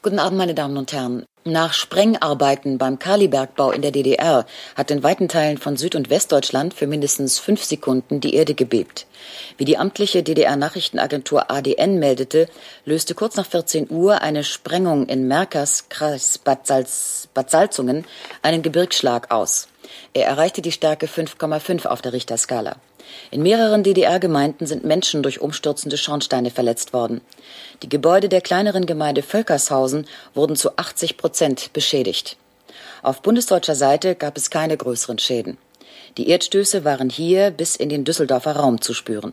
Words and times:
Guten 0.00 0.20
Abend, 0.20 0.38
meine 0.38 0.54
Damen 0.54 0.76
und 0.76 0.92
Herren. 0.92 1.24
Nach 1.44 1.72
Sprengarbeiten 1.72 2.78
beim 2.78 3.00
Kalibergbau 3.00 3.72
in 3.72 3.82
der 3.82 3.90
DDR 3.90 4.46
hat 4.76 4.92
in 4.92 5.02
weiten 5.02 5.28
Teilen 5.28 5.58
von 5.58 5.76
Süd- 5.76 5.96
und 5.96 6.08
Westdeutschland 6.08 6.72
für 6.72 6.86
mindestens 6.86 7.40
fünf 7.40 7.64
Sekunden 7.64 8.20
die 8.20 8.34
Erde 8.34 8.54
gebebt. 8.54 9.06
Wie 9.56 9.64
die 9.64 9.76
amtliche 9.76 10.22
DDR-Nachrichtenagentur 10.22 11.50
ADN 11.50 11.98
meldete, 11.98 12.48
löste 12.84 13.16
kurz 13.16 13.34
nach 13.34 13.46
14 13.46 13.90
Uhr 13.90 14.22
eine 14.22 14.44
Sprengung 14.44 15.06
in 15.06 15.26
Merkers, 15.26 15.88
Kreis 15.88 16.38
Bad, 16.38 16.68
Salz, 16.68 17.28
Bad 17.34 17.50
Salzungen 17.50 18.04
einen 18.42 18.62
Gebirgsschlag 18.62 19.32
aus. 19.32 19.66
Er 20.14 20.26
erreichte 20.26 20.62
die 20.62 20.72
Stärke 20.72 21.06
5,5 21.06 21.86
auf 21.86 22.02
der 22.02 22.12
Richterskala. 22.12 22.76
In 23.30 23.42
mehreren 23.42 23.82
DDR-Gemeinden 23.82 24.66
sind 24.66 24.84
Menschen 24.84 25.22
durch 25.22 25.40
umstürzende 25.40 25.96
Schornsteine 25.96 26.50
verletzt 26.50 26.92
worden. 26.92 27.20
Die 27.82 27.88
Gebäude 27.88 28.28
der 28.28 28.40
kleineren 28.40 28.86
Gemeinde 28.86 29.22
Völkershausen 29.22 30.06
wurden 30.34 30.56
zu 30.56 30.76
80 30.76 31.16
Prozent 31.16 31.72
beschädigt. 31.72 32.36
Auf 33.02 33.22
bundesdeutscher 33.22 33.74
Seite 33.74 34.14
gab 34.14 34.36
es 34.36 34.50
keine 34.50 34.76
größeren 34.76 35.18
Schäden. 35.18 35.56
Die 36.16 36.28
Erdstöße 36.28 36.84
waren 36.84 37.10
hier 37.10 37.50
bis 37.50 37.76
in 37.76 37.88
den 37.88 38.04
Düsseldorfer 38.04 38.56
Raum 38.56 38.80
zu 38.80 38.92
spüren. 38.92 39.32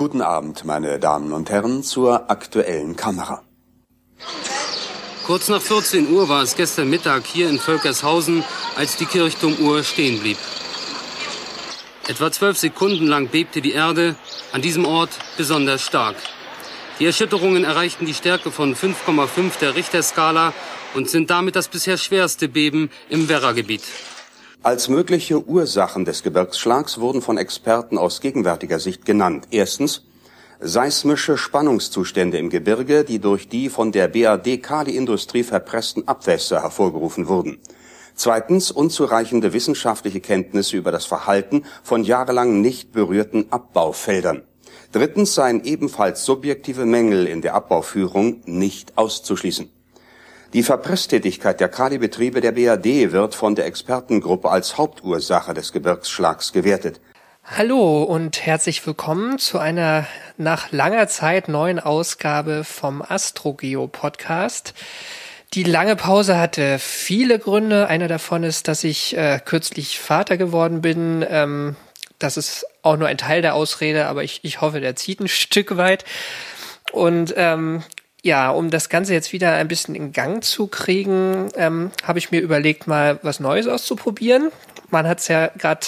Guten 0.00 0.22
Abend, 0.22 0.64
meine 0.64 0.98
Damen 0.98 1.30
und 1.30 1.50
Herren, 1.50 1.82
zur 1.82 2.30
aktuellen 2.30 2.96
Kamera. 2.96 3.42
Kurz 5.26 5.48
nach 5.48 5.60
14 5.60 6.10
Uhr 6.10 6.26
war 6.30 6.42
es 6.42 6.56
gestern 6.56 6.88
Mittag 6.88 7.26
hier 7.26 7.50
in 7.50 7.58
Völkershausen, 7.58 8.42
als 8.76 8.96
die 8.96 9.04
Kirchturmuhr 9.04 9.84
stehen 9.84 10.18
blieb. 10.18 10.38
Etwa 12.08 12.32
zwölf 12.32 12.56
Sekunden 12.56 13.08
lang 13.08 13.28
bebte 13.28 13.60
die 13.60 13.72
Erde, 13.72 14.14
an 14.52 14.62
diesem 14.62 14.86
Ort 14.86 15.10
besonders 15.36 15.82
stark. 15.82 16.16
Die 16.98 17.04
Erschütterungen 17.04 17.64
erreichten 17.64 18.06
die 18.06 18.14
Stärke 18.14 18.50
von 18.50 18.74
5,5 18.74 19.58
der 19.60 19.74
Richterskala 19.74 20.54
und 20.94 21.10
sind 21.10 21.28
damit 21.28 21.56
das 21.56 21.68
bisher 21.68 21.98
schwerste 21.98 22.48
Beben 22.48 22.90
im 23.10 23.28
Werra-Gebiet. 23.28 23.82
Als 24.62 24.90
mögliche 24.90 25.42
Ursachen 25.48 26.04
des 26.04 26.22
Gebirgsschlags 26.22 27.00
wurden 27.00 27.22
von 27.22 27.38
Experten 27.38 27.96
aus 27.96 28.20
gegenwärtiger 28.20 28.78
Sicht 28.78 29.06
genannt. 29.06 29.48
Erstens 29.50 30.04
seismische 30.60 31.38
Spannungszustände 31.38 32.36
im 32.36 32.50
Gebirge, 32.50 33.04
die 33.04 33.20
durch 33.20 33.48
die 33.48 33.70
von 33.70 33.90
der 33.90 34.08
BAD 34.08 34.58
Kali-Industrie 34.58 35.44
verpressten 35.44 36.06
Abwässer 36.06 36.60
hervorgerufen 36.60 37.26
wurden. 37.26 37.58
Zweitens 38.14 38.70
unzureichende 38.70 39.54
wissenschaftliche 39.54 40.20
Kenntnisse 40.20 40.76
über 40.76 40.92
das 40.92 41.06
Verhalten 41.06 41.64
von 41.82 42.04
jahrelang 42.04 42.60
nicht 42.60 42.92
berührten 42.92 43.46
Abbaufeldern. 43.50 44.42
Drittens 44.92 45.34
seien 45.34 45.64
ebenfalls 45.64 46.26
subjektive 46.26 46.84
Mängel 46.84 47.26
in 47.26 47.40
der 47.40 47.54
Abbauführung 47.54 48.42
nicht 48.44 48.98
auszuschließen. 48.98 49.70
Die 50.52 50.64
Verpresstätigkeit 50.64 51.60
der 51.60 51.68
Kalibetriebe 51.68 52.40
der 52.40 52.50
BAD 52.50 53.12
wird 53.12 53.36
von 53.36 53.54
der 53.54 53.66
Expertengruppe 53.66 54.50
als 54.50 54.78
Hauptursache 54.78 55.54
des 55.54 55.70
Gebirgsschlags 55.70 56.52
gewertet. 56.52 57.00
Hallo 57.44 58.02
und 58.02 58.44
herzlich 58.44 58.84
willkommen 58.84 59.38
zu 59.38 59.60
einer 59.60 60.08
nach 60.38 60.72
langer 60.72 61.06
Zeit 61.06 61.46
neuen 61.46 61.78
Ausgabe 61.78 62.64
vom 62.64 63.00
Astrogeo 63.00 63.86
Podcast. 63.86 64.74
Die 65.54 65.62
lange 65.62 65.94
Pause 65.94 66.36
hatte 66.36 66.80
viele 66.80 67.38
Gründe. 67.38 67.86
Einer 67.86 68.08
davon 68.08 68.42
ist, 68.42 68.66
dass 68.66 68.82
ich 68.82 69.16
äh, 69.16 69.38
kürzlich 69.44 70.00
Vater 70.00 70.36
geworden 70.36 70.80
bin. 70.80 71.24
Ähm, 71.30 71.76
das 72.18 72.36
ist 72.36 72.66
auch 72.82 72.96
nur 72.96 73.06
ein 73.06 73.18
Teil 73.18 73.40
der 73.40 73.54
Ausrede, 73.54 74.06
aber 74.06 74.24
ich, 74.24 74.40
ich 74.42 74.60
hoffe, 74.60 74.80
der 74.80 74.96
zieht 74.96 75.20
ein 75.20 75.28
Stück 75.28 75.76
weit. 75.76 76.04
Und 76.90 77.34
ähm, 77.36 77.84
ja, 78.22 78.50
um 78.50 78.70
das 78.70 78.88
Ganze 78.88 79.14
jetzt 79.14 79.32
wieder 79.32 79.54
ein 79.54 79.68
bisschen 79.68 79.94
in 79.94 80.12
Gang 80.12 80.44
zu 80.44 80.66
kriegen, 80.66 81.48
ähm, 81.56 81.90
habe 82.04 82.18
ich 82.18 82.30
mir 82.30 82.40
überlegt, 82.40 82.86
mal 82.86 83.18
was 83.22 83.40
Neues 83.40 83.66
auszuprobieren. 83.66 84.50
Man 84.90 85.08
hat 85.08 85.20
es 85.20 85.28
ja 85.28 85.48
gerade 85.56 85.86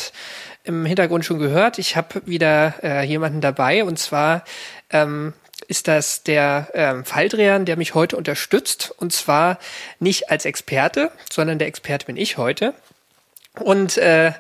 im 0.65 0.87
Hintergrund 0.87 1.25
schon 1.25 1.39
gehört. 1.39 1.79
Ich 1.79 1.97
habe 1.97 2.23
wieder 2.25 2.75
äh, 2.83 3.05
jemanden 3.05 3.41
dabei 3.41 3.85
und 3.85 3.99
zwar 3.99 4.45
ähm, 4.91 5.35
ist 5.69 5.89
das 5.89 6.23
der 6.23 6.69
ähm, 6.75 7.05
Falldreher, 7.05 7.59
der 7.59 7.77
mich 7.77 7.95
heute 7.95 8.17
unterstützt. 8.17 8.95
Und 8.97 9.13
zwar 9.13 9.59
nicht 10.01 10.31
als 10.31 10.45
Experte, 10.45 11.11
sondern 11.31 11.59
der 11.59 11.69
Experte 11.69 12.07
bin 12.07 12.17
ich 12.17 12.37
heute. 12.37 12.75
Und 13.59 13.99
äh, 13.99 14.33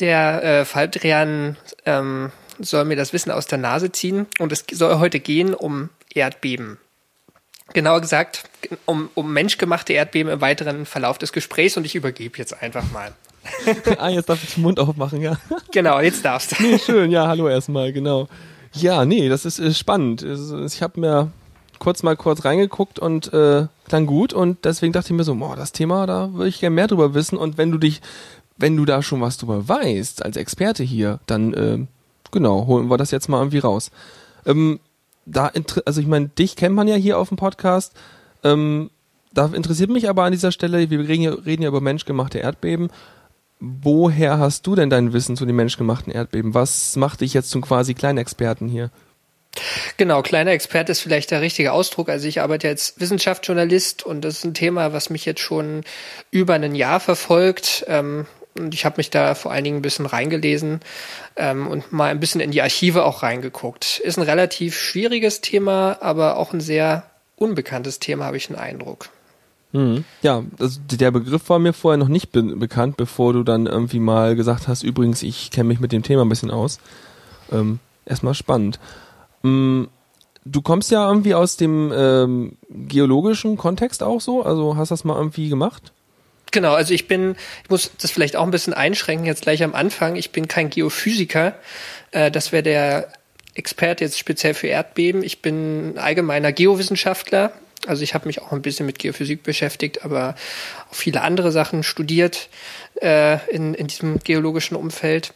der 0.00 0.42
äh, 0.42 0.64
Falldreher 0.64 1.56
ähm, 1.84 2.32
soll 2.58 2.84
mir 2.84 2.96
das 2.96 3.12
Wissen 3.12 3.30
aus 3.30 3.46
der 3.46 3.58
Nase 3.58 3.92
ziehen. 3.92 4.26
Und 4.38 4.52
es 4.52 4.64
soll 4.70 4.98
heute 4.98 5.20
gehen 5.20 5.54
um 5.54 5.90
Erdbeben 6.14 6.78
genauer 7.72 8.00
gesagt 8.00 8.44
um, 8.84 9.10
um 9.14 9.32
menschgemachte 9.32 9.92
Erdbeben 9.92 10.32
im 10.32 10.40
weiteren 10.40 10.86
Verlauf 10.86 11.18
des 11.18 11.32
Gesprächs 11.32 11.76
und 11.76 11.84
ich 11.84 11.94
übergebe 11.94 12.38
jetzt 12.38 12.60
einfach 12.62 12.84
mal. 12.92 13.12
ah, 13.98 14.08
jetzt 14.08 14.28
darf 14.28 14.42
ich 14.42 14.54
den 14.54 14.62
Mund 14.62 14.80
aufmachen, 14.80 15.20
ja. 15.20 15.36
Genau, 15.72 16.00
jetzt 16.00 16.24
darfst 16.24 16.58
du. 16.58 16.62
Nee, 16.62 16.78
schön, 16.78 17.10
ja, 17.10 17.28
hallo 17.28 17.48
erstmal, 17.48 17.92
genau. 17.92 18.28
Ja, 18.72 19.04
nee, 19.04 19.28
das 19.28 19.44
ist, 19.44 19.58
ist 19.58 19.78
spannend. 19.78 20.22
Ich 20.22 20.82
habe 20.82 21.00
mir 21.00 21.32
kurz 21.78 22.02
mal 22.02 22.16
kurz 22.16 22.44
reingeguckt 22.44 22.98
und 22.98 23.32
äh, 23.32 23.66
klang 23.86 24.06
gut 24.06 24.32
und 24.32 24.64
deswegen 24.64 24.92
dachte 24.92 25.08
ich 25.08 25.16
mir 25.16 25.24
so, 25.24 25.34
boah, 25.34 25.56
das 25.56 25.72
Thema, 25.72 26.06
da 26.06 26.32
würde 26.32 26.48
ich 26.48 26.60
gerne 26.60 26.74
mehr 26.74 26.86
drüber 26.86 27.14
wissen 27.14 27.36
und 27.36 27.58
wenn 27.58 27.70
du 27.70 27.78
dich, 27.78 28.00
wenn 28.56 28.76
du 28.76 28.84
da 28.84 29.02
schon 29.02 29.20
was 29.20 29.36
drüber 29.36 29.68
weißt, 29.68 30.24
als 30.24 30.36
Experte 30.36 30.82
hier, 30.82 31.20
dann 31.26 31.54
äh, 31.54 31.86
genau, 32.30 32.66
holen 32.66 32.88
wir 32.88 32.96
das 32.96 33.10
jetzt 33.10 33.28
mal 33.28 33.38
irgendwie 33.38 33.58
raus. 33.58 33.90
Ähm, 34.46 34.80
da, 35.26 35.50
also 35.84 36.00
ich 36.00 36.06
meine, 36.06 36.28
dich 36.28 36.56
kennt 36.56 36.74
man 36.74 36.88
ja 36.88 36.94
hier 36.94 37.18
auf 37.18 37.28
dem 37.28 37.36
Podcast. 37.36 37.92
Ähm, 38.42 38.90
da 39.32 39.46
interessiert 39.46 39.90
mich 39.90 40.08
aber 40.08 40.24
an 40.24 40.32
dieser 40.32 40.52
Stelle, 40.52 40.88
wir 40.88 41.00
reden 41.00 41.22
ja, 41.22 41.32
reden 41.32 41.62
ja 41.62 41.68
über 41.68 41.80
menschgemachte 41.80 42.38
Erdbeben. 42.38 42.88
Woher 43.58 44.38
hast 44.38 44.66
du 44.66 44.74
denn 44.74 44.90
dein 44.90 45.12
Wissen 45.12 45.36
zu 45.36 45.44
den 45.46 45.56
menschgemachten 45.56 46.12
Erdbeben? 46.12 46.54
Was 46.54 46.96
macht 46.96 47.20
dich 47.20 47.34
jetzt 47.34 47.50
zum 47.50 47.62
quasi 47.62 47.94
kleinen 47.94 48.18
Experten 48.18 48.68
hier? 48.68 48.90
Genau, 49.96 50.22
kleiner 50.22 50.50
Experte 50.50 50.92
ist 50.92 51.00
vielleicht 51.00 51.30
der 51.30 51.40
richtige 51.40 51.72
Ausdruck. 51.72 52.08
Also 52.08 52.28
ich 52.28 52.40
arbeite 52.40 52.68
als 52.68 52.94
Wissenschaftsjournalist 52.98 54.04
und 54.04 54.22
das 54.22 54.38
ist 54.38 54.44
ein 54.44 54.54
Thema, 54.54 54.92
was 54.92 55.10
mich 55.10 55.24
jetzt 55.24 55.40
schon 55.40 55.82
über 56.30 56.54
ein 56.54 56.74
Jahr 56.74 57.00
verfolgt. 57.00 57.84
Ähm, 57.88 58.26
und 58.58 58.74
ich 58.74 58.84
habe 58.84 58.98
mich 58.98 59.10
da 59.10 59.34
vor 59.34 59.52
allen 59.52 59.64
Dingen 59.64 59.78
ein 59.78 59.82
bisschen 59.82 60.06
reingelesen 60.06 60.80
ähm, 61.36 61.66
und 61.66 61.92
mal 61.92 62.10
ein 62.10 62.20
bisschen 62.20 62.40
in 62.40 62.50
die 62.50 62.62
Archive 62.62 63.04
auch 63.04 63.22
reingeguckt. 63.22 64.00
Ist 64.00 64.18
ein 64.18 64.22
relativ 64.22 64.78
schwieriges 64.78 65.40
Thema, 65.40 65.98
aber 66.00 66.36
auch 66.36 66.52
ein 66.52 66.60
sehr 66.60 67.04
unbekanntes 67.36 67.98
Thema, 67.98 68.24
habe 68.24 68.36
ich 68.36 68.48
den 68.48 68.56
Eindruck. 68.56 69.10
Mhm. 69.72 70.04
Ja, 70.22 70.42
also 70.58 70.80
der 70.90 71.10
Begriff 71.10 71.48
war 71.48 71.58
mir 71.58 71.72
vorher 71.72 71.98
noch 71.98 72.08
nicht 72.08 72.32
be 72.32 72.42
bekannt, 72.42 72.96
bevor 72.96 73.32
du 73.32 73.42
dann 73.42 73.66
irgendwie 73.66 74.00
mal 74.00 74.36
gesagt 74.36 74.68
hast, 74.68 74.82
übrigens, 74.82 75.22
ich 75.22 75.50
kenne 75.50 75.68
mich 75.68 75.80
mit 75.80 75.92
dem 75.92 76.02
Thema 76.02 76.24
ein 76.24 76.28
bisschen 76.28 76.50
aus. 76.50 76.78
Ähm, 77.52 77.78
erstmal 78.06 78.34
spannend. 78.34 78.78
Mhm. 79.42 79.88
Du 80.48 80.62
kommst 80.62 80.92
ja 80.92 81.08
irgendwie 81.08 81.34
aus 81.34 81.56
dem 81.56 81.92
ähm, 81.94 82.56
geologischen 82.70 83.56
Kontext 83.56 84.04
auch 84.04 84.20
so, 84.20 84.44
also 84.44 84.76
hast 84.76 84.92
das 84.92 85.02
mal 85.02 85.16
irgendwie 85.16 85.48
gemacht? 85.48 85.92
Genau, 86.52 86.74
also 86.74 86.94
ich 86.94 87.08
bin, 87.08 87.36
ich 87.64 87.70
muss 87.70 87.90
das 88.00 88.10
vielleicht 88.10 88.36
auch 88.36 88.44
ein 88.44 88.50
bisschen 88.50 88.74
einschränken 88.74 89.26
jetzt 89.26 89.42
gleich 89.42 89.62
am 89.62 89.74
Anfang. 89.74 90.16
Ich 90.16 90.30
bin 90.30 90.48
kein 90.48 90.70
Geophysiker. 90.70 91.54
Äh, 92.12 92.30
das 92.30 92.52
wäre 92.52 92.62
der 92.62 93.12
Experte 93.54 94.04
jetzt 94.04 94.18
speziell 94.18 94.54
für 94.54 94.68
Erdbeben. 94.68 95.22
Ich 95.22 95.42
bin 95.42 95.98
allgemeiner 95.98 96.52
Geowissenschaftler. 96.52 97.52
Also 97.86 98.02
ich 98.02 98.14
habe 98.14 98.26
mich 98.26 98.42
auch 98.42 98.52
ein 98.52 98.62
bisschen 98.62 98.86
mit 98.86 98.98
Geophysik 98.98 99.42
beschäftigt, 99.42 100.04
aber 100.04 100.34
auch 100.90 100.94
viele 100.94 101.22
andere 101.22 101.52
Sachen 101.52 101.82
studiert 101.82 102.48
äh, 103.00 103.38
in, 103.50 103.74
in 103.74 103.86
diesem 103.86 104.18
geologischen 104.20 104.76
Umfeld. 104.76 105.34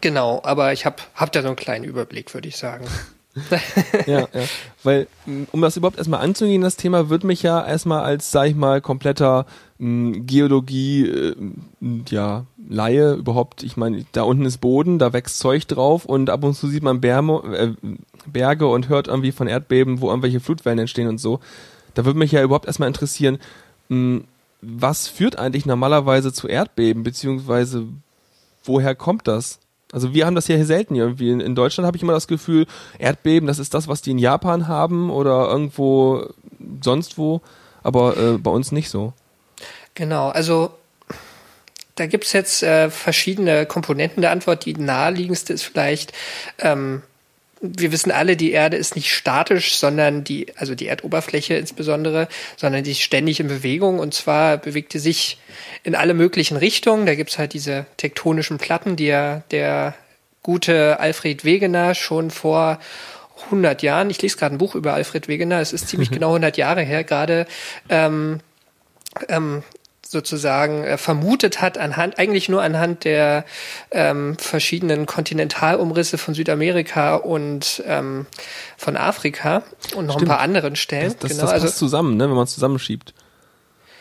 Genau, 0.00 0.40
aber 0.44 0.72
ich 0.72 0.86
habe 0.86 0.96
hab 1.14 1.32
da 1.32 1.42
so 1.42 1.48
einen 1.48 1.56
kleinen 1.56 1.84
Überblick, 1.84 2.34
würde 2.34 2.48
ich 2.48 2.56
sagen. 2.56 2.86
ja, 4.06 4.20
ja. 4.20 4.28
Weil, 4.82 5.06
um 5.52 5.60
das 5.60 5.76
überhaupt 5.76 5.98
erstmal 5.98 6.20
anzugehen, 6.20 6.62
das 6.62 6.76
Thema 6.76 7.08
wird 7.08 7.24
mich 7.24 7.42
ja 7.42 7.64
erstmal 7.64 8.02
als, 8.02 8.30
sag 8.30 8.48
ich 8.48 8.54
mal, 8.54 8.80
kompletter 8.80 9.46
mh, 9.78 10.20
Geologie, 10.26 11.06
äh, 11.06 11.34
ja, 12.08 12.44
Laie 12.68 13.14
überhaupt, 13.14 13.62
ich 13.62 13.76
meine, 13.76 14.04
da 14.12 14.22
unten 14.22 14.44
ist 14.44 14.58
Boden, 14.58 14.98
da 14.98 15.12
wächst 15.12 15.38
Zeug 15.38 15.66
drauf 15.66 16.04
und 16.04 16.30
ab 16.30 16.44
und 16.44 16.54
zu 16.54 16.68
sieht 16.68 16.82
man 16.82 17.00
Berme, 17.00 17.42
äh, 17.56 17.88
Berge 18.26 18.66
und 18.66 18.88
hört 18.88 19.08
irgendwie 19.08 19.32
von 19.32 19.46
Erdbeben, 19.46 20.00
wo 20.00 20.08
irgendwelche 20.10 20.40
Flutwellen 20.40 20.78
entstehen 20.78 21.08
und 21.08 21.18
so. 21.18 21.40
Da 21.94 22.04
würde 22.04 22.18
mich 22.18 22.32
ja 22.32 22.42
überhaupt 22.42 22.66
erstmal 22.66 22.88
interessieren, 22.88 23.38
mh, 23.88 24.20
was 24.60 25.08
führt 25.08 25.38
eigentlich 25.38 25.66
normalerweise 25.66 26.32
zu 26.32 26.48
Erdbeben, 26.48 27.02
beziehungsweise 27.04 27.86
woher 28.64 28.94
kommt 28.94 29.28
das? 29.28 29.60
Also 29.92 30.12
wir 30.12 30.26
haben 30.26 30.34
das 30.34 30.48
ja 30.48 30.56
hier 30.56 30.66
selten 30.66 30.94
irgendwie. 30.94 31.30
In, 31.30 31.40
in 31.40 31.54
Deutschland 31.54 31.86
habe 31.86 31.96
ich 31.96 32.02
immer 32.02 32.12
das 32.12 32.28
Gefühl, 32.28 32.66
Erdbeben, 32.98 33.46
das 33.46 33.58
ist 33.58 33.74
das, 33.74 33.88
was 33.88 34.02
die 34.02 34.10
in 34.10 34.18
Japan 34.18 34.68
haben 34.68 35.10
oder 35.10 35.48
irgendwo 35.48 36.28
sonst 36.82 37.18
wo, 37.18 37.40
aber 37.82 38.16
äh, 38.16 38.38
bei 38.38 38.50
uns 38.50 38.72
nicht 38.72 38.90
so. 38.90 39.12
Genau, 39.94 40.28
also 40.28 40.70
da 41.94 42.06
gibt's 42.06 42.32
jetzt 42.32 42.62
äh, 42.62 42.90
verschiedene 42.90 43.66
Komponenten 43.66 44.20
der 44.20 44.30
Antwort. 44.30 44.64
Die 44.64 44.74
naheliegendste 44.74 45.52
ist 45.52 45.64
vielleicht, 45.64 46.12
ähm, 46.58 47.02
wir 47.60 47.92
wissen 47.92 48.10
alle, 48.12 48.36
die 48.36 48.52
Erde 48.52 48.76
ist 48.76 48.96
nicht 48.96 49.12
statisch, 49.12 49.76
sondern 49.76 50.24
die, 50.24 50.46
also 50.56 50.74
die 50.74 50.86
Erdoberfläche 50.86 51.54
insbesondere, 51.54 52.28
sondern 52.56 52.84
die 52.84 52.92
ist 52.92 53.00
ständig 53.00 53.40
in 53.40 53.48
Bewegung 53.48 53.98
und 53.98 54.14
zwar 54.14 54.58
bewegt 54.58 54.94
die 54.94 54.98
sich 54.98 55.38
in 55.82 55.94
alle 55.94 56.14
möglichen 56.14 56.56
Richtungen. 56.56 57.06
Da 57.06 57.14
gibt's 57.14 57.38
halt 57.38 57.52
diese 57.52 57.86
tektonischen 57.96 58.58
Platten, 58.58 58.96
die 58.96 59.06
ja 59.06 59.42
der 59.50 59.94
gute 60.42 61.00
Alfred 61.00 61.44
Wegener 61.44 61.94
schon 61.94 62.30
vor 62.30 62.78
100 63.46 63.82
Jahren, 63.82 64.10
ich 64.10 64.20
lese 64.20 64.36
gerade 64.36 64.54
ein 64.54 64.58
Buch 64.58 64.74
über 64.74 64.94
Alfred 64.94 65.28
Wegener, 65.28 65.60
es 65.60 65.72
ist 65.72 65.88
ziemlich 65.88 66.10
genau 66.10 66.28
100 66.28 66.56
Jahre 66.56 66.82
her, 66.82 67.04
gerade 67.04 67.46
ähm, 67.88 68.40
ähm, 69.28 69.62
sozusagen 70.10 70.84
äh, 70.84 70.96
vermutet 70.96 71.60
hat, 71.60 71.76
anhand, 71.76 72.18
eigentlich 72.18 72.48
nur 72.48 72.62
anhand 72.62 73.04
der 73.04 73.44
ähm, 73.90 74.36
verschiedenen 74.38 75.04
Kontinentalumrisse 75.04 76.16
von 76.16 76.32
Südamerika 76.32 77.16
und 77.16 77.82
ähm, 77.86 78.26
von 78.78 78.96
Afrika 78.96 79.62
und 79.94 80.06
noch 80.06 80.14
Stimmt. 80.14 80.30
ein 80.30 80.34
paar 80.34 80.40
anderen 80.40 80.76
Stellen. 80.76 81.12
Das, 81.12 81.18
das, 81.18 81.30
genau, 81.32 81.42
das 81.42 81.50
passt 81.50 81.64
also 81.64 81.74
zusammen, 81.74 82.16
ne, 82.16 82.24
wenn 82.24 82.36
man 82.36 82.44
es 82.44 82.54
zusammenschiebt. 82.54 83.12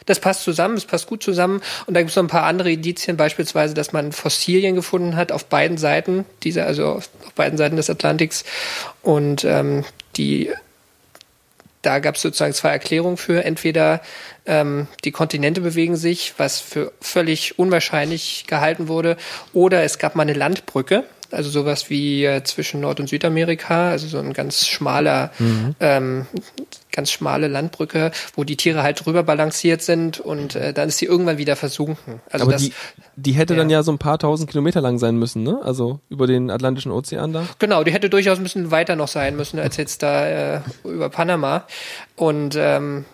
das 0.06 0.22
passt 0.22 0.44
zusammen, 0.44 0.78
es 0.78 0.86
passt 0.86 1.08
gut 1.08 1.22
zusammen. 1.22 1.62
Und 1.88 1.94
da 1.94 2.00
gibt 2.00 2.12
es 2.12 2.16
noch 2.16 2.24
ein 2.24 2.30
paar 2.30 2.44
andere 2.44 2.72
Indizien, 2.72 3.18
beispielsweise, 3.18 3.74
dass 3.74 3.92
man 3.92 4.14
Fossilien 4.14 4.76
gefunden 4.76 5.18
hat 5.18 5.34
auf 5.34 5.46
beiden 5.46 5.78
Seiten, 5.78 6.26
dieser, 6.44 6.66
also 6.66 6.88
auf 6.88 7.10
beiden 7.36 7.58
Seiten 7.58 7.76
des 7.76 7.90
Atlantiks. 7.90 8.46
Und 9.02 9.44
ähm, 9.44 9.84
die 10.16 10.52
da 11.82 12.00
gab 12.00 12.16
es 12.16 12.22
sozusagen 12.22 12.54
zwei 12.54 12.70
Erklärungen 12.70 13.18
für. 13.18 13.44
Entweder 13.46 14.02
ähm, 14.46 14.88
die 15.04 15.12
Kontinente 15.12 15.62
bewegen 15.62 15.96
sich, 15.96 16.34
was 16.38 16.60
für 16.60 16.92
völlig 17.02 17.60
unwahrscheinlich 17.60 18.46
gehalten 18.48 18.88
wurde, 18.88 19.18
oder 19.54 19.84
es 19.84 20.00
gab 20.00 20.16
mal 20.16 20.24
eine 20.24 20.34
Landbrücke, 20.34 21.04
also 21.32 21.50
sowas 21.50 21.90
wie 21.90 22.26
äh, 22.26 22.44
zwischen 22.44 22.82
Nord- 22.82 23.00
und 23.00 23.08
Südamerika, 23.08 23.90
also 23.92 24.08
so 24.08 24.18
ein 24.20 24.34
ganz 24.34 24.66
schmaler, 24.68 25.32
ähm, 25.80 26.26
ganz 26.98 27.12
schmale 27.12 27.48
Landbrücke, 27.48 28.12
wo 28.36 28.44
die 28.44 28.58
Tiere 28.58 28.82
halt 28.82 29.06
drüber 29.06 29.22
balanciert 29.22 29.84
sind 29.84 30.20
und 30.20 30.56
äh, 30.56 30.74
dann 30.74 30.90
ist 30.90 30.98
sie 30.98 31.06
irgendwann 31.06 31.38
wieder 31.38 31.56
versunken. 31.56 32.22
Also 32.32 32.44
Aber 32.46 32.54
das, 32.54 32.64
die, 32.64 32.74
die 33.16 33.34
hätte 33.34 33.54
ja. 33.54 33.60
dann 33.60 33.70
ja 33.70 33.84
so 33.84 33.92
ein 33.92 34.00
paar 34.00 34.18
tausend 34.18 34.50
Kilometer 34.50 34.82
lang 34.82 34.98
sein 34.98 35.16
müssen, 35.16 35.44
ne? 35.44 35.60
Also 35.64 36.00
über 36.10 36.26
den 36.26 36.50
Atlantischen 36.50 36.92
Ozean 36.92 37.34
da. 37.34 37.46
Genau, 37.60 37.84
die 37.84 37.94
hätte 37.94 38.10
durchaus 38.10 38.40
ein 38.40 38.44
bisschen 38.44 38.72
weiter 38.72 38.96
noch 38.96 39.08
sein 39.08 39.36
müssen 39.36 39.60
als 39.60 39.78
jetzt 39.78 40.02
da 40.02 40.56
äh, 40.56 40.62
über 40.84 41.10
Panama. 41.10 41.66
Und 42.16 42.56
ähm, 42.58 43.06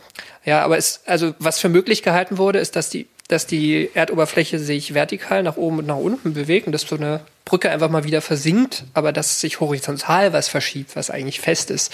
ja, 0.45 0.63
aber 0.63 0.77
es, 0.77 1.01
also 1.05 1.33
was 1.39 1.59
für 1.59 1.67
möglich 1.67 2.03
gehalten 2.03 2.37
wurde, 2.37 2.59
ist, 2.59 2.77
dass 2.77 2.89
die, 2.89 3.07
dass 3.27 3.47
die 3.47 3.89
Erdoberfläche 3.93 4.59
sich 4.59 4.93
vertikal 4.93 5.43
nach 5.43 5.57
oben 5.57 5.79
und 5.79 5.87
nach 5.87 5.97
unten 5.97 6.33
bewegt 6.33 6.67
und 6.67 6.73
dass 6.73 6.81
so 6.81 6.95
eine 6.95 7.21
Brücke 7.45 7.69
einfach 7.69 7.89
mal 7.89 8.03
wieder 8.03 8.21
versinkt, 8.21 8.85
aber 8.93 9.11
dass 9.11 9.39
sich 9.39 9.59
horizontal 9.59 10.33
was 10.33 10.47
verschiebt, 10.47 10.95
was 10.95 11.09
eigentlich 11.09 11.41
fest 11.41 11.71
ist, 11.71 11.93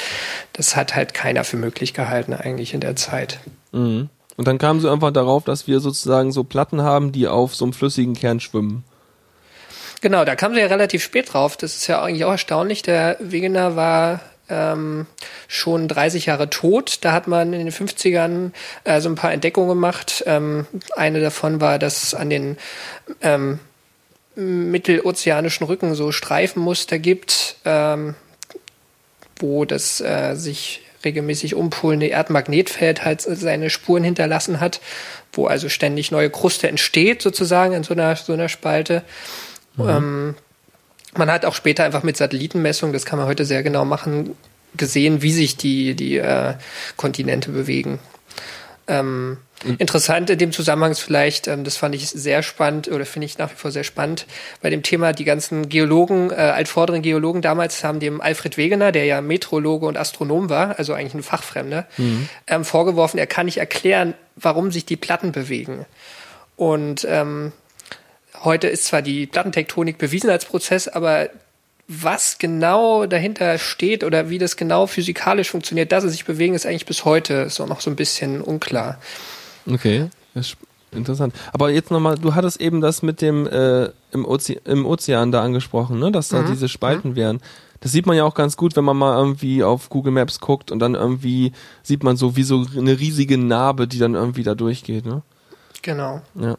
das 0.54 0.76
hat 0.76 0.96
halt 0.96 1.14
keiner 1.14 1.44
für 1.44 1.58
möglich 1.58 1.94
gehalten 1.94 2.34
eigentlich 2.34 2.74
in 2.74 2.82
der 2.82 2.96
Zeit. 2.96 3.40
Mhm. 3.72 4.10
Und 4.38 4.48
dann 4.48 4.58
kamen 4.58 4.80
sie 4.80 4.90
einfach 4.90 5.12
darauf, 5.12 5.44
dass 5.44 5.68
wir 5.68 5.82
sozusagen 5.82 6.32
so 6.32 6.46
Platten 6.46 6.82
haben, 6.82 7.12
die 7.12 7.28
auf 7.28 7.56
so 7.56 7.66
einem 7.66 7.74
flüssigen 7.74 8.14
Kern 8.14 8.40
schwimmen. 8.40 8.86
Genau, 10.02 10.24
da 10.24 10.36
kam 10.36 10.54
sie 10.54 10.62
ja 10.62 10.68
relativ 10.68 11.04
spät 11.04 11.34
drauf. 11.34 11.58
Das 11.58 11.76
ist 11.76 11.88
ja 11.88 12.02
eigentlich 12.02 12.24
auch 12.24 12.32
erstaunlich. 12.32 12.82
Der 12.82 13.18
Wegener 13.20 13.76
war 13.76 14.22
ähm, 14.50 15.06
schon 15.48 15.88
30 15.88 16.28
Jahre 16.28 16.50
tot. 16.50 17.00
Da 17.02 17.12
hat 17.12 17.28
man 17.28 17.54
in 17.54 17.66
den 17.66 17.74
50ern 17.74 18.52
äh, 18.84 19.02
so 19.02 19.10
ein 19.10 19.16
paar 19.16 19.32
Entdeckungen 19.32 19.70
gemacht. 19.70 20.24
Ähm, 20.26 20.66
eine 20.96 21.22
davon 21.22 21.62
war, 21.62 21.80
dass 21.80 22.14
an 22.14 22.30
den 22.30 22.58
ähm, 23.22 23.60
mittelozeanischen 24.36 25.66
Rücken 25.66 25.96
so 25.96 26.12
Streifenmuster 26.12 27.00
gibt, 27.00 27.58
ähm, 27.66 28.16
wo 29.38 29.66
das 29.66 30.02
äh, 30.02 30.36
sich 30.36 30.82
regelmäßig 31.04 31.56
umpolende 31.56 32.08
Erdmagnetfeld 32.08 33.06
halt 33.06 33.22
seine 33.22 33.70
Spuren 33.70 34.04
hinterlassen 34.04 34.60
hat, 34.60 34.82
wo 35.32 35.46
also 35.48 35.70
ständig 35.70 36.12
neue 36.12 36.30
Kruste 36.30 36.68
entsteht 36.68 37.22
sozusagen 37.22 37.74
in 37.74 37.84
so 37.84 37.94
einer, 37.94 38.16
so 38.16 38.34
einer 38.34 38.50
Spalte. 38.50 39.04
Ähm, 39.78 40.36
man 41.18 41.32
hat 41.32 41.46
auch 41.46 41.56
später 41.56 41.84
einfach 41.84 42.04
mit 42.04 42.18
Satellitenmessungen, 42.18 42.94
das 42.94 43.06
kann 43.06 43.20
man 43.20 43.28
heute 43.28 43.46
sehr 43.46 43.64
genau 43.64 43.86
machen, 43.86 44.36
gesehen, 44.78 45.22
wie 45.22 45.32
sich 45.32 45.58
die, 45.58 45.96
die 45.96 46.18
äh, 46.18 46.54
Kontinente 46.96 47.52
bewegen. 47.52 48.00
Ähm, 48.88 49.38
interessant 49.78 50.32
in 50.32 50.40
dem 50.40 50.52
Zusammenhang 50.52 50.92
ist 50.92 51.00
vielleicht, 51.00 51.48
ähm, 51.48 51.64
das 51.64 51.78
fand 51.78 51.94
ich 51.94 52.10
sehr 52.10 52.42
spannend 52.42 52.88
oder 52.88 53.06
finde 53.06 53.26
ich 53.26 53.38
nach 53.38 53.52
wie 53.52 53.56
vor 53.56 53.72
sehr 53.72 53.84
spannend, 53.84 54.26
bei 54.62 54.70
dem 54.72 54.82
Thema 54.82 55.14
die 55.14 55.26
ganzen 55.26 55.70
Geologen, 55.70 56.32
äh, 56.32 56.36
altvorderen 56.36 57.04
Geologen 57.04 57.42
damals 57.42 57.84
haben 57.84 58.00
dem 58.00 58.20
Alfred 58.20 58.58
Wegener, 58.58 58.92
der 58.92 59.06
ja 59.06 59.22
Meteorologe 59.22 59.86
und 59.86 59.98
Astronom 59.98 60.50
war, 60.50 60.80
also 60.80 60.94
eigentlich 60.94 61.14
ein 61.14 61.24
Fachfremder, 61.24 61.88
ähm, 62.48 62.66
vorgeworfen, 62.66 63.20
er 63.20 63.28
kann 63.28 63.46
nicht 63.46 63.58
erklären, 63.58 64.16
warum 64.36 64.72
sich 64.72 64.86
die 64.86 64.98
Platten 64.98 65.32
bewegen. 65.32 65.86
Und 66.56 67.06
ähm, 67.10 67.52
heute 68.44 68.68
ist 68.68 68.86
zwar 68.86 69.02
die 69.02 69.28
Plattentektonik 69.28 69.98
bewiesen 69.98 70.30
als 70.30 70.46
Prozess, 70.46 70.88
aber 70.88 71.30
was 71.88 72.38
genau 72.38 73.08
dahinter 73.08 73.58
steht 73.58 74.04
oder 74.04 74.30
wie 74.30 74.38
das 74.38 74.56
genau 74.56 74.86
physikalisch 74.86 75.50
funktioniert, 75.50 75.92
dass 75.92 76.04
sie 76.04 76.10
sich 76.10 76.24
bewegen, 76.24 76.54
ist 76.54 76.68
eigentlich 76.68 76.86
bis 76.86 77.04
heute 77.04 77.50
so 77.50 77.66
noch 77.66 77.82
so 77.82 77.90
ein 77.90 77.96
bisschen 77.96 78.42
unklar. 78.42 79.00
Okay, 79.68 80.10
das 80.36 80.50
ist 80.50 80.58
interessant. 80.92 81.34
Aber 81.52 81.72
jetzt 81.72 81.90
nochmal, 81.90 82.16
du 82.16 82.36
hattest 82.36 82.62
eben 82.62 82.80
das 82.80 83.02
mit 83.02 83.22
dem 83.22 83.48
äh, 83.48 83.90
im, 84.12 84.26
Oze 84.26 84.54
im 84.66 84.86
Ozean 84.86 85.32
da 85.32 85.42
angesprochen, 85.42 85.98
ne? 86.00 86.12
dass 86.12 86.30
da 86.30 86.44
diese 86.44 86.70
Spalten 86.70 87.16
wären. 87.16 87.42
Das 87.82 87.92
sieht 87.92 88.06
man 88.06 88.16
ja 88.16 88.24
auch 88.24 88.36
ganz 88.36 88.56
gut, 88.56 88.76
wenn 88.76 88.84
man 88.84 88.98
mal 88.98 89.18
irgendwie 89.18 89.64
auf 89.64 89.90
Google 89.90 90.12
Maps 90.12 90.40
guckt 90.40 90.70
und 90.72 90.80
dann 90.80 90.96
irgendwie 90.96 91.54
sieht 91.82 92.04
man 92.04 92.18
so 92.18 92.36
wie 92.36 92.44
so 92.44 92.66
eine 92.78 93.00
riesige 93.00 93.38
Narbe, 93.38 93.88
die 93.88 94.00
dann 94.00 94.14
irgendwie 94.14 94.44
da 94.44 94.54
durchgeht. 94.54 95.06
Ne? 95.06 95.24
Genau. 95.82 96.22
Ja. 96.36 96.58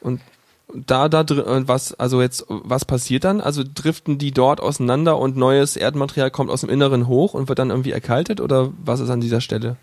Und 0.00 0.20
da, 0.74 1.08
da, 1.08 1.24
dr- 1.24 1.46
äh, 1.46 1.68
was, 1.68 1.94
also 1.94 2.20
jetzt, 2.20 2.44
was 2.48 2.84
passiert 2.84 3.24
dann? 3.24 3.40
Also 3.40 3.62
driften 3.72 4.18
die 4.18 4.32
dort 4.32 4.60
auseinander 4.60 5.18
und 5.18 5.36
neues 5.36 5.76
Erdmaterial 5.76 6.30
kommt 6.30 6.50
aus 6.50 6.60
dem 6.60 6.70
Inneren 6.70 7.06
hoch 7.08 7.34
und 7.34 7.48
wird 7.48 7.58
dann 7.58 7.70
irgendwie 7.70 7.92
erkaltet 7.92 8.40
oder 8.40 8.72
was 8.84 9.00
ist 9.00 9.10
an 9.10 9.20
dieser 9.20 9.40
Stelle? 9.40 9.76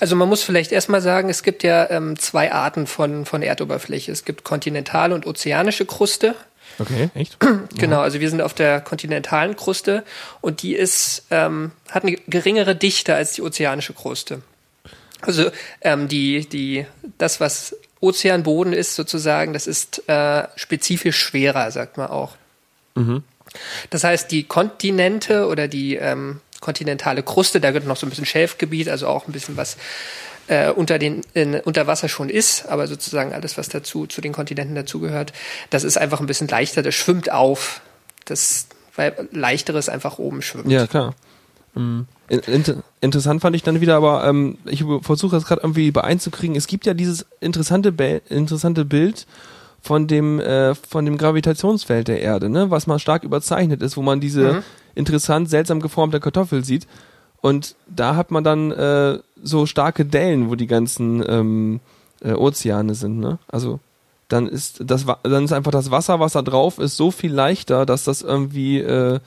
Also 0.00 0.16
man 0.16 0.28
muss 0.28 0.42
vielleicht 0.42 0.72
erstmal 0.72 1.00
sagen, 1.00 1.28
es 1.28 1.44
gibt 1.44 1.62
ja 1.62 1.88
ähm, 1.88 2.18
zwei 2.18 2.52
Arten 2.52 2.88
von, 2.88 3.24
von 3.26 3.42
Erdoberfläche. 3.42 4.10
Es 4.10 4.24
gibt 4.24 4.42
kontinentale 4.42 5.14
und 5.14 5.24
ozeanische 5.24 5.86
Kruste. 5.86 6.34
Okay, 6.80 7.10
echt? 7.14 7.38
Genau, 7.78 8.00
also 8.00 8.18
wir 8.18 8.28
sind 8.28 8.42
auf 8.42 8.54
der 8.54 8.80
kontinentalen 8.80 9.54
Kruste 9.54 10.02
und 10.40 10.62
die 10.62 10.74
ist, 10.74 11.26
ähm, 11.30 11.70
hat 11.88 12.02
eine 12.02 12.16
geringere 12.26 12.74
Dichte 12.74 13.14
als 13.14 13.34
die 13.34 13.42
ozeanische 13.42 13.92
Kruste. 13.92 14.42
Also 15.20 15.50
ähm, 15.82 16.08
die, 16.08 16.48
die, 16.48 16.84
das, 17.18 17.38
was 17.38 17.76
Ozeanboden 18.02 18.72
ist 18.72 18.94
sozusagen, 18.94 19.52
das 19.52 19.66
ist 19.66 20.06
äh, 20.08 20.48
spezifisch 20.56 21.16
schwerer, 21.18 21.70
sagt 21.70 21.96
man 21.96 22.08
auch. 22.10 22.36
Das 23.90 24.04
heißt, 24.04 24.30
die 24.30 24.44
Kontinente 24.44 25.46
oder 25.46 25.68
die 25.68 25.96
ähm, 25.96 26.40
kontinentale 26.60 27.22
Kruste, 27.22 27.60
da 27.60 27.70
gehört 27.70 27.86
noch 27.86 27.96
so 27.96 28.06
ein 28.06 28.10
bisschen 28.10 28.26
Schelfgebiet, 28.26 28.88
also 28.88 29.06
auch 29.06 29.28
ein 29.28 29.32
bisschen 29.32 29.56
was 29.56 29.76
äh, 30.48 30.70
unter 30.70 30.98
den 30.98 31.22
in, 31.32 31.54
unter 31.54 31.86
Wasser 31.86 32.08
schon 32.08 32.28
ist, 32.28 32.66
aber 32.66 32.86
sozusagen 32.86 33.32
alles, 33.32 33.56
was 33.56 33.68
dazu 33.68 34.06
zu 34.06 34.20
den 34.20 34.32
Kontinenten 34.32 34.74
dazugehört, 34.74 35.32
das 35.70 35.84
ist 35.84 35.96
einfach 35.96 36.20
ein 36.20 36.26
bisschen 36.26 36.48
leichter, 36.48 36.82
das 36.82 36.94
schwimmt 36.94 37.30
auf. 37.30 37.80
Das, 38.24 38.66
weil 38.94 39.28
leichteres 39.32 39.88
einfach 39.88 40.18
oben 40.18 40.42
schwimmt. 40.42 40.70
Ja, 40.70 40.86
klar. 40.86 41.14
Mhm. 41.74 42.06
In, 42.28 42.40
inter, 42.40 42.74
interessant 43.00 43.40
fand 43.40 43.56
ich 43.56 43.62
dann 43.62 43.80
wieder, 43.80 43.96
aber 43.96 44.24
ähm, 44.26 44.58
ich 44.64 44.84
versuche 45.02 45.36
das 45.36 45.44
gerade 45.44 45.62
irgendwie 45.62 45.90
beeinzukriegen. 45.90 46.56
Es 46.56 46.66
gibt 46.66 46.86
ja 46.86 46.94
dieses 46.94 47.26
interessante, 47.40 47.92
Be 47.92 48.22
interessante 48.28 48.84
Bild 48.84 49.26
von 49.80 50.06
dem 50.06 50.38
äh, 50.38 50.74
von 50.74 51.04
dem 51.04 51.18
Gravitationsfeld 51.18 52.08
der 52.08 52.20
Erde, 52.20 52.48
ne, 52.48 52.70
was 52.70 52.86
mal 52.86 52.98
stark 52.98 53.24
überzeichnet 53.24 53.82
ist, 53.82 53.96
wo 53.96 54.02
man 54.02 54.20
diese 54.20 54.52
Mhm. 54.54 54.62
interessant 54.94 55.50
seltsam 55.50 55.80
geformte 55.80 56.20
Kartoffel 56.20 56.64
sieht. 56.64 56.86
Und 57.40 57.74
da 57.88 58.14
hat 58.14 58.30
man 58.30 58.44
dann 58.44 58.70
äh, 58.70 59.18
so 59.42 59.66
starke 59.66 60.04
Dellen, 60.04 60.48
wo 60.48 60.54
die 60.54 60.68
ganzen 60.68 61.24
ähm, 61.26 61.80
äh, 62.22 62.34
Ozeane 62.34 62.94
sind, 62.94 63.18
ne? 63.18 63.38
Also 63.48 63.80
dann 64.28 64.46
ist 64.46 64.80
das 64.86 65.04
dann 65.24 65.44
ist 65.44 65.52
einfach 65.52 65.72
das 65.72 65.90
Wasser, 65.90 66.20
was 66.20 66.34
da 66.34 66.42
drauf 66.42 66.78
ist, 66.78 66.96
so 66.96 67.10
viel 67.10 67.32
leichter, 67.32 67.84
dass 67.84 68.04
das 68.04 68.22
irgendwie 68.22 68.78
äh, 68.78 69.18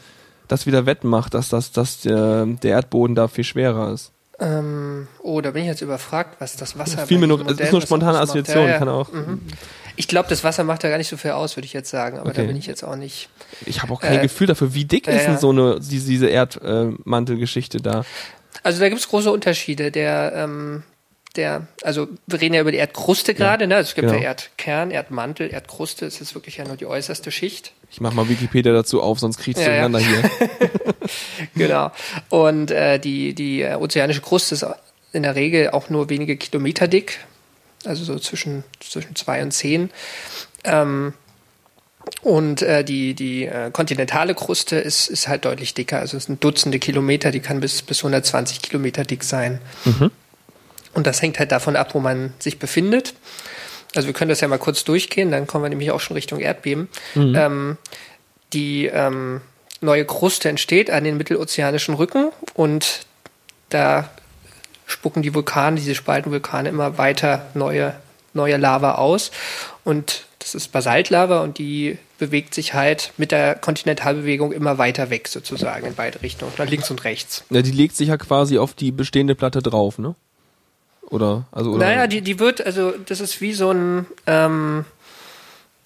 das 0.48 0.66
wieder 0.66 0.86
wettmacht, 0.86 1.34
dass 1.34 1.50
das 1.50 1.72
dass 1.72 2.02
der, 2.02 2.46
der 2.46 2.72
Erdboden 2.72 3.16
da 3.16 3.28
viel 3.28 3.44
schwerer 3.44 3.92
ist. 3.94 4.12
Ähm, 4.38 5.08
oh, 5.24 5.40
da 5.40 5.52
bin 5.52 5.62
ich 5.62 5.70
jetzt 5.70 5.82
überfragt, 5.82 6.36
was 6.42 6.58
das 6.58 6.78
Wasser 6.78 7.08
Viel 7.08 7.20
mir 7.20 7.28
nur, 7.28 7.38
diesem 7.38 7.48
es 7.48 7.54
ist 7.54 7.60
Modell, 7.60 7.72
nur 7.72 7.82
spontane. 7.82 8.20
Assoziation, 8.20 8.66
Ja, 8.66 8.72
ja. 8.72 8.78
kann 8.80 8.90
auch. 8.90 9.12
Mhm. 9.12 9.42
Ich 9.96 10.10
glaube, 10.10 10.28
das 10.28 10.44
Wasser 10.44 10.66
macht 10.66 10.84
da 10.84 10.90
gar 10.90 10.98
nicht 10.98 11.08
so 11.08 11.16
viel 11.16 11.32
aus, 11.32 11.56
würde 11.56 11.66
ich 11.66 11.72
jetzt 11.72 11.90
sagen, 11.90 12.20
aber 12.20 12.34
da 12.34 12.42
Okay. 12.42 12.48
bin 12.48 12.58
ich 12.58 12.66
jetzt 12.68 12.84
auch 12.84 12.98
nicht. 12.98 13.30
Ich 13.66 13.82
habe 13.82 13.94
auch 13.94 14.02
kein 14.02 14.20
Äh, 14.20 14.24
Gefühl 14.24 14.46
dafür, 14.48 14.74
wie 14.74 14.84
dick 14.84 15.08
ja, 15.08 15.14
ist 15.14 15.26
denn 15.26 15.38
so 15.38 15.52
eine 15.52 15.80
diese, 15.80 16.08
diese 16.10 16.28
Erdmantelgeschichte 16.28 17.78
da. 17.78 18.04
Also 18.64 18.80
da 18.82 18.90
gibt 18.90 19.00
es 19.00 19.08
große 19.08 19.32
Unterschiede. 19.32 19.92
Der, 19.92 20.34
ähm, 20.36 20.84
der, 21.36 21.68
also 21.84 22.08
wir 22.28 22.42
reden 22.42 22.56
ja 22.56 22.62
über 22.62 22.72
die 22.72 22.78
Erdkruste 22.78 23.34
gerade, 23.34 23.68
ne? 23.68 23.76
Also 23.76 23.90
es 23.90 23.96
gibt 23.96 24.08
genau. 24.08 24.20
ja 24.20 24.30
Erdkern, 24.30 24.92
Erdmantel, 24.92 25.52
Erdkruste, 25.52 26.06
es 26.06 26.22
ist 26.22 26.36
wirklich 26.36 26.58
ja 26.58 26.66
nur 26.66 26.78
die 26.78 26.86
äußerste 26.86 27.32
Schicht. 27.32 27.74
Ich 27.92 28.02
mach 28.02 28.14
mal 28.14 28.28
Wikipedia 28.28 28.74
dazu 28.74 29.02
auf, 29.02 29.20
sonst 29.20 29.38
kriegst 29.38 29.62
du 29.62 29.70
Ja, 29.70 29.88
ja. 29.88 29.98
hier. 29.98 30.30
Genau. 31.56 31.92
Und 32.30 32.72
äh, 32.72 33.00
die, 33.00 33.34
die 33.34 33.62
äh, 33.62 33.76
ozeanische 33.76 34.22
Kruste 34.22 34.56
ist 34.56 34.66
in 35.14 35.24
der 35.24 35.36
Regel 35.36 35.70
auch 35.70 35.90
nur 35.90 36.10
wenige 36.10 36.36
Kilometer 36.36 36.88
dick, 36.88 37.20
also 37.86 38.04
so 38.04 38.18
zwischen, 38.20 38.64
zwischen 38.80 39.16
zwei 39.16 39.42
und 39.42 39.52
zehn. 39.52 39.92
Ähm, 40.64 41.14
und 42.22 42.62
äh, 42.62 42.84
die, 42.84 43.14
die 43.14 43.46
äh, 43.46 43.72
kontinentale 43.72 44.36
Kruste 44.36 44.76
ist, 44.78 45.08
ist 45.08 45.28
halt 45.28 45.46
deutlich 45.46 45.74
dicker. 45.74 46.00
Also 46.00 46.18
es 46.18 46.26
sind 46.26 46.44
Dutzende 46.44 46.80
Kilometer, 46.80 47.32
die 47.32 47.40
kann 47.40 47.60
bis, 47.60 47.82
bis 47.82 48.00
120 48.00 48.62
Kilometer 48.62 49.04
dick 49.04 49.24
sein. 49.24 49.60
Und 50.96 51.06
das 51.06 51.22
hängt 51.22 51.38
halt 51.38 51.52
davon 51.52 51.76
ab, 51.76 51.94
wo 51.94 52.00
man 52.00 52.34
sich 52.40 52.58
befindet. 52.58 53.14
Also 53.94 54.08
wir 54.08 54.14
können 54.14 54.30
das 54.30 54.42
ja 54.42 54.48
mal 54.48 54.58
kurz 54.58 54.84
durchgehen, 54.84 55.30
dann 55.30 55.46
kommen 55.46 55.64
wir 55.64 55.70
nämlich 55.70 55.92
auch 55.92 56.00
schon 56.00 56.16
Richtung 56.16 56.40
Erdbeben. 56.40 56.90
Ähm, 57.16 57.78
die 58.54 58.88
ähm, 58.88 59.42
neue 59.82 60.06
Kruste 60.06 60.50
entsteht 60.50 60.90
an 60.90 61.04
den 61.04 61.18
mittelozeanischen 61.18 61.94
Rücken 61.96 62.32
und 62.56 63.02
da 63.70 64.10
spucken 64.86 65.22
die 65.22 65.34
Vulkane, 65.34 65.78
diese 65.78 65.96
Spaltenvulkane 65.96 66.70
immer 66.70 66.98
weiter 66.98 67.48
neue, 67.54 67.96
neue 68.34 68.58
Lava 68.58 68.96
aus. 68.96 69.32
Und 69.84 70.26
das 70.40 70.56
ist 70.56 70.72
Basaltlava 70.72 71.42
und 71.42 71.58
die 71.58 71.98
bewegt 72.18 72.54
sich 72.54 72.74
halt 72.74 73.12
mit 73.18 73.32
der 73.32 73.56
Kontinentalbewegung 73.56 74.52
immer 74.52 74.78
weiter 74.78 75.10
weg 75.10 75.28
sozusagen 75.28 75.88
in 75.88 75.96
beide 75.96 76.22
Richtungen, 76.22 76.52
nach 76.58 76.70
links 76.70 76.90
und 76.92 77.04
rechts. 77.04 77.44
Ja, 77.50 77.62
die 77.62 77.72
legt 77.72 77.96
sich 77.96 78.10
ja 78.10 78.18
quasi 78.18 78.58
auf 78.58 78.74
die 78.74 78.92
bestehende 78.92 79.36
Platte 79.36 79.62
drauf, 79.62 79.98
ne? 79.98 80.16
Oder 81.10 81.46
also 81.52 81.72
oder 81.72 81.86
Naja, 81.86 82.08
die, 82.08 82.22
die 82.22 82.40
wird, 82.40 82.66
also 82.66 82.92
das 83.06 83.20
ist 83.20 83.42
wie 83.42 83.54
so 83.54 83.72
ein, 83.72 84.06
ähm, 84.28 84.86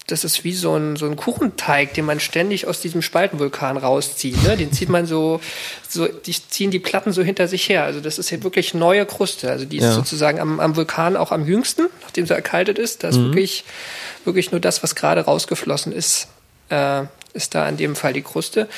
das 0.06 0.24
ist 0.24 0.42
wie 0.42 0.52
so 0.54 0.74
ein, 0.74 0.96
so 0.96 1.06
ein 1.06 1.14
Kuchenteig, 1.14 1.94
den 1.94 2.04
man 2.04 2.18
ständig 2.18 2.66
aus 2.66 2.80
diesem 2.80 3.00
Spaltenvulkan 3.00 3.76
rauszieht. 3.76 4.42
Ne? 4.42 4.56
Den 4.56 4.72
zieht 4.72 4.88
man 4.88 5.06
so, 5.06 5.40
so, 5.88 6.08
die 6.08 6.32
ziehen 6.32 6.70
die 6.72 6.80
Platten 6.80 7.12
so 7.12 7.22
hinter 7.22 7.46
sich 7.46 7.68
her. 7.68 7.84
Also 7.84 8.00
das 8.00 8.18
ist 8.18 8.28
hier 8.30 8.42
wirklich 8.42 8.74
neue 8.74 9.06
Kruste. 9.06 9.50
Also 9.50 9.66
die 9.66 9.76
ist 9.76 9.84
Ja. 9.84 9.92
sozusagen 9.92 10.40
am, 10.40 10.58
am 10.58 10.74
Vulkan 10.74 11.16
auch 11.16 11.30
am 11.30 11.46
jüngsten, 11.46 11.86
nachdem 12.02 12.26
sie 12.26 12.34
erkaltet 12.34 12.78
ist. 12.78 13.04
Da 13.04 13.08
ist 13.08 13.18
wirklich, 13.20 13.64
wirklich 14.24 14.50
nur 14.50 14.60
das, 14.60 14.82
was 14.82 14.96
gerade 14.96 15.20
rausgeflossen 15.20 15.92
ist, 15.92 16.26
äh, 16.70 17.02
ist 17.32 17.54
da 17.54 17.68
in 17.68 17.76
dem 17.76 17.94
Fall 17.94 18.12
die 18.12 18.22
Kruste. 18.22 18.68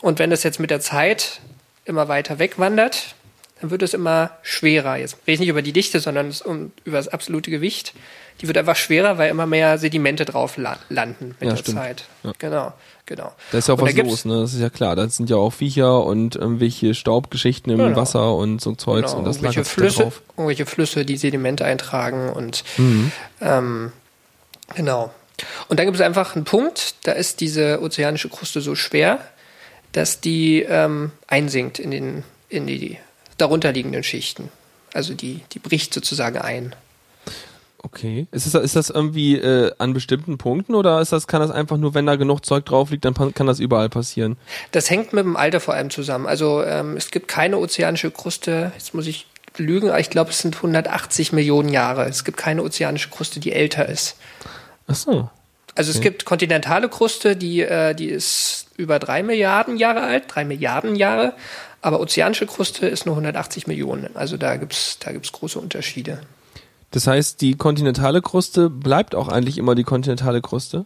Und 0.00 0.18
wenn 0.18 0.30
das 0.30 0.42
jetzt 0.42 0.58
mit 0.58 0.70
der 0.70 0.80
Zeit 0.80 1.40
immer 1.84 2.08
weiter 2.08 2.40
wegwandert, 2.40 3.14
dann 3.62 3.70
wird 3.70 3.82
es 3.82 3.94
immer 3.94 4.30
schwerer. 4.42 4.96
Jetzt 4.96 5.16
rede 5.26 5.32
ich 5.34 5.40
nicht 5.40 5.48
über 5.48 5.62
die 5.62 5.72
Dichte, 5.72 6.00
sondern 6.00 6.28
es 6.28 6.42
um, 6.42 6.72
über 6.84 6.98
das 6.98 7.08
absolute 7.08 7.50
Gewicht. 7.50 7.94
Die 8.40 8.46
wird 8.48 8.58
einfach 8.58 8.76
schwerer, 8.76 9.18
weil 9.18 9.30
immer 9.30 9.46
mehr 9.46 9.78
Sedimente 9.78 10.24
drauf 10.24 10.56
la 10.56 10.76
landen 10.90 11.36
mit 11.40 11.48
Ja, 11.48 11.54
der 11.54 11.56
stimmt. 11.56 11.78
Zeit. 11.78 12.04
Ja. 12.24 12.32
Genau, 12.38 12.72
genau. 13.06 13.32
Da 13.52 13.58
ist 13.58 13.68
ja 13.68 13.74
auch 13.74 13.78
Und 13.80 13.88
was 13.96 14.04
los, 14.04 14.24
ne? 14.24 14.40
Das 14.40 14.52
ist 14.52 14.60
ja 14.60 14.68
klar. 14.70 14.96
Da 14.96 15.08
sind 15.08 15.30
ja 15.30 15.36
auch 15.36 15.52
Viecher 15.52 16.04
und 16.04 16.34
irgendwelche 16.36 16.94
Staubgeschichten 16.94 17.70
im 17.72 17.78
Genau. 17.78 17.96
Wasser 17.96 18.34
und 18.34 18.60
so 18.60 18.74
Zeugs 18.74 19.12
Genau, 19.12 19.18
und 19.20 19.24
das 19.26 19.36
irgendwelche 19.36 19.64
Flüsse, 19.64 20.02
drauf. 20.02 20.22
irgendwelche 20.36 20.66
Flüsse, 20.66 21.04
die 21.04 21.16
Sedimente 21.16 21.64
eintragen 21.64 22.30
und 22.30 22.64
Mhm. 22.78 23.12
ähm, 23.40 23.92
genau. 24.74 25.12
Und 25.68 25.78
dann 25.78 25.86
gibt 25.86 25.96
es 25.96 26.02
einfach 26.02 26.34
einen 26.34 26.44
Punkt, 26.44 26.94
da 27.04 27.12
ist 27.12 27.40
diese 27.40 27.80
ozeanische 27.80 28.28
Kruste 28.28 28.60
so 28.60 28.74
schwer, 28.74 29.18
dass 29.92 30.20
die 30.20 30.62
ähm, 30.62 31.12
einsinkt 31.28 31.78
in 31.78 31.90
den 31.90 32.24
in 32.48 32.66
die 32.66 32.98
darunterliegenden 33.42 34.02
Schichten. 34.02 34.48
Also 34.94 35.14
die 35.14 35.40
die 35.52 35.58
bricht 35.58 35.92
sozusagen 35.92 36.38
ein. 36.38 36.74
Okay. 37.84 38.26
Ist 38.30 38.54
das, 38.54 38.62
ist 38.62 38.76
das 38.76 38.90
irgendwie 38.90 39.36
äh, 39.36 39.72
an 39.78 39.92
bestimmten 39.92 40.38
Punkten 40.38 40.74
oder 40.74 41.00
ist 41.00 41.12
das, 41.12 41.26
kann 41.26 41.40
das 41.40 41.50
einfach 41.50 41.76
nur, 41.76 41.94
wenn 41.94 42.06
da 42.06 42.14
genug 42.14 42.46
Zeug 42.46 42.64
drauf 42.64 42.90
liegt, 42.90 43.04
dann 43.04 43.14
kann 43.14 43.46
das 43.46 43.58
überall 43.58 43.88
passieren? 43.88 44.36
Das 44.70 44.88
hängt 44.88 45.12
mit 45.12 45.24
dem 45.24 45.36
Alter 45.36 45.58
vor 45.58 45.74
allem 45.74 45.90
zusammen. 45.90 46.26
Also 46.26 46.62
ähm, 46.62 46.96
es 46.96 47.10
gibt 47.10 47.26
keine 47.26 47.58
ozeanische 47.58 48.12
Kruste, 48.12 48.70
jetzt 48.74 48.94
muss 48.94 49.08
ich 49.08 49.26
lügen, 49.56 49.88
aber 49.88 50.00
ich 50.00 50.10
glaube, 50.10 50.30
es 50.30 50.38
sind 50.38 50.56
180 50.56 51.32
Millionen 51.32 51.68
Jahre. 51.68 52.04
Es 52.04 52.24
gibt 52.24 52.38
keine 52.38 52.62
ozeanische 52.62 53.10
Kruste, 53.10 53.40
die 53.40 53.52
älter 53.52 53.88
ist. 53.88 54.16
Ach 54.86 54.94
so. 54.94 55.30
Also 55.74 55.90
es 55.90 56.00
gibt 56.00 56.24
kontinentale 56.24 56.88
Kruste, 56.88 57.34
die, 57.34 57.62
äh, 57.62 57.94
die 57.94 58.08
ist 58.08 58.66
über 58.76 58.98
drei 58.98 59.22
Milliarden 59.22 59.78
Jahre 59.78 60.02
alt, 60.02 60.24
drei 60.28 60.44
Milliarden 60.44 60.96
Jahre, 60.96 61.34
aber 61.80 62.00
ozeanische 62.00 62.46
Kruste 62.46 62.86
ist 62.86 63.06
nur 63.06 63.14
180 63.14 63.66
Millionen. 63.66 64.14
Also 64.14 64.36
da 64.36 64.56
gibt's 64.56 64.98
da 65.00 65.12
gibt's 65.12 65.32
große 65.32 65.58
Unterschiede. 65.58 66.20
Das 66.90 67.06
heißt, 67.06 67.40
die 67.40 67.56
kontinentale 67.56 68.20
Kruste 68.20 68.68
bleibt 68.68 69.14
auch 69.14 69.28
eigentlich 69.28 69.56
immer 69.56 69.74
die 69.74 69.84
kontinentale 69.84 70.42
Kruste? 70.42 70.84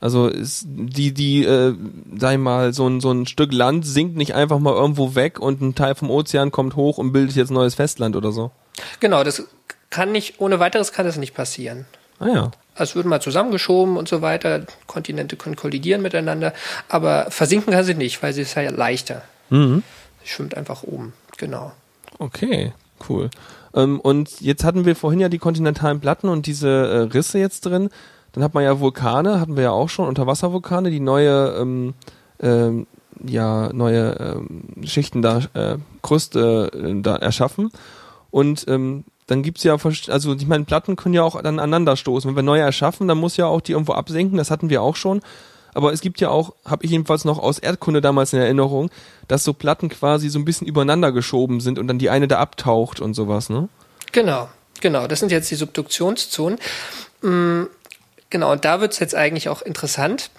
Also 0.00 0.26
ist 0.26 0.66
die, 0.66 1.12
die, 1.12 1.44
äh, 1.44 1.74
sag 2.16 2.32
ich 2.32 2.38
mal, 2.38 2.72
so 2.72 2.88
ein, 2.88 3.00
so 3.00 3.12
ein 3.12 3.26
Stück 3.26 3.52
Land 3.52 3.86
sinkt 3.86 4.16
nicht 4.16 4.34
einfach 4.34 4.58
mal 4.58 4.74
irgendwo 4.74 5.14
weg 5.14 5.38
und 5.38 5.60
ein 5.60 5.74
Teil 5.74 5.94
vom 5.94 6.10
Ozean 6.10 6.50
kommt 6.50 6.74
hoch 6.74 6.98
und 6.98 7.12
bildet 7.12 7.36
jetzt 7.36 7.50
neues 7.50 7.76
Festland 7.76 8.16
oder 8.16 8.32
so. 8.32 8.50
Genau, 8.98 9.22
das 9.22 9.44
kann 9.90 10.10
nicht, 10.10 10.40
ohne 10.40 10.58
weiteres 10.58 10.92
kann 10.92 11.06
das 11.06 11.18
nicht 11.18 11.34
passieren. 11.34 11.86
Ah 12.18 12.28
ja. 12.28 12.50
Es 12.74 12.96
wird 12.96 13.06
mal 13.06 13.20
zusammengeschoben 13.20 13.96
und 13.96 14.08
so 14.08 14.22
weiter. 14.22 14.64
Kontinente 14.86 15.36
können 15.36 15.56
kollidieren 15.56 16.02
miteinander, 16.02 16.54
aber 16.88 17.30
versinken 17.30 17.72
kann 17.72 17.84
sie 17.84 17.94
nicht, 17.94 18.22
weil 18.22 18.32
sie 18.32 18.42
ist 18.42 18.54
ja 18.54 18.70
leichter. 18.70 19.22
Mhm. 19.50 19.82
Sie 20.22 20.28
schwimmt 20.28 20.56
einfach 20.56 20.82
oben. 20.82 21.12
Genau. 21.36 21.72
Okay, 22.18 22.72
cool. 23.08 23.30
Ähm, 23.74 24.00
und 24.00 24.40
jetzt 24.40 24.64
hatten 24.64 24.84
wir 24.84 24.96
vorhin 24.96 25.20
ja 25.20 25.28
die 25.28 25.38
kontinentalen 25.38 26.00
Platten 26.00 26.28
und 26.28 26.46
diese 26.46 26.68
äh, 26.68 26.98
Risse 27.12 27.38
jetzt 27.38 27.66
drin. 27.66 27.90
Dann 28.32 28.42
hat 28.42 28.54
man 28.54 28.64
ja 28.64 28.80
Vulkane, 28.80 29.40
hatten 29.40 29.56
wir 29.56 29.64
ja 29.64 29.70
auch 29.70 29.88
schon, 29.88 30.08
Unterwasservulkane, 30.08 30.90
die 30.90 31.00
neue, 31.00 31.54
ähm, 31.58 31.94
ähm, 32.40 32.86
ja, 33.24 33.70
neue 33.72 34.12
ähm, 34.12 34.86
Schichten 34.86 35.20
da, 35.20 35.40
äh, 35.54 35.76
Kruste 36.02 36.70
äh, 36.72 37.02
da 37.02 37.16
erschaffen. 37.16 37.70
Und 38.30 38.64
ähm, 38.68 39.04
dann 39.32 39.42
gibt's 39.42 39.64
ja, 39.64 39.74
versch- 39.74 40.10
also 40.10 40.34
ich 40.34 40.46
meine, 40.46 40.64
Platten 40.64 40.94
können 40.96 41.14
ja 41.14 41.22
auch 41.24 41.34
dann 41.42 41.58
aneinander 41.58 41.96
stoßen. 41.96 42.28
Wenn 42.28 42.36
wir 42.36 42.42
neue 42.42 42.60
erschaffen, 42.62 43.08
dann 43.08 43.18
muss 43.18 43.36
ja 43.36 43.46
auch 43.46 43.60
die 43.60 43.72
irgendwo 43.72 43.94
absenken, 43.94 44.36
das 44.38 44.50
hatten 44.50 44.70
wir 44.70 44.82
auch 44.82 44.94
schon. 44.96 45.20
Aber 45.74 45.92
es 45.92 46.02
gibt 46.02 46.20
ja 46.20 46.28
auch, 46.28 46.54
habe 46.66 46.84
ich 46.84 46.90
jedenfalls 46.90 47.24
noch 47.24 47.38
aus 47.38 47.58
Erdkunde 47.58 48.00
damals 48.02 48.32
in 48.34 48.38
Erinnerung, 48.40 48.90
dass 49.26 49.42
so 49.42 49.54
Platten 49.54 49.88
quasi 49.88 50.28
so 50.28 50.38
ein 50.38 50.44
bisschen 50.44 50.66
übereinander 50.66 51.12
geschoben 51.12 51.60
sind 51.60 51.78
und 51.78 51.88
dann 51.88 51.98
die 51.98 52.10
eine 52.10 52.28
da 52.28 52.38
abtaucht 52.38 53.00
und 53.00 53.14
sowas, 53.14 53.48
ne? 53.48 53.68
Genau, 54.12 54.48
genau. 54.82 55.06
Das 55.06 55.20
sind 55.20 55.32
jetzt 55.32 55.50
die 55.50 55.54
Subduktionszonen. 55.56 56.58
Mm, 57.22 57.62
Genau, 58.28 58.50
und 58.52 58.64
da 58.64 58.80
wird's 58.80 58.98
jetzt 58.98 59.14
eigentlich 59.14 59.50
auch 59.50 59.60
interessant. 59.60 60.30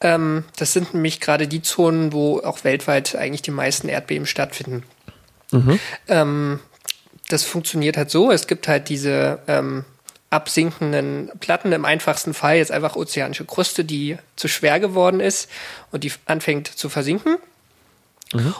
Ähm, 0.00 0.44
das 0.56 0.72
sind 0.72 0.94
nämlich 0.94 1.20
gerade 1.20 1.46
die 1.46 1.60
Zonen, 1.60 2.14
wo 2.14 2.40
auch 2.40 2.64
weltweit 2.64 3.14
eigentlich 3.14 3.42
die 3.42 3.50
meisten 3.50 3.90
Erdbeben 3.90 4.26
stattfinden. 4.26 4.84
Ähm, 6.08 6.60
das 7.32 7.44
funktioniert 7.44 7.96
halt 7.96 8.10
so, 8.10 8.30
es 8.30 8.46
gibt 8.46 8.68
halt 8.68 8.88
diese 8.88 9.38
ähm, 9.48 9.84
absinkenden 10.30 11.30
Platten, 11.40 11.72
im 11.72 11.84
einfachsten 11.84 12.34
Fall 12.34 12.56
jetzt 12.56 12.72
einfach 12.72 12.96
ozeanische 12.96 13.44
Kruste, 13.44 13.84
die 13.84 14.16
zu 14.36 14.48
schwer 14.48 14.80
geworden 14.80 15.20
ist 15.20 15.50
und 15.90 16.04
die 16.04 16.12
anfängt 16.26 16.68
zu 16.68 16.88
versinken. 16.88 17.36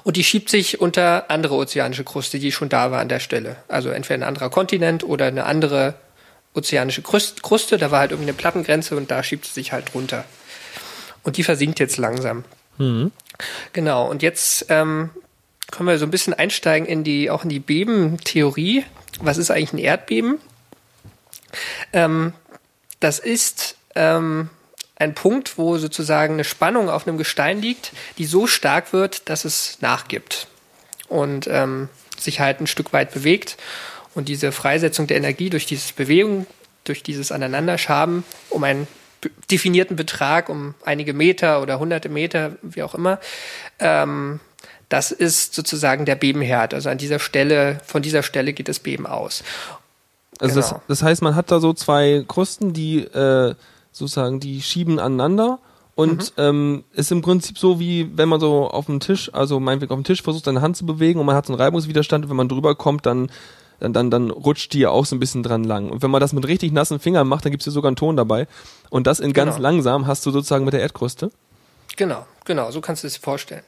Und 0.04 0.18
die 0.18 0.24
schiebt 0.24 0.50
sich 0.50 0.82
unter 0.82 1.30
andere 1.30 1.54
ozeanische 1.54 2.04
Kruste, 2.04 2.38
die 2.38 2.52
schon 2.52 2.68
da 2.68 2.90
war 2.90 3.00
an 3.00 3.08
der 3.08 3.20
Stelle. 3.20 3.56
Also 3.68 3.88
entweder 3.88 4.18
ein 4.18 4.28
anderer 4.28 4.50
Kontinent 4.50 5.02
oder 5.02 5.24
eine 5.26 5.46
andere 5.46 5.94
ozeanische 6.52 7.00
Krust- 7.00 7.42
Kruste. 7.42 7.78
Da 7.78 7.90
war 7.90 8.00
halt 8.00 8.10
irgendwie 8.10 8.28
eine 8.28 8.36
Plattengrenze 8.36 8.94
und 8.96 9.10
da 9.10 9.22
schiebt 9.22 9.46
sie 9.46 9.52
sich 9.54 9.72
halt 9.72 9.94
runter. 9.94 10.26
Und 11.22 11.38
die 11.38 11.42
versinkt 11.42 11.80
jetzt 11.80 11.96
langsam. 11.96 12.44
Genau. 13.72 14.10
Und 14.10 14.22
jetzt 14.22 14.66
ähm, 14.68 15.08
können 15.72 15.88
wir 15.88 15.98
so 15.98 16.06
ein 16.06 16.12
bisschen 16.12 16.34
einsteigen 16.34 16.86
in 16.86 17.02
die, 17.02 17.30
auch 17.30 17.42
in 17.42 17.48
die 17.48 17.58
Bebentheorie. 17.58 18.84
Was 19.20 19.38
ist 19.38 19.50
eigentlich 19.50 19.72
ein 19.72 19.78
Erdbeben? 19.78 20.38
Ähm, 21.92 22.34
das 23.00 23.18
ist 23.18 23.76
ähm, 23.96 24.50
ein 24.96 25.14
Punkt, 25.14 25.58
wo 25.58 25.78
sozusagen 25.78 26.34
eine 26.34 26.44
Spannung 26.44 26.88
auf 26.88 27.08
einem 27.08 27.18
Gestein 27.18 27.60
liegt, 27.60 27.92
die 28.18 28.26
so 28.26 28.46
stark 28.46 28.92
wird, 28.92 29.28
dass 29.28 29.44
es 29.44 29.78
nachgibt 29.80 30.46
und 31.08 31.48
ähm, 31.48 31.88
sich 32.16 32.38
halt 32.38 32.60
ein 32.60 32.66
Stück 32.68 32.92
weit 32.92 33.12
bewegt. 33.12 33.56
Und 34.14 34.28
diese 34.28 34.52
Freisetzung 34.52 35.06
der 35.06 35.16
Energie 35.16 35.50
durch 35.50 35.66
diese 35.66 35.94
Bewegung, 35.94 36.46
durch 36.84 37.02
dieses 37.02 37.32
Aneinanderschaben 37.32 38.24
um 38.50 38.62
einen 38.62 38.86
definierten 39.50 39.96
Betrag, 39.96 40.48
um 40.48 40.74
einige 40.84 41.14
Meter 41.14 41.62
oder 41.62 41.78
hunderte 41.78 42.08
Meter, 42.08 42.56
wie 42.60 42.82
auch 42.82 42.94
immer, 42.94 43.20
ähm, 43.78 44.40
Das 44.92 45.10
ist 45.10 45.54
sozusagen 45.54 46.04
der 46.04 46.16
Bebenherd. 46.16 46.74
Also 46.74 46.90
an 46.90 46.98
dieser 46.98 47.18
Stelle, 47.18 47.80
von 47.86 48.02
dieser 48.02 48.22
Stelle 48.22 48.52
geht 48.52 48.68
das 48.68 48.78
Beben 48.78 49.06
aus. 49.06 49.42
Also 50.38 50.56
das, 50.56 50.68
Genau. 50.70 50.82
das 50.88 51.02
heißt, 51.02 51.22
man 51.22 51.34
hat 51.34 51.50
da 51.50 51.60
so 51.60 51.72
zwei 51.72 52.24
Krusten, 52.28 52.72
die 52.74 52.98
äh, 53.00 53.54
sozusagen, 53.90 54.38
die 54.38 54.60
schieben 54.60 54.98
aneinander 54.98 55.58
und 55.94 56.34
ähm, 56.36 56.84
ist 56.94 57.10
im 57.12 57.22
Prinzip 57.22 57.58
so 57.58 57.78
wie 57.80 58.10
wenn 58.16 58.28
man 58.28 58.40
so 58.40 58.68
auf 58.68 58.86
dem 58.86 59.00
Tisch, 59.00 59.30
also 59.32 59.60
meinetwegen 59.60 59.92
auf 59.92 59.98
dem 59.98 60.04
Tisch 60.04 60.22
versucht, 60.22 60.44
seine 60.44 60.60
Hand 60.60 60.76
zu 60.76 60.84
bewegen 60.84 61.20
und 61.20 61.26
man 61.26 61.36
hat 61.36 61.46
so 61.46 61.52
einen 61.54 61.60
Reibungswiderstand 61.60 62.24
und 62.24 62.30
wenn 62.30 62.36
man 62.36 62.48
drüber 62.48 62.74
kommt, 62.74 63.06
dann 63.06 63.30
dann, 63.80 63.92
dann, 63.94 64.10
dann 64.10 64.30
rutscht 64.30 64.72
die 64.74 64.78
ja 64.80 64.90
auch 64.90 65.06
so 65.06 65.16
ein 65.16 65.20
bisschen 65.20 65.42
dran 65.42 65.64
lang. 65.64 65.90
Und 65.90 66.02
wenn 66.02 66.10
man 66.12 66.20
das 66.20 66.32
mit 66.32 66.46
richtig 66.46 66.70
nassen 66.70 67.00
Fingern 67.00 67.26
macht, 67.26 67.44
dann 67.44 67.50
gibt's 67.50 67.64
hier 67.64 67.72
sogar 67.72 67.88
einen 67.88 67.96
Ton 67.96 68.16
dabei. 68.16 68.46
Und 68.90 69.08
das 69.08 69.18
in 69.18 69.32
ganz 69.32 69.56
Genau. 69.56 69.62
langsam 69.68 70.06
hast 70.06 70.24
du 70.24 70.30
sozusagen 70.30 70.64
mit 70.64 70.72
der 70.72 70.82
Erdkruste. 70.82 71.32
Genau, 72.02 72.26
genau, 72.44 72.72
so 72.72 72.80
kannst 72.80 73.04
du 73.04 73.06
es 73.06 73.14
dir 73.14 73.20
vorstellen. 73.20 73.62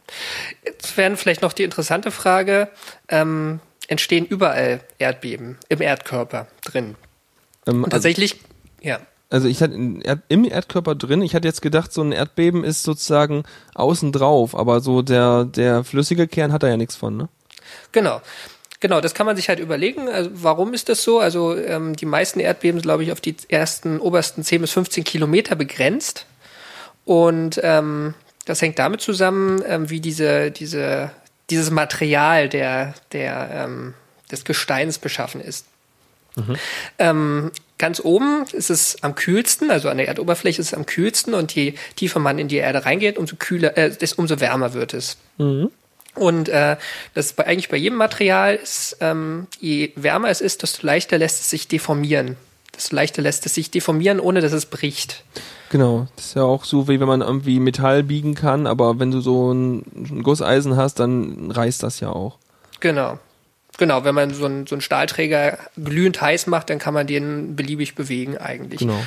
Jetzt 0.64 0.96
wäre 0.96 1.16
vielleicht 1.16 1.40
noch 1.40 1.52
die 1.52 1.62
interessante 1.62 2.10
Frage, 2.10 2.68
ähm, 3.08 3.60
entstehen 3.86 4.26
überall 4.26 4.80
Erdbeben 4.98 5.56
im 5.68 5.80
Erdkörper 5.80 6.48
drin? 6.64 6.96
Ähm, 7.64 7.84
Und 7.84 7.90
tatsächlich, 7.90 8.40
ja, 8.80 8.98
Also 9.30 9.46
ich 9.46 9.62
hatte 9.62 9.78
Erd, 10.02 10.22
im 10.26 10.44
Erdkörper 10.44 10.96
drin, 10.96 11.22
ich 11.22 11.36
hatte 11.36 11.46
jetzt 11.46 11.62
gedacht, 11.62 11.92
so 11.92 12.02
ein 12.02 12.10
Erdbeben 12.10 12.64
ist 12.64 12.82
sozusagen 12.82 13.44
außen 13.76 14.10
drauf, 14.10 14.56
aber 14.56 14.80
so 14.80 15.02
der, 15.02 15.44
der 15.44 15.84
flüssige 15.84 16.26
Kern 16.26 16.52
hat 16.52 16.64
da 16.64 16.68
ja 16.68 16.76
nichts 16.76 16.96
von, 16.96 17.16
ne? 17.16 17.28
genau. 17.92 18.20
Genau, 18.80 19.00
das 19.00 19.14
kann 19.14 19.26
man 19.26 19.36
sich 19.36 19.48
halt 19.48 19.60
überlegen. 19.60 20.08
Also 20.08 20.30
warum 20.34 20.74
ist 20.74 20.88
das 20.88 21.04
so? 21.04 21.20
Also 21.20 21.56
ähm, 21.56 21.94
die 21.94 22.04
meisten 22.04 22.40
Erdbeben 22.40 22.80
sind, 22.80 22.82
glaube 22.82 23.04
ich, 23.04 23.12
auf 23.12 23.20
die 23.20 23.36
ersten 23.48 24.00
obersten 24.00 24.42
10 24.42 24.60
bis 24.60 24.72
15 24.72 25.04
Kilometer 25.04 25.54
begrenzt. 25.54 26.26
Und 27.04 27.60
ähm, 27.62 28.14
das 28.44 28.62
hängt 28.62 28.78
damit 28.78 29.00
zusammen, 29.00 29.62
ähm, 29.66 29.90
wie 29.90 30.00
diese, 30.00 30.50
diese, 30.50 31.10
dieses 31.50 31.70
Material 31.70 32.48
der, 32.48 32.94
der, 33.12 33.50
ähm, 33.52 33.94
des 34.30 34.44
Gesteins 34.44 34.98
beschaffen 34.98 35.40
ist. 35.40 35.66
Ähm, 36.98 37.52
ganz 37.78 38.00
oben 38.00 38.44
ist 38.52 38.70
es 38.70 39.02
am 39.02 39.14
kühlsten, 39.14 39.70
also 39.70 39.88
an 39.88 39.98
der 39.98 40.08
Erdoberfläche 40.08 40.60
ist 40.60 40.68
es 40.68 40.74
am 40.74 40.86
kühlsten 40.86 41.34
und 41.34 41.54
je 41.54 41.74
tiefer 41.96 42.18
man 42.18 42.38
in 42.38 42.48
die 42.48 42.56
Erde 42.56 42.84
reingeht, 42.84 43.18
umso 43.18 43.36
kühler, 43.36 43.76
äh, 43.76 43.96
umso 44.16 44.40
wärmer 44.40 44.72
wird 44.72 44.94
es. 44.94 45.16
Und 46.14 46.48
äh, 46.48 46.76
das 47.14 47.26
ist 47.26 47.36
bei, 47.36 47.46
eigentlich 47.46 47.68
bei 47.68 47.76
jedem 47.76 47.98
Material 47.98 48.54
ist, 48.54 48.96
ähm, 49.00 49.46
je 49.58 49.92
wärmer 49.96 50.28
es 50.28 50.40
ist, 50.40 50.62
desto 50.62 50.86
leichter 50.86 51.18
lässt 51.18 51.40
es 51.40 51.50
sich 51.50 51.68
deformieren. 51.68 52.36
Desto 52.74 52.94
leichter 52.94 53.22
lässt 53.22 53.46
es 53.46 53.54
sich 53.54 53.70
deformieren, 53.70 54.20
ohne 54.20 54.40
dass 54.40 54.52
es 54.52 54.66
bricht. 54.66 55.24
Genau. 55.74 56.06
Das 56.14 56.26
ist 56.26 56.36
ja 56.36 56.44
auch 56.44 56.64
so, 56.64 56.86
wie 56.86 57.00
wenn 57.00 57.08
man 57.08 57.20
irgendwie 57.20 57.58
Metall 57.58 58.04
biegen 58.04 58.36
kann, 58.36 58.68
aber 58.68 59.00
wenn 59.00 59.10
du 59.10 59.20
so 59.20 59.52
ein, 59.52 59.82
ein 59.96 60.22
Gusseisen 60.22 60.76
hast, 60.76 61.00
dann 61.00 61.50
reißt 61.50 61.82
das 61.82 61.98
ja 61.98 62.10
auch. 62.10 62.38
Genau. 62.78 63.18
Genau, 63.76 64.04
wenn 64.04 64.14
man 64.14 64.32
so 64.32 64.44
einen, 64.44 64.68
so 64.68 64.76
einen 64.76 64.82
Stahlträger 64.82 65.58
glühend 65.76 66.20
heiß 66.20 66.46
macht, 66.46 66.70
dann 66.70 66.78
kann 66.78 66.94
man 66.94 67.08
den 67.08 67.56
beliebig 67.56 67.96
bewegen 67.96 68.38
eigentlich. 68.38 68.78
Genau. 68.78 69.02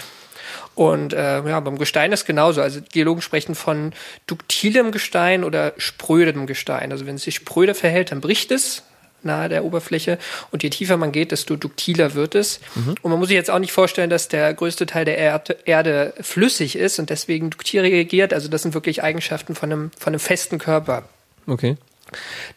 Und 0.76 1.14
äh, 1.14 1.42
ja, 1.48 1.58
beim 1.62 1.78
Gestein 1.78 2.12
ist 2.12 2.26
genauso. 2.26 2.62
Also 2.62 2.82
Geologen 2.92 3.22
sprechen 3.22 3.56
von 3.56 3.94
duktilem 4.26 4.92
Gestein 4.92 5.46
oder 5.46 5.72
sprödem 5.78 6.48
Gestein. 6.48 6.92
Also 6.92 7.06
wenn 7.06 7.16
es 7.16 7.24
sich 7.24 7.36
spröde 7.36 7.76
verhält, 7.76 8.12
dann 8.12 8.20
bricht 8.20 8.52
es 8.52 8.84
nahe 9.28 9.50
der 9.50 9.64
Oberfläche 9.64 10.18
und 10.52 10.64
je 10.64 10.72
tiefer 10.72 10.98
man 10.98 11.12
geht, 11.12 11.32
desto 11.32 11.56
duktiler 11.56 12.16
wird 12.16 12.34
es. 12.34 12.60
Und 13.02 13.12
man 13.12 13.20
muss 13.20 13.28
sich 13.28 13.36
jetzt 13.36 13.52
auch 13.52 13.60
nicht 13.60 13.72
vorstellen, 13.72 14.10
dass 14.10 14.28
der 14.28 14.54
größte 14.54 14.88
Teil 14.88 15.06
der 15.06 15.18
Erde, 15.18 15.58
Erde 15.66 16.14
flüssig 16.22 16.76
ist 16.76 16.98
und 16.98 17.12
deswegen 17.12 17.50
duktil 17.52 17.82
reagiert. 17.82 18.34
Also 18.34 18.48
das 18.48 18.64
sind 18.64 18.74
wirklich 18.74 19.04
Eigenschaften 19.04 19.54
von 19.54 19.72
einem, 19.72 19.92
von 19.98 20.12
einem 20.14 20.20
festen 20.20 20.58
Körper. 20.58 21.04
Okay. 21.46 21.78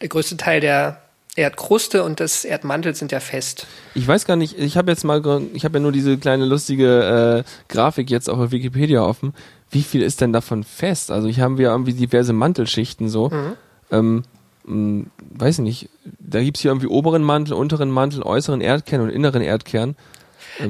Der 0.01 0.07
größte 0.07 0.37
Teil 0.37 0.61
der 0.61 1.01
Erdkruste 1.35 2.03
und 2.03 2.19
des 2.19 2.43
Erdmantels 2.43 2.99
sind 2.99 3.11
ja 3.11 3.19
fest. 3.19 3.65
Ich 3.93 4.05
weiß 4.05 4.25
gar 4.25 4.35
nicht, 4.35 4.57
ich 4.57 4.75
habe 4.75 4.91
jetzt 4.91 5.03
mal, 5.03 5.21
ich 5.53 5.63
habe 5.63 5.77
ja 5.77 5.81
nur 5.81 5.91
diese 5.91 6.17
kleine 6.17 6.45
lustige 6.45 7.45
äh, 7.45 7.71
Grafik 7.71 8.09
jetzt 8.09 8.29
auch 8.29 8.39
auf 8.39 8.51
Wikipedia 8.51 9.01
offen. 9.01 9.33
Wie 9.69 9.83
viel 9.83 10.01
ist 10.01 10.19
denn 10.19 10.33
davon 10.33 10.63
fest? 10.63 11.11
Also 11.11 11.27
ich 11.29 11.39
habe 11.39 11.61
ja 11.61 11.71
irgendwie 11.71 11.93
diverse 11.93 12.33
Mantelschichten 12.33 13.07
so. 13.07 13.31
Ähm, 13.91 14.23
mh, 14.71 15.05
weiß 15.35 15.59
nicht, 15.59 15.89
da 16.19 16.41
gibt's 16.41 16.61
hier 16.61 16.71
irgendwie 16.71 16.87
oberen 16.87 17.23
Mantel, 17.23 17.53
unteren 17.53 17.91
Mantel, 17.91 18.23
äußeren 18.23 18.61
Erdkern 18.61 19.01
und 19.01 19.09
inneren 19.09 19.41
Erdkern. 19.41 19.95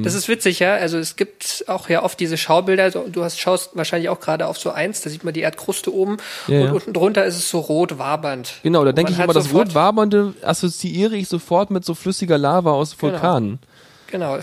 Das 0.02 0.14
ist 0.14 0.28
witzig, 0.28 0.60
ja. 0.60 0.74
Also 0.74 0.96
es 0.96 1.16
gibt 1.16 1.64
auch 1.66 1.88
ja 1.88 2.02
oft 2.02 2.18
diese 2.20 2.36
Schaubilder. 2.38 2.90
Du 2.92 3.00
du 3.10 3.24
hast, 3.24 3.38
schaust 3.40 3.70
wahrscheinlich 3.74 4.08
auch 4.08 4.20
gerade 4.20 4.46
auf 4.46 4.56
so 4.56 4.70
eins, 4.70 5.00
da 5.02 5.10
sieht 5.10 5.24
man 5.24 5.34
die 5.34 5.40
Erdkruste 5.40 5.92
oben 5.92 6.18
Ja, 6.46 6.60
und 6.60 6.66
ja. 6.66 6.72
unten 6.72 6.92
drunter 6.92 7.24
ist 7.26 7.36
es 7.36 7.50
so 7.50 7.58
rot 7.58 7.98
wabernd. 7.98 8.54
Genau, 8.62 8.84
da 8.84 8.92
denke 8.92 9.12
ich 9.12 9.18
immer, 9.18 9.32
das 9.34 9.52
rot 9.52 9.74
wabernde 9.74 10.34
assoziiere 10.42 11.16
ich 11.16 11.28
sofort 11.28 11.70
mit 11.70 11.84
so 11.84 11.94
flüssiger 11.94 12.38
Lava 12.38 12.70
aus 12.72 12.96
Genau. 12.96 13.12
Vulkanen. 13.12 13.58
Genau, 14.06 14.38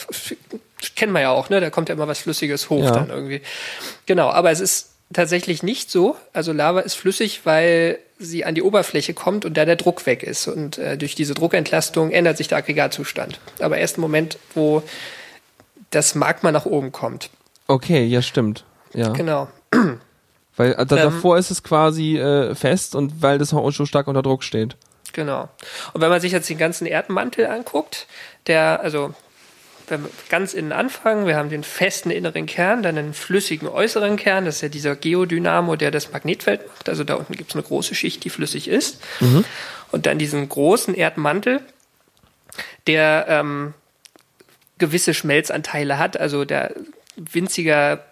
kennen 0.95 1.13
wir 1.13 1.21
ja 1.21 1.31
auch, 1.31 1.49
ne? 1.49 1.61
Da 1.61 1.69
kommt 1.69 1.89
ja 1.89 1.95
immer 1.95 2.07
was 2.07 2.19
Flüssiges 2.19 2.69
hoch 2.69 2.83
Ja. 2.83 2.91
dann 2.91 3.09
irgendwie. 3.09 3.41
Genau, 4.07 4.29
aber 4.29 4.51
es 4.51 4.59
ist 4.59 4.89
tatsächlich 5.13 5.63
nicht 5.63 5.89
so. 5.89 6.15
Also 6.33 6.51
Lava 6.53 6.81
ist 6.81 6.95
flüssig, 6.95 7.41
weil 7.45 7.97
sie 8.19 8.45
an 8.45 8.53
die 8.53 8.61
Oberfläche 8.61 9.13
kommt 9.13 9.45
und 9.45 9.55
da 9.55 9.65
der 9.65 9.77
Druck 9.77 10.05
weg 10.05 10.23
ist. 10.23 10.47
Und 10.47 10.77
äh, 10.77 10.97
durch 10.97 11.15
diese 11.15 11.33
Druckentlastung 11.33 12.11
ändert 12.11 12.37
sich 12.37 12.49
der 12.49 12.59
Aggregatzustand. 12.59 13.39
Aber 13.59 13.77
erst 13.77 13.95
im 13.97 14.01
Moment, 14.01 14.37
wo 14.53 14.83
das 15.89 16.13
Magma 16.13 16.51
nach 16.51 16.65
oben 16.65 16.91
kommt. 16.91 17.29
Okay, 17.67 18.05
ja, 18.05 18.21
stimmt. 18.21 18.65
Ja. 18.93 19.09
Genau. 19.09 19.47
Weil 20.57 20.73
da, 20.73 20.81
Ähm, 20.81 20.87
davor 20.87 21.37
ist 21.37 21.51
es 21.51 21.63
quasi 21.63 22.17
äh, 22.17 22.53
fest 22.53 22.93
und 22.93 23.21
weil 23.21 23.37
das 23.37 23.53
auch 23.53 23.71
schon 23.71 23.85
stark 23.85 24.07
unter 24.07 24.21
Druck 24.21 24.43
steht. 24.43 24.75
Genau. 25.13 25.47
Und 25.93 26.01
wenn 26.01 26.09
man 26.09 26.19
sich 26.19 26.33
jetzt 26.33 26.49
den 26.49 26.57
ganzen 26.57 26.85
Erdmantel 26.85 27.47
anguckt, 27.47 28.07
der, 28.45 28.81
also 28.81 29.13
wenn 29.89 30.03
wir 30.03 30.09
ganz 30.29 30.53
innen 30.53 30.71
anfangen, 30.71 31.25
wir 31.25 31.35
haben 31.35 31.49
den 31.49 31.63
festen 31.63 32.11
inneren 32.11 32.45
Kern, 32.45 32.83
dann 32.83 32.97
einen 32.97 33.13
flüssigen 33.13 33.67
äußeren 33.67 34.17
Kern, 34.17 34.45
das 34.45 34.57
ist 34.57 34.61
ja 34.61 34.69
dieser 34.69 34.95
Geodynamo, 34.95 35.75
der 35.75 35.91
das 35.91 36.11
Magnetfeld 36.11 36.67
macht. 36.67 36.89
Also 36.89 37.03
da 37.03 37.15
unten 37.15 37.33
gibt 37.33 37.49
es 37.49 37.55
eine 37.55 37.63
große 37.63 37.95
Schicht, 37.95 38.23
die 38.23 38.29
flüssig 38.29 38.67
ist. 38.67 39.01
Und 39.91 40.05
dann 40.05 40.17
diesen 40.19 40.47
großen 40.47 40.93
Erdmantel, 40.93 41.61
der 42.87 43.25
ähm, 43.27 43.73
gewisse 44.77 45.13
Schmelzanteile 45.13 45.97
hat, 45.97 46.19
also 46.19 46.45
der 46.45 46.73
winziger 47.15 48.03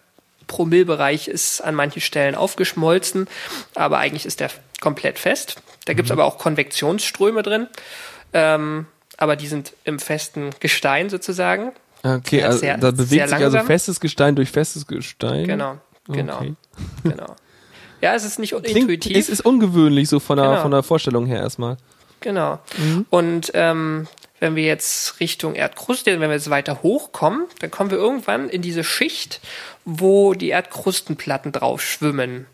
Promillbereich 0.47 1.27
ist 1.27 1.61
an 1.61 1.75
manchen 1.75 2.01
Stellen 2.01 2.35
aufgeschmolzen, 2.35 3.27
aber 3.75 3.97
eigentlich 3.99 4.25
ist 4.25 4.39
der 4.39 4.49
komplett 4.79 5.19
fest. 5.19 5.61
Da 5.85 5.93
gibt's 5.93 6.11
aber 6.11 6.25
auch 6.25 6.37
Konvektionsströme 6.37 7.43
drin, 7.43 7.67
ähm, 8.33 8.85
aber 9.17 9.35
die 9.35 9.47
sind 9.47 9.73
im 9.83 9.99
festen 9.99 10.51
Gestein 10.59 11.09
sozusagen. 11.09 11.71
Okay, 12.03 12.43
also 12.43 12.59
sehr- 12.59 12.77
da 12.77 12.91
bewegt 12.91 13.29
sich 13.29 13.37
also 13.37 13.59
festes 13.59 13.99
Gestein 13.99 14.35
durch 14.35 14.51
festes 14.51 14.85
Gestein. 14.87 15.45
Genau, 15.47 15.77
genau, 16.07 16.37
Okay. 16.37 16.53
genau. 17.03 17.35
Ja, 17.99 18.13
es 18.13 18.23
ist 18.23 18.37
nicht 18.37 18.51
Klingt, 18.51 18.77
intuitiv. 18.81 19.17
es 19.17 19.27
ist 19.27 19.41
ungewöhnlich 19.43 20.07
so 20.07 20.19
von 20.19 20.37
der, 20.37 20.47
Genau. 20.49 20.61
von 20.61 20.71
der 20.71 20.83
Vorstellung 20.83 21.25
her 21.25 21.39
erstmal. 21.39 21.77
Genau. 22.19 22.59
Und 23.09 23.51
ähm, 23.53 24.07
wenn 24.39 24.55
wir 24.55 24.63
jetzt 24.63 25.19
Richtung 25.19 25.55
Erdkruste, 25.55 26.19
wenn 26.19 26.29
wir 26.29 26.35
jetzt 26.35 26.49
weiter 26.49 26.83
hochkommen, 26.83 27.45
dann 27.59 27.71
kommen 27.71 27.89
wir 27.89 27.97
irgendwann 27.97 28.49
in 28.49 28.61
diese 28.61 28.83
Schicht, 28.83 29.39
wo 29.85 30.33
die 30.33 30.49
Erdkrustenplatten 30.49 31.51
drauf 31.51 31.81
schwimmen. 31.81 32.45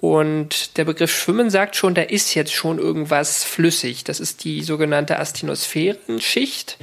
Und 0.00 0.76
der 0.76 0.84
Begriff 0.84 1.14
Schwimmen 1.16 1.48
sagt 1.48 1.76
schon, 1.76 1.94
da 1.94 2.02
ist 2.02 2.34
jetzt 2.34 2.52
schon 2.52 2.78
irgendwas 2.78 3.44
flüssig. 3.44 4.04
Das 4.04 4.20
ist 4.20 4.44
die 4.44 4.62
sogenannte 4.62 5.18
Astinosphärenschicht. 5.18 6.76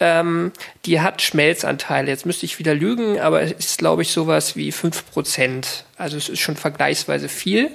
Ähm, 0.00 0.52
die 0.84 1.00
hat 1.00 1.22
Schmelzanteile. 1.22 2.10
Jetzt 2.10 2.26
müsste 2.26 2.46
ich 2.46 2.58
wieder 2.58 2.74
lügen, 2.74 3.20
aber 3.20 3.42
es 3.42 3.52
ist, 3.52 3.78
glaube 3.78 4.02
ich, 4.02 4.10
sowas 4.10 4.56
wie 4.56 4.72
5%. 4.72 5.64
Also 5.96 6.16
es 6.16 6.28
ist 6.28 6.40
schon 6.40 6.56
vergleichsweise 6.56 7.28
viel. 7.28 7.70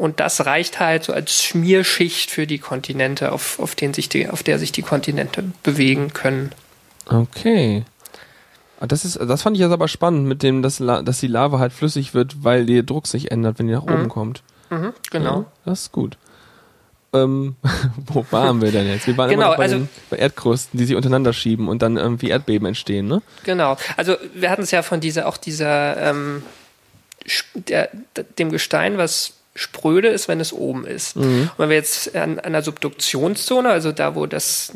Und 0.00 0.18
das 0.18 0.46
reicht 0.46 0.80
halt 0.80 1.04
so 1.04 1.12
als 1.12 1.42
Schmierschicht 1.42 2.30
für 2.30 2.46
die 2.46 2.56
Kontinente, 2.58 3.32
auf, 3.32 3.58
auf, 3.60 3.74
den 3.74 3.92
sich 3.92 4.08
die, 4.08 4.30
auf 4.30 4.42
der 4.42 4.58
sich 4.58 4.72
die 4.72 4.80
Kontinente 4.80 5.44
bewegen 5.62 6.14
können. 6.14 6.52
Okay. 7.06 7.84
Ah, 8.80 8.86
Das 8.86 9.04
ist, 9.04 9.16
das 9.20 9.42
fand 9.42 9.56
ich 9.56 9.60
jetzt 9.60 9.72
aber 9.72 9.88
spannend 9.88 10.26
mit 10.26 10.42
dem, 10.42 10.62
dass, 10.62 10.78
La- 10.78 11.02
dass 11.02 11.20
die 11.20 11.26
Lava 11.26 11.58
halt 11.58 11.74
flüssig 11.74 12.14
wird, 12.14 12.42
weil 12.44 12.64
der 12.64 12.82
Druck 12.82 13.06
sich 13.06 13.30
ändert, 13.30 13.58
wenn 13.58 13.66
die 13.66 13.74
nach 13.74 13.82
oben 13.82 14.08
kommt. 14.08 14.42
Mhm, 14.70 14.94
genau. 15.10 15.40
Ja, 15.40 15.46
das 15.66 15.82
ist 15.82 15.92
gut. 15.92 16.16
Ähm, 17.12 17.56
wo 18.06 18.24
waren 18.30 18.62
wir 18.62 18.72
denn 18.72 18.86
jetzt? 18.88 19.06
Wir 19.06 19.18
waren 19.18 19.28
Genau, 19.28 19.50
bei, 19.54 19.64
also- 19.64 19.76
den, 19.80 19.88
bei 20.08 20.16
Erdkrusten, 20.16 20.78
die 20.78 20.86
sich 20.86 20.96
untereinander 20.96 21.34
schieben 21.34 21.68
und 21.68 21.82
dann 21.82 21.98
irgendwie 21.98 22.30
Erdbeben 22.30 22.66
entstehen, 22.66 23.06
ne? 23.06 23.20
Genau. 23.44 23.76
Also 23.98 24.16
wir 24.34 24.48
hatten 24.48 24.62
es 24.62 24.70
ja 24.70 24.80
von 24.80 25.00
dieser, 25.00 25.26
auch 25.28 25.36
dieser, 25.36 25.98
ähm, 26.10 26.42
der, 27.54 27.90
dem 28.38 28.50
Gestein, 28.50 28.96
was 28.96 29.34
spröde 29.54 30.08
ist, 30.08 30.28
wenn 30.28 30.40
es 30.40 30.52
oben 30.52 30.86
ist. 30.86 31.16
Und 31.16 31.50
wenn 31.58 31.68
wir 31.68 31.76
jetzt 31.76 32.14
an, 32.14 32.38
an 32.38 32.46
einer 32.46 32.62
Subduktionszone, 32.62 33.68
also 33.68 33.92
da, 33.92 34.14
wo 34.14 34.26
das 34.26 34.72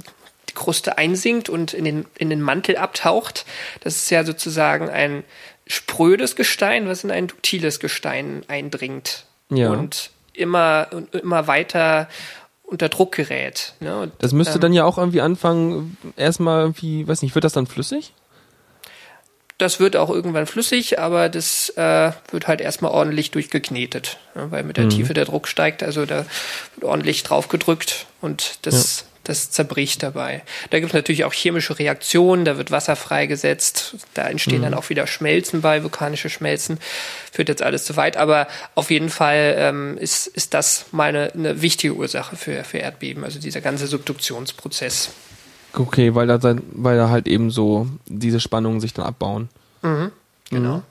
die 0.48 0.54
Kruste 0.54 0.98
einsinkt 0.98 1.48
und 1.48 1.72
in 1.74 1.84
den, 1.84 2.06
in 2.18 2.30
den 2.30 2.42
Mantel 2.42 2.76
abtaucht, 2.76 3.46
das 3.80 3.96
ist 3.96 4.10
ja 4.10 4.24
sozusagen 4.24 4.88
ein 4.88 5.24
sprödes 5.66 6.37
Gestein, 6.37 6.88
was 6.88 7.04
in 7.04 7.10
ein 7.10 7.28
duktiles 7.28 7.80
Gestein 7.80 8.42
eindringt. 8.48 9.24
Ja. 9.48 9.70
Und 9.70 10.10
immer, 10.32 10.88
und 10.92 11.14
immer 11.14 11.46
weiter 11.46 12.08
unter 12.64 12.88
Druck 12.88 13.12
gerät. 13.12 13.74
Ne? 13.80 14.00
Und, 14.00 14.12
Das 14.18 14.32
müsste 14.32 14.54
ähm, 14.54 14.60
dann 14.60 14.72
ja 14.72 14.84
auch 14.84 14.98
irgendwie 14.98 15.20
anfangen, 15.20 15.96
erstmal 16.16 16.62
irgendwie, 16.62 17.06
weiß 17.06 17.22
nicht, 17.22 17.34
wird 17.34 17.44
das 17.44 17.52
dann 17.52 17.66
flüssig? 17.66 18.12
Das 19.58 19.78
wird 19.78 19.94
auch 19.96 20.10
irgendwann 20.10 20.46
flüssig, 20.46 20.98
aber 20.98 21.28
das 21.28 21.68
äh, 21.76 22.10
wird 22.32 22.48
halt 22.48 22.60
erstmal 22.60 22.90
ordentlich 22.90 23.30
durchgeknetet, 23.30 24.18
ne? 24.34 24.50
weil 24.50 24.64
mit 24.64 24.76
der 24.76 24.88
Tiefe 24.88 25.14
der 25.14 25.26
Druck 25.26 25.46
steigt, 25.46 25.84
also 25.84 26.06
da 26.06 26.26
wird 26.74 26.84
ordentlich 26.84 27.22
drauf 27.22 27.46
gedrückt 27.46 28.06
und 28.20 28.58
das, 28.62 29.04
das 29.22 29.52
zerbricht 29.52 30.02
dabei. 30.02 30.42
Da 30.70 30.80
gibt 30.80 30.90
es 30.90 30.94
natürlich 30.94 31.24
auch 31.24 31.32
chemische 31.32 31.78
Reaktionen, 31.78 32.44
da 32.44 32.58
wird 32.58 32.72
Wasser 32.72 32.96
freigesetzt, 32.96 33.94
da 34.14 34.26
entstehen 34.28 34.62
dann 34.62 34.74
auch 34.74 34.90
wieder 34.90 35.06
Schmelzen 35.06 35.60
bei, 35.60 35.84
vulkanische 35.84 36.30
Schmelzen. 36.30 36.80
Führt 37.30 37.48
jetzt 37.48 37.62
alles 37.62 37.84
zu 37.84 37.94
weit, 37.94 38.16
aber 38.16 38.48
auf 38.74 38.90
jeden 38.90 39.08
Fall 39.08 39.54
ähm, 39.56 39.96
ist, 39.98 40.26
ist 40.26 40.52
das 40.52 40.86
mal 40.90 41.10
eine, 41.10 41.32
eine 41.32 41.62
wichtige 41.62 41.94
Ursache 41.94 42.34
für, 42.34 42.64
für 42.64 42.78
Erdbeben, 42.78 43.22
also 43.22 43.38
dieser 43.38 43.60
ganze 43.60 43.86
Subduktionsprozess. 43.86 45.10
Okay, 45.76 46.14
weil 46.14 46.26
da, 46.26 46.38
dann- 46.38 46.62
weil 46.72 46.96
da 46.96 47.08
halt 47.08 47.26
eben 47.26 47.50
so 47.50 47.87
diese 48.06 48.40
Spannungen 48.40 48.80
sich 48.80 48.92
dann 48.94 49.06
abbauen. 49.06 49.48
Genau. 50.50 50.82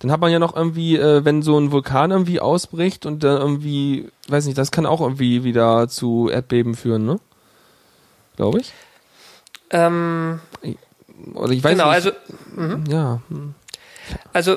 Dann 0.00 0.10
hat 0.10 0.20
man 0.20 0.30
ja 0.32 0.38
noch 0.38 0.56
irgendwie, 0.56 0.96
äh, 0.96 1.24
wenn 1.24 1.42
so 1.42 1.58
ein 1.58 1.70
Vulkan 1.72 2.10
irgendwie 2.10 2.40
ausbricht 2.40 3.04
und 3.04 3.22
dann 3.24 3.40
irgendwie, 3.40 4.08
weiß 4.28 4.46
nicht, 4.46 4.56
das 4.58 4.70
kann 4.70 4.86
auch 4.86 5.00
irgendwie 5.00 5.44
wieder 5.44 5.88
zu 5.88 6.28
Erdbeben 6.30 6.74
führen, 6.74 7.04
ne? 7.04 7.20
Glaube 8.36 8.60
ich. 8.60 8.72
Ähm, 9.70 10.40
Oder 11.34 11.52
ich 11.52 11.62
weiß 11.64 11.72
genau, 11.72 11.86
nicht. 11.92 11.94
also 11.94 12.10
ja. 12.88 13.20
hm. 13.28 13.54
Also 14.32 14.56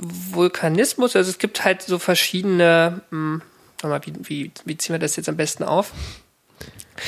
Vulkanismus, 0.00 1.16
also 1.16 1.30
es 1.30 1.38
gibt 1.38 1.64
halt 1.64 1.82
so 1.82 1.98
verschiedene, 1.98 3.00
hm, 3.10 3.42
warte 3.80 4.08
mal, 4.10 4.14
wie, 4.24 4.28
wie, 4.28 4.50
wie 4.64 4.76
ziehen 4.76 4.94
wir 4.94 4.98
das 4.98 5.16
jetzt 5.16 5.28
am 5.28 5.36
besten 5.36 5.62
auf? 5.64 5.92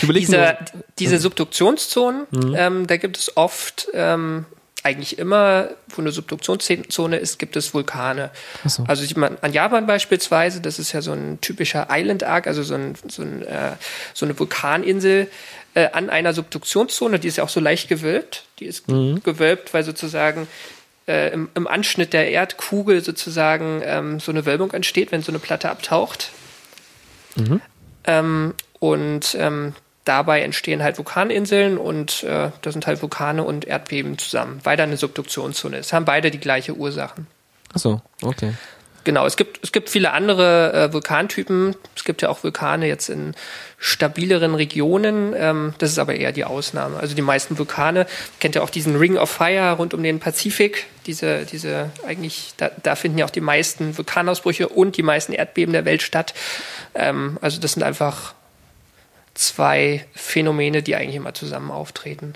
Diese, 0.00 0.56
diese 0.98 1.18
Subduktionszonen, 1.18 2.26
ähm, 2.56 2.86
da 2.86 2.96
gibt 2.96 3.18
es 3.18 3.36
oft, 3.36 3.88
ähm, 3.92 4.46
eigentlich 4.82 5.18
immer, 5.18 5.68
wo 5.90 6.02
eine 6.02 6.10
Subduktionszone 6.10 7.16
ist, 7.16 7.38
gibt 7.38 7.56
es 7.56 7.72
Vulkane. 7.72 8.30
So. 8.64 8.84
Also 8.88 9.04
sieht 9.04 9.16
man 9.16 9.38
an 9.40 9.52
Japan 9.52 9.86
beispielsweise, 9.86 10.60
das 10.60 10.78
ist 10.78 10.92
ja 10.92 11.02
so 11.02 11.12
ein 11.12 11.40
typischer 11.40 11.88
Island 11.90 12.24
Arc, 12.24 12.46
also 12.46 12.62
so, 12.62 12.74
ein, 12.74 12.94
so, 13.08 13.22
ein, 13.22 13.42
äh, 13.42 13.72
so 14.12 14.26
eine 14.26 14.36
Vulkaninsel 14.38 15.28
äh, 15.74 15.88
an 15.92 16.10
einer 16.10 16.34
Subduktionszone, 16.34 17.18
die 17.18 17.28
ist 17.28 17.36
ja 17.36 17.44
auch 17.44 17.48
so 17.48 17.60
leicht 17.60 17.88
gewölbt. 17.88 18.44
Die 18.58 18.66
ist 18.66 18.86
gewölbt, 18.86 19.72
weil 19.72 19.84
sozusagen 19.84 20.48
äh, 21.06 21.32
im, 21.32 21.48
im 21.54 21.66
Anschnitt 21.66 22.12
der 22.12 22.30
Erdkugel 22.30 23.02
sozusagen 23.02 23.82
ähm, 23.84 24.20
so 24.20 24.32
eine 24.32 24.46
Wölbung 24.46 24.72
entsteht, 24.72 25.12
wenn 25.12 25.22
so 25.22 25.32
eine 25.32 25.38
Platte 25.38 25.70
abtaucht. 25.70 26.30
Ähm, 28.04 28.54
und 28.78 29.36
ähm, 29.38 29.74
dabei 30.04 30.42
entstehen 30.42 30.82
halt 30.82 30.98
Vulkaninseln 30.98 31.78
und 31.78 32.24
äh, 32.24 32.50
da 32.60 32.72
sind 32.72 32.86
halt 32.86 33.02
Vulkane 33.02 33.44
und 33.44 33.64
Erdbeben 33.64 34.18
zusammen, 34.18 34.60
weil 34.64 34.76
da 34.76 34.82
eine 34.82 34.96
Subduktionszone 34.96 35.78
ist. 35.78 35.92
Haben 35.92 36.04
beide 36.04 36.30
die 36.30 36.40
gleiche 36.40 36.74
Ursachen. 36.74 37.26
ach 37.72 37.78
so, 37.78 38.00
okay. 38.22 38.54
Genau, 39.04 39.26
es 39.26 39.36
gibt, 39.36 39.58
es 39.64 39.72
gibt 39.72 39.90
viele 39.90 40.12
andere 40.12 40.72
äh, 40.72 40.92
Vulkantypen. 40.92 41.74
Es 41.96 42.04
gibt 42.04 42.22
ja 42.22 42.28
auch 42.28 42.44
Vulkane 42.44 42.86
jetzt 42.86 43.08
in 43.08 43.34
stabileren 43.78 44.54
Regionen. 44.54 45.34
Ähm, 45.36 45.74
das 45.78 45.90
ist 45.90 45.98
aber 45.98 46.14
eher 46.14 46.30
die 46.30 46.44
Ausnahme. 46.44 46.98
Also 47.00 47.16
die 47.16 47.22
meisten 47.22 47.58
Vulkane, 47.58 48.06
kennt 48.38 48.54
ja 48.54 48.62
auch 48.62 48.70
diesen 48.70 48.96
Ring 48.96 49.16
of 49.16 49.28
Fire 49.28 49.72
rund 49.72 49.92
um 49.92 50.04
den 50.04 50.20
Pazifik. 50.20 50.86
Diese, 51.06 51.44
diese 51.46 51.90
eigentlich, 52.06 52.54
da, 52.58 52.70
da 52.82 52.94
finden 52.94 53.18
ja 53.18 53.24
auch 53.24 53.30
die 53.30 53.40
meisten 53.40 53.98
Vulkanausbrüche 53.98 54.68
und 54.68 54.96
die 54.96 55.02
meisten 55.02 55.32
Erdbeben 55.32 55.72
der 55.72 55.84
Welt 55.84 56.02
statt. 56.02 56.32
Ähm, 56.94 57.38
also 57.40 57.60
das 57.60 57.72
sind 57.72 57.82
einfach 57.82 58.34
zwei 59.34 60.06
Phänomene, 60.12 60.82
die 60.82 60.96
eigentlich 60.96 61.16
immer 61.16 61.34
zusammen 61.34 61.70
auftreten. 61.70 62.34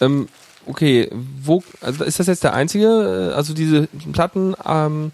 Ähm, 0.00 0.28
okay, 0.66 1.10
wo, 1.12 1.62
also 1.80 2.04
ist 2.04 2.20
das 2.20 2.26
jetzt 2.26 2.44
der 2.44 2.54
einzige, 2.54 3.30
äh, 3.32 3.34
also 3.34 3.54
diese 3.54 3.88
Platten, 4.12 4.54
ähm, 4.66 5.12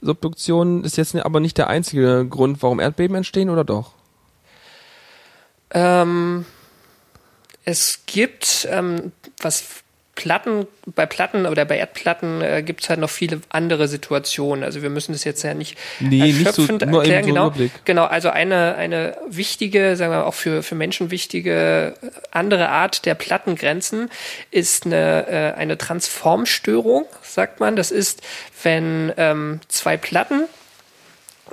Subduktion 0.00 0.84
ist 0.84 0.96
jetzt 0.96 1.14
aber 1.16 1.40
nicht 1.40 1.58
der 1.58 1.68
einzige 1.68 2.26
Grund, 2.28 2.62
warum 2.62 2.78
Erdbeben 2.78 3.16
entstehen, 3.16 3.50
oder 3.50 3.64
doch? 3.64 3.92
Ähm, 5.70 6.46
es 7.64 8.00
gibt, 8.06 8.66
ähm, 8.70 9.12
was 9.40 9.82
Platten, 10.18 10.66
bei 10.84 11.06
Platten 11.06 11.46
oder 11.46 11.64
bei 11.64 11.78
Erdplatten 11.78 12.42
äh, 12.42 12.62
gibt 12.64 12.82
es 12.82 12.88
halt 12.90 12.98
noch 12.98 13.08
viele 13.10 13.40
andere 13.50 13.86
Situationen. 13.86 14.64
Also 14.64 14.82
wir 14.82 14.90
müssen 14.90 15.12
das 15.12 15.22
jetzt 15.22 15.44
ja 15.44 15.54
nicht 15.54 15.78
Nee, 16.00 16.20
nicht 16.22 16.40
so- 16.40 16.62
erschöpfend 16.62 16.90
nur 16.90 17.04
eben 17.04 17.12
erklären. 17.12 17.36
so 17.36 17.50
genau, 17.52 17.70
genau, 17.84 18.04
also 18.06 18.30
eine, 18.30 18.74
eine 18.74 19.16
wichtige, 19.28 19.94
sagen 19.94 20.10
wir 20.12 20.18
mal, 20.18 20.24
auch 20.24 20.34
für, 20.34 20.64
für 20.64 20.74
Menschen 20.74 21.12
wichtige 21.12 21.94
äh, 22.02 22.08
andere 22.32 22.68
Art 22.68 23.06
der 23.06 23.14
Plattengrenzen 23.14 24.10
ist 24.50 24.86
eine, 24.86 25.26
äh, 25.28 25.52
eine 25.56 25.78
Transformstörung, 25.78 27.06
sagt 27.22 27.60
man. 27.60 27.76
Das 27.76 27.92
ist, 27.92 28.20
wenn 28.64 29.12
ähm, 29.16 29.60
zwei 29.68 29.96
Platten 29.96 30.42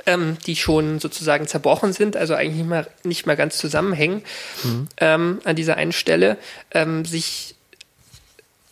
ähm, 0.08 0.38
die 0.46 0.56
schon 0.58 1.00
sozusagen 1.00 1.48
zerbrochen 1.48 1.94
sind, 1.94 2.18
also 2.18 2.34
eigentlich 2.36 2.56
nicht 2.58 2.68
mehr, 2.70 2.88
nicht 3.04 3.26
mehr 3.28 3.36
ganz 3.38 3.58
zusammenhängen 3.58 4.24
ähm, 4.98 5.40
an 5.46 5.56
dieser 5.56 5.78
einen 5.78 5.94
Stelle, 5.94 6.36
ähm, 6.72 7.06
sich 7.06 7.56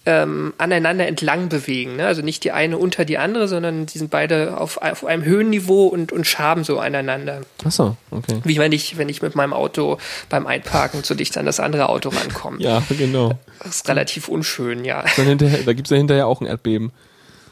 ähm, 0.05 0.53
aneinander 0.57 1.07
entlang 1.07 1.49
bewegen. 1.49 1.95
Ne? 1.95 2.05
Also 2.05 2.21
nicht 2.21 2.43
die 2.43 2.51
eine 2.51 2.77
unter 2.77 3.05
die 3.05 3.17
andere, 3.17 3.47
sondern 3.47 3.85
die 3.85 3.97
sind 3.97 4.11
beide 4.11 4.57
auf, 4.57 4.77
auf 4.77 5.05
einem 5.05 5.23
Höhenniveau 5.23 5.87
und, 5.87 6.11
und 6.11 6.27
schaben 6.27 6.63
so 6.63 6.79
aneinander. 6.79 7.41
Ach 7.63 7.71
so, 7.71 7.95
okay. 8.11 8.41
Wie 8.43 8.57
wenn 8.57 8.73
ich, 8.73 8.97
wenn 8.97 9.07
ich 9.07 9.21
mit 9.21 9.35
meinem 9.35 9.53
Auto 9.53 9.97
beim 10.29 10.45
Einparken 10.45 11.03
zu 11.03 11.15
dicht 11.15 11.37
an 11.37 11.45
das 11.45 11.59
andere 11.59 11.87
Auto 11.89 12.09
rankomme. 12.09 12.57
Ja, 12.59 12.83
genau. 12.89 13.39
Das 13.59 13.77
ist 13.77 13.89
relativ 13.89 14.27
unschön, 14.27 14.83
ja. 14.83 15.05
Hinterher, 15.15 15.59
da 15.63 15.73
gibt's 15.73 15.89
ja 15.89 15.97
hinterher 15.97 16.27
auch 16.27 16.41
ein 16.41 16.47
Erdbeben. 16.47 16.91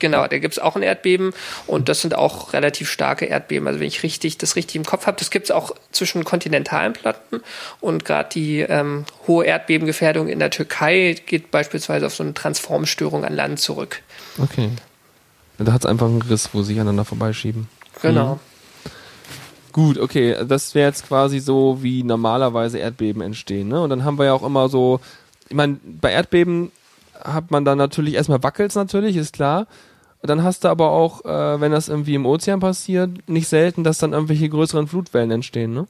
Genau, 0.02 0.26
da 0.26 0.40
gibt's 0.40 0.58
auch 0.58 0.76
ein 0.76 0.82
Erdbeben 0.82 1.32
und 1.68 1.88
das 1.88 2.02
sind 2.02 2.16
auch 2.16 2.54
relativ 2.54 2.90
starke 2.90 3.26
Erdbeben. 3.26 3.68
Also 3.68 3.80
wenn 3.80 3.88
ich 3.88 4.02
richtig 4.02 4.40
das 4.40 4.56
richtig 4.56 4.78
im 4.78 4.84
Kopf 4.84 5.06
habe, 5.06 5.16
das 5.20 5.30
gibt's 5.30 5.52
auch 5.52 5.76
zwischen 5.92 6.24
kontinentalen 6.24 6.94
Platten 6.94 7.42
und 7.82 8.04
gerade 8.04 8.30
die 8.34 8.62
ähm, 8.62 9.06
hohe 9.28 9.46
Erdbebengefährdung 9.46 10.28
in 10.28 10.40
der 10.40 10.50
Türkei 10.50 11.16
geht 11.28 11.52
beispielsweise 11.52 12.08
auf 12.08 12.16
so 12.16 12.24
eine 12.24 12.34
Transformstörung 12.34 13.24
an 13.24 13.36
Land 13.36 13.60
zurück. 13.60 14.02
Okay. 14.40 14.70
Da 15.60 15.72
hat's 15.72 15.86
einfach 15.86 16.08
einen 16.08 16.24
Riss, 16.24 16.50
wo 16.54 16.64
sie 16.64 16.74
aneinander 16.74 17.06
vorbeischieben. 17.06 17.70
Genau. 18.02 18.40
Gut, 19.72 20.00
okay, 20.00 20.36
das 20.48 20.74
wäre 20.74 20.88
jetzt 20.88 21.08
quasi 21.08 21.40
so, 21.40 21.84
wie 21.84 22.02
normalerweise 22.02 22.80
Erdbeben 22.80 23.22
entstehen. 23.22 23.68
Ne? 23.68 23.80
Und 23.80 23.92
dann 23.92 24.04
haben 24.04 24.18
wir 24.18 24.26
ja 24.26 24.34
auch 24.34 24.42
immer 24.42 24.68
so, 24.68 25.00
ich 25.48 25.56
meine, 25.56 25.78
bei 25.84 26.12
Erdbeben 26.12 26.72
hat 27.24 27.52
man 27.52 27.66
dann 27.66 27.78
natürlich, 27.78 28.16
erstmal 28.16 28.42
wackelt's 28.44 28.76
natürlich, 28.76 29.16
ist 29.16 29.34
klar. 29.34 29.68
Dann 30.24 30.44
hast 30.44 30.64
du 30.64 30.68
aber 30.68 30.92
auch, 30.92 31.26
äh, 31.26 31.60
wenn 31.60 31.72
das 31.72 31.90
irgendwie 31.90 32.16
im 32.16 32.26
Ozean 32.26 32.60
passiert, 32.60 33.28
nicht 33.28 33.48
selten, 33.48 33.84
dass 33.84 33.98
dann 33.98 34.14
irgendwelche 34.14 34.50
größeren 34.50 34.88
Flutwellen 34.88 35.32
entstehen, 35.32 35.74
ne? 35.74 35.88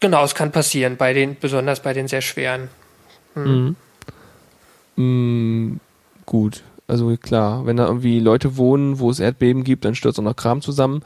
Genau, 0.00 0.24
es 0.24 0.34
kann 0.34 0.50
passieren, 0.50 0.96
bei 0.96 1.12
den, 1.12 1.36
besonders 1.38 1.80
bei 1.80 1.92
den 1.92 2.08
sehr 2.08 2.22
schweren. 2.22 2.68
Mm, 4.96 5.76
gut, 6.26 6.62
also 6.88 7.16
klar, 7.16 7.64
wenn 7.64 7.76
da 7.76 7.86
irgendwie 7.86 8.20
Leute 8.20 8.56
wohnen, 8.56 8.98
wo 8.98 9.10
es 9.10 9.20
Erdbeben 9.20 9.64
gibt, 9.64 9.84
dann 9.84 9.94
stürzt 9.94 10.18
auch 10.18 10.24
noch 10.24 10.36
Kram 10.36 10.60
zusammen. 10.60 11.02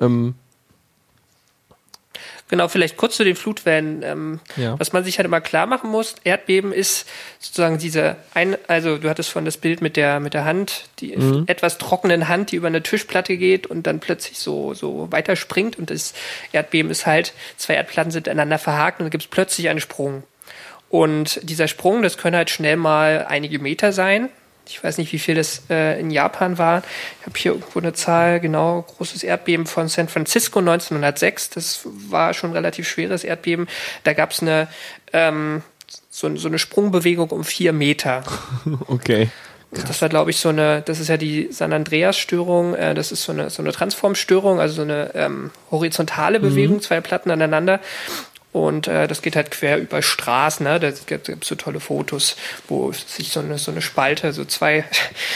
Ähm, 0.00 0.34
Genau, 2.48 2.68
vielleicht 2.68 2.96
kurz 2.96 3.16
zu 3.16 3.24
den 3.24 3.36
Flutwellen. 3.36 4.02
Ähm, 4.02 4.40
Ja. 4.56 4.78
Was 4.78 4.92
man 4.92 5.04
sich 5.04 5.18
halt 5.18 5.26
immer 5.26 5.40
klar 5.40 5.66
machen 5.66 5.90
muss, 5.90 6.14
Erdbeben 6.24 6.72
ist 6.72 7.06
sozusagen 7.38 7.78
diese 7.78 8.16
ein, 8.34 8.56
also 8.66 8.96
du 8.98 9.08
hattest 9.08 9.30
von 9.30 9.44
das 9.44 9.56
Bild 9.58 9.82
mit 9.82 9.96
der 9.96 10.18
mit 10.20 10.34
der 10.34 10.44
Hand, 10.44 10.84
die 11.00 11.14
etwas 11.46 11.78
trockenen 11.78 12.28
Hand, 12.28 12.50
die 12.50 12.56
über 12.56 12.68
eine 12.68 12.82
Tischplatte 12.82 13.36
geht 13.36 13.66
und 13.66 13.86
dann 13.86 14.00
plötzlich 14.00 14.38
so 14.38 14.72
so 14.74 15.08
weiterspringt 15.10 15.78
und 15.78 15.90
das 15.90 16.14
Erdbeben 16.52 16.90
ist 16.90 17.06
halt 17.06 17.32
zwei 17.56 17.74
Erdplatten 17.74 18.10
sind 18.10 18.28
aneinander 18.28 18.58
verhakt 18.58 19.00
und 19.00 19.04
dann 19.04 19.10
gibt 19.10 19.24
es 19.24 19.30
plötzlich 19.30 19.68
einen 19.68 19.80
Sprung. 19.80 20.22
Und 20.90 21.40
dieser 21.42 21.68
Sprung, 21.68 22.00
das 22.02 22.16
können 22.16 22.36
halt 22.36 22.48
schnell 22.48 22.76
mal 22.76 23.26
einige 23.28 23.58
Meter 23.58 23.92
sein. 23.92 24.30
Ich 24.68 24.82
weiß 24.82 24.98
nicht, 24.98 25.12
wie 25.12 25.18
viel 25.18 25.34
das 25.34 25.62
äh, 25.70 25.98
in 25.98 26.10
Japan 26.10 26.58
war. 26.58 26.82
Ich 27.20 27.26
habe 27.26 27.38
hier 27.38 27.52
irgendwo 27.52 27.78
eine 27.78 27.92
Zahl, 27.94 28.40
genau, 28.40 28.82
großes 28.82 29.22
Erdbeben 29.22 29.66
von 29.66 29.88
San 29.88 30.08
Francisco 30.08 30.58
1906. 30.58 31.50
Das 31.50 31.80
war 31.84 32.34
schon 32.34 32.50
ein 32.50 32.56
relativ 32.56 32.88
schweres 32.88 33.24
Erdbeben. 33.24 33.66
Da 34.04 34.12
gab 34.12 34.32
es 34.32 34.42
eine, 34.42 34.68
ähm, 35.12 35.62
so, 36.10 36.34
so 36.36 36.48
eine 36.48 36.58
Sprungbewegung 36.58 37.30
um 37.30 37.44
vier 37.44 37.72
Meter. 37.72 38.22
okay. 38.86 39.28
Das 39.70 40.00
war, 40.00 40.08
glaube 40.08 40.30
ich, 40.30 40.38
so 40.38 40.48
eine, 40.48 40.80
das 40.80 40.98
ist 40.98 41.08
ja 41.08 41.18
die 41.18 41.48
San 41.50 41.74
Andreas-Störung, 41.74 42.74
äh, 42.74 42.94
das 42.94 43.12
ist 43.12 43.24
so 43.24 43.32
eine, 43.32 43.50
so 43.50 43.62
eine 43.62 43.72
Transformstörung, 43.72 44.60
also 44.60 44.76
so 44.76 44.82
eine 44.82 45.14
ähm, 45.14 45.50
horizontale 45.70 46.40
Bewegung, 46.40 46.80
zwei 46.80 47.02
Platten 47.02 47.30
aneinander. 47.30 47.80
Und 48.66 48.88
äh, 48.88 49.06
das 49.06 49.22
geht 49.22 49.36
halt 49.36 49.50
quer 49.50 49.78
über 49.78 50.02
Straßen, 50.02 50.64
ne? 50.64 50.80
Da 50.80 50.90
gibt 50.90 51.28
es 51.28 51.48
so 51.48 51.54
tolle 51.54 51.80
Fotos, 51.80 52.36
wo 52.66 52.92
sich 52.92 53.30
so 53.30 53.40
eine, 53.40 53.58
so 53.58 53.70
eine 53.70 53.82
Spalte, 53.82 54.32
so 54.32 54.44
zwei 54.44 54.84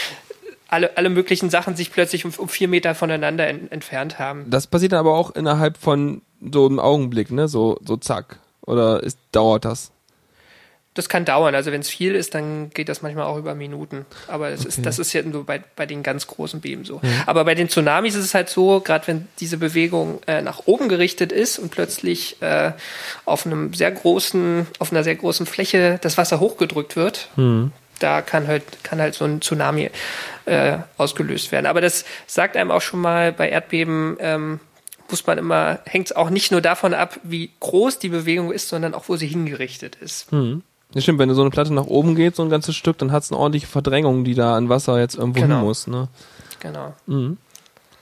alle, 0.67 0.97
alle 0.97 1.09
möglichen 1.09 1.49
Sachen 1.49 1.75
sich 1.75 1.91
plötzlich 1.91 2.25
um, 2.25 2.33
um 2.37 2.49
vier 2.49 2.67
Meter 2.67 2.95
voneinander 2.95 3.47
en, 3.47 3.71
entfernt 3.71 4.19
haben. 4.19 4.49
Das 4.49 4.67
passiert 4.67 4.91
dann 4.91 4.99
aber 4.99 5.15
auch 5.15 5.31
innerhalb 5.31 5.77
von 5.77 6.21
so 6.41 6.65
einem 6.65 6.79
Augenblick, 6.79 7.31
ne? 7.31 7.47
So, 7.47 7.79
so 7.85 7.95
zack. 7.95 8.39
Oder 8.65 9.01
ist, 9.03 9.17
dauert 9.31 9.65
das? 9.65 9.92
Das 10.95 11.09
kann 11.09 11.25
dauern. 11.25 11.55
Also 11.55 11.71
wenn 11.71 11.81
es 11.81 11.89
viel 11.89 12.13
ist, 12.13 12.35
dann 12.35 12.69
geht 12.69 12.87
das 12.87 13.01
manchmal 13.01 13.25
auch 13.25 13.37
über 13.37 13.55
Minuten. 13.55 14.05
Aber 14.27 14.51
das, 14.51 14.61
okay. 14.61 14.69
ist, 14.69 14.85
das 14.85 14.99
ist 14.99 15.11
ja 15.13 15.23
nur 15.23 15.45
bei, 15.45 15.61
bei 15.75 15.85
den 15.85 16.03
ganz 16.03 16.27
großen 16.27 16.61
Beben 16.61 16.85
so. 16.85 16.99
Mhm. 17.01 17.23
Aber 17.25 17.45
bei 17.45 17.55
den 17.55 17.67
Tsunamis 17.67 18.15
ist 18.15 18.25
es 18.25 18.33
halt 18.33 18.49
so, 18.49 18.79
gerade 18.79 19.07
wenn 19.07 19.27
diese 19.39 19.57
Bewegung 19.57 20.21
äh, 20.27 20.41
nach 20.41 20.63
oben 20.65 20.89
gerichtet 20.89 21.31
ist 21.31 21.57
und 21.57 21.71
plötzlich 21.71 22.41
äh, 22.41 22.73
auf 23.25 23.45
einem 23.45 23.73
sehr 23.73 23.91
großen, 23.91 24.67
auf 24.77 24.91
einer 24.91 25.03
sehr 25.03 25.15
großen 25.15 25.45
Fläche 25.47 25.99
das 26.01 26.17
Wasser 26.17 26.39
hochgedrückt 26.39 26.95
wird, 26.95 27.29
mhm. 27.37 27.71
da 27.97 28.21
kann 28.21 28.47
halt, 28.47 28.63
kann 28.83 29.01
halt 29.01 29.15
so 29.15 29.25
ein 29.25 29.41
Tsunami 29.41 29.89
äh, 30.45 30.77
ausgelöst 30.97 31.51
werden. 31.51 31.65
Aber 31.65 31.81
das 31.81 32.05
sagt 32.27 32.55
einem 32.55 32.69
auch 32.69 32.81
schon 32.81 33.01
mal 33.01 33.31
bei 33.31 33.49
Erdbeben, 33.49 34.17
ähm, 34.19 34.59
muss 35.09 35.25
man 35.25 35.37
immer, 35.37 35.79
hängt 35.85 36.07
es 36.07 36.15
auch 36.15 36.29
nicht 36.29 36.51
nur 36.51 36.61
davon 36.61 36.93
ab, 36.93 37.19
wie 37.23 37.51
groß 37.59 37.99
die 37.99 38.09
Bewegung 38.09 38.51
ist, 38.51 38.69
sondern 38.69 38.93
auch, 38.93 39.09
wo 39.09 39.15
sie 39.15 39.27
hingerichtet 39.27 39.95
ist. 39.95 40.31
Mhm. 40.31 40.63
Ja, 40.93 41.01
stimmt, 41.01 41.19
wenn 41.19 41.33
so 41.33 41.41
eine 41.41 41.49
Platte 41.49 41.73
nach 41.73 41.87
oben 41.87 42.15
geht, 42.15 42.35
so 42.35 42.43
ein 42.43 42.49
ganzes 42.49 42.75
Stück, 42.75 42.97
dann 42.99 43.11
hat 43.11 43.23
es 43.23 43.31
eine 43.31 43.39
ordentliche 43.39 43.67
Verdrängung, 43.67 44.23
die 44.23 44.35
da 44.35 44.55
an 44.55 44.69
Wasser 44.69 44.99
jetzt 44.99 45.15
irgendwo 45.15 45.41
genau. 45.41 45.57
hin 45.57 45.65
muss. 45.65 45.87
Ne? 45.87 46.07
Genau. 46.59 46.93
Mhm. 47.07 47.37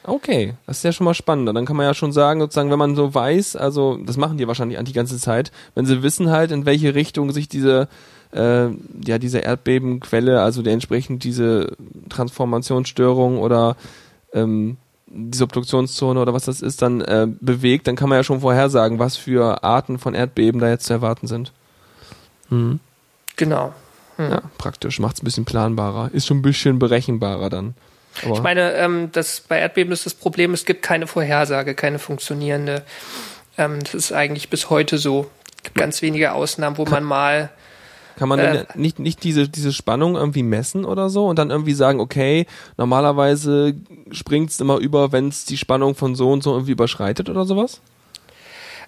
Okay, 0.03 0.55
das 0.65 0.77
ist 0.77 0.83
ja 0.83 0.91
schon 0.91 1.05
mal 1.05 1.13
spannender. 1.13 1.53
Dann 1.53 1.65
kann 1.65 1.77
man 1.77 1.85
ja 1.85 1.93
schon 1.93 2.11
sagen, 2.11 2.39
sozusagen, 2.39 2.71
wenn 2.71 2.79
man 2.79 2.95
so 2.95 3.13
weiß, 3.13 3.55
also 3.55 3.97
das 4.03 4.17
machen 4.17 4.37
die 4.37 4.47
wahrscheinlich 4.47 4.79
die 4.83 4.93
ganze 4.93 5.17
Zeit, 5.19 5.51
wenn 5.75 5.85
sie 5.85 6.01
wissen 6.01 6.31
halt, 6.31 6.51
in 6.51 6.65
welche 6.65 6.95
Richtung 6.95 7.31
sich 7.31 7.47
diese 7.47 7.87
äh, 8.31 8.69
ja 9.05 9.19
diese 9.19 9.39
Erdbebenquelle, 9.39 10.41
also 10.41 10.63
die 10.63 10.71
entsprechend 10.71 11.23
diese 11.23 11.75
Transformationsstörung 12.09 13.39
oder 13.39 13.75
ähm, 14.33 14.77
die 15.05 15.37
Subduktionszone 15.37 16.19
oder 16.19 16.33
was 16.33 16.45
das 16.45 16.61
ist, 16.61 16.81
dann 16.81 17.01
äh, 17.01 17.27
bewegt, 17.39 17.87
dann 17.87 17.95
kann 17.95 18.09
man 18.09 18.17
ja 18.17 18.23
schon 18.23 18.41
vorhersagen, 18.41 18.97
was 18.97 19.17
für 19.17 19.63
Arten 19.63 19.99
von 19.99 20.13
Erdbeben 20.13 20.61
da 20.61 20.69
jetzt 20.69 20.85
zu 20.85 20.93
erwarten 20.93 21.27
sind. 21.27 21.51
Mhm. 22.51 22.79
Genau. 23.37 23.73
Mhm. 24.17 24.31
Ja, 24.31 24.41
praktisch, 24.57 24.99
macht 24.99 25.15
es 25.15 25.23
ein 25.23 25.25
bisschen 25.25 25.45
planbarer. 25.45 26.11
Ist 26.13 26.27
schon 26.27 26.37
ein 26.37 26.41
bisschen 26.43 26.77
berechenbarer 26.77 27.49
dann. 27.49 27.73
Aber 28.23 28.33
ich 28.33 28.41
meine, 28.41 28.73
ähm, 28.73 29.09
das, 29.11 29.41
bei 29.41 29.59
Erdbeben 29.59 29.91
ist 29.91 30.05
das 30.05 30.13
Problem, 30.13 30.53
es 30.53 30.65
gibt 30.65 30.83
keine 30.83 31.07
Vorhersage, 31.07 31.73
keine 31.73 31.97
funktionierende. 31.97 32.83
Ähm, 33.57 33.79
das 33.79 33.93
ist 33.93 34.11
eigentlich 34.11 34.49
bis 34.49 34.69
heute 34.69 34.97
so. 34.97 35.31
Es 35.57 35.63
gibt 35.63 35.77
ganz 35.77 36.01
wenige 36.01 36.33
Ausnahmen, 36.33 36.77
wo 36.77 36.85
man 36.85 37.03
mal 37.03 37.49
kann 38.17 38.29
man 38.29 38.39
äh, 38.39 38.65
nicht, 38.75 38.99
nicht 38.99 39.23
diese, 39.23 39.49
diese 39.49 39.73
Spannung 39.73 40.15
irgendwie 40.15 40.43
messen 40.43 40.85
oder 40.85 41.09
so 41.09 41.27
und 41.27 41.39
dann 41.39 41.49
irgendwie 41.49 41.73
sagen, 41.73 41.99
okay, 41.99 42.45
normalerweise 42.77 43.73
springt 44.11 44.51
es 44.51 44.59
immer 44.59 44.77
über, 44.77 45.11
wenn 45.11 45.29
es 45.29 45.45
die 45.45 45.57
Spannung 45.57 45.95
von 45.95 46.15
so 46.15 46.31
und 46.31 46.43
so 46.43 46.51
irgendwie 46.51 46.73
überschreitet 46.73 47.29
oder 47.29 47.45
sowas? 47.45 47.81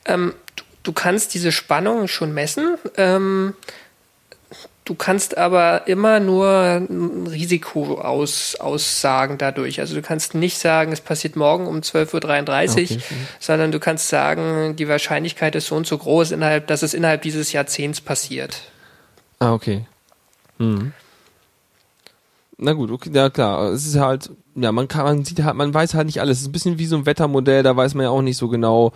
Ähm, 0.06 0.34
du 0.84 0.92
kannst 0.92 1.34
diese 1.34 1.52
Spannung 1.52 2.08
schon 2.08 2.34
messen. 2.34 2.78
Ähm, 2.98 3.56
du 4.86 4.96
kannst 4.96 5.38
aber 5.38 5.88
immer 5.88 6.20
nur 6.20 6.50
ein 6.50 7.28
Risiko 7.28 8.00
aus, 8.00 8.56
aussagen 8.56 9.38
dadurch. 9.38 9.80
Also 9.80 9.96
du 9.96 10.02
kannst 10.02 10.36
nicht 10.36 10.58
sagen, 10.58 10.92
es 10.92 11.02
passiert 11.02 11.36
morgen 11.36 11.68
um 11.68 11.78
12.33 11.78 12.12
Uhr, 12.12 12.98
okay. 12.98 13.00
sondern 13.40 13.72
du 13.72 13.80
kannst 13.80 14.10
sagen, 14.10 14.76
die 14.76 14.88
Wahrscheinlichkeit 14.88 15.56
ist 15.56 15.68
so 15.68 15.76
und 15.76 15.88
so 15.88 15.98
groß, 15.98 16.32
innerhalb, 16.32 16.68
dass 16.68 16.84
es 16.84 16.94
innerhalb 16.94 17.22
dieses 17.22 17.54
Jahrzehnts 17.54 18.02
passiert. 18.02 18.62
Ah, 19.40 19.54
okay. 19.54 19.86
Hm. 20.58 20.94
Na 22.58 22.74
gut, 22.74 22.92
okay, 22.92 23.10
ja 23.12 23.30
klar. 23.30 23.72
Es 23.72 23.86
ist 23.86 24.00
halt, 24.00 24.30
ja, 24.56 24.72
man 24.72 24.88
kann, 24.88 25.04
man 25.04 25.26
sieht 25.26 25.44
halt, 25.44 25.56
man 25.56 25.74
weiß 25.74 25.96
halt 25.96 26.06
nicht 26.06 26.22
alles. 26.22 26.38
Es 26.38 26.42
ist 26.44 26.50
ein 26.50 26.52
bisschen 26.52 26.78
wie 26.78 26.86
so 26.86 26.96
ein 26.96 27.06
Wettermodell, 27.06 27.64
da 27.64 27.76
weiß 27.76 27.96
man 27.96 28.04
ja 28.04 28.10
auch 28.10 28.22
nicht 28.22 28.38
so 28.38 28.48
genau, 28.48 28.94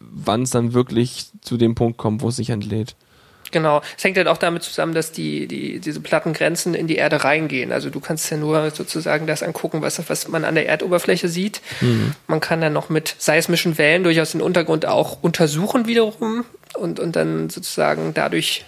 wann 0.00 0.42
es 0.42 0.50
dann 0.50 0.72
wirklich 0.72 1.26
zu 1.40 1.56
dem 1.56 1.74
Punkt 1.74 1.98
kommt, 1.98 2.22
wo 2.22 2.28
es 2.28 2.36
sich 2.36 2.50
entlädt. 2.50 2.96
Genau. 3.50 3.82
Es 3.96 4.04
hängt 4.04 4.16
halt 4.16 4.28
auch 4.28 4.38
damit 4.38 4.62
zusammen, 4.62 4.94
dass 4.94 5.12
die, 5.12 5.46
die, 5.46 5.80
diese 5.80 6.00
Plattengrenzen 6.00 6.74
in 6.74 6.86
die 6.86 6.96
Erde 6.96 7.24
reingehen. 7.24 7.72
Also 7.72 7.90
du 7.90 8.00
kannst 8.00 8.30
ja 8.30 8.36
nur 8.36 8.70
sozusagen 8.70 9.26
das 9.26 9.42
angucken, 9.42 9.82
was, 9.82 10.08
was 10.08 10.28
man 10.28 10.44
an 10.44 10.54
der 10.54 10.68
Erdoberfläche 10.68 11.28
sieht. 11.28 11.60
Mhm. 11.80 12.14
Man 12.26 12.40
kann 12.40 12.60
dann 12.60 12.72
noch 12.72 12.88
mit 12.88 13.14
seismischen 13.18 13.78
Wellen 13.78 14.04
durchaus 14.04 14.32
den 14.32 14.40
Untergrund 14.40 14.86
auch 14.86 15.22
untersuchen 15.22 15.86
wiederum 15.86 16.44
und, 16.74 17.00
und 17.00 17.16
dann 17.16 17.50
sozusagen 17.50 18.14
dadurch 18.14 18.64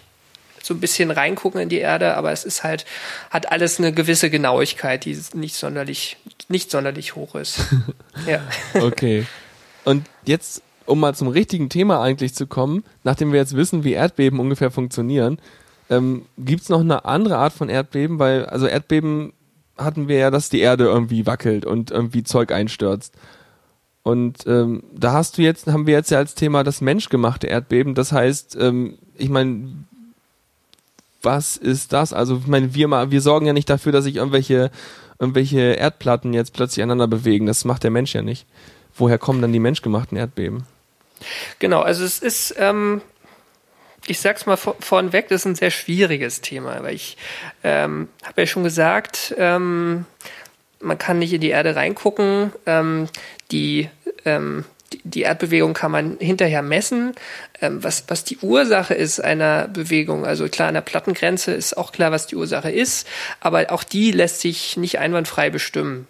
so 0.63 0.75
ein 0.75 0.81
bisschen 0.81 1.11
reingucken 1.11 1.61
in 1.61 1.69
die 1.69 1.79
Erde, 1.79 2.17
aber 2.17 2.31
es 2.31 2.45
ist 2.45 2.63
halt, 2.63 2.85
hat 3.31 3.51
alles 3.51 3.79
eine 3.79 3.93
gewisse 3.93 4.31
Genauigkeit, 4.31 5.05
die 5.05 5.19
nicht 5.35 5.57
sonderlich, 5.57 6.17
nicht 6.49 6.71
sonderlich 6.71 7.17
hoch 7.17 7.35
ist. 7.35 7.61
ja. 8.27 8.41
Okay. 8.75 9.27
Und 9.85 10.07
jetzt 10.25 10.63
um 10.87 11.01
mal 11.01 11.15
zum 11.15 11.29
richtigen 11.29 11.69
Thema 11.69 12.01
eigentlich 12.01 12.35
zu 12.35 12.47
kommen, 12.47 12.85
nachdem 13.05 13.33
wir 13.33 13.41
jetzt 13.41 13.57
wissen, 13.57 13.85
wie 13.85 13.93
Erdbeben 13.93 14.41
ungefähr 14.41 14.71
funktionieren, 14.71 15.39
ähm, 15.91 16.23
gibt 16.39 16.63
es 16.63 16.69
noch 16.69 16.81
eine 16.81 17.05
andere 17.05 17.37
Art 17.37 17.53
von 17.53 17.69
Erdbeben? 17.69 18.19
Weil, 18.19 18.47
also 18.47 18.67
Erdbeben 18.67 19.33
hatten 19.77 20.09
wir 20.09 20.17
ja, 20.17 20.31
dass 20.31 20.49
die 20.49 20.61
Erde 20.61 20.85
irgendwie 20.85 21.27
wackelt 21.27 21.65
und 21.65 21.91
irgendwie 21.91 22.23
Zeug 22.23 22.53
einstürzt. 22.53 23.15
Und 24.03 24.47
ähm, 24.47 24.83
da 24.95 25.13
hast 25.13 25.39
du 25.39 25.43
jetzt, 25.43 25.67
haben 25.69 25.87
wir 25.87 25.95
jetzt 25.95 26.11
ja 26.11 26.19
als 26.19 26.35
Thema 26.35 26.65
das 26.65 26.81
menschgemachte 26.81 27.47
Erdbeben. 27.47 27.95
Das 27.95 28.13
heißt, 28.13 28.57
ähm, 28.61 28.99
ich 29.17 29.29
meine, 29.29 29.69
was 31.23 31.57
ist 31.57 31.93
das? 31.93 32.13
Also, 32.13 32.39
ich 32.39 32.49
meine, 32.49 32.75
wir 32.75 32.89
wir 32.91 33.21
sorgen 33.21 33.47
ja 33.47 33.53
nicht 33.53 33.71
dafür, 33.71 33.93
dass 33.93 34.05
sich 34.05 34.17
irgendwelche, 34.17 34.71
irgendwelche 35.21 35.61
Erdplatten 35.61 36.35
jetzt 36.35 36.53
plötzlich 36.53 36.83
einander 36.83 37.07
bewegen. 37.07 37.47
Das 37.47 37.65
macht 37.65 37.85
der 37.85 37.93
Mensch 37.93 38.15
ja 38.15 38.23
nicht. 38.23 38.47
Woher 38.95 39.19
kommen 39.19 39.43
dann 39.43 39.53
die 39.53 39.59
menschgemachten 39.59 40.17
Erdbeben? 40.19 40.67
Genau, 41.59 41.81
also 41.81 42.05
es 42.05 42.19
ist, 42.19 42.55
ähm, 42.59 43.01
ich 44.07 44.21
sag's 44.21 44.47
mal 44.47 44.57
vor, 44.57 44.77
vorneweg, 44.81 45.29
das 45.29 45.43
ist 45.43 45.47
ein 45.47 45.55
sehr 45.55 45.71
schwieriges 45.71 46.41
Thema, 46.41 46.83
weil 46.83 46.95
ich 46.95 47.17
ähm, 47.63 48.09
habe 48.23 48.43
ja 48.43 48.47
schon 48.47 48.65
gesagt, 48.65 49.35
ähm, 49.39 50.07
man 50.81 50.99
kann 50.99 51.19
nicht 51.19 51.33
in 51.33 51.41
die 51.41 51.51
Erde 51.51 51.77
reingucken. 51.77 52.53
Ähm, 52.67 53.09
die, 53.51 53.89
ähm, 54.25 54.65
die 55.05 55.23
Erdbewegung 55.23 55.75
kann 55.75 55.91
man 55.91 56.19
hinterher 56.19 56.63
messen. 56.63 57.15
Ähm, 57.61 57.83
was, 57.83 58.05
was 58.09 58.25
die 58.25 58.39
Ursache 58.39 58.95
ist 58.95 59.21
einer 59.21 59.69
Bewegung, 59.69 60.27
also 60.27 60.49
klar, 60.49 60.69
an 60.69 60.75
der 60.75 60.81
Plattengrenze 60.81 61.53
ist 61.53 61.77
auch 61.77 61.93
klar, 61.93 62.11
was 62.11 62.27
die 62.27 62.37
Ursache 62.37 62.71
ist, 62.71 63.07
aber 63.41 63.71
auch 63.71 63.85
die 63.85 64.11
lässt 64.11 64.41
sich 64.41 64.77
nicht 64.77 64.99
einwandfrei 64.99 65.51
bestimmen. 65.51 66.09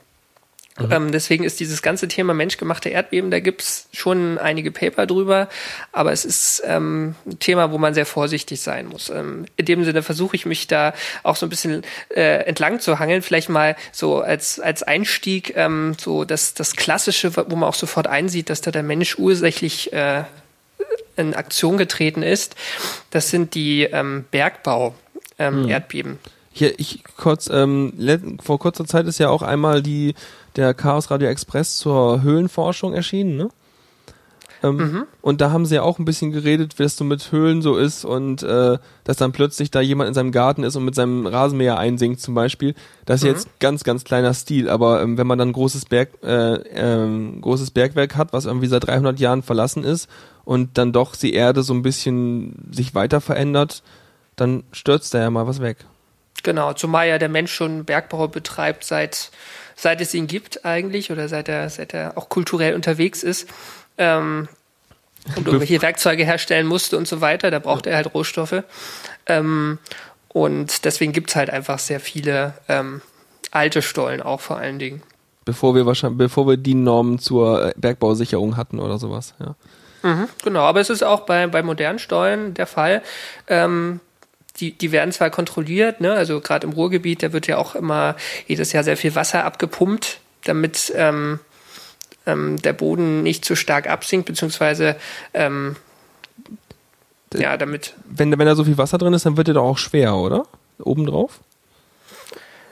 Mhm. 0.78 0.92
Ähm, 0.92 1.12
deswegen 1.12 1.44
ist 1.44 1.60
dieses 1.60 1.82
ganze 1.82 2.08
Thema 2.08 2.32
menschgemachte 2.32 2.88
Erdbeben, 2.88 3.30
da 3.30 3.40
gibt's 3.40 3.88
schon 3.92 4.38
einige 4.38 4.70
Paper 4.70 5.06
drüber, 5.06 5.48
aber 5.92 6.12
es 6.12 6.24
ist 6.24 6.62
ähm, 6.64 7.14
ein 7.26 7.38
Thema, 7.38 7.72
wo 7.72 7.78
man 7.78 7.92
sehr 7.92 8.06
vorsichtig 8.06 8.62
sein 8.62 8.86
muss. 8.86 9.10
Ähm, 9.10 9.44
in 9.56 9.66
dem 9.66 9.84
Sinne 9.84 10.02
versuche 10.02 10.34
ich 10.34 10.46
mich 10.46 10.66
da 10.68 10.94
auch 11.24 11.36
so 11.36 11.44
ein 11.44 11.50
bisschen 11.50 11.82
äh, 12.14 12.44
entlang 12.46 12.80
zu 12.80 12.98
hangeln, 12.98 13.20
vielleicht 13.20 13.50
mal 13.50 13.76
so 13.92 14.22
als, 14.22 14.60
als 14.60 14.82
Einstieg 14.82 15.54
ähm, 15.56 15.94
so 16.00 16.24
das, 16.24 16.54
das 16.54 16.74
Klassische, 16.74 17.36
wo 17.36 17.56
man 17.56 17.68
auch 17.68 17.74
sofort 17.74 18.06
einsieht, 18.06 18.48
dass 18.48 18.62
da 18.62 18.70
der 18.70 18.82
Mensch 18.82 19.18
ursächlich 19.18 19.92
äh, 19.92 20.24
in 21.16 21.34
Aktion 21.34 21.76
getreten 21.76 22.22
ist. 22.22 22.56
Das 23.10 23.28
sind 23.28 23.54
die 23.54 23.84
ähm, 23.84 24.24
Bergbau-Erdbeben. 24.30 26.12
Ähm, 26.12 26.18
mhm. 26.18 26.41
Hier, 26.52 26.78
ich 26.78 27.02
kurz, 27.16 27.48
ähm, 27.50 28.38
vor 28.42 28.58
kurzer 28.58 28.84
Zeit 28.84 29.06
ist 29.06 29.18
ja 29.18 29.30
auch 29.30 29.42
einmal 29.42 29.82
die 29.82 30.14
der 30.56 30.74
Chaos 30.74 31.10
Radio 31.10 31.28
Express 31.28 31.78
zur 31.78 32.22
Höhlenforschung 32.22 32.92
erschienen, 32.92 33.36
ne? 33.36 33.48
Ähm, 34.62 34.76
mhm. 34.76 35.06
Und 35.20 35.40
da 35.40 35.50
haben 35.50 35.66
sie 35.66 35.74
ja 35.76 35.82
auch 35.82 35.98
ein 35.98 36.04
bisschen 36.04 36.30
geredet, 36.30 36.78
wie 36.78 36.84
das 36.84 36.96
so 36.96 37.04
mit 37.04 37.32
Höhlen 37.32 37.62
so 37.62 37.76
ist 37.76 38.04
und 38.04 38.42
äh, 38.42 38.78
dass 39.04 39.16
dann 39.16 39.32
plötzlich 39.32 39.70
da 39.70 39.80
jemand 39.80 40.08
in 40.08 40.14
seinem 40.14 40.30
Garten 40.30 40.62
ist 40.62 40.76
und 40.76 40.84
mit 40.84 40.94
seinem 40.94 41.26
Rasenmäher 41.26 41.78
einsinkt 41.78 42.20
zum 42.20 42.34
Beispiel. 42.34 42.74
Das 43.04 43.20
ist 43.20 43.24
mhm. 43.24 43.30
jetzt 43.30 43.60
ganz, 43.60 43.84
ganz 43.84 44.04
kleiner 44.04 44.32
Stil, 44.34 44.68
aber 44.68 45.02
ähm, 45.02 45.18
wenn 45.18 45.26
man 45.26 45.38
dann 45.38 45.48
ein 45.48 45.52
großes, 45.52 45.86
Berg, 45.86 46.10
äh, 46.22 46.54
äh, 46.54 47.40
großes 47.40 47.72
Bergwerk 47.72 48.16
hat, 48.16 48.32
was 48.32 48.44
irgendwie 48.44 48.68
seit 48.68 48.86
300 48.86 49.18
Jahren 49.18 49.42
verlassen 49.42 49.84
ist 49.84 50.08
und 50.44 50.78
dann 50.78 50.92
doch 50.92 51.16
die 51.16 51.34
Erde 51.34 51.62
so 51.62 51.74
ein 51.74 51.82
bisschen 51.82 52.68
sich 52.70 52.94
weiter 52.94 53.20
verändert, 53.20 53.82
dann 54.36 54.62
stürzt 54.70 55.12
da 55.14 55.18
ja 55.18 55.30
mal 55.30 55.46
was 55.46 55.60
weg. 55.60 55.86
Genau, 56.42 56.72
zumal 56.72 57.08
ja 57.08 57.18
der 57.18 57.28
Mensch 57.28 57.52
schon 57.52 57.84
Bergbau 57.84 58.28
betreibt 58.28 58.84
seit 58.84 59.30
seit 59.82 60.00
es 60.00 60.14
ihn 60.14 60.26
gibt 60.26 60.64
eigentlich 60.64 61.10
oder 61.10 61.28
seit 61.28 61.48
er, 61.48 61.68
seit 61.68 61.94
er 61.94 62.16
auch 62.16 62.28
kulturell 62.28 62.74
unterwegs 62.74 63.22
ist 63.22 63.48
ähm, 63.98 64.48
und 65.36 65.46
irgendwelche 65.46 65.82
Werkzeuge 65.82 66.24
herstellen 66.24 66.66
musste 66.66 66.96
und 66.96 67.08
so 67.08 67.20
weiter. 67.20 67.50
Da 67.50 67.58
braucht 67.58 67.86
er 67.86 67.96
halt 67.96 68.14
Rohstoffe. 68.14 68.62
Ähm, 69.26 69.78
und 70.28 70.84
deswegen 70.84 71.12
gibt 71.12 71.30
es 71.30 71.36
halt 71.36 71.50
einfach 71.50 71.78
sehr 71.78 72.00
viele 72.00 72.54
ähm, 72.68 73.02
alte 73.50 73.82
Stollen 73.82 74.22
auch 74.22 74.40
vor 74.40 74.56
allen 74.56 74.78
Dingen. 74.78 75.02
Bevor 75.44 75.74
wir 75.74 75.84
wahrscheinlich, 75.84 76.18
bevor 76.18 76.46
wir 76.46 76.56
die 76.56 76.74
Normen 76.74 77.18
zur 77.18 77.72
Bergbausicherung 77.76 78.56
hatten 78.56 78.78
oder 78.78 78.98
sowas, 78.98 79.34
ja. 79.40 79.54
Mhm, 80.04 80.28
genau, 80.42 80.60
aber 80.60 80.80
es 80.80 80.90
ist 80.90 81.04
auch 81.04 81.20
bei, 81.20 81.46
bei 81.46 81.62
modernen 81.62 82.00
Stollen 82.00 82.54
der 82.54 82.66
Fall. 82.66 83.02
Ähm, 83.46 84.00
die, 84.60 84.72
die 84.72 84.92
werden 84.92 85.12
zwar 85.12 85.30
kontrolliert, 85.30 86.00
ne, 86.00 86.12
also 86.12 86.40
gerade 86.40 86.66
im 86.66 86.72
Ruhrgebiet, 86.72 87.22
da 87.22 87.32
wird 87.32 87.46
ja 87.46 87.56
auch 87.56 87.74
immer 87.74 88.16
jedes 88.46 88.72
Jahr 88.72 88.84
sehr 88.84 88.96
viel 88.96 89.14
Wasser 89.14 89.44
abgepumpt, 89.44 90.20
damit 90.44 90.92
ähm, 90.96 91.40
ähm, 92.26 92.60
der 92.62 92.72
Boden 92.72 93.22
nicht 93.22 93.44
zu 93.44 93.56
stark 93.56 93.88
absinkt, 93.88 94.26
beziehungsweise 94.26 94.96
ähm, 95.34 95.76
ja, 97.34 97.56
damit. 97.56 97.94
Wenn, 98.04 98.38
wenn 98.38 98.46
da 98.46 98.54
so 98.54 98.64
viel 98.64 98.78
Wasser 98.78 98.98
drin 98.98 99.14
ist, 99.14 99.24
dann 99.24 99.36
wird 99.36 99.48
der 99.48 99.54
doch 99.54 99.64
auch 99.64 99.78
schwer, 99.78 100.16
oder? 100.16 100.46
Obendrauf? 100.78 101.40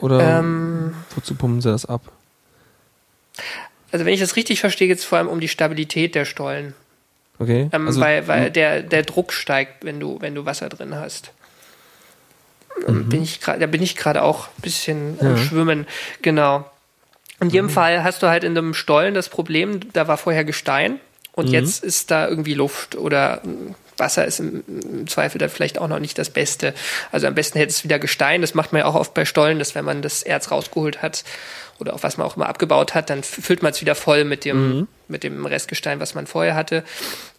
Oder 0.00 0.38
Ähm, 0.38 0.94
wozu 1.14 1.34
pumpen 1.34 1.60
sie 1.60 1.70
das 1.70 1.86
ab? 1.86 2.02
also 3.92 4.04
wenn 4.04 4.12
ich 4.12 4.20
das 4.20 4.36
richtig 4.36 4.60
verstehe, 4.60 4.88
geht 4.88 4.98
es 4.98 5.04
vor 5.04 5.18
allem 5.18 5.28
um 5.28 5.40
die 5.40 5.48
Stabilität 5.48 6.14
der 6.14 6.24
Stollen. 6.24 6.74
Okay. 7.38 7.70
Ähm, 7.72 7.86
also, 7.86 8.00
weil 8.00 8.28
weil 8.28 8.50
der, 8.50 8.82
der 8.82 9.02
Druck 9.02 9.32
steigt, 9.32 9.84
wenn 9.84 9.98
du, 9.98 10.20
wenn 10.20 10.34
du 10.34 10.44
Wasser 10.44 10.68
drin 10.68 10.94
hast. 10.94 11.32
Ähm, 12.86 13.08
Bin 13.08 13.22
ich 13.22 13.40
grad, 13.40 13.60
da 13.60 13.66
bin 13.66 13.82
ich 13.82 13.96
gerade 13.96 14.22
auch 14.22 14.48
ein 14.48 14.62
bisschen 14.62 15.18
am 15.20 15.36
Schwimmen. 15.36 15.86
Genau. 16.22 16.70
In 17.40 17.50
jedem 17.50 17.70
Fall 17.70 18.04
hast 18.04 18.22
du 18.22 18.28
halt 18.28 18.44
in 18.44 18.56
einem 18.56 18.74
Stollen 18.74 19.14
das 19.14 19.30
Problem, 19.30 19.80
da 19.92 20.08
war 20.08 20.18
vorher 20.18 20.44
Gestein 20.44 21.00
und 21.32 21.48
jetzt 21.48 21.82
ist 21.82 22.10
da 22.10 22.28
irgendwie 22.28 22.54
Luft 22.54 22.96
oder 22.96 23.40
Wasser 24.00 24.24
ist 24.24 24.40
im, 24.40 24.64
im 24.66 25.06
Zweifel 25.06 25.38
da 25.38 25.48
vielleicht 25.48 25.78
auch 25.78 25.86
noch 25.86 26.00
nicht 26.00 26.18
das 26.18 26.30
Beste. 26.30 26.74
Also 27.12 27.26
am 27.26 27.34
besten 27.34 27.58
hätte 27.58 27.70
es 27.70 27.84
wieder 27.84 27.98
Gestein. 27.98 28.40
Das 28.40 28.54
macht 28.54 28.72
man 28.72 28.80
ja 28.80 28.86
auch 28.86 28.94
oft 28.94 29.14
bei 29.14 29.24
Stollen, 29.24 29.58
dass 29.58 29.74
wenn 29.74 29.84
man 29.84 30.02
das 30.02 30.22
Erz 30.22 30.50
rausgeholt 30.50 31.02
hat 31.02 31.22
oder 31.78 31.94
auch 31.94 32.02
was 32.02 32.16
man 32.16 32.26
auch 32.26 32.36
immer 32.36 32.48
abgebaut 32.48 32.94
hat, 32.94 33.10
dann 33.10 33.22
füllt 33.22 33.62
man 33.62 33.72
es 33.72 33.80
wieder 33.80 33.94
voll 33.94 34.24
mit 34.24 34.44
dem, 34.44 34.88
mit 35.08 35.22
dem 35.22 35.46
Restgestein, 35.46 36.00
was 36.00 36.14
man 36.14 36.26
vorher 36.26 36.54
hatte. 36.54 36.82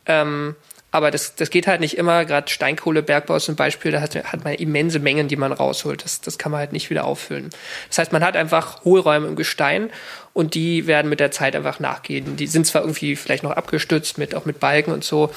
Ähm, 0.05 0.55
aber 0.91 1.09
das, 1.09 1.35
das 1.35 1.49
geht 1.49 1.67
halt 1.67 1.79
nicht 1.79 1.97
immer. 1.97 2.25
Gerade 2.25 2.49
Steinkohlebergbau 2.49 3.37
ist 3.37 3.49
ein 3.49 3.55
Beispiel, 3.55 3.91
da 3.91 4.01
hat, 4.01 4.15
hat 4.15 4.43
man 4.43 4.53
immense 4.55 4.99
Mengen, 4.99 5.29
die 5.29 5.37
man 5.37 5.53
rausholt. 5.53 6.03
Das, 6.03 6.19
das 6.19 6.37
kann 6.37 6.51
man 6.51 6.59
halt 6.59 6.73
nicht 6.73 6.89
wieder 6.89 7.05
auffüllen. 7.05 7.49
Das 7.87 7.97
heißt, 7.97 8.11
man 8.11 8.23
hat 8.23 8.35
einfach 8.35 8.83
Hohlräume 8.83 9.27
im 9.27 9.37
Gestein 9.37 9.89
und 10.33 10.53
die 10.53 10.87
werden 10.87 11.07
mit 11.09 11.21
der 11.21 11.31
Zeit 11.31 11.55
einfach 11.55 11.79
nachgehen. 11.79 12.35
Die 12.35 12.47
sind 12.47 12.67
zwar 12.67 12.81
irgendwie 12.81 13.15
vielleicht 13.15 13.43
noch 13.43 13.51
abgestützt, 13.51 14.17
mit, 14.17 14.35
auch 14.35 14.45
mit 14.45 14.59
Balken 14.59 14.91
und 14.91 15.05
so, 15.05 15.31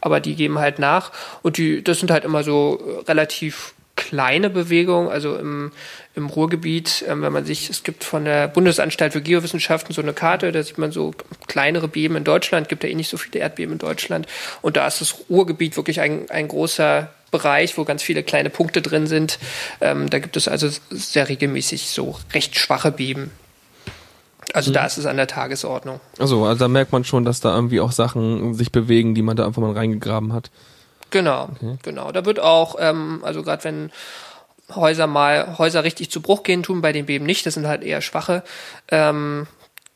aber 0.00 0.20
die 0.20 0.36
geben 0.36 0.60
halt 0.60 0.78
nach. 0.78 1.10
Und 1.42 1.56
die, 1.56 1.82
das 1.82 1.98
sind 1.98 2.12
halt 2.12 2.24
immer 2.24 2.44
so 2.44 2.80
äh, 2.80 3.04
relativ 3.06 3.74
kleine 4.00 4.48
Bewegungen, 4.48 5.10
also 5.10 5.36
im, 5.36 5.72
im 6.14 6.26
Ruhrgebiet, 6.26 7.04
ähm, 7.06 7.20
wenn 7.20 7.34
man 7.34 7.44
sich, 7.44 7.68
es 7.68 7.82
gibt 7.82 8.02
von 8.02 8.24
der 8.24 8.48
Bundesanstalt 8.48 9.12
für 9.12 9.20
Geowissenschaften 9.20 9.94
so 9.94 10.00
eine 10.00 10.14
Karte, 10.14 10.50
da 10.52 10.62
sieht 10.62 10.78
man 10.78 10.90
so 10.90 11.12
kleinere 11.48 11.86
Beben 11.86 12.16
in 12.16 12.24
Deutschland, 12.24 12.70
gibt 12.70 12.82
ja 12.82 12.88
eh 12.88 12.94
nicht 12.94 13.10
so 13.10 13.18
viele 13.18 13.40
Erdbeben 13.40 13.72
in 13.72 13.78
Deutschland. 13.78 14.26
Und 14.62 14.78
da 14.78 14.86
ist 14.86 15.02
das 15.02 15.16
Ruhrgebiet 15.28 15.76
wirklich 15.76 16.00
ein, 16.00 16.30
ein 16.30 16.48
großer 16.48 17.10
Bereich, 17.30 17.76
wo 17.76 17.84
ganz 17.84 18.02
viele 18.02 18.22
kleine 18.22 18.48
Punkte 18.48 18.80
drin 18.80 19.06
sind. 19.06 19.38
Ähm, 19.82 20.08
da 20.08 20.18
gibt 20.18 20.36
es 20.38 20.48
also 20.48 20.70
sehr 20.88 21.28
regelmäßig 21.28 21.90
so 21.90 22.18
recht 22.32 22.58
schwache 22.58 22.92
Beben. 22.92 23.30
Also 24.54 24.72
da 24.72 24.86
ist 24.86 24.96
es 24.96 25.04
an 25.04 25.18
der 25.18 25.26
Tagesordnung. 25.26 26.00
also, 26.18 26.46
also 26.46 26.58
da 26.58 26.68
merkt 26.68 26.90
man 26.90 27.04
schon, 27.04 27.24
dass 27.26 27.40
da 27.40 27.54
irgendwie 27.54 27.80
auch 27.80 27.92
Sachen 27.92 28.54
sich 28.54 28.72
bewegen, 28.72 29.14
die 29.14 29.22
man 29.22 29.36
da 29.36 29.46
einfach 29.46 29.60
mal 29.60 29.72
reingegraben 29.72 30.32
hat. 30.32 30.50
Genau, 31.10 31.50
genau. 31.82 32.12
Da 32.12 32.24
wird 32.24 32.40
auch, 32.40 32.76
ähm, 32.78 33.20
also 33.22 33.42
gerade 33.42 33.64
wenn 33.64 33.92
Häuser 34.74 35.06
mal 35.06 35.58
Häuser 35.58 35.84
richtig 35.84 36.10
zu 36.10 36.22
Bruch 36.22 36.42
gehen, 36.42 36.62
tun 36.62 36.80
bei 36.80 36.92
den 36.92 37.06
Beben 37.06 37.26
nicht. 37.26 37.44
Das 37.46 37.54
sind 37.54 37.66
halt 37.66 37.82
eher 37.82 38.00
schwache. 38.00 38.42
Ähm, 38.88 39.46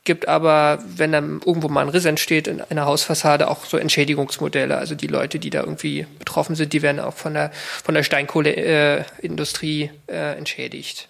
gibt 0.03 0.27
aber, 0.27 0.79
wenn 0.85 1.11
dann 1.11 1.41
irgendwo 1.45 1.67
mal 1.67 1.81
ein 1.81 1.89
Riss 1.89 2.05
entsteht 2.05 2.47
in 2.47 2.61
einer 2.61 2.85
Hausfassade, 2.85 3.49
auch 3.49 3.65
so 3.65 3.77
Entschädigungsmodelle. 3.77 4.77
Also 4.77 4.95
die 4.95 5.07
Leute, 5.07 5.39
die 5.39 5.49
da 5.49 5.61
irgendwie 5.61 6.05
betroffen 6.19 6.55
sind, 6.55 6.73
die 6.73 6.81
werden 6.81 6.99
auch 6.99 7.15
von 7.15 7.33
der 7.33 7.51
von 7.83 7.95
der 7.95 8.03
Steinkohleindustrie 8.03 9.91
äh, 10.07 10.33
äh, 10.33 10.37
entschädigt. 10.37 11.09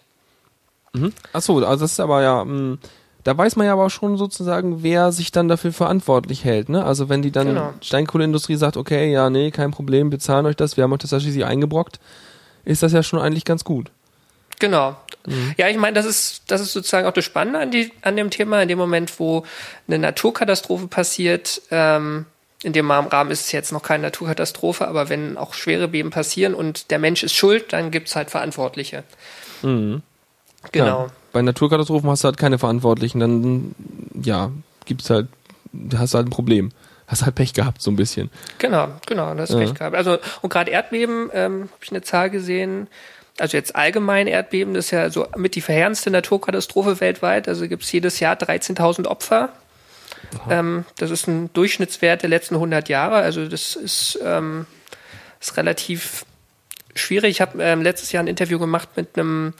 Ach 1.34 1.42
so, 1.42 1.58
also 1.58 1.84
das 1.84 1.92
ist 1.92 2.00
aber 2.00 2.22
ja, 2.24 2.46
mh, 2.46 2.78
da 3.26 3.36
weiß 3.36 3.56
man 3.56 3.66
ja 3.66 3.74
aber 3.74 3.88
auch 3.88 3.90
schon 3.90 4.18
sozusagen, 4.18 4.84
wer 4.84 5.12
sich 5.12 5.32
dann 5.32 5.48
dafür 5.48 5.74
verantwortlich 5.74 6.46
hält, 6.46 6.70
ne? 6.70 6.86
Also 6.86 7.10
wenn 7.10 7.24
die 7.24 7.32
dann 7.32 7.48
Genau. 7.48 7.74
Steinkohleindustrie 7.82 8.56
sagt, 8.56 8.78
okay, 8.78 9.12
ja, 9.12 9.30
nee, 9.32 9.50
kein 9.50 9.72
Problem, 9.72 10.12
wir 10.12 10.20
zahlen 10.20 10.46
euch 10.46 10.56
das, 10.56 10.78
wir 10.78 10.84
haben 10.84 10.94
euch 10.94 11.00
das 11.00 11.10
ja 11.12 11.20
schließlich 11.20 11.44
eingebrockt, 11.44 12.00
ist 12.66 12.84
das 12.84 12.94
ja 12.94 13.02
schon 13.02 13.20
eigentlich 13.20 13.44
ganz 13.44 13.64
gut. 13.64 13.92
Genau. 14.60 14.96
Ja, 15.58 15.68
ich 15.70 15.78
meine, 15.78 15.96
das 15.96 16.06
ist, 16.06 16.44
das 16.48 16.62
ist 16.62 16.72
sozusagen 16.72 17.08
auch 17.08 17.14
das 17.14 17.26
Spannende 17.26 17.60
an, 17.60 17.72
die, 17.72 17.92
an 18.04 18.16
dem 18.16 18.30
Thema. 18.30 18.62
In 18.62 18.68
dem 18.68 18.78
Moment, 18.78 19.20
wo 19.20 19.44
eine 19.88 19.98
Naturkatastrophe 19.98 20.88
passiert, 20.88 21.64
ähm, 21.72 22.28
in 22.62 22.72
dem 22.74 22.90
Rahmen 22.92 23.32
ist 23.32 23.42
es 23.48 23.52
jetzt 23.52 23.72
noch 23.72 23.82
keine 23.82 24.04
Naturkatastrophe, 24.04 24.88
aber 24.88 25.10
wenn 25.10 25.36
auch 25.36 25.56
schwere 25.56 25.88
Beben 25.88 26.12
passieren 26.12 26.54
und 26.54 26.92
der 26.92 27.00
Mensch 27.00 27.24
ist 27.24 27.34
schuld, 27.34 27.74
dann 27.74 27.90
gibt's 27.90 28.16
halt 28.16 28.30
Verantwortliche. 28.30 29.04
Genau. 29.62 30.02
Ja, 30.74 31.08
bei 31.36 31.42
Naturkatastrophen 31.42 32.10
hast 32.10 32.24
du 32.24 32.30
halt 32.30 32.38
keine 32.38 32.58
Verantwortlichen, 32.58 33.20
dann, 33.20 33.76
ja, 34.24 34.52
gibt's 34.86 35.10
halt, 35.10 35.28
hast 35.98 36.14
du 36.14 36.18
halt 36.18 36.28
ein 36.28 36.30
Problem. 36.32 36.72
Hast 37.08 37.26
halt 37.26 37.36
Pech 37.36 37.54
gehabt, 37.54 37.82
so 37.82 37.92
ein 37.92 37.98
bisschen. 37.98 38.32
Genau, 38.58 38.88
genau, 39.06 39.36
das 39.36 39.50
ist 39.50 39.58
recht 39.58 39.76
gehabt. 39.76 39.98
Also, 39.98 40.18
und 40.42 40.50
gerade 40.50 40.72
Erdbeben, 40.72 41.30
ähm, 41.34 41.64
habe 41.64 41.84
ich 41.84 41.92
eine 41.92 42.04
Zahl 42.04 42.30
gesehen, 42.30 42.88
also 43.38 43.58
jetzt 43.58 43.76
allgemein 43.76 44.28
Erdbeben, 44.28 44.74
das 44.74 44.86
ist 44.86 44.92
ja 44.92 45.10
so 45.10 45.28
mit 45.36 45.56
die 45.56 45.62
verheerendste 45.62 46.10
Naturkatastrophe 46.10 47.02
weltweit. 47.02 47.50
Also 47.50 47.68
gibt's 47.68 47.92
jedes 47.92 48.22
Jahr 48.22 48.36
13.000 48.36 49.06
Opfer. 49.06 49.50
Ähm, 50.50 50.86
das 50.98 51.12
ist 51.12 51.28
ein 51.28 51.52
Durchschnittswert 51.52 52.22
der 52.22 52.30
letzten 52.30 52.56
100 52.56 52.88
Jahre. 52.88 53.18
Also 53.18 53.46
das 53.46 53.76
ist, 53.76 54.18
ähm, 54.24 54.68
ist 55.42 55.58
relativ 55.58 56.26
schwierig. 56.96 57.32
Ich 57.32 57.42
habe 57.42 57.62
ähm, 57.62 57.82
letztes 57.82 58.14
Jahr 58.14 58.24
ein 58.24 58.28
Interview 58.28 58.58
gemacht 58.58 58.88
mit 58.96 59.20
einem 59.20 59.54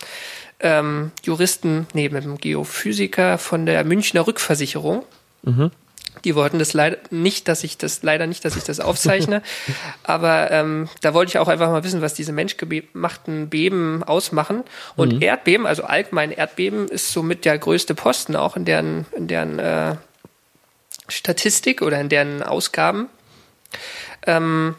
ähm, 0.60 1.12
Juristen, 1.24 1.88
nee, 1.94 2.10
mit 2.10 2.24
einem 2.24 2.38
Geophysiker 2.38 3.38
von 3.38 3.66
der 3.66 3.84
Münchner 3.84 4.26
Rückversicherung. 4.26 5.04
Die 6.24 6.36
wollten 6.36 6.60
das 6.60 6.74
leider 6.74 6.98
nicht, 7.12 7.48
dass 7.48 7.64
ich 7.64 7.78
das 7.78 8.02
leider 8.02 8.26
nicht, 8.26 8.46
dass 8.46 8.56
ich 8.56 8.64
das 8.64 8.80
aufzeichne. 8.80 9.42
aber 10.04 10.50
ähm, 10.52 10.90
da 11.02 11.14
wollte 11.14 11.30
ich 11.30 11.38
auch 11.38 11.48
einfach 11.48 11.70
mal 11.70 11.84
wissen, 11.84 12.02
was 12.02 12.14
diese 12.14 12.32
menschgemachten 12.32 13.50
Beben 13.50 14.04
ausmachen. 14.04 14.64
Und 14.96 15.22
Erdbeben, 15.22 15.68
also 15.68 15.84
allgemein 15.84 16.32
Erdbeben, 16.32 16.88
ist 16.88 17.12
somit 17.12 17.46
der 17.46 17.58
größte 17.58 17.94
Posten 17.94 18.36
auch 18.36 18.56
in 18.56 18.66
deren, 18.66 19.06
in 19.16 19.28
deren 19.28 19.60
äh, 19.60 19.96
Statistik 21.08 21.82
oder 21.82 22.00
in 22.00 22.10
deren 22.10 22.42
Ausgaben. 22.42 23.08
Ähm, 24.26 24.76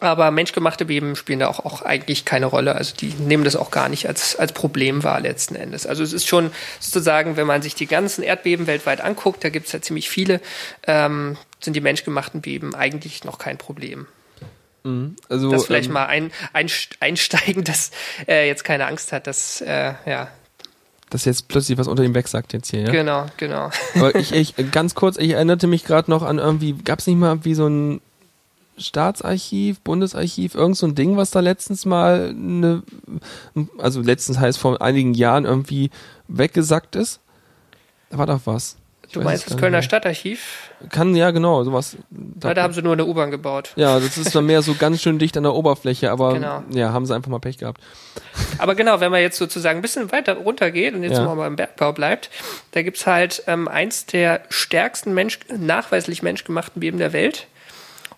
aber 0.00 0.30
menschgemachte 0.30 0.84
Beben 0.84 1.16
spielen 1.16 1.40
da 1.40 1.48
auch, 1.48 1.60
auch 1.64 1.82
eigentlich 1.82 2.24
keine 2.24 2.46
Rolle. 2.46 2.74
Also 2.74 2.94
die 2.96 3.14
nehmen 3.14 3.44
das 3.44 3.56
auch 3.56 3.70
gar 3.70 3.88
nicht 3.88 4.08
als, 4.08 4.36
als 4.36 4.52
Problem 4.52 5.04
wahr 5.04 5.20
letzten 5.20 5.54
Endes. 5.54 5.86
Also 5.86 6.02
es 6.02 6.12
ist 6.12 6.26
schon 6.26 6.50
sozusagen, 6.80 7.36
wenn 7.36 7.46
man 7.46 7.62
sich 7.62 7.74
die 7.74 7.86
ganzen 7.86 8.22
Erdbeben 8.22 8.66
weltweit 8.66 9.00
anguckt, 9.00 9.44
da 9.44 9.48
gibt 9.48 9.66
es 9.66 9.72
ja 9.72 9.80
ziemlich 9.80 10.08
viele, 10.08 10.40
ähm, 10.86 11.36
sind 11.60 11.74
die 11.74 11.80
menschgemachten 11.80 12.40
Beben 12.40 12.74
eigentlich 12.74 13.24
noch 13.24 13.38
kein 13.38 13.58
Problem. 13.58 14.06
Also, 15.28 15.50
Das 15.50 15.66
vielleicht 15.66 15.88
ähm, 15.88 15.94
mal 15.94 16.06
ein, 16.06 16.32
ein, 16.52 16.68
einsteigen, 17.00 17.64
dass 17.64 17.90
äh, 18.26 18.48
jetzt 18.48 18.64
keine 18.64 18.86
Angst 18.86 19.12
hat, 19.12 19.26
dass, 19.26 19.60
äh, 19.60 19.94
ja, 20.06 20.28
dass 21.10 21.26
jetzt 21.26 21.48
plötzlich 21.48 21.76
was 21.76 21.88
unter 21.88 22.02
ihm 22.02 22.14
wegsagt 22.14 22.54
jetzt 22.54 22.70
hier, 22.70 22.80
ja? 22.80 22.90
genau, 22.90 23.26
genau. 23.36 23.70
Aber 23.94 24.14
ich, 24.16 24.32
ich, 24.32 24.54
ganz 24.72 24.94
kurz, 24.94 25.18
ich 25.18 25.32
erinnerte 25.32 25.66
mich 25.66 25.84
gerade 25.84 26.10
noch 26.10 26.22
an 26.22 26.38
irgendwie, 26.38 26.72
gab 26.72 27.00
es 27.00 27.06
nicht 27.06 27.16
mal 27.16 27.44
wie 27.44 27.54
so 27.54 27.66
ein 27.66 28.00
Staatsarchiv, 28.78 29.80
Bundesarchiv, 29.80 30.54
irgend 30.54 30.76
so 30.76 30.86
ein 30.86 30.94
Ding, 30.94 31.16
was 31.16 31.30
da 31.30 31.40
letztens 31.40 31.84
mal 31.84 32.30
eine, 32.30 32.82
also 33.78 34.00
letztens 34.00 34.38
heißt 34.38 34.58
vor 34.58 34.80
einigen 34.82 35.14
Jahren 35.14 35.44
irgendwie 35.44 35.90
weggesackt 36.28 36.96
ist? 36.96 37.20
Da 38.10 38.18
war 38.18 38.26
doch 38.26 38.40
was. 38.44 38.76
Ich 39.06 39.12
Du 39.14 39.20
meinst 39.20 39.44
es 39.46 39.52
das 39.52 39.60
Kölner 39.60 39.82
Stadtarchiv? 39.82 40.70
Kann, 40.88 41.14
ja, 41.14 41.32
genau, 41.32 41.62
sowas. 41.64 41.98
Da, 42.10 42.54
da 42.54 42.62
haben 42.62 42.72
sie 42.72 42.80
nur 42.80 42.94
eine 42.94 43.04
U-Bahn 43.04 43.30
gebaut. 43.30 43.72
ja, 43.76 44.00
das 44.00 44.16
ist 44.16 44.34
dann 44.34 44.46
mehr 44.46 44.62
so 44.62 44.74
ganz 44.74 45.02
schön 45.02 45.18
dicht 45.18 45.36
an 45.36 45.42
der 45.42 45.52
Oberfläche, 45.54 46.10
aber 46.10 46.32
Genau. 46.34 46.62
ja, 46.70 46.92
haben 46.94 47.04
sie 47.04 47.14
einfach 47.14 47.30
mal 47.30 47.38
Pech 47.38 47.58
gehabt. 47.58 47.82
Aber 48.56 48.74
genau, 48.74 49.00
wenn 49.00 49.10
man 49.10 49.20
jetzt 49.20 49.36
sozusagen 49.36 49.80
ein 49.80 49.82
bisschen 49.82 50.10
weiter 50.12 50.34
runter 50.34 50.70
geht 50.70 50.94
und 50.94 51.02
jetzt 51.02 51.18
Ja. 51.18 51.34
mal 51.34 51.46
im 51.46 51.56
Bergbau 51.56 51.92
bleibt, 51.92 52.30
da 52.70 52.80
gibt's 52.80 53.06
halt 53.06 53.42
ähm, 53.48 53.68
eins 53.68 54.06
der 54.06 54.40
stärksten 54.48 55.12
Mensch, 55.12 55.40
nachweislich 55.54 56.22
menschgemachten 56.22 56.80
Beben 56.80 56.96
der 56.96 57.12
Welt. 57.12 57.48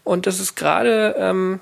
Und 0.05 0.27
das 0.27 0.38
ist 0.38 0.55
gerade 0.55 1.17
ähm, 1.19 1.61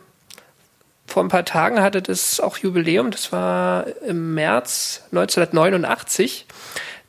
vor 1.06 1.22
ein 1.22 1.28
paar 1.28 1.44
Tagen 1.44 1.80
hatte 1.80 2.02
das 2.02 2.40
auch 2.40 2.56
Jubiläum, 2.56 3.10
das 3.10 3.32
war 3.32 3.86
im 4.06 4.34
März 4.34 5.02
1989. 5.12 6.46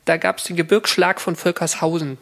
Da 0.04 0.16
gab's 0.16 0.44
den 0.44 0.56
Gebirgsschlag 0.56 1.20
von 1.20 1.36
Völkershausen. 1.36 2.18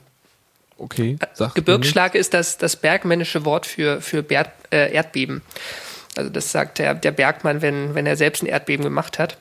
Okay, 0.79 1.17
Gebirgsschlag 1.55 2.15
ist 2.15 2.35
das, 2.35 2.59
das 2.59 2.77
bergmännische 2.77 3.45
Wort 3.45 3.67
für, 3.67 4.01
für 4.01 4.23
Ber 4.23 4.47
äh, 4.71 4.93
Erdbeben. 4.93 5.43
Also 6.17 6.31
das 6.31 6.53
sagt 6.53 6.79
der, 6.79 6.95
der 6.95 7.13
Bergmann, 7.13 7.63
wenn, 7.63 7.95
wenn 7.95 8.07
er 8.07 8.17
selbst 8.17 8.43
ein 8.43 8.47
Erdbeben 8.47 8.85
gemacht 8.85 9.19
hat. 9.19 9.39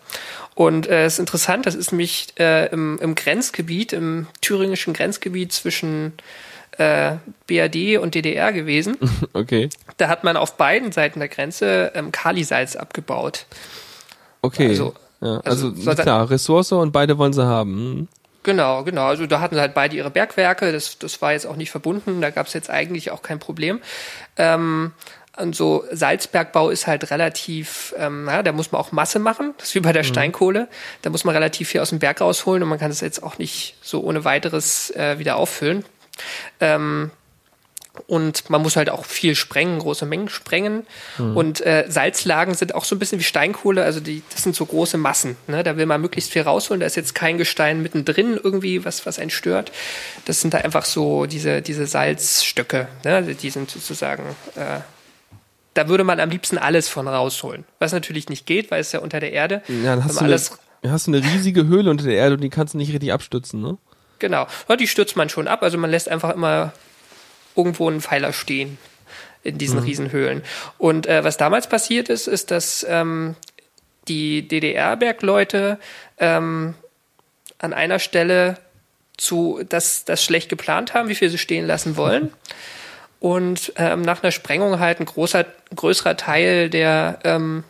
Und 0.56 0.88
äh, 0.88 1.06
es 1.06 1.14
ist 1.14 1.20
interessant, 1.20 1.66
das 1.66 1.76
ist 1.76 1.92
nämlich 1.92 2.28
äh, 2.40 2.68
im, 2.68 3.00
im 3.02 3.16
Grenzgebiet, 3.16 3.94
im 3.94 4.28
thüringischen 4.42 4.94
Grenzgebiet 4.94 5.52
zwischen 5.52 6.14
äh, 6.78 7.14
BRD 7.48 7.98
und 8.00 8.16
DDR 8.16 8.52
gewesen. 8.52 8.98
Okay. 9.34 9.70
Da 9.98 10.08
hat 10.08 10.24
man 10.24 10.36
auf 10.36 10.58
beiden 10.58 10.92
Seiten 10.92 11.20
der 11.20 11.30
Grenze 11.30 11.92
ähm, 11.96 12.12
Kalisalz 12.12 12.76
abgebaut. 12.76 13.46
Okay. 14.42 14.70
Also- 14.70 14.94
ja, 15.22 15.40
also 15.46 15.68
also, 15.68 15.94
klar, 16.02 16.30
Ressource 16.32 16.72
und 16.72 16.92
beide 16.92 17.18
wollen 17.20 17.32
sie 17.32 17.46
haben. 17.46 18.08
Genau, 18.44 18.84
genau. 18.84 19.06
Also 19.06 19.28
da 19.28 19.40
hatten 19.40 19.54
sie 19.54 19.62
halt 19.62 19.76
beide 19.76 19.96
ihre 19.96 20.10
Bergwerke. 20.10 20.72
Das, 20.72 20.98
das 20.98 21.22
war 21.22 21.34
jetzt 21.34 21.46
auch 21.46 21.56
nicht 21.56 21.70
verbunden. 21.70 22.22
Da 22.22 22.32
gab 22.32 22.48
es 22.48 22.54
jetzt 22.54 22.72
eigentlich 22.72 23.12
auch 23.12 23.22
kein 23.22 23.38
Problem. 23.38 23.82
Ähm, 24.38 24.94
und 25.38 25.56
so 25.56 25.86
Salzbergbau 25.92 26.72
ist 26.72 26.88
halt 26.88 27.12
relativ, 27.12 27.94
ähm, 27.98 28.28
ja, 28.28 28.42
da 28.44 28.52
muss 28.52 28.72
man 28.72 28.82
auch 28.82 28.92
Masse 28.92 29.20
machen. 29.20 29.54
Das 29.60 29.70
ist 29.70 29.76
wie 29.76 29.80
bei 29.80 29.94
der 29.94 30.04
Steinkohle. 30.04 30.68
Da 31.04 31.10
muss 31.12 31.24
man 31.24 31.36
relativ 31.36 31.70
viel 31.70 31.82
aus 31.82 31.90
dem 31.90 32.00
Berg 32.00 32.20
rausholen 32.20 32.64
und 32.64 32.70
man 32.70 32.80
kann 32.80 32.92
es 32.92 33.00
jetzt 33.00 33.22
auch 33.22 33.38
nicht 33.38 33.76
so 33.82 34.02
ohne 34.02 34.26
weiteres 34.26 34.90
äh, 34.96 35.20
wieder 35.20 35.38
auffüllen. 35.38 35.86
Ähm, 36.60 37.12
und 38.08 38.50
man 38.50 38.62
muss 38.62 38.78
halt 38.78 38.90
auch 38.90 39.04
viel 39.06 39.36
sprengen, 39.36 39.80
große 39.80 40.06
Mengen 40.06 40.30
sprengen. 40.30 40.88
Und 41.36 41.60
äh, 41.66 41.86
Salzlagen 41.90 42.54
sind 42.54 42.74
auch 42.74 42.86
so 42.86 42.96
ein 42.96 43.00
bisschen 43.00 43.20
wie 43.20 43.24
Steinkohle, 43.24 43.84
also 43.84 44.00
die, 44.00 44.24
das 44.32 44.44
sind 44.44 44.56
so 44.56 44.66
große 44.66 44.98
Massen. 44.98 45.36
Ne? 45.48 45.62
Da 45.64 45.76
will 45.76 45.86
man 45.86 46.00
möglichst 46.00 46.32
viel 46.32 46.42
rausholen. 46.44 46.80
Da 46.80 46.86
ist 46.86 46.96
jetzt 46.96 47.16
kein 47.16 47.38
Gestein 47.38 47.82
mittendrin 47.82 48.40
irgendwie, 48.42 48.86
was, 48.86 49.06
was 49.06 49.20
einen 49.20 49.30
stört. 49.30 49.74
Das 50.26 50.40
sind 50.40 50.54
da 50.54 50.60
einfach 50.60 50.86
so 50.86 51.26
diese, 51.26 51.62
diese 51.62 51.86
Salzstöcke. 51.86 52.88
Ne? 53.04 53.16
Also 53.16 53.34
Die 53.34 53.50
sind 53.50 53.70
sozusagen, 53.70 54.24
äh, 54.56 54.80
da 55.74 55.90
würde 55.90 56.06
man 56.06 56.22
am 56.22 56.30
liebsten 56.30 56.58
alles 56.58 56.88
von 56.88 57.10
rausholen. 57.10 57.66
Was 57.80 57.92
natürlich 57.92 58.30
nicht 58.30 58.46
geht, 58.46 58.72
weil 58.72 58.80
es 58.80 58.94
ja 58.94 59.00
unter 59.02 59.20
der 59.20 59.34
Erde. 59.34 59.64
Ja, 59.68 59.96
dann 59.96 60.06
hast 60.06 60.16
du, 60.16 60.20
eine, 60.20 60.30
alles 60.30 60.58
dann 60.82 60.94
hast 60.94 61.08
du 61.08 61.12
eine 61.12 61.24
riesige 61.24 61.68
Höhle 61.68 61.92
unter 61.92 62.06
der 62.06 62.16
Erde 62.16 62.36
und 62.36 62.42
die 62.42 62.50
kannst 62.50 62.74
du 62.74 62.78
nicht 62.78 62.94
richtig 62.94 63.12
abstützen, 63.12 63.62
ne? 63.62 63.78
Genau. 64.22 64.48
Ja, 64.70 64.76
die 64.78 64.88
stürzt 64.88 65.18
man 65.18 65.28
schon 65.28 65.50
ab. 65.50 65.64
Also 65.64 65.78
man 65.78 65.92
lässt 65.92 66.08
einfach 66.08 66.34
immer 66.34 66.72
irgendwo 67.56 67.90
einen 67.90 68.00
Pfeiler 68.00 68.32
stehen 68.32 68.78
in 69.44 69.58
diesen 69.58 69.80
Riesenhöhlen. 69.80 70.44
Und 70.78 71.08
äh, 71.08 71.24
was 71.24 71.36
damals 71.38 71.68
passiert 71.68 72.08
ist, 72.08 72.28
ist, 72.28 72.52
dass 72.52 72.86
ähm, 72.88 73.36
die 74.08 74.48
DDR-Bergleute 74.48 75.80
ähm, 76.20 76.76
an 77.58 77.74
einer 77.74 77.98
Stelle 77.98 78.58
zu 79.18 79.62
das, 79.68 80.06
das 80.06 80.24
schlecht 80.24 80.50
geplant 80.50 80.94
haben, 80.94 81.10
wie 81.10 81.16
viel 81.16 81.30
sie 81.30 81.38
stehen 81.40 81.66
lassen 81.66 81.98
wollen. 81.98 82.32
Und 83.20 83.74
ähm, 83.76 84.02
nach 84.02 84.24
einer 84.24 84.32
Sprengung 84.32 84.80
halt 84.80 85.00
ein 85.00 85.06
großer, 85.06 85.46
größerer 85.76 86.18
Teil 86.18 86.70
der 86.70 87.20
ähm, 87.24 87.64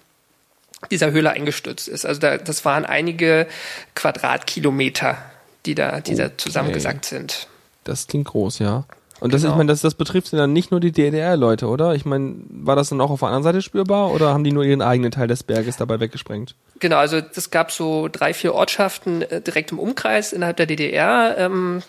dieser 0.89 1.11
Höhle 1.11 1.31
eingestürzt 1.31 1.87
ist. 1.87 2.05
Also 2.05 2.19
da, 2.19 2.37
das 2.37 2.65
waren 2.65 2.85
einige 2.85 3.47
Quadratkilometer, 3.95 5.17
die 5.65 5.75
da, 5.75 6.01
die 6.01 6.15
da 6.15 6.37
zusammengesackt 6.37 7.05
sind. 7.05 7.47
Das 7.83 8.07
klingt 8.07 8.27
groß, 8.27 8.59
ja. 8.59 8.85
Und 9.19 9.33
das, 9.33 9.41
Genau. 9.41 9.53
ich 9.53 9.57
meine, 9.57 9.71
das, 9.71 9.81
das 9.81 9.93
betrifft 9.93 10.33
dann 10.33 10.51
nicht 10.51 10.71
nur 10.71 10.79
die 10.79 10.91
DDR-Leute, 10.91 11.67
oder? 11.67 11.93
Ich 11.93 12.05
meine, 12.05 12.35
war 12.49 12.75
das 12.75 12.89
dann 12.89 12.99
auch 13.01 13.11
auf 13.11 13.19
der 13.19 13.27
anderen 13.29 13.43
Seite 13.43 13.61
spürbar 13.61 14.11
oder 14.11 14.33
haben 14.33 14.43
die 14.43 14.51
nur 14.51 14.63
ihren 14.63 14.81
eigenen 14.81 15.11
Teil 15.11 15.27
des 15.27 15.43
Berges 15.43 15.77
dabei 15.77 15.99
weggesprengt? 15.99 16.55
Genau, 16.79 16.97
also 16.97 17.21
das 17.21 17.51
gab 17.51 17.71
so 17.71 18.07
drei, 18.11 18.33
vier 18.33 18.55
Ortschaften 18.55 19.21
äh, 19.21 19.39
direkt 19.39 19.71
im 19.71 19.77
Umkreis 19.77 20.33
innerhalb 20.33 20.57
der 20.57 20.65
DDR. 20.65 21.35
Ähm, 21.37 21.83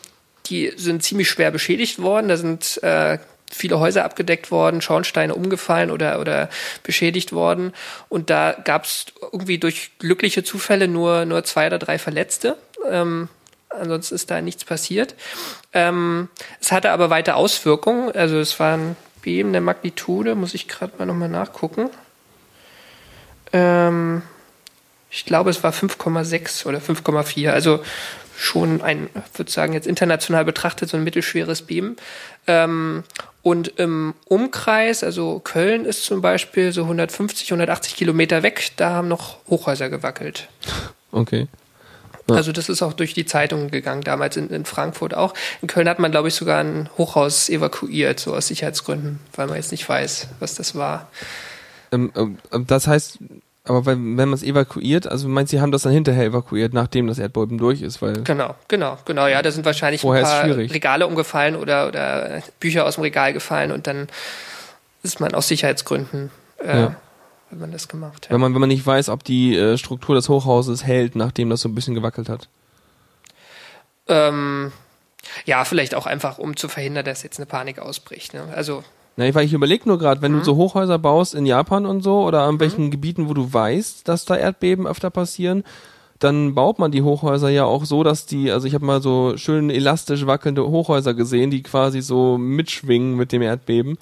die 0.46 0.72
sind 0.76 1.02
ziemlich 1.02 1.30
schwer 1.30 1.50
beschädigt 1.50 2.02
worden. 2.02 2.28
Da 2.28 2.36
sind 2.36 2.82
äh, 2.82 3.18
viele 3.50 3.80
Häuser 3.80 4.04
abgedeckt 4.04 4.50
worden, 4.50 4.82
Schornsteine 4.82 5.34
umgefallen 5.34 5.90
oder, 5.90 6.20
oder 6.20 6.50
beschädigt 6.82 7.32
worden. 7.32 7.72
Und 8.10 8.28
da 8.28 8.52
gab 8.52 8.84
es 8.84 9.06
irgendwie 9.32 9.56
durch 9.56 9.92
glückliche 9.98 10.44
Zufälle 10.44 10.86
nur, 10.86 11.24
nur 11.24 11.44
zwei 11.44 11.68
oder 11.68 11.78
drei 11.78 11.98
Verletzte. 11.98 12.58
Ähm, 12.90 13.28
ansonsten 13.78 14.14
ist 14.14 14.30
da 14.30 14.40
nichts 14.40 14.64
passiert. 14.64 15.14
Ähm, 15.72 16.28
es 16.60 16.72
hatte 16.72 16.90
aber 16.90 17.10
weite 17.10 17.34
Auswirkungen. 17.34 18.12
Also 18.12 18.38
es 18.38 18.58
waren 18.60 18.96
Beben 19.22 19.52
der 19.52 19.60
Magnitude, 19.60 20.34
muss 20.34 20.54
ich 20.54 20.68
gerade 20.68 20.92
mal 20.98 21.06
nochmal 21.06 21.28
nachgucken. 21.28 21.90
Ähm, 23.52 24.22
ich 25.10 25.24
glaube, 25.24 25.50
es 25.50 25.62
war 25.62 25.72
5,6 25.72 26.66
oder 26.66 26.78
5,4. 26.78 27.50
Also 27.50 27.80
schon 28.36 28.82
ein, 28.82 29.08
würde 29.34 29.50
sagen, 29.50 29.72
jetzt 29.72 29.86
international 29.86 30.44
betrachtet, 30.44 30.88
so 30.88 30.96
ein 30.96 31.04
mittelschweres 31.04 31.62
Beben. 31.62 31.96
Ähm, 32.46 33.04
und 33.42 33.68
im 33.78 34.14
Umkreis, 34.24 35.04
also 35.04 35.40
Köln 35.40 35.84
ist 35.84 36.04
zum 36.04 36.22
Beispiel 36.22 36.72
so 36.72 36.82
150, 36.82 37.48
180 37.48 37.96
Kilometer 37.96 38.42
weg, 38.42 38.72
da 38.76 38.90
haben 38.90 39.08
noch 39.08 39.38
Hochhäuser 39.48 39.90
gewackelt. 39.90 40.48
Okay. 41.12 41.46
Ja. 42.28 42.36
Also 42.36 42.52
das 42.52 42.68
ist 42.68 42.82
auch 42.82 42.92
durch 42.92 43.14
die 43.14 43.26
Zeitungen 43.26 43.70
gegangen, 43.70 44.02
damals 44.02 44.36
in, 44.36 44.48
in 44.50 44.64
Frankfurt 44.64 45.14
auch. 45.14 45.34
In 45.60 45.68
Köln 45.68 45.88
hat 45.88 45.98
man, 45.98 46.10
glaube 46.10 46.28
ich, 46.28 46.34
sogar 46.34 46.60
ein 46.60 46.88
Hochhaus 46.96 47.48
evakuiert, 47.48 48.20
so 48.20 48.34
aus 48.34 48.46
Sicherheitsgründen, 48.46 49.18
weil 49.34 49.46
man 49.46 49.56
jetzt 49.56 49.72
nicht 49.72 49.88
weiß, 49.88 50.28
was 50.38 50.54
das 50.54 50.74
war. 50.74 51.08
Ähm, 51.90 52.12
ähm, 52.16 52.38
das 52.66 52.86
heißt, 52.86 53.18
aber 53.64 53.86
wenn, 53.86 54.16
wenn 54.16 54.28
man 54.28 54.34
es 54.34 54.42
evakuiert, 54.42 55.06
also 55.06 55.28
meinst 55.28 55.52
du, 55.52 55.56
sie 55.56 55.60
haben 55.60 55.70
das 55.70 55.82
dann 55.82 55.92
hinterher 55.92 56.24
evakuiert, 56.26 56.74
nachdem 56.74 57.06
das 57.06 57.18
Erdbeben 57.18 57.58
durch 57.58 57.80
ist, 57.80 58.02
weil 58.02 58.22
Genau, 58.24 58.56
genau, 58.66 58.98
genau. 59.04 59.26
Ja, 59.26 59.40
da 59.40 59.50
sind 59.52 59.64
wahrscheinlich 59.64 60.00
Vorher 60.00 60.28
ein 60.28 60.50
paar. 60.50 60.56
Regale 60.58 61.06
umgefallen 61.06 61.54
oder, 61.54 61.86
oder 61.86 62.42
Bücher 62.58 62.86
aus 62.86 62.96
dem 62.96 63.02
Regal 63.02 63.32
gefallen 63.32 63.70
und 63.70 63.86
dann 63.86 64.08
ist 65.04 65.20
man 65.20 65.34
aus 65.34 65.48
Sicherheitsgründen, 65.48 66.30
äh, 66.64 66.80
Ja. 66.80 66.96
Hat 67.52 67.60
man 67.60 67.70
das 67.70 67.86
gemacht. 67.86 68.26
Ja. 68.26 68.34
wenn 68.34 68.40
man 68.40 68.54
wenn 68.54 68.60
man 68.60 68.68
nicht 68.68 68.86
weiß, 68.86 69.08
ob 69.10 69.22
die 69.24 69.56
äh, 69.56 69.76
Struktur 69.78 70.14
des 70.14 70.28
Hochhauses 70.28 70.84
hält, 70.84 71.14
nachdem 71.14 71.50
das 71.50 71.60
so 71.60 71.68
ein 71.68 71.74
bisschen 71.74 71.94
gewackelt 71.94 72.28
hat. 72.28 72.48
Ähm, 74.08 74.72
ja, 75.44 75.64
vielleicht 75.64 75.94
auch 75.94 76.06
einfach, 76.06 76.38
um 76.38 76.56
zu 76.56 76.68
verhindern, 76.68 77.04
dass 77.04 77.22
jetzt 77.22 77.38
eine 77.38 77.46
Panik 77.46 77.78
ausbricht. 77.78 78.34
Ne? 78.34 78.44
Also 78.54 78.82
Na, 79.16 79.32
weil 79.34 79.44
ich 79.44 79.52
überlege 79.52 79.88
nur 79.88 79.98
gerade, 79.98 80.22
wenn 80.22 80.32
du 80.32 80.42
so 80.42 80.56
Hochhäuser 80.56 80.98
baust 80.98 81.34
in 81.34 81.46
Japan 81.46 81.86
und 81.86 82.02
so 82.02 82.24
oder 82.24 82.42
an 82.42 82.58
welchen 82.58 82.90
Gebieten, 82.90 83.28
wo 83.28 83.34
du 83.34 83.52
weißt, 83.52 84.08
dass 84.08 84.24
da 84.24 84.36
Erdbeben 84.36 84.86
öfter 84.86 85.10
passieren, 85.10 85.62
dann 86.18 86.54
baut 86.54 86.78
man 86.78 86.92
die 86.92 87.02
Hochhäuser 87.02 87.48
ja 87.48 87.64
auch 87.64 87.84
so, 87.84 88.04
dass 88.04 88.26
die, 88.26 88.50
also 88.50 88.66
ich 88.66 88.74
habe 88.74 88.84
mal 88.84 89.02
so 89.02 89.36
schön 89.36 89.70
elastisch 89.70 90.26
wackelnde 90.26 90.66
Hochhäuser 90.66 91.14
gesehen, 91.14 91.50
die 91.50 91.62
quasi 91.62 92.00
so 92.00 92.38
mitschwingen 92.38 93.16
mit 93.16 93.32
dem 93.32 93.42
Erdbeben. 93.42 93.98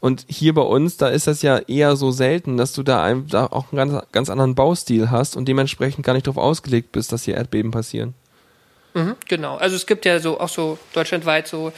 Und 0.00 0.24
hier 0.28 0.54
bei 0.54 0.62
uns, 0.62 0.96
da 0.96 1.08
ist 1.08 1.26
das 1.26 1.42
ja 1.42 1.58
eher 1.58 1.94
so 1.94 2.10
selten, 2.10 2.56
dass 2.56 2.72
du 2.72 2.82
da, 2.82 3.02
ein, 3.04 3.26
da 3.28 3.46
auch 3.46 3.70
einen 3.70 3.76
ganz, 3.76 4.06
ganz 4.12 4.30
anderen 4.30 4.54
Baustil 4.54 5.10
hast 5.10 5.36
und 5.36 5.46
dementsprechend 5.46 6.04
gar 6.04 6.14
nicht 6.14 6.26
darauf 6.26 6.42
ausgelegt 6.42 6.92
bist, 6.92 7.12
dass 7.12 7.24
hier 7.24 7.36
Erdbeben 7.36 7.70
passieren. 7.70 8.14
Mhm, 8.94 9.16
genau. 9.28 9.56
Also 9.56 9.76
es 9.76 9.86
gibt 9.86 10.06
ja 10.06 10.18
so 10.18 10.40
auch 10.40 10.48
so 10.48 10.78
deutschlandweit 10.94 11.46
so 11.46 11.72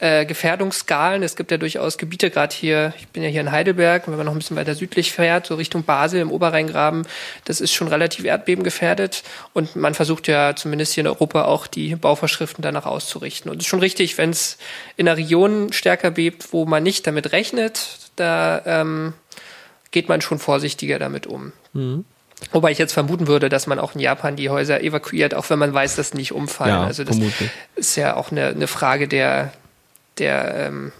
äh, 0.00 0.24
Gefährdungsskalen. 0.24 1.22
Es 1.22 1.36
gibt 1.36 1.50
ja 1.50 1.58
durchaus 1.58 1.98
Gebiete, 1.98 2.30
gerade 2.30 2.54
hier, 2.54 2.94
ich 2.98 3.08
bin 3.08 3.22
ja 3.22 3.28
hier 3.28 3.42
in 3.42 3.52
Heidelberg, 3.52 4.08
wenn 4.08 4.16
man 4.16 4.26
noch 4.26 4.32
ein 4.32 4.38
bisschen 4.38 4.56
weiter 4.56 4.74
südlich 4.74 5.12
fährt, 5.12 5.46
so 5.46 5.54
Richtung 5.54 5.84
Basel 5.84 6.20
im 6.20 6.32
Oberrheingraben, 6.32 7.06
das 7.44 7.60
ist 7.60 7.72
schon 7.72 7.88
relativ 7.88 8.24
erdbebengefährdet. 8.24 9.22
Und 9.52 9.76
man 9.76 9.94
versucht 9.94 10.26
ja 10.26 10.56
zumindest 10.56 10.94
hier 10.94 11.02
in 11.02 11.08
Europa 11.08 11.44
auch 11.44 11.66
die 11.66 11.94
Bauvorschriften 11.96 12.62
danach 12.62 12.86
auszurichten. 12.86 13.50
Und 13.50 13.58
es 13.58 13.64
ist 13.64 13.68
schon 13.68 13.80
richtig, 13.80 14.18
wenn 14.18 14.30
es 14.30 14.58
in 14.96 15.06
einer 15.06 15.16
Region 15.16 15.72
stärker 15.72 16.10
bebt, 16.10 16.52
wo 16.52 16.64
man 16.64 16.82
nicht 16.82 17.06
damit 17.06 17.32
rechnet, 17.32 17.98
da 18.16 18.62
ähm, 18.64 19.12
geht 19.90 20.08
man 20.08 20.20
schon 20.20 20.38
vorsichtiger 20.38 20.98
damit 20.98 21.26
um. 21.26 21.52
Wobei 22.52 22.70
ich 22.70 22.78
jetzt 22.78 22.92
vermuten 22.94 23.26
würde, 23.26 23.48
dass 23.48 23.66
man 23.66 23.78
auch 23.78 23.94
in 23.94 24.00
Japan 24.00 24.36
die 24.36 24.48
Häuser 24.48 24.82
evakuiert, 24.82 25.34
auch 25.34 25.50
wenn 25.50 25.58
man 25.58 25.74
weiß, 25.74 25.96
dass 25.96 26.12
die 26.12 26.16
nicht 26.16 26.32
umfallen. 26.32 26.70
Ja, 26.70 26.84
also 26.84 27.04
das 27.04 27.16
vermutlich. 27.16 27.50
ist 27.76 27.96
ja 27.96 28.16
auch 28.16 28.30
eine, 28.30 28.46
eine 28.48 28.66
Frage 28.66 29.08
der, 29.08 29.52
der 30.18 30.54
ähm, 30.54 30.92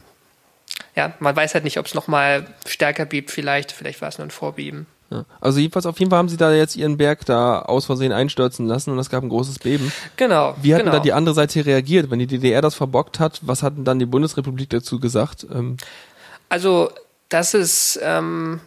ja, 0.96 1.14
man 1.20 1.34
weiß 1.34 1.54
halt 1.54 1.64
nicht, 1.64 1.78
ob 1.78 1.86
es 1.86 1.94
nochmal 1.94 2.46
stärker 2.66 3.04
bebt 3.04 3.30
vielleicht, 3.30 3.72
vielleicht 3.72 4.00
war 4.00 4.08
es 4.08 4.18
nur 4.18 4.26
ein 4.26 4.30
Vorbeben. 4.30 4.86
Ja. 5.10 5.24
Also 5.40 5.58
jedenfalls 5.58 5.86
auf 5.86 5.98
jeden 5.98 6.10
Fall 6.10 6.18
haben 6.18 6.28
sie 6.28 6.36
da 6.36 6.52
jetzt 6.52 6.76
ihren 6.76 6.96
Berg 6.96 7.24
da 7.26 7.60
aus 7.60 7.86
Versehen 7.86 8.12
einstürzen 8.12 8.66
lassen 8.66 8.90
und 8.90 8.98
es 8.98 9.10
gab 9.10 9.22
ein 9.22 9.28
großes 9.28 9.58
Beben. 9.58 9.92
Genau. 10.16 10.54
Wie 10.62 10.72
hat 10.72 10.80
genau. 10.80 10.92
denn 10.92 11.00
da 11.00 11.02
die 11.02 11.12
andere 11.12 11.34
Seite 11.34 11.66
reagiert? 11.66 12.10
Wenn 12.10 12.20
die 12.20 12.28
DDR 12.28 12.62
das 12.62 12.74
verbockt 12.74 13.18
hat, 13.18 13.40
was 13.42 13.62
hat 13.62 13.76
denn 13.76 13.84
dann 13.84 13.98
die 13.98 14.06
Bundesrepublik 14.06 14.70
dazu 14.70 15.00
gesagt? 15.00 15.46
Ähm, 15.52 15.78
Also, 16.48 16.90
das 17.28 17.54
ist, 17.54 17.98
ähm, 18.02 18.60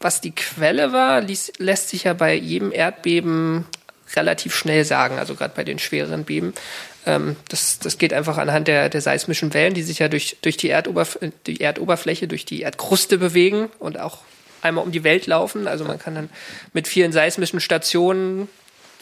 was 0.00 0.20
die 0.20 0.32
Quelle 0.32 0.92
war, 0.92 1.20
ließ, 1.20 1.52
lässt 1.58 1.90
sich 1.90 2.04
ja 2.04 2.14
bei 2.14 2.34
jedem 2.34 2.72
Erdbeben 2.72 3.64
relativ 4.14 4.54
schnell 4.54 4.84
sagen, 4.84 5.18
also 5.18 5.34
gerade 5.34 5.54
bei 5.54 5.64
den 5.64 5.78
schwereren 5.78 6.24
Beben. 6.24 6.52
Ähm, 7.06 7.36
das, 7.48 7.78
das 7.78 7.98
geht 7.98 8.12
einfach 8.12 8.36
anhand 8.36 8.68
der, 8.68 8.88
der 8.88 9.00
seismischen 9.00 9.54
Wellen, 9.54 9.74
die 9.74 9.82
sich 9.82 10.00
ja 10.00 10.08
durch, 10.08 10.36
durch 10.42 10.56
die, 10.56 10.68
Erdoberf 10.68 11.18
die 11.46 11.60
Erdoberfläche, 11.60 12.28
durch 12.28 12.44
die 12.44 12.60
Erdkruste 12.62 13.18
bewegen 13.18 13.68
und 13.78 13.98
auch 13.98 14.18
einmal 14.60 14.84
um 14.84 14.92
die 14.92 15.04
Welt 15.04 15.26
laufen. 15.26 15.68
Also 15.68 15.84
man 15.84 15.98
kann 15.98 16.14
dann 16.14 16.30
mit 16.72 16.88
vielen 16.88 17.12
seismischen 17.12 17.60
Stationen, 17.60 18.48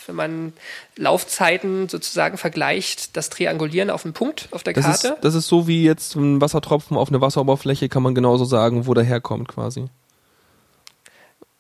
wenn 0.07 0.17
man 0.17 0.53
Laufzeiten 0.97 1.89
sozusagen 1.89 2.37
vergleicht, 2.37 3.17
das 3.17 3.31
triangulieren 3.31 3.91
auf 3.91 4.05
einen 4.05 4.13
Punkt 4.13 4.49
auf 4.51 4.63
der 4.63 4.75
das, 4.75 4.85
Karte. 4.85 5.09
ist, 5.09 5.17
das 5.23 5.35
ist 5.35 5.49
so 5.49 5.67
wie 5.67 5.83
jetzt 5.83 6.15
ein 6.15 6.43
Wassertropfen 6.43 6.97
auf 6.97 7.09
eine 7.09 7.23
Wasseroberfläche, 7.23 7.89
kann 7.89 8.03
man 8.03 8.15
genauso 8.15 8.45
sagen, 8.45 8.87
wo 8.87 8.93
der 8.93 9.05
herkommt 9.05 9.49
quasi. 9.49 9.87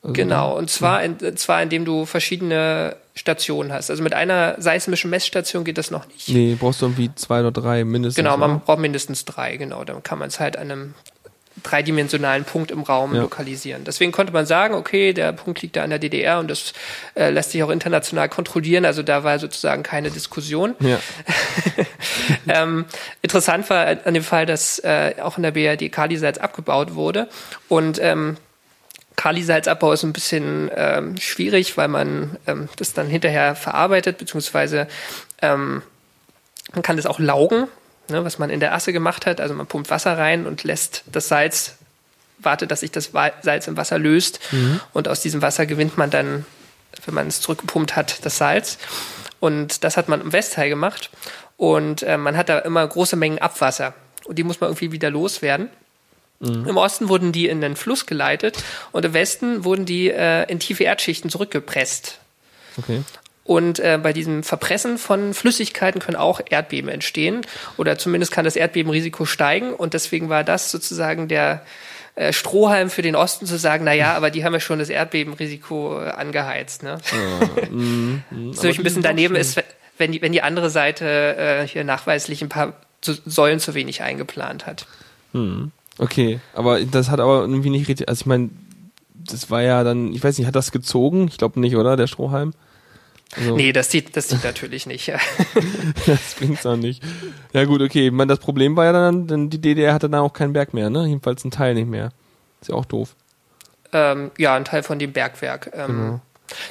Also 0.04 0.12
Genau, 0.12 0.56
und 0.56 0.70
zwar, 0.70 1.02
in, 1.02 1.36
zwar 1.36 1.62
indem 1.62 1.84
du 1.84 2.04
verschiedene 2.04 2.96
Stationen 3.14 3.72
hast. 3.72 3.90
Also 3.90 4.02
mit 4.02 4.12
einer 4.12 4.56
seismischen 4.60 5.08
Messstation 5.10 5.64
geht 5.64 5.78
das 5.78 5.90
noch 5.90 6.06
nicht. 6.08 6.28
Nee, 6.28 6.56
brauchst 6.58 6.82
du 6.82 6.86
irgendwie 6.86 7.10
zwei 7.14 7.40
oder 7.40 7.52
drei 7.52 7.84
mindestens. 7.84 8.16
Genau, 8.22 8.36
man 8.36 8.50
oder? 8.50 8.62
braucht 8.64 8.80
mindestens 8.80 9.24
drei, 9.24 9.56
genau. 9.56 9.84
Dann 9.84 10.02
kann 10.02 10.18
man 10.18 10.28
es 10.28 10.40
halt 10.40 10.56
an 10.56 10.70
einem 10.70 10.94
dreidimensionalen 11.62 12.44
Punkt 12.44 12.70
im 12.70 12.82
Raum 12.82 13.14
Ja. 13.14 13.22
lokalisieren. 13.22 13.84
Deswegen 13.84 14.12
konnte 14.12 14.32
man 14.32 14.44
sagen, 14.44 14.74
okay, 14.74 15.12
der 15.12 15.32
Punkt 15.32 15.62
liegt 15.62 15.76
da 15.76 15.84
an 15.84 15.90
der 15.90 15.98
DDR 16.00 16.40
und 16.40 16.50
das 16.50 16.72
äh, 17.14 17.30
lässt 17.30 17.52
sich 17.52 17.62
auch 17.62 17.70
international 17.70 18.28
kontrollieren. 18.28 18.84
Also 18.84 19.02
da 19.02 19.24
war 19.24 19.38
sozusagen 19.38 19.82
keine 19.82 20.10
Diskussion. 20.10 20.74
Ja. 20.80 20.98
ähm, 22.48 22.84
interessant 23.22 23.70
war 23.70 23.86
an 24.04 24.14
dem 24.14 24.24
Fall, 24.24 24.46
dass 24.46 24.80
äh, 24.80 25.14
auch 25.22 25.36
in 25.36 25.44
der 25.44 25.52
BRD 25.52 25.90
Kalisalz 25.92 26.38
abgebaut 26.38 26.94
wurde 26.94 27.28
und 27.68 27.98
ähm, 28.02 28.36
Kalisalzabbau 29.16 29.92
ist 29.92 30.02
ein 30.02 30.12
bisschen 30.12 30.70
ähm, 30.74 31.16
schwierig, 31.18 31.76
weil 31.76 31.88
man 31.88 32.36
ähm, 32.46 32.68
das 32.76 32.92
dann 32.92 33.06
hinterher 33.06 33.54
verarbeitet, 33.54 34.18
beziehungsweise 34.18 34.88
ähm, 35.40 35.82
man 36.72 36.82
kann 36.82 36.96
das 36.96 37.06
auch 37.06 37.18
laugen, 37.18 37.68
ne, 38.08 38.24
was 38.24 38.38
man 38.38 38.50
in 38.50 38.60
der 38.60 38.74
Asse 38.74 38.92
gemacht 38.92 39.26
hat. 39.26 39.40
Also 39.40 39.54
man 39.54 39.66
pumpt 39.66 39.90
Wasser 39.90 40.18
rein 40.18 40.46
und 40.46 40.64
lässt 40.64 41.04
das 41.06 41.28
Salz, 41.28 41.76
wartet, 42.38 42.70
dass 42.70 42.80
sich 42.80 42.90
das 42.90 43.12
Salz 43.42 43.68
im 43.68 43.76
Wasser 43.76 43.98
löst. 43.98 44.40
Und 44.92 45.08
aus 45.08 45.20
diesem 45.20 45.42
Wasser 45.42 45.66
gewinnt 45.66 45.96
man 45.96 46.10
dann, 46.10 46.44
wenn 47.04 47.14
man 47.14 47.28
es 47.28 47.40
zurückgepumpt 47.40 47.96
hat, 47.96 48.24
das 48.24 48.38
Salz. 48.38 48.78
Und 49.40 49.84
das 49.84 49.96
hat 49.96 50.08
man 50.08 50.20
im 50.20 50.32
Westteil 50.32 50.68
gemacht. 50.68 51.10
Und 51.56 52.02
äh, 52.02 52.16
man 52.16 52.36
hat 52.36 52.48
da 52.48 52.58
immer 52.60 52.86
große 52.86 53.16
Mengen 53.16 53.38
Abwasser. 53.38 53.94
Und 54.24 54.38
die 54.38 54.42
muss 54.42 54.60
man 54.60 54.70
irgendwie 54.70 54.92
wieder 54.92 55.10
loswerden. 55.10 55.68
Im 56.44 56.76
Osten 56.76 57.08
wurden 57.08 57.32
die 57.32 57.48
in 57.48 57.60
den 57.60 57.76
Fluss 57.76 58.06
geleitet 58.06 58.62
und 58.92 59.04
im 59.04 59.14
Westen 59.14 59.64
wurden 59.64 59.84
die 59.86 60.10
äh, 60.10 60.44
in 60.50 60.58
tiefe 60.60 60.84
Erdschichten 60.84 61.30
zurückgepresst. 61.30 62.18
Okay. 62.78 63.02
Und 63.44 63.78
äh, 63.78 63.98
bei 64.02 64.14
diesem 64.14 64.42
Verpressen 64.42 64.96
von 64.96 65.34
Flüssigkeiten 65.34 66.00
können 66.00 66.16
auch 66.16 66.40
Erdbeben 66.48 66.88
entstehen 66.88 67.42
oder 67.76 67.98
zumindest 67.98 68.32
kann 68.32 68.46
das 68.46 68.56
Erdbebenrisiko 68.56 69.26
steigen 69.26 69.74
und 69.74 69.92
deswegen 69.92 70.30
war 70.30 70.44
das 70.44 70.70
sozusagen 70.70 71.28
der 71.28 71.62
äh, 72.14 72.32
Strohhalm 72.32 72.88
für 72.88 73.02
den 73.02 73.16
Osten 73.16 73.44
zu 73.44 73.58
sagen, 73.58 73.84
na 73.84 73.92
ja, 73.92 74.14
aber 74.14 74.30
die 74.30 74.44
haben 74.44 74.54
ja 74.54 74.60
schon 74.60 74.78
das 74.78 74.88
Erdbebenrisiko 74.88 76.00
äh, 76.00 76.10
angeheizt. 76.10 76.82
Ne? 76.82 76.98
mm, 77.70 78.52
so 78.52 78.66
ich 78.66 78.78
ein 78.78 78.84
bisschen 78.84 79.02
daneben 79.02 79.36
ist, 79.36 79.62
wenn 79.98 80.12
die, 80.12 80.22
wenn 80.22 80.32
die 80.32 80.42
andere 80.42 80.70
Seite 80.70 81.36
äh, 81.36 81.66
hier 81.66 81.84
nachweislich 81.84 82.40
ein 82.40 82.48
paar 82.48 82.74
Säulen 83.02 83.60
zu 83.60 83.74
wenig 83.74 84.02
eingeplant 84.02 84.64
hat. 84.64 84.86
Okay, 85.98 86.40
aber 86.54 86.80
das 86.84 87.08
hat 87.10 87.20
aber 87.20 87.42
irgendwie 87.42 87.70
nicht 87.70 87.88
richtig, 87.88 88.08
also 88.08 88.22
ich 88.22 88.26
meine, 88.26 88.50
das 89.14 89.50
war 89.50 89.62
ja 89.62 89.84
dann, 89.84 90.12
ich 90.12 90.22
weiß 90.22 90.38
nicht, 90.38 90.46
hat 90.46 90.56
das 90.56 90.72
gezogen? 90.72 91.28
Ich 91.28 91.38
glaube 91.38 91.60
nicht, 91.60 91.76
oder, 91.76 91.96
der 91.96 92.06
Strohhalm? 92.08 92.52
Also, 93.36 93.56
Nee, 93.56 93.72
das 93.72 93.90
sieht, 93.90 94.16
das 94.16 94.28
sieht 94.28 94.44
natürlich 94.44 94.86
nicht. 94.86 95.12
Das 96.06 96.34
bringt's 96.34 96.62
dann 96.62 96.80
nicht. 96.80 97.02
Ja 97.52 97.64
gut, 97.64 97.80
okay, 97.80 98.06
ich 98.08 98.12
meine, 98.12 98.28
das 98.28 98.38
Problem 98.38 98.76
war 98.76 98.84
ja 98.84 98.92
dann, 98.92 99.26
denn 99.26 99.50
die 99.50 99.60
DDR 99.60 99.94
hatte 99.94 100.10
dann 100.10 100.20
auch 100.20 100.32
keinen 100.32 100.52
Berg 100.52 100.74
mehr, 100.74 100.90
ne? 100.90 101.06
Jedenfalls 101.06 101.44
ein 101.44 101.50
Teil 101.50 101.74
nicht 101.74 101.88
mehr. 101.88 102.10
Ist 102.60 102.68
ja 102.68 102.74
auch 102.74 102.84
doof. 102.84 103.14
ähm, 103.92 104.30
ja, 104.38 104.54
ein 104.54 104.64
Teil 104.64 104.82
von 104.82 104.98
dem 104.98 105.12
Bergwerk. 105.12 105.70
Ähm, 105.74 105.86
Genau. 105.86 106.20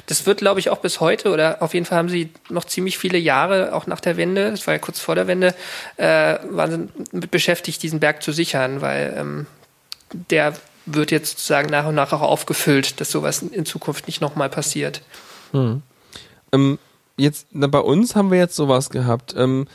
Das 0.06 0.26
wird, 0.26 0.38
glaube 0.38 0.60
ich, 0.60 0.70
auch 0.70 0.78
bis 0.78 1.00
heute 1.00 1.32
oder 1.32 1.60
auf 1.60 1.74
jeden 1.74 1.86
Fall 1.86 1.98
haben 1.98 2.08
sie 2.08 2.30
noch 2.48 2.64
ziemlich 2.64 2.96
viele 2.96 3.18
Jahre, 3.18 3.74
auch 3.74 3.86
nach 3.86 4.00
der 4.00 4.16
Wende, 4.16 4.50
das 4.50 4.66
war 4.66 4.74
ja 4.74 4.78
kurz 4.78 5.00
vor 5.00 5.14
der 5.14 5.26
Wende, 5.26 5.54
äh, 5.96 6.38
waren 6.50 6.70
sie 6.70 7.16
mit 7.16 7.30
beschäftigt, 7.30 7.82
diesen 7.82 8.00
Berg 8.00 8.22
zu 8.22 8.32
sichern, 8.32 8.80
weil 8.80 9.14
ähm, 9.18 9.46
der 10.30 10.54
wird 10.86 11.10
jetzt 11.10 11.30
sozusagen 11.30 11.70
nach 11.70 11.86
und 11.86 11.94
nach 11.94 12.12
auch 12.12 12.20
aufgefüllt, 12.20 13.00
dass 13.00 13.10
sowas 13.10 13.42
in 13.42 13.66
Zukunft 13.66 14.06
nicht 14.06 14.20
nochmal 14.20 14.48
passiert. 14.48 15.02
Ähm, 16.52 16.78
jetzt, 17.16 17.46
na, 17.52 17.66
bei 17.66 17.80
uns 17.80 18.14
haben 18.14 18.30
wir 18.30 18.38
jetzt 18.38 18.56
sowas 18.56 18.90
gehabt. 18.90 19.34
Ähm, 19.36 19.66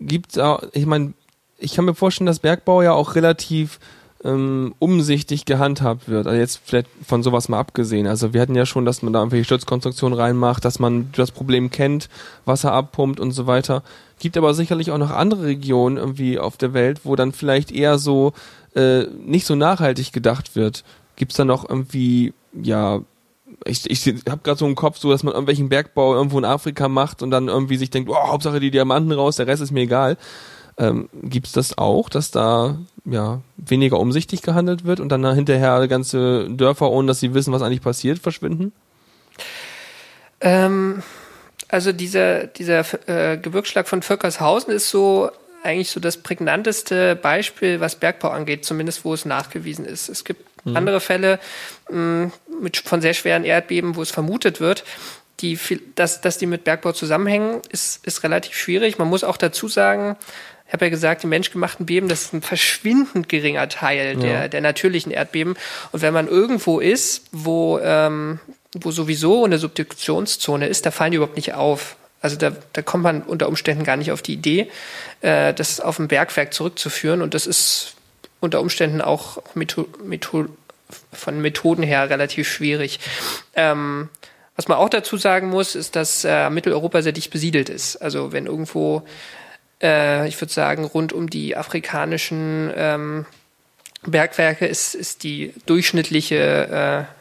gibt's 0.00 0.38
auch, 0.38 0.62
ich 0.72 0.86
meine, 0.86 1.12
ich 1.58 1.74
kann 1.74 1.84
mir 1.84 1.94
vorstellen, 1.94 2.26
dass 2.26 2.38
Bergbau 2.38 2.82
ja 2.82 2.92
auch 2.92 3.14
relativ 3.14 3.78
ähm, 4.24 4.74
umsichtig 4.78 5.44
gehandhabt 5.44 6.08
wird. 6.08 6.26
Also 6.26 6.38
jetzt 6.38 6.60
vielleicht 6.64 6.88
von 7.06 7.22
sowas 7.22 7.48
mal 7.48 7.58
abgesehen. 7.58 8.06
Also 8.06 8.34
wir 8.34 8.40
hatten 8.40 8.54
ja 8.54 8.66
schon, 8.66 8.84
dass 8.84 9.02
man 9.02 9.12
da 9.12 9.20
irgendwelche 9.20 9.44
Stützkonstruktionen 9.44 10.18
reinmacht, 10.18 10.64
dass 10.64 10.78
man 10.78 11.10
das 11.12 11.30
Problem 11.30 11.70
kennt, 11.70 12.08
Wasser 12.44 12.72
abpumpt 12.72 13.20
und 13.20 13.30
so 13.32 13.46
weiter. 13.46 13.82
Gibt 14.18 14.36
aber 14.36 14.54
sicherlich 14.54 14.90
auch 14.90 14.98
noch 14.98 15.10
andere 15.10 15.44
Regionen 15.44 15.96
irgendwie 15.96 16.38
auf 16.38 16.56
der 16.56 16.74
Welt, 16.74 17.00
wo 17.04 17.14
dann 17.14 17.32
vielleicht 17.32 17.70
eher 17.70 17.98
so 17.98 18.32
äh, 18.74 19.04
nicht 19.24 19.46
so 19.46 19.54
nachhaltig 19.54 20.12
gedacht 20.12 20.56
wird. 20.56 20.84
Gibt's 21.14 21.36
da 21.36 21.44
noch 21.44 21.68
irgendwie, 21.68 22.32
ja, 22.52 23.00
ich, 23.64 23.88
ich 23.88 24.06
habe 24.28 24.40
gerade 24.42 24.58
so 24.58 24.66
im 24.66 24.74
Kopf, 24.74 24.98
so 24.98 25.10
dass 25.10 25.22
man 25.22 25.32
irgendwelchen 25.32 25.68
Bergbau 25.68 26.14
irgendwo 26.14 26.38
in 26.38 26.44
Afrika 26.44 26.88
macht 26.88 27.22
und 27.22 27.30
dann 27.30 27.48
irgendwie 27.48 27.76
sich 27.76 27.90
denkt, 27.90 28.10
oh, 28.10 28.28
Hauptsache 28.28 28.60
die 28.60 28.70
Diamanten 28.70 29.12
raus, 29.12 29.36
der 29.36 29.46
Rest 29.46 29.62
ist 29.62 29.72
mir 29.72 29.82
egal. 29.82 30.16
Ähm, 30.78 31.08
Gibt 31.22 31.46
es 31.46 31.52
das 31.52 31.76
auch, 31.76 32.08
dass 32.08 32.30
da 32.30 32.78
ja 33.04 33.40
weniger 33.56 33.98
umsichtig 33.98 34.42
gehandelt 34.42 34.84
wird 34.84 35.00
und 35.00 35.08
dann 35.08 35.34
hinterher 35.34 35.86
ganze 35.88 36.48
Dörfer, 36.50 36.90
ohne 36.90 37.08
dass 37.08 37.20
sie 37.20 37.34
wissen, 37.34 37.52
was 37.52 37.62
eigentlich 37.62 37.82
passiert, 37.82 38.20
verschwinden? 38.20 38.72
Ähm, 40.40 41.02
also 41.68 41.92
dieser, 41.92 42.46
dieser 42.46 42.84
äh, 43.08 43.38
Gebirgsschlag 43.38 43.88
von 43.88 44.02
Völkershausen 44.02 44.72
ist 44.72 44.88
so 44.90 45.30
eigentlich 45.64 45.90
so 45.90 45.98
das 45.98 46.18
prägnanteste 46.18 47.16
Beispiel, 47.16 47.80
was 47.80 47.96
Bergbau 47.96 48.28
angeht, 48.28 48.64
zumindest 48.64 49.04
wo 49.04 49.12
es 49.12 49.24
nachgewiesen 49.24 49.84
ist. 49.84 50.08
Es 50.08 50.24
gibt 50.24 50.44
andere 50.74 51.00
Fälle 51.00 51.40
mh, 51.90 52.30
mit, 52.60 52.76
von 52.76 53.00
sehr 53.00 53.14
schweren 53.14 53.44
Erdbeben, 53.44 53.96
wo 53.96 54.02
es 54.02 54.10
vermutet 54.10 54.60
wird, 54.60 54.84
die, 55.40 55.58
dass, 55.94 56.20
dass 56.20 56.38
die 56.38 56.46
mit 56.46 56.64
Bergbau 56.64 56.92
zusammenhängen, 56.92 57.62
ist, 57.70 58.04
ist 58.06 58.22
relativ 58.22 58.56
schwierig. 58.56 58.98
Man 58.98 59.08
muss 59.08 59.24
auch 59.24 59.36
dazu 59.36 59.68
sagen, 59.68 60.16
ich 60.68 60.72
habe 60.74 60.84
ja 60.84 60.90
gesagt, 60.90 61.22
die 61.22 61.26
menschgemachten 61.26 61.86
Beben, 61.86 62.08
das 62.08 62.24
ist 62.24 62.34
ein 62.34 62.42
verschwindend 62.42 63.30
geringer 63.30 63.70
Teil 63.70 64.16
der, 64.16 64.50
der 64.50 64.60
natürlichen 64.60 65.10
Erdbeben. 65.10 65.56
Und 65.92 66.02
wenn 66.02 66.12
man 66.12 66.28
irgendwo 66.28 66.78
ist, 66.78 67.24
wo, 67.32 67.78
ähm, 67.82 68.38
wo 68.74 68.90
sowieso 68.90 69.46
eine 69.46 69.56
Subduktionszone 69.56 70.68
ist, 70.68 70.84
da 70.84 70.90
fallen 70.90 71.12
die 71.12 71.16
überhaupt 71.16 71.36
nicht 71.36 71.54
auf. 71.54 71.96
Also 72.20 72.36
da, 72.36 72.52
da 72.74 72.82
kommt 72.82 73.02
man 73.02 73.22
unter 73.22 73.48
Umständen 73.48 73.82
gar 73.82 73.96
nicht 73.96 74.12
auf 74.12 74.20
die 74.20 74.34
Idee, 74.34 74.70
äh, 75.22 75.54
das 75.54 75.80
auf 75.80 75.98
ein 75.98 76.08
Bergwerk 76.08 76.52
zurückzuführen. 76.52 77.22
Und 77.22 77.32
das 77.32 77.46
ist 77.46 77.94
unter 78.40 78.60
Umständen 78.60 79.00
auch 79.00 79.42
Metho 79.54 79.86
Metho 80.04 80.46
von 81.14 81.40
Methoden 81.40 81.82
her 81.82 82.10
relativ 82.10 82.46
schwierig. 82.46 83.00
Ähm, 83.54 84.10
was 84.58 84.66
man 84.66 84.78
auch 84.78 84.88
dazu 84.88 85.16
sagen 85.16 85.50
muss, 85.50 85.76
ist, 85.76 85.94
dass 85.96 86.24
äh, 86.24 86.50
Mitteleuropa 86.50 87.00
sehr 87.00 87.12
dicht 87.12 87.30
besiedelt 87.30 87.68
ist. 87.68 87.96
Also 87.96 88.32
wenn 88.32 88.46
irgendwo, 88.46 89.06
äh, 89.82 90.26
ich 90.28 90.40
würde 90.40 90.52
sagen, 90.52 90.84
rund 90.84 91.12
um 91.12 91.28
die 91.30 91.56
afrikanischen 91.56 92.70
ähm, 92.74 93.26
Bergwerke 94.06 94.66
ist, 94.66 94.94
ist 94.94 95.22
die 95.24 95.52
durchschnittliche 95.66 97.06
äh, 97.08 97.14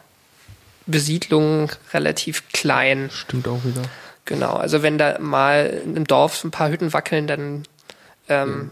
Besiedlung 0.86 1.72
relativ 1.93 2.47
klein. 2.53 3.10
Stimmt 3.12 3.47
auch 3.47 3.64
wieder. 3.66 3.82
Genau, 4.26 4.53
also 4.53 4.84
wenn 4.84 4.97
da 4.97 5.20
mal 5.20 5.82
im 5.95 6.05
Dorf 6.05 6.43
ein 6.43 6.51
paar 6.51 6.70
Hütten 6.70 6.93
wackeln, 6.93 7.28
dann, 7.28 7.64
ähm, 8.30 8.70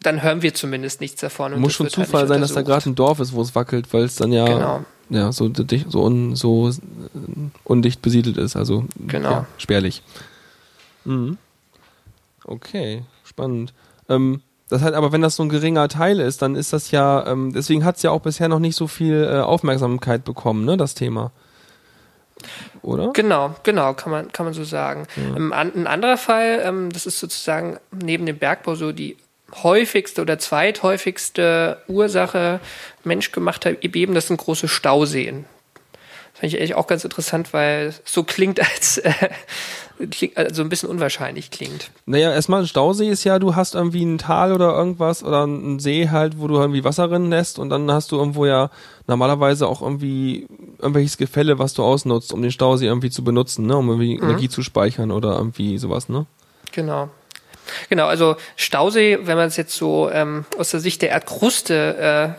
dann 0.00 0.22
hören 0.22 0.42
wir 0.42 0.54
zumindest 0.54 1.00
nichts 1.00 1.20
davon. 1.20 1.58
Muss 1.60 1.74
schon 1.74 1.86
halt 1.86 1.94
Zufall 1.94 2.22
nicht 2.22 2.28
sein, 2.28 2.40
dass 2.40 2.52
da 2.54 2.62
gerade 2.62 2.88
ein 2.90 2.94
Dorf 2.94 3.18
ist, 3.20 3.32
wo 3.32 3.42
es 3.42 3.54
wackelt, 3.54 3.92
weil 3.92 4.04
es 4.04 4.16
dann 4.16 4.32
ja, 4.32 4.44
Genau. 4.46 4.84
ja 5.10 5.32
so, 5.32 5.48
dicht- 5.48 5.90
so, 5.90 6.02
un, 6.04 6.36
so 6.36 6.68
äh, 6.70 6.72
undicht 7.64 8.00
besiedelt 8.02 8.36
ist, 8.36 8.54
also 8.56 8.84
Genau. 9.06 9.30
ja, 9.30 9.46
spärlich. 9.58 10.02
Mhm. 11.04 11.38
Okay, 12.46 13.02
spannend. 13.24 13.74
Ähm, 14.08 14.42
das 14.68 14.82
heißt, 14.82 14.94
aber 14.94 15.12
wenn 15.12 15.22
das 15.22 15.36
so 15.36 15.42
ein 15.42 15.48
geringer 15.48 15.88
Teil 15.88 16.20
ist, 16.20 16.42
dann 16.42 16.56
ist 16.56 16.72
das 16.72 16.90
ja, 16.90 17.26
ähm, 17.26 17.52
deswegen 17.52 17.84
hat 17.84 17.96
es 17.96 18.02
ja 18.02 18.10
auch 18.10 18.20
bisher 18.20 18.48
noch 18.48 18.58
nicht 18.58 18.76
so 18.76 18.86
viel 18.86 19.24
äh, 19.24 19.40
Aufmerksamkeit 19.40 20.24
bekommen, 20.24 20.64
ne, 20.64 20.76
das 20.76 20.94
Thema. 20.94 21.30
Oder? 22.82 23.12
Genau, 23.12 23.54
genau, 23.62 23.94
kann 23.94 24.10
man, 24.10 24.32
kann 24.32 24.44
man 24.44 24.54
so 24.54 24.64
sagen. 24.64 25.06
Ähm, 25.16 25.52
an, 25.52 25.72
ein 25.74 25.86
anderer 25.86 26.16
Fall, 26.16 26.62
ähm, 26.64 26.90
das 26.92 27.06
ist 27.06 27.18
sozusagen 27.18 27.78
neben 27.90 28.26
dem 28.26 28.38
Bergbau 28.38 28.74
so 28.74 28.92
die 28.92 29.16
häufigste 29.62 30.22
oder 30.22 30.38
zweithäufigste 30.38 31.78
Ursache 31.88 32.60
menschgemachter 33.04 33.72
Beben, 33.72 34.14
das 34.14 34.26
sind 34.26 34.38
große 34.38 34.68
Stauseen. 34.68 35.44
Finde 36.38 36.54
ich 36.54 36.60
eigentlich 36.60 36.74
auch 36.74 36.86
ganz 36.86 37.02
interessant, 37.02 37.54
weil 37.54 37.86
es 37.86 38.02
so 38.04 38.22
klingt, 38.22 38.60
als 38.74 38.98
äh, 38.98 39.12
klingt, 40.10 40.36
also 40.36 40.62
ein 40.62 40.68
bisschen 40.68 40.90
unwahrscheinlich 40.90 41.50
klingt. 41.50 41.90
Naja, 42.04 42.30
erstmal 42.30 42.60
ein 42.60 42.66
Stausee 42.66 43.08
ist 43.08 43.24
ja, 43.24 43.38
du 43.38 43.56
hast 43.56 43.74
irgendwie 43.74 44.04
ein 44.04 44.18
Tal 44.18 44.52
oder 44.52 44.76
irgendwas 44.76 45.24
oder 45.24 45.44
einen 45.44 45.78
See 45.78 46.10
halt, 46.10 46.38
wo 46.38 46.46
du 46.46 46.56
irgendwie 46.56 46.84
Wasser 46.84 47.10
rinnen 47.10 47.30
lässt 47.30 47.58
und 47.58 47.70
dann 47.70 47.90
hast 47.90 48.12
du 48.12 48.16
irgendwo 48.16 48.44
ja 48.44 48.70
normalerweise 49.06 49.66
auch 49.66 49.80
irgendwie 49.80 50.46
irgendwelches 50.78 51.16
Gefälle, 51.16 51.58
was 51.58 51.72
du 51.72 51.82
ausnutzt, 51.82 52.34
um 52.34 52.42
den 52.42 52.50
Stausee 52.50 52.86
irgendwie 52.86 53.10
zu 53.10 53.24
benutzen, 53.24 53.66
ne, 53.66 53.76
um 53.76 53.88
irgendwie 53.88 54.16
Energie 54.16 54.50
zu 54.50 54.62
speichern 54.62 55.10
oder 55.10 55.38
irgendwie 55.38 55.78
sowas, 55.78 56.10
ne? 56.10 56.26
Genau. 56.72 57.08
Genau, 57.88 58.06
also 58.06 58.36
Stausee, 58.56 59.18
wenn 59.22 59.36
man 59.36 59.46
es 59.46 59.56
jetzt 59.56 59.74
so 59.74 60.10
ähm, 60.10 60.44
aus 60.58 60.70
der 60.70 60.80
Sicht 60.80 61.02
der 61.02 61.10
Erdkruste 61.10 62.36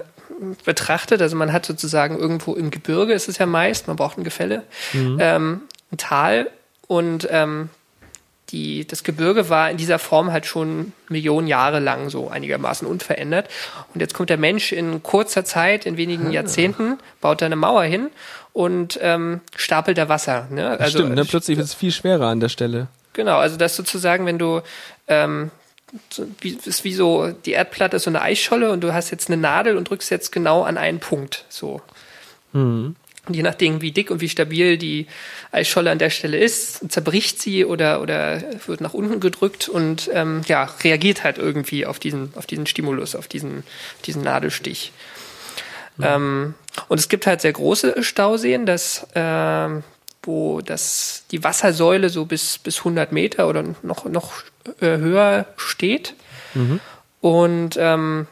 betrachtet. 0.65 1.21
Also 1.21 1.35
man 1.35 1.53
hat 1.53 1.65
sozusagen 1.65 2.17
irgendwo 2.17 2.53
im 2.53 2.71
Gebirge, 2.71 3.13
ist 3.13 3.27
es 3.27 3.37
ja 3.37 3.45
meist, 3.45 3.87
man 3.87 3.95
braucht 3.95 4.17
ein 4.17 4.23
Gefälle, 4.23 4.63
mhm. 4.93 5.17
ähm, 5.19 5.61
ein 5.91 5.97
Tal 5.97 6.49
und 6.87 7.27
ähm, 7.31 7.69
die, 8.49 8.87
das 8.87 9.03
Gebirge 9.03 9.49
war 9.49 9.69
in 9.69 9.77
dieser 9.77 9.99
Form 9.99 10.31
halt 10.31 10.45
schon 10.45 10.93
Millionen 11.09 11.47
Jahre 11.47 11.79
lang 11.79 12.09
so 12.09 12.29
einigermaßen 12.29 12.87
unverändert. 12.87 13.49
Und 13.93 13.99
jetzt 13.99 14.13
kommt 14.13 14.29
der 14.29 14.37
Mensch 14.37 14.71
in 14.71 15.03
kurzer 15.03 15.43
Zeit, 15.43 15.85
in 15.85 15.97
wenigen 15.97 16.27
ah. 16.27 16.31
Jahrzehnten, 16.31 16.97
baut 17.19 17.41
da 17.41 17.45
eine 17.45 17.57
Mauer 17.57 17.83
hin 17.83 18.09
und 18.53 18.97
ähm, 19.01 19.41
stapelt 19.55 19.97
da 19.97 20.07
Wasser. 20.07 20.47
Ne? 20.49 20.79
Also, 20.79 20.99
Stimmt, 20.99 21.15
ne? 21.15 21.25
plötzlich 21.25 21.57
wird 21.57 21.67
es 21.67 21.73
viel 21.73 21.91
schwerer 21.91 22.27
an 22.27 22.39
der 22.39 22.49
Stelle. 22.49 22.87
Genau, 23.13 23.37
also 23.37 23.57
das 23.57 23.75
sozusagen, 23.75 24.25
wenn 24.25 24.37
du 24.37 24.61
ähm, 25.07 25.51
wie, 26.41 26.57
ist 26.65 26.83
wie 26.83 26.93
so, 26.93 27.31
die 27.45 27.51
Erdplatte 27.51 27.97
ist 27.97 28.03
so 28.03 28.09
eine 28.09 28.21
Eisscholle 28.21 28.71
und 28.71 28.81
du 28.81 28.93
hast 28.93 29.11
jetzt 29.11 29.29
eine 29.29 29.37
Nadel 29.37 29.77
und 29.77 29.89
drückst 29.89 30.09
jetzt 30.11 30.31
genau 30.31 30.63
an 30.63 30.77
einen 30.77 30.99
Punkt. 30.99 31.45
So. 31.49 31.81
Mhm. 32.53 32.95
Und 33.27 33.33
je 33.33 33.43
nachdem, 33.43 33.81
wie 33.81 33.91
dick 33.91 34.09
und 34.09 34.21
wie 34.21 34.29
stabil 34.29 34.77
die 34.77 35.07
Eisscholle 35.51 35.91
an 35.91 35.99
der 35.99 36.09
Stelle 36.09 36.37
ist, 36.37 36.91
zerbricht 36.91 37.41
sie 37.41 37.65
oder, 37.65 38.01
oder 38.01 38.41
wird 38.65 38.79
nach 38.79 38.93
unten 38.93 39.19
gedrückt 39.19 39.67
und 39.67 40.09
ähm, 40.13 40.41
ja, 40.47 40.63
reagiert 40.83 41.23
halt 41.23 41.37
irgendwie 41.37 41.85
auf 41.85 41.99
diesen, 41.99 42.31
auf 42.35 42.45
diesen 42.45 42.67
Stimulus, 42.67 43.15
auf 43.15 43.27
diesen, 43.27 43.63
diesen 44.05 44.21
Nadelstich. 44.23 44.93
Mhm. 45.97 46.03
Ähm, 46.05 46.53
und 46.87 46.99
es 46.99 47.09
gibt 47.09 47.27
halt 47.27 47.41
sehr 47.41 47.53
große 47.53 48.01
Stauseen, 48.03 48.65
das, 48.65 49.05
äh, 49.13 49.81
wo 50.27 50.61
das, 50.61 51.23
die 51.31 51.43
Wassersäule 51.43 52.09
so 52.09 52.25
bis, 52.25 52.57
bis 52.57 52.79
100 52.79 53.11
Meter 53.11 53.47
oder 53.47 53.63
noch, 53.81 54.05
noch 54.05 54.33
äh, 54.81 54.97
höher 54.97 55.45
steht. 55.55 56.13
Mhm. 56.53 56.79
Und 57.21 57.77
ähm, 57.77 58.27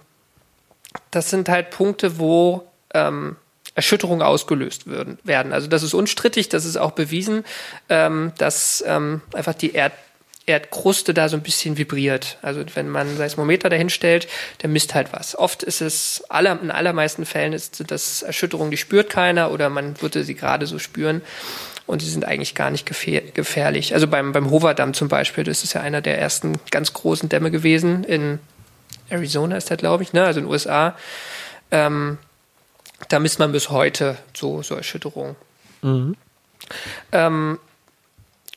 das 1.11 1.29
sind 1.29 1.49
halt 1.49 1.71
Punkte, 1.71 2.19
wo 2.19 2.67
ähm, 2.93 3.37
Erschütterungen 3.73 4.21
ausgelöst 4.21 4.87
würden, 4.87 5.17
werden. 5.23 5.51
Also 5.51 5.67
das 5.67 5.83
ist 5.83 5.93
unstrittig, 5.93 6.49
das 6.49 6.65
ist 6.65 6.77
auch 6.77 6.91
bewiesen, 6.91 7.43
ähm, 7.89 8.31
dass 8.37 8.83
ähm, 8.85 9.21
einfach 9.33 9.53
die 9.53 9.73
Erd 9.73 9.93
Erdkruste 10.47 11.15
da 11.15 11.27
so 11.27 11.37
ein 11.37 11.41
bisschen 11.41 11.77
vibriert. 11.77 12.37
Also 12.43 12.63
wenn 12.75 12.87
man 12.87 13.17
Seismometer 13.17 13.67
dahinstellt, 13.69 14.27
der 14.61 14.69
misst 14.69 14.93
halt 14.93 15.11
was. 15.11 15.35
Oft 15.35 15.63
ist 15.63 15.81
es, 15.81 16.23
aller, 16.29 16.59
in 16.61 16.69
allermeisten 16.69 17.25
Fällen 17.25 17.53
ist 17.53 17.83
das 17.89 18.21
Erschütterung, 18.21 18.69
die 18.69 18.77
spürt 18.77 19.09
keiner 19.09 19.49
oder 19.51 19.71
man 19.71 19.99
würde 20.03 20.23
sie 20.23 20.35
gerade 20.35 20.67
so 20.67 20.77
spüren 20.77 21.23
und 21.87 22.01
die 22.01 22.09
sind 22.09 22.25
eigentlich 22.25 22.55
gar 22.55 22.71
nicht 22.71 22.85
gefährlich. 22.85 23.93
Also 23.93 24.07
beim, 24.07 24.31
beim 24.31 24.49
Hoover-Damm 24.49 24.93
zum 24.93 25.07
Beispiel, 25.07 25.43
das 25.43 25.63
ist 25.63 25.73
ja 25.73 25.81
einer 25.81 26.01
der 26.01 26.19
ersten 26.19 26.59
ganz 26.71 26.93
großen 26.93 27.29
Dämme 27.29 27.51
gewesen. 27.51 28.03
In 28.03 28.39
Arizona 29.09 29.57
ist 29.57 29.69
der, 29.69 29.77
glaube 29.77 30.03
ich, 30.03 30.13
ne? 30.13 30.25
also 30.25 30.39
in 30.39 30.45
den 30.45 30.51
USA. 30.51 30.95
Ähm, 31.71 32.17
da 33.09 33.19
misst 33.19 33.39
man 33.39 33.51
bis 33.51 33.69
heute 33.69 34.17
so, 34.33 34.63
so 34.63 34.75
Erschütterungen. 34.75 35.35
Mhm. 35.81 36.15
Ähm, 37.11 37.59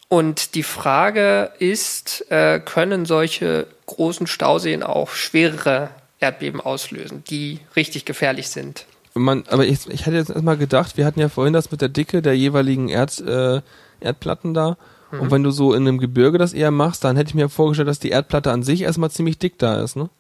und 0.09 0.55
die 0.55 0.63
Frage 0.63 1.53
ist, 1.59 2.31
äh, 2.31 2.61
können 2.61 3.05
solche 3.05 3.67
großen 3.85 4.27
Stauseen 4.27 4.83
auch 4.83 5.11
schwerere 5.11 5.91
Erdbeben 6.19 6.61
auslösen, 6.61 7.25
die 7.29 7.61
richtig 7.77 8.07
gefährlich 8.07 8.49
sind? 8.49 8.87
Man, 9.19 9.45
aber 9.49 9.67
ich, 9.67 9.89
ich 9.89 10.07
hätte 10.07 10.17
jetzt 10.17 10.31
erstmal 10.31 10.57
gedacht, 10.57 10.97
wir 10.97 11.07
hatten 11.07 11.21
ja 11.21 11.29
vorhin 11.29 11.53
das 11.53 11.71
mit 11.71 11.81
der 11.81 11.89
Dicke 11.89 12.23
der 12.23 12.37
jeweiligen 12.37 12.89
Erd, 12.89 13.21
äh, 13.21 13.61
Erdplatten 14.01 14.55
da. 14.55 14.77
Mhm. 15.11 15.21
Und 15.21 15.31
wenn 15.31 15.43
du 15.43 15.51
so 15.51 15.75
in 15.75 15.87
einem 15.87 15.99
Gebirge 15.99 16.39
das 16.39 16.53
eher 16.53 16.71
machst, 16.71 17.05
dann 17.05 17.17
hätte 17.17 17.29
ich 17.29 17.35
mir 17.35 17.49
vorgestellt, 17.49 17.89
dass 17.89 17.99
die 17.99 18.11
Erdplatte 18.11 18.51
an 18.51 18.63
sich 18.63 18.83
erstmal 18.83 19.11
ziemlich 19.11 19.39
dick 19.39 19.59
da 19.59 19.83
ist, 19.83 19.97
ne? 19.97 20.11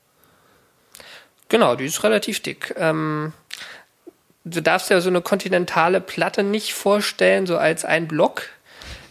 Genau, 1.48 1.76
die 1.76 1.86
ist 1.86 2.02
relativ 2.04 2.40
dick. 2.40 2.74
Ähm, 2.76 3.32
du 4.44 4.60
darfst 4.60 4.90
ja 4.90 5.00
so 5.00 5.08
eine 5.08 5.22
kontinentale 5.22 6.00
Platte 6.00 6.42
nicht 6.42 6.74
vorstellen, 6.74 7.46
so 7.46 7.56
als 7.56 7.84
ein 7.84 8.06
Block. 8.06 8.42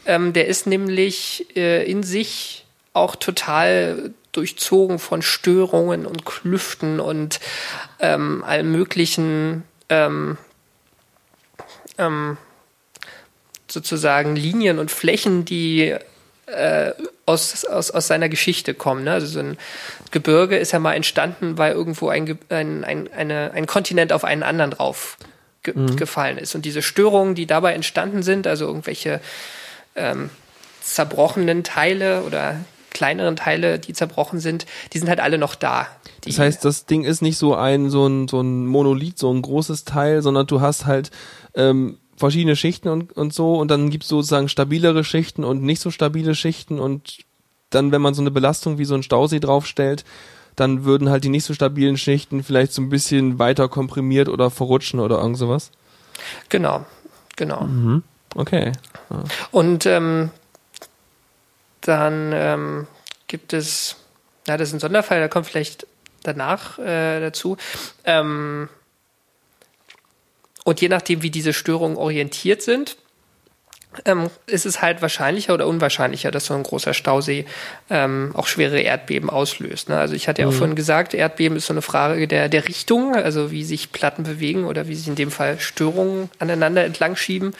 Ähm, 0.05 0.33
der 0.33 0.47
ist 0.47 0.67
nämlich 0.67 1.47
äh, 1.55 1.89
in 1.89 2.03
sich 2.03 2.65
auch 2.93 3.15
total 3.15 4.11
durchzogen 4.31 4.99
von 4.99 5.21
Störungen 5.21 6.05
und 6.05 6.25
Klüften 6.25 6.99
und 6.99 7.39
ähm, 7.99 8.43
allen 8.45 8.71
möglichen 8.71 9.63
ähm, 9.89 10.37
ähm, 11.97 12.37
sozusagen 13.67 14.35
Linien 14.35 14.79
und 14.79 14.91
Flächen, 14.91 15.45
die 15.45 15.95
äh, 16.47 16.93
aus, 17.25 17.65
aus, 17.65 17.91
aus 17.91 18.07
seiner 18.07 18.29
Geschichte 18.29 18.73
kommen. 18.73 19.03
Ne? 19.03 19.11
Also 19.11 19.27
so 19.27 19.39
ein 19.39 19.57
Gebirge 20.11 20.57
ist 20.57 20.71
ja 20.71 20.79
mal 20.79 20.93
entstanden, 20.93 21.57
weil 21.57 21.73
irgendwo 21.73 22.09
ein, 22.09 22.39
ein, 22.49 22.83
ein, 22.83 23.11
eine, 23.11 23.51
ein 23.53 23.67
Kontinent 23.67 24.13
auf 24.13 24.23
einen 24.23 24.43
anderen 24.43 24.71
drauf 24.71 25.17
ge 25.63 25.73
mhm. 25.75 25.97
gefallen 25.97 26.37
ist. 26.37 26.55
Und 26.55 26.63
diese 26.63 26.81
Störungen, 26.81 27.35
die 27.35 27.45
dabei 27.45 27.73
entstanden 27.73 28.23
sind, 28.23 28.47
also 28.47 28.65
irgendwelche 28.65 29.19
ähm, 29.95 30.29
zerbrochenen 30.81 31.63
Teile 31.65 32.23
oder 32.23 32.61
kleineren 32.91 33.35
Teile, 33.35 33.79
die 33.79 33.93
zerbrochen 33.93 34.39
sind, 34.39 34.65
die 34.93 34.99
sind 34.99 35.09
halt 35.09 35.19
alle 35.19 35.37
noch 35.37 35.55
da. 35.55 35.87
Das 36.25 36.39
heißt, 36.39 36.65
das 36.65 36.85
Ding 36.85 37.03
ist 37.03 37.21
nicht 37.21 37.37
so 37.37 37.55
ein, 37.55 37.89
so 37.89 38.07
ein, 38.07 38.27
so 38.27 38.41
ein 38.41 38.65
Monolith, 38.65 39.19
so 39.19 39.31
ein 39.31 39.41
großes 39.41 39.85
Teil, 39.85 40.21
sondern 40.21 40.47
du 40.47 40.61
hast 40.61 40.85
halt 40.85 41.11
ähm, 41.53 41.97
verschiedene 42.17 42.55
Schichten 42.55 42.89
und, 42.89 43.13
und 43.13 43.33
so 43.33 43.55
und 43.55 43.69
dann 43.69 43.89
gibt 43.89 44.03
es 44.03 44.09
sozusagen 44.09 44.49
stabilere 44.49 45.03
Schichten 45.03 45.43
und 45.43 45.63
nicht 45.63 45.81
so 45.81 45.91
stabile 45.91 46.35
Schichten 46.35 46.79
und 46.79 47.19
dann, 47.69 47.91
wenn 47.91 48.01
man 48.01 48.13
so 48.13 48.21
eine 48.21 48.31
Belastung 48.31 48.77
wie 48.77 48.85
so 48.85 48.95
ein 48.95 49.03
Stausee 49.03 49.39
draufstellt, 49.39 50.03
dann 50.55 50.85
würden 50.85 51.09
halt 51.09 51.23
die 51.23 51.29
nicht 51.29 51.43
so 51.43 51.53
stabilen 51.53 51.97
Schichten 51.97 52.43
vielleicht 52.43 52.73
so 52.73 52.81
ein 52.81 52.89
bisschen 52.89 53.39
weiter 53.39 53.69
komprimiert 53.69 54.29
oder 54.29 54.49
verrutschen 54.49 54.99
oder 54.99 55.19
irgend 55.19 55.37
sowas. 55.37 55.71
Genau, 56.49 56.85
genau. 57.35 57.63
Mhm. 57.63 58.03
Okay. 58.35 58.71
Ja. 59.09 59.23
Und 59.51 59.85
ähm, 59.85 60.31
dann 61.87 62.31
ähm, 62.33 62.87
gibt 63.27 63.53
es, 63.53 63.97
na, 64.47 64.57
das 64.57 64.69
ist 64.69 64.75
ein 64.75 64.79
Sonderfall, 64.79 65.19
da 65.19 65.27
kommt 65.27 65.47
vielleicht 65.47 65.87
danach 66.23 66.79
äh, 66.79 67.19
dazu. 67.19 67.57
Ähm, 68.03 68.69
und 70.63 70.81
je 70.81 70.89
nachdem, 70.89 71.21
wie 71.21 71.31
diese 71.31 71.53
Störungen 71.53 71.97
orientiert 71.97 72.61
sind, 72.61 72.97
ähm, 74.05 74.29
ist 74.45 74.65
es 74.65 74.81
halt 74.81 75.01
wahrscheinlicher 75.01 75.53
oder 75.53 75.67
unwahrscheinlicher, 75.67 76.29
dass 76.29 76.45
so 76.45 76.53
ein 76.53 76.63
großer 76.63 76.93
Stausee 76.93 77.45
ähm, 77.89 78.31
auch 78.35 78.47
schwere 78.47 78.79
Erdbeben 78.79 79.29
auslöst. 79.29 79.89
Ne? 79.89 79.97
Also 79.97 80.13
ich 80.13 80.27
hatte 80.27 80.41
ja 80.41 80.47
auch 80.47 80.51
mhm. 80.51 80.57
vorhin 80.57 80.75
gesagt, 80.75 81.13
Erdbeben 81.13 81.57
ist 81.57 81.67
so 81.67 81.73
eine 81.73 81.81
Frage 81.81 82.27
der, 82.27 82.49
der 82.49 82.67
Richtung, 82.67 83.15
also 83.15 83.51
wie 83.51 83.63
sich 83.63 83.91
Platten 83.91 84.23
bewegen 84.23 84.65
oder 84.65 84.87
wie 84.87 84.95
sich 84.95 85.07
in 85.07 85.15
dem 85.15 85.31
Fall 85.31 85.59
Störungen 85.59 86.29
aneinander 86.39 86.83
entlang 86.83 87.15
schieben. 87.15 87.53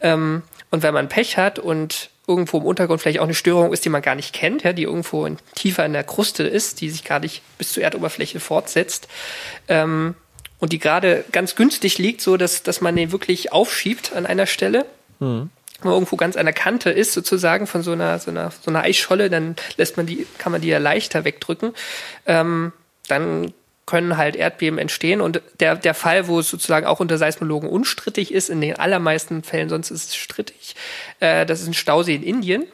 Ähm, 0.00 0.42
und 0.70 0.82
wenn 0.82 0.94
man 0.94 1.08
Pech 1.08 1.38
hat 1.38 1.58
und 1.58 2.10
irgendwo 2.26 2.58
im 2.58 2.64
Untergrund 2.64 3.00
vielleicht 3.00 3.18
auch 3.18 3.24
eine 3.24 3.34
Störung 3.34 3.72
ist, 3.72 3.84
die 3.84 3.90
man 3.90 4.02
gar 4.02 4.14
nicht 4.14 4.32
kennt, 4.32 4.62
ja, 4.62 4.72
die 4.72 4.84
irgendwo 4.84 5.26
in, 5.26 5.38
tiefer 5.54 5.84
in 5.84 5.92
der 5.92 6.04
Kruste 6.04 6.44
ist, 6.44 6.80
die 6.80 6.90
sich 6.90 7.04
gar 7.04 7.20
nicht 7.20 7.42
bis 7.58 7.72
zur 7.72 7.82
Erdoberfläche 7.82 8.40
fortsetzt 8.40 9.08
ähm, 9.68 10.14
und 10.58 10.72
die 10.72 10.78
gerade 10.78 11.24
ganz 11.32 11.54
günstig 11.54 11.98
liegt, 11.98 12.20
so 12.20 12.36
dass, 12.36 12.62
dass 12.62 12.80
man 12.80 12.96
den 12.96 13.12
wirklich 13.12 13.52
aufschiebt 13.52 14.12
an 14.14 14.26
einer 14.26 14.46
Stelle. 14.46 14.86
Mhm. 15.20 15.50
Wenn 15.80 15.90
man 15.90 15.94
irgendwo 15.94 16.16
ganz 16.16 16.36
an 16.36 16.46
der 16.46 16.54
Kante 16.54 16.90
ist, 16.90 17.12
sozusagen 17.12 17.66
von 17.66 17.82
so 17.82 17.92
einer, 17.92 18.18
so 18.18 18.30
einer, 18.30 18.50
so 18.50 18.70
einer 18.70 18.82
Eisscholle, 18.82 19.28
dann 19.28 19.56
lässt 19.76 19.98
man 19.98 20.06
die, 20.06 20.26
kann 20.38 20.52
man 20.52 20.62
die 20.62 20.68
ja 20.68 20.78
leichter 20.78 21.24
wegdrücken. 21.24 21.74
Ähm, 22.26 22.72
dann 23.06 23.52
können 23.86 24.16
halt 24.16 24.36
Erdbeben 24.36 24.78
entstehen. 24.78 25.20
Und 25.20 25.42
der, 25.60 25.76
der 25.76 25.94
Fall, 25.94 26.28
wo 26.28 26.38
es 26.38 26.48
sozusagen 26.48 26.86
auch 26.86 27.00
unter 27.00 27.18
Seismologen 27.18 27.68
unstrittig 27.68 28.32
ist, 28.32 28.50
in 28.50 28.60
den 28.60 28.76
allermeisten 28.76 29.42
Fällen 29.42 29.68
sonst 29.68 29.90
ist 29.90 30.08
es 30.08 30.16
strittig, 30.16 30.74
äh, 31.20 31.46
das 31.46 31.60
ist 31.60 31.68
ein 31.68 31.74
Stausee 31.74 32.14
in 32.14 32.22
Indien. 32.22 32.64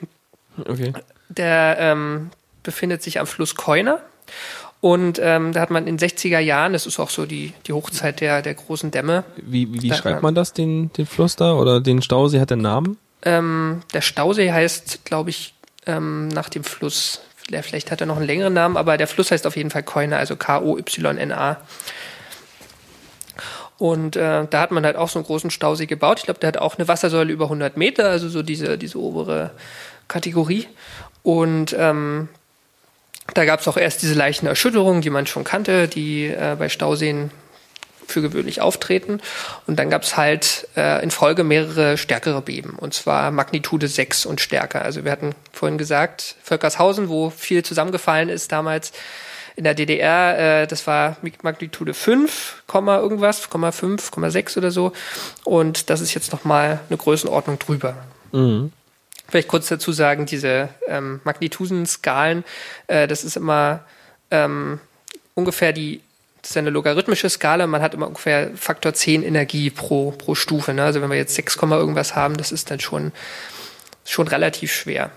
Okay. 0.64 0.92
Der 1.28 1.76
ähm, 1.78 2.30
befindet 2.62 3.02
sich 3.02 3.20
am 3.20 3.26
Fluss 3.26 3.54
Koina. 3.54 4.00
Und 4.80 5.20
ähm, 5.22 5.52
da 5.52 5.60
hat 5.60 5.70
man 5.70 5.86
in 5.86 5.98
den 5.98 6.08
60er 6.08 6.38
Jahren, 6.38 6.72
das 6.72 6.86
ist 6.86 6.98
auch 6.98 7.10
so 7.10 7.26
die, 7.26 7.52
die 7.66 7.72
Hochzeit 7.74 8.20
der, 8.20 8.40
der 8.40 8.54
großen 8.54 8.90
Dämme. 8.90 9.24
Wie, 9.36 9.72
wie, 9.74 9.82
wie 9.82 9.92
schreibt 9.92 10.22
man 10.22 10.34
das, 10.34 10.54
den, 10.54 10.90
den 10.94 11.04
Fluss 11.04 11.36
da? 11.36 11.52
Oder 11.52 11.80
den 11.80 12.00
Stausee 12.00 12.40
hat 12.40 12.50
der 12.50 12.56
Namen? 12.56 12.96
Ähm, 13.22 13.82
der 13.92 14.00
Stausee 14.00 14.50
heißt, 14.52 15.04
glaube 15.04 15.30
ich, 15.30 15.54
ähm, 15.86 16.28
nach 16.28 16.48
dem 16.48 16.64
Fluss 16.64 17.20
vielleicht 17.62 17.90
hat 17.90 18.00
er 18.00 18.06
noch 18.06 18.16
einen 18.16 18.26
längeren 18.26 18.52
Namen, 18.52 18.76
aber 18.76 18.96
der 18.96 19.06
Fluss 19.06 19.30
heißt 19.30 19.46
auf 19.46 19.56
jeden 19.56 19.70
Fall 19.70 19.82
Koina, 19.82 20.16
also 20.16 20.36
K-O-Y-N-A. 20.36 21.56
Und 23.78 24.16
äh, 24.16 24.46
da 24.48 24.60
hat 24.60 24.72
man 24.72 24.84
halt 24.84 24.96
auch 24.96 25.08
so 25.08 25.18
einen 25.18 25.26
großen 25.26 25.50
Stausee 25.50 25.86
gebaut. 25.86 26.18
Ich 26.18 26.24
glaube, 26.26 26.38
der 26.40 26.48
hat 26.48 26.58
auch 26.58 26.76
eine 26.76 26.86
Wassersäule 26.86 27.32
über 27.32 27.46
100 27.46 27.76
Meter, 27.76 28.10
also 28.10 28.28
so 28.28 28.42
diese, 28.42 28.76
diese 28.76 28.98
obere 28.98 29.52
Kategorie. 30.06 30.68
Und 31.22 31.74
ähm, 31.78 32.28
da 33.34 33.44
gab 33.44 33.60
es 33.60 33.68
auch 33.68 33.76
erst 33.76 34.02
diese 34.02 34.14
leichten 34.14 34.46
Erschütterungen, 34.46 35.02
die 35.02 35.10
man 35.10 35.26
schon 35.26 35.44
kannte, 35.44 35.88
die 35.88 36.26
äh, 36.26 36.56
bei 36.58 36.68
Stauseen 36.68 37.30
für 38.10 38.22
gewöhnlich 38.22 38.60
auftreten. 38.60 39.20
Und 39.66 39.78
dann 39.78 39.90
gab 39.90 40.02
es 40.02 40.16
halt 40.16 40.68
äh, 40.76 41.02
in 41.02 41.10
Folge 41.10 41.44
mehrere 41.44 41.96
stärkere 41.96 42.42
Beben, 42.42 42.76
und 42.78 42.94
zwar 42.94 43.30
Magnitude 43.30 43.88
6 43.88 44.26
und 44.26 44.40
stärker. 44.40 44.82
Also 44.82 45.04
wir 45.04 45.12
hatten 45.12 45.34
vorhin 45.52 45.78
gesagt, 45.78 46.36
Völkershausen, 46.42 47.08
wo 47.08 47.30
viel 47.30 47.62
zusammengefallen 47.62 48.28
ist 48.28 48.52
damals, 48.52 48.92
in 49.56 49.64
der 49.64 49.74
DDR, 49.74 50.62
äh, 50.62 50.66
das 50.66 50.86
war 50.86 51.16
Magnitude 51.42 51.92
5, 51.92 52.62
irgendwas, 52.72 53.40
5, 53.40 54.10
6 54.30 54.56
oder 54.56 54.70
so. 54.70 54.92
Und 55.44 55.90
das 55.90 56.00
ist 56.00 56.14
jetzt 56.14 56.32
nochmal 56.32 56.80
eine 56.88 56.96
Größenordnung 56.96 57.58
drüber. 57.58 57.96
Mhm. 58.32 58.72
Vielleicht 59.28 59.48
kurz 59.48 59.68
dazu 59.68 59.92
sagen, 59.92 60.26
diese 60.26 60.70
ähm, 60.88 61.20
Magnitudenskalen, 61.24 62.44
äh, 62.86 63.06
das 63.06 63.22
ist 63.22 63.36
immer 63.36 63.80
ähm, 64.30 64.80
ungefähr 65.34 65.72
die, 65.72 66.00
das 66.42 66.50
ist 66.52 66.56
eine 66.56 66.70
logarithmische 66.70 67.28
Skala, 67.28 67.66
man 67.66 67.82
hat 67.82 67.94
immer 67.94 68.06
ungefähr 68.06 68.50
Faktor 68.54 68.94
10 68.94 69.22
Energie 69.22 69.70
pro, 69.70 70.12
pro 70.12 70.34
Stufe. 70.34 70.72
Ne? 70.72 70.82
Also 70.82 71.02
wenn 71.02 71.10
wir 71.10 71.16
jetzt 71.16 71.34
6, 71.34 71.56
irgendwas 71.56 72.16
haben, 72.16 72.36
das 72.36 72.52
ist 72.52 72.70
dann 72.70 72.80
schon, 72.80 73.12
schon 74.04 74.28
relativ 74.28 74.72
schwer. 74.72 75.10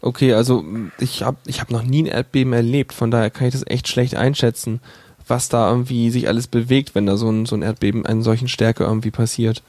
Okay, 0.00 0.34
also 0.34 0.64
ich 0.98 1.22
habe 1.22 1.38
ich 1.46 1.60
hab 1.60 1.70
noch 1.70 1.82
nie 1.82 2.02
ein 2.02 2.06
Erdbeben 2.06 2.52
erlebt, 2.52 2.92
von 2.92 3.10
daher 3.10 3.30
kann 3.30 3.46
ich 3.46 3.52
das 3.52 3.66
echt 3.66 3.88
schlecht 3.88 4.14
einschätzen, 4.14 4.80
was 5.26 5.48
da 5.48 5.70
irgendwie 5.70 6.10
sich 6.10 6.28
alles 6.28 6.46
bewegt, 6.46 6.94
wenn 6.94 7.06
da 7.06 7.16
so 7.16 7.30
ein, 7.30 7.46
so 7.46 7.56
ein 7.56 7.62
Erdbeben 7.62 8.04
in 8.04 8.22
solchen 8.22 8.48
Stärke 8.48 8.84
irgendwie 8.84 9.10
passiert. 9.10 9.62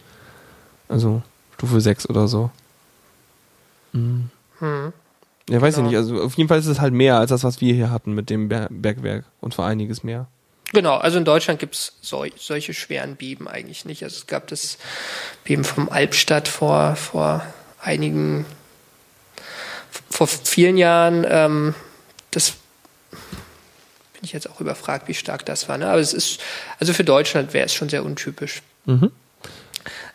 Also 0.89 1.21
Stufe 1.55 1.81
6 1.81 2.09
oder 2.09 2.27
so. 2.27 2.51
Mhm. 3.93 4.29
Hm. 4.59 4.93
Ja, 5.49 5.61
weiß 5.61 5.75
genau. 5.75 5.87
ich 5.87 5.91
nicht. 5.91 5.97
Also 5.97 6.21
auf 6.21 6.35
jeden 6.35 6.49
Fall 6.49 6.59
ist 6.59 6.67
es 6.67 6.81
halt 6.81 6.93
mehr 6.93 7.17
als 7.17 7.29
das, 7.29 7.43
was 7.43 7.61
wir 7.61 7.73
hier 7.73 7.89
hatten 7.89 8.13
mit 8.13 8.29
dem 8.29 8.49
Bergwerk 8.49 9.25
und 9.39 9.55
vor 9.55 9.65
einiges 9.65 10.03
mehr. 10.03 10.27
Genau, 10.73 10.97
also 10.97 11.17
in 11.17 11.25
Deutschland 11.25 11.59
gibt 11.59 11.75
es 11.75 11.93
sol 12.01 12.29
solche 12.37 12.73
schweren 12.73 13.15
Beben 13.15 13.47
eigentlich 13.47 13.85
nicht. 13.85 14.03
Also 14.03 14.17
es 14.17 14.27
gab 14.27 14.47
das 14.47 14.77
Beben 15.43 15.63
vom 15.63 15.89
Albstadt 15.89 16.47
vor, 16.47 16.95
vor 16.95 17.45
einigen, 17.79 18.45
vor 20.09 20.27
vielen 20.27 20.77
Jahren. 20.77 21.25
Ähm, 21.29 21.75
das 22.31 22.51
bin 23.11 24.23
ich 24.23 24.33
jetzt 24.33 24.49
auch 24.49 24.59
überfragt, 24.59 25.07
wie 25.07 25.13
stark 25.13 25.45
das 25.45 25.69
war. 25.69 25.77
Ne? 25.77 25.87
Aber 25.87 26.01
es 26.01 26.13
ist, 26.13 26.41
also 26.79 26.93
für 26.93 27.05
Deutschland 27.05 27.53
wäre 27.53 27.65
es 27.65 27.73
schon 27.73 27.87
sehr 27.87 28.03
untypisch. 28.03 28.61
Mhm 28.85 29.11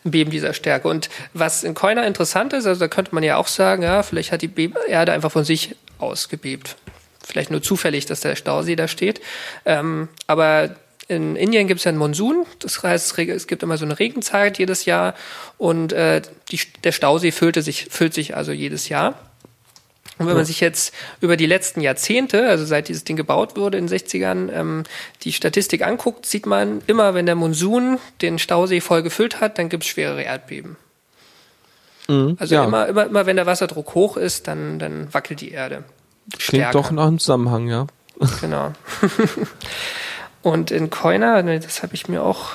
ein 0.05 0.11
Beben 0.11 0.31
dieser 0.31 0.53
Stärke. 0.53 0.87
Und 0.87 1.09
was 1.33 1.63
in 1.63 1.73
Koina 1.73 2.03
interessant 2.03 2.53
ist, 2.53 2.65
also 2.65 2.79
da 2.79 2.87
könnte 2.87 3.15
man 3.15 3.23
ja 3.23 3.37
auch 3.37 3.47
sagen, 3.47 3.83
ja, 3.83 4.03
vielleicht 4.03 4.31
hat 4.31 4.41
die 4.41 4.71
Erde 4.87 5.11
einfach 5.11 5.31
von 5.31 5.43
sich 5.43 5.75
ausgebebt. 5.99 6.75
Vielleicht 7.33 7.49
nur 7.49 7.63
zufällig, 7.63 8.05
dass 8.05 8.19
der 8.19 8.35
Stausee 8.35 8.75
da 8.75 8.87
steht. 8.87 9.19
Ähm, 9.65 10.07
aber 10.27 10.75
in 11.07 11.35
Indien 11.35 11.67
gibt 11.67 11.79
es 11.79 11.83
ja 11.83 11.89
einen 11.89 11.97
Monsun, 11.97 12.45
das 12.59 12.83
heißt, 12.83 13.17
es 13.17 13.47
gibt 13.47 13.63
immer 13.63 13.77
so 13.77 13.85
eine 13.85 13.97
Regenzeit 13.97 14.59
jedes 14.59 14.85
Jahr 14.85 15.15
und 15.57 15.93
äh, 15.93 16.21
die, 16.51 16.59
der 16.83 16.91
Stausee 16.91 17.31
füllte 17.31 17.63
sich, 17.63 17.87
füllt 17.89 18.13
sich 18.13 18.37
also 18.37 18.51
jedes 18.51 18.87
Jahr. 18.87 19.19
Und 20.19 20.27
wenn 20.27 20.35
man 20.35 20.45
sich 20.45 20.59
jetzt 20.59 20.93
über 21.21 21.35
die 21.35 21.47
letzten 21.47 21.81
Jahrzehnte, 21.81 22.47
also 22.47 22.65
seit 22.65 22.87
dieses 22.87 23.03
Ding 23.03 23.17
gebaut 23.17 23.57
wurde 23.57 23.79
in 23.79 23.87
den 23.87 23.97
60ern, 23.97 24.53
ähm, 24.53 24.83
die 25.23 25.33
Statistik 25.33 25.81
anguckt, 25.81 26.27
sieht 26.27 26.45
man 26.45 26.83
immer, 26.85 27.15
wenn 27.15 27.25
der 27.25 27.33
Monsun 27.33 27.97
den 28.21 28.37
Stausee 28.37 28.79
voll 28.79 29.01
gefüllt 29.01 29.41
hat, 29.41 29.57
dann 29.57 29.69
gibt 29.69 29.83
es 29.83 29.89
schwerere 29.89 30.21
Erdbeben. 30.21 30.77
Mhm, 32.07 32.37
also 32.39 32.53
ja. 32.53 32.63
immer, 32.63 32.87
immer, 32.87 33.07
immer, 33.07 33.25
wenn 33.25 33.37
der 33.37 33.47
Wasserdruck 33.47 33.95
hoch 33.95 34.17
ist, 34.17 34.47
dann, 34.47 34.77
dann 34.77 35.11
wackelt 35.13 35.41
die 35.41 35.51
Erde. 35.51 35.83
Klingt 36.37 36.73
doch 36.73 36.91
nach 36.91 37.07
einem 37.07 37.19
Zusammenhang, 37.19 37.67
ja. 37.67 37.87
Genau. 38.41 38.73
Und 40.41 40.71
in 40.71 40.89
Koina, 40.89 41.41
das 41.41 41.83
habe 41.83 41.93
ich 41.95 42.07
mir 42.07 42.23
auch 42.23 42.51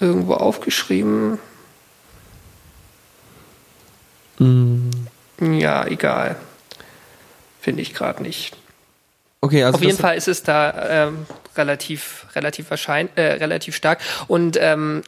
irgendwo 0.00 0.34
aufgeschrieben. 0.34 1.38
Mhm. 4.38 4.90
Ja, 5.40 5.86
egal. 5.86 6.36
Finde 7.60 7.82
ich 7.82 7.94
gerade 7.94 8.22
nicht. 8.22 8.56
Okay, 9.42 9.64
also 9.64 9.76
Auf 9.76 9.82
jeden 9.82 9.98
Fall 9.98 10.16
ist 10.16 10.28
es 10.28 10.42
da 10.42 11.06
ähm, 11.06 11.26
relativ, 11.56 12.26
relativ 12.34 12.70
wahrscheinlich, 12.70 13.16
äh, 13.16 13.32
relativ 13.34 13.76
stark. 13.76 14.00
Und 14.26 14.58
ähm, 14.60 15.02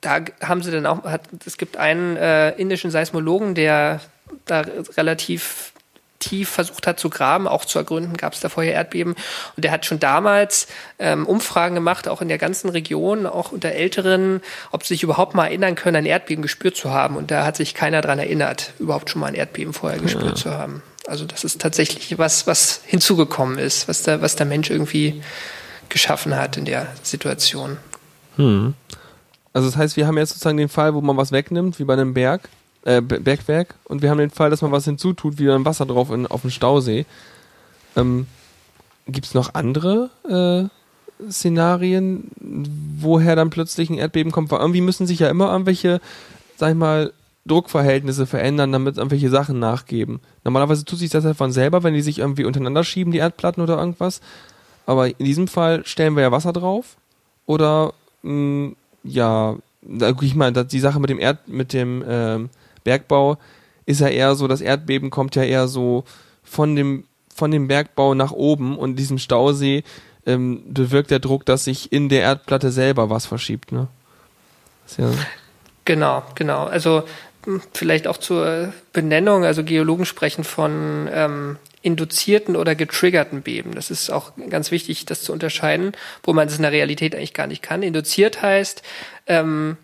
da 0.00 0.20
haben 0.42 0.62
sie 0.62 0.70
dann 0.70 0.86
auch, 0.86 1.04
hat, 1.04 1.22
es 1.46 1.56
gibt 1.56 1.76
einen 1.76 2.16
äh, 2.16 2.50
indischen 2.52 2.90
Seismologen, 2.90 3.54
der 3.54 4.00
da 4.46 4.64
relativ 4.96 5.72
tief 6.20 6.48
versucht 6.50 6.86
hat 6.86 7.00
zu 7.00 7.10
graben, 7.10 7.48
auch 7.48 7.64
zu 7.64 7.78
ergründen, 7.78 8.16
gab 8.16 8.34
es 8.34 8.40
da 8.40 8.48
vorher 8.48 8.74
Erdbeben. 8.74 9.14
Und 9.56 9.64
der 9.64 9.72
hat 9.72 9.84
schon 9.86 9.98
damals 9.98 10.68
ähm, 10.98 11.26
Umfragen 11.26 11.74
gemacht, 11.74 12.06
auch 12.06 12.22
in 12.22 12.28
der 12.28 12.38
ganzen 12.38 12.68
Region, 12.70 13.26
auch 13.26 13.50
unter 13.50 13.70
Älteren, 13.70 14.40
ob 14.70 14.84
sie 14.84 14.94
sich 14.94 15.02
überhaupt 15.02 15.34
mal 15.34 15.46
erinnern 15.46 15.74
können, 15.74 15.96
ein 15.96 16.06
Erdbeben 16.06 16.42
gespürt 16.42 16.76
zu 16.76 16.90
haben. 16.90 17.16
Und 17.16 17.30
da 17.30 17.44
hat 17.44 17.56
sich 17.56 17.74
keiner 17.74 18.00
dran 18.00 18.18
erinnert, 18.18 18.72
überhaupt 18.78 19.10
schon 19.10 19.20
mal 19.20 19.26
ein 19.26 19.34
Erdbeben 19.34 19.72
vorher 19.72 19.98
gespürt 19.98 20.24
ja. 20.24 20.34
zu 20.34 20.50
haben. 20.50 20.82
Also 21.06 21.24
das 21.24 21.44
ist 21.44 21.60
tatsächlich 21.60 22.16
was, 22.18 22.46
was 22.46 22.82
hinzugekommen 22.84 23.58
ist, 23.58 23.88
was 23.88 24.02
der, 24.02 24.22
was 24.22 24.36
der 24.36 24.46
Mensch 24.46 24.70
irgendwie 24.70 25.22
geschaffen 25.88 26.36
hat 26.36 26.56
in 26.56 26.66
der 26.66 26.86
Situation. 27.02 27.78
Hm. 28.36 28.74
Also 29.52 29.68
das 29.68 29.76
heißt, 29.76 29.96
wir 29.96 30.06
haben 30.06 30.18
jetzt 30.18 30.30
sozusagen 30.30 30.56
den 30.56 30.68
Fall, 30.68 30.94
wo 30.94 31.00
man 31.00 31.16
was 31.16 31.32
wegnimmt, 31.32 31.78
wie 31.78 31.84
bei 31.84 31.94
einem 31.94 32.14
Berg, 32.14 32.48
äh, 32.84 33.00
Bergwerk, 33.00 33.74
und 33.84 34.02
wir 34.02 34.10
haben 34.10 34.18
den 34.18 34.30
Fall, 34.30 34.50
dass 34.50 34.62
man 34.62 34.72
was 34.72 34.84
hinzutut, 34.84 35.38
wie 35.38 35.46
dann 35.46 35.64
Wasser 35.64 35.86
drauf 35.86 36.10
in, 36.10 36.26
auf 36.26 36.42
dem 36.42 36.50
Stausee. 36.50 37.06
Ähm, 37.96 38.26
Gibt 39.06 39.26
es 39.26 39.34
noch 39.34 39.54
andere 39.54 40.10
äh, 40.28 41.30
Szenarien, 41.30 42.30
woher 42.98 43.36
dann 43.36 43.50
plötzlich 43.50 43.90
ein 43.90 43.98
Erdbeben 43.98 44.32
kommt? 44.32 44.50
Weil 44.50 44.60
irgendwie 44.60 44.80
müssen 44.80 45.06
sich 45.06 45.18
ja 45.18 45.28
immer 45.28 45.52
irgendwelche, 45.52 46.00
sag 46.56 46.70
ich 46.70 46.76
mal, 46.76 47.12
Druckverhältnisse 47.46 48.26
verändern, 48.26 48.72
damit 48.72 48.96
irgendwelche 48.96 49.30
Sachen 49.30 49.58
nachgeben. 49.58 50.20
Normalerweise 50.44 50.84
tut 50.84 50.98
sich 50.98 51.10
das 51.10 51.24
ja 51.24 51.34
von 51.34 51.52
selber, 51.52 51.82
wenn 51.82 51.94
die 51.94 52.02
sich 52.02 52.18
irgendwie 52.18 52.44
untereinander 52.44 52.84
schieben, 52.84 53.12
die 53.12 53.18
Erdplatten 53.18 53.62
oder 53.62 53.78
irgendwas. 53.78 54.20
Aber 54.86 55.08
in 55.08 55.24
diesem 55.24 55.48
Fall 55.48 55.84
stellen 55.86 56.14
wir 56.16 56.22
ja 56.22 56.32
Wasser 56.32 56.52
drauf. 56.52 56.96
Oder 57.46 57.94
mh, 58.22 58.32
mm, 58.32 58.76
ja, 59.04 59.56
ich 60.20 60.34
meine, 60.34 60.64
die 60.64 60.80
Sache 60.80 61.00
mit 61.00 61.10
dem 61.10 61.18
Erd, 61.18 61.48
mit 61.48 61.72
dem 61.72 62.04
ähm, 62.06 62.50
Bergbau 62.84 63.38
ist 63.86 64.00
ja 64.00 64.08
eher 64.08 64.34
so, 64.34 64.48
das 64.48 64.60
Erdbeben 64.60 65.10
kommt 65.10 65.36
ja 65.36 65.42
eher 65.42 65.68
so 65.68 66.04
von 66.42 66.76
dem 66.76 67.04
von 67.34 67.50
dem 67.50 67.68
Bergbau 67.68 68.14
nach 68.14 68.32
oben 68.32 68.76
und 68.76 68.96
diesem 68.96 69.18
Stausee 69.18 69.82
ähm, 70.26 70.62
bewirkt 70.66 71.10
der 71.10 71.20
Druck, 71.20 71.46
dass 71.46 71.64
sich 71.64 71.90
in 71.90 72.08
der 72.08 72.22
Erdplatte 72.22 72.70
selber 72.70 73.08
was 73.08 73.24
verschiebt, 73.24 73.72
ne? 73.72 73.88
Ja 74.98 75.10
genau, 75.84 76.22
genau. 76.34 76.64
Also 76.64 77.04
vielleicht 77.72 78.06
auch 78.06 78.18
zur 78.18 78.72
Benennung, 78.92 79.44
also 79.44 79.64
Geologen 79.64 80.04
sprechen 80.04 80.44
von 80.44 81.08
ähm, 81.12 81.56
induzierten 81.82 82.56
oder 82.56 82.74
getriggerten 82.74 83.42
Beben. 83.42 83.74
Das 83.74 83.90
ist 83.90 84.10
auch 84.10 84.32
ganz 84.50 84.70
wichtig, 84.70 85.06
das 85.06 85.22
zu 85.22 85.32
unterscheiden, 85.32 85.92
wo 86.22 86.32
man 86.32 86.48
das 86.48 86.56
in 86.56 86.62
der 86.62 86.72
Realität 86.72 87.14
eigentlich 87.14 87.32
gar 87.32 87.46
nicht 87.46 87.62
kann. 87.62 87.82
Induziert 87.82 88.42
heißt, 88.42 88.82
ähm, 89.26 89.76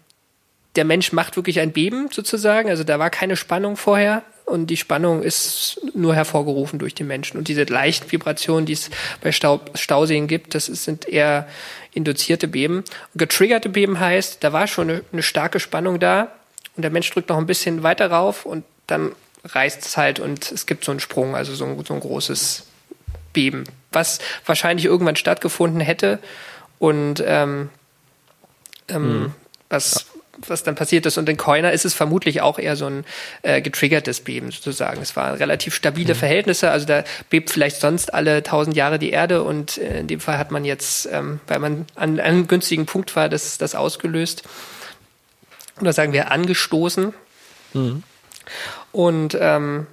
der 0.76 0.84
Mensch 0.84 1.12
macht 1.12 1.36
wirklich 1.36 1.60
ein 1.60 1.72
Beben 1.72 2.08
sozusagen, 2.12 2.68
also 2.68 2.84
da 2.84 2.98
war 2.98 3.10
keine 3.10 3.36
Spannung 3.36 3.76
vorher 3.76 4.22
und 4.44 4.68
die 4.68 4.76
Spannung 4.76 5.22
ist 5.22 5.80
nur 5.94 6.14
hervorgerufen 6.14 6.78
durch 6.78 6.94
die 6.94 7.02
Menschen. 7.02 7.36
Und 7.36 7.48
diese 7.48 7.64
leichten 7.64 8.12
Vibrationen, 8.12 8.64
die 8.64 8.74
es 8.74 8.90
bei 9.20 9.32
Stau 9.32 9.60
Stauseen 9.74 10.28
gibt, 10.28 10.54
das 10.54 10.66
sind 10.66 11.08
eher 11.08 11.48
induzierte 11.92 12.46
Beben. 12.46 12.84
Und 13.12 13.18
getriggerte 13.18 13.68
Beben 13.68 13.98
heißt, 13.98 14.44
da 14.44 14.52
war 14.52 14.68
schon 14.68 14.90
eine, 14.90 15.02
eine 15.12 15.22
starke 15.22 15.58
Spannung 15.58 15.98
da, 15.98 16.30
und 16.76 16.82
der 16.82 16.90
Mensch 16.90 17.10
drückt 17.10 17.30
noch 17.30 17.38
ein 17.38 17.46
bisschen 17.46 17.82
weiter 17.82 18.10
rauf 18.10 18.44
und 18.44 18.64
dann 18.86 19.12
reißt 19.44 19.84
es 19.84 19.96
halt 19.96 20.20
und 20.20 20.52
es 20.52 20.66
gibt 20.66 20.84
so 20.84 20.92
einen 20.92 21.00
Sprung, 21.00 21.34
also 21.34 21.54
so 21.54 21.64
ein, 21.64 21.82
so 21.84 21.94
ein 21.94 22.00
großes 22.00 22.66
Beben, 23.32 23.64
was 23.92 24.18
wahrscheinlich 24.44 24.84
irgendwann 24.86 25.16
stattgefunden 25.16 25.80
hätte 25.80 26.18
und 26.78 27.22
ähm, 27.26 27.70
ähm, 28.88 29.20
mhm. 29.20 29.34
was 29.70 30.06
was 30.46 30.62
dann 30.62 30.74
passiert 30.74 31.06
ist. 31.06 31.18
Und 31.18 31.28
in 31.28 31.36
Coiner 31.36 31.72
ist 31.72 31.84
es 31.84 31.94
vermutlich 31.94 32.40
auch 32.40 32.58
eher 32.58 32.76
so 32.76 32.86
ein 32.86 33.04
äh, 33.42 33.60
getriggertes 33.62 34.20
Beben 34.20 34.50
sozusagen. 34.50 35.00
Es 35.00 35.16
waren 35.16 35.36
relativ 35.36 35.74
stabile 35.74 36.14
mhm. 36.14 36.18
Verhältnisse. 36.18 36.70
Also 36.70 36.86
da 36.86 37.04
bebt 37.30 37.50
vielleicht 37.50 37.80
sonst 37.80 38.12
alle 38.12 38.42
tausend 38.42 38.76
Jahre 38.76 38.98
die 38.98 39.10
Erde 39.10 39.42
und 39.42 39.78
äh, 39.78 40.00
in 40.00 40.06
dem 40.06 40.20
Fall 40.20 40.38
hat 40.38 40.50
man 40.50 40.64
jetzt, 40.64 41.08
ähm, 41.10 41.40
weil 41.46 41.58
man 41.58 41.86
an, 41.94 42.18
an 42.18 42.20
einem 42.20 42.46
günstigen 42.46 42.86
Punkt 42.86 43.16
war, 43.16 43.28
das, 43.28 43.58
das 43.58 43.74
ausgelöst 43.74 44.42
oder 45.80 45.92
sagen 45.92 46.12
wir 46.12 46.30
angestoßen. 46.30 47.12
Mhm. 47.74 48.02
Und 48.92 49.36
ähm, 49.40 49.86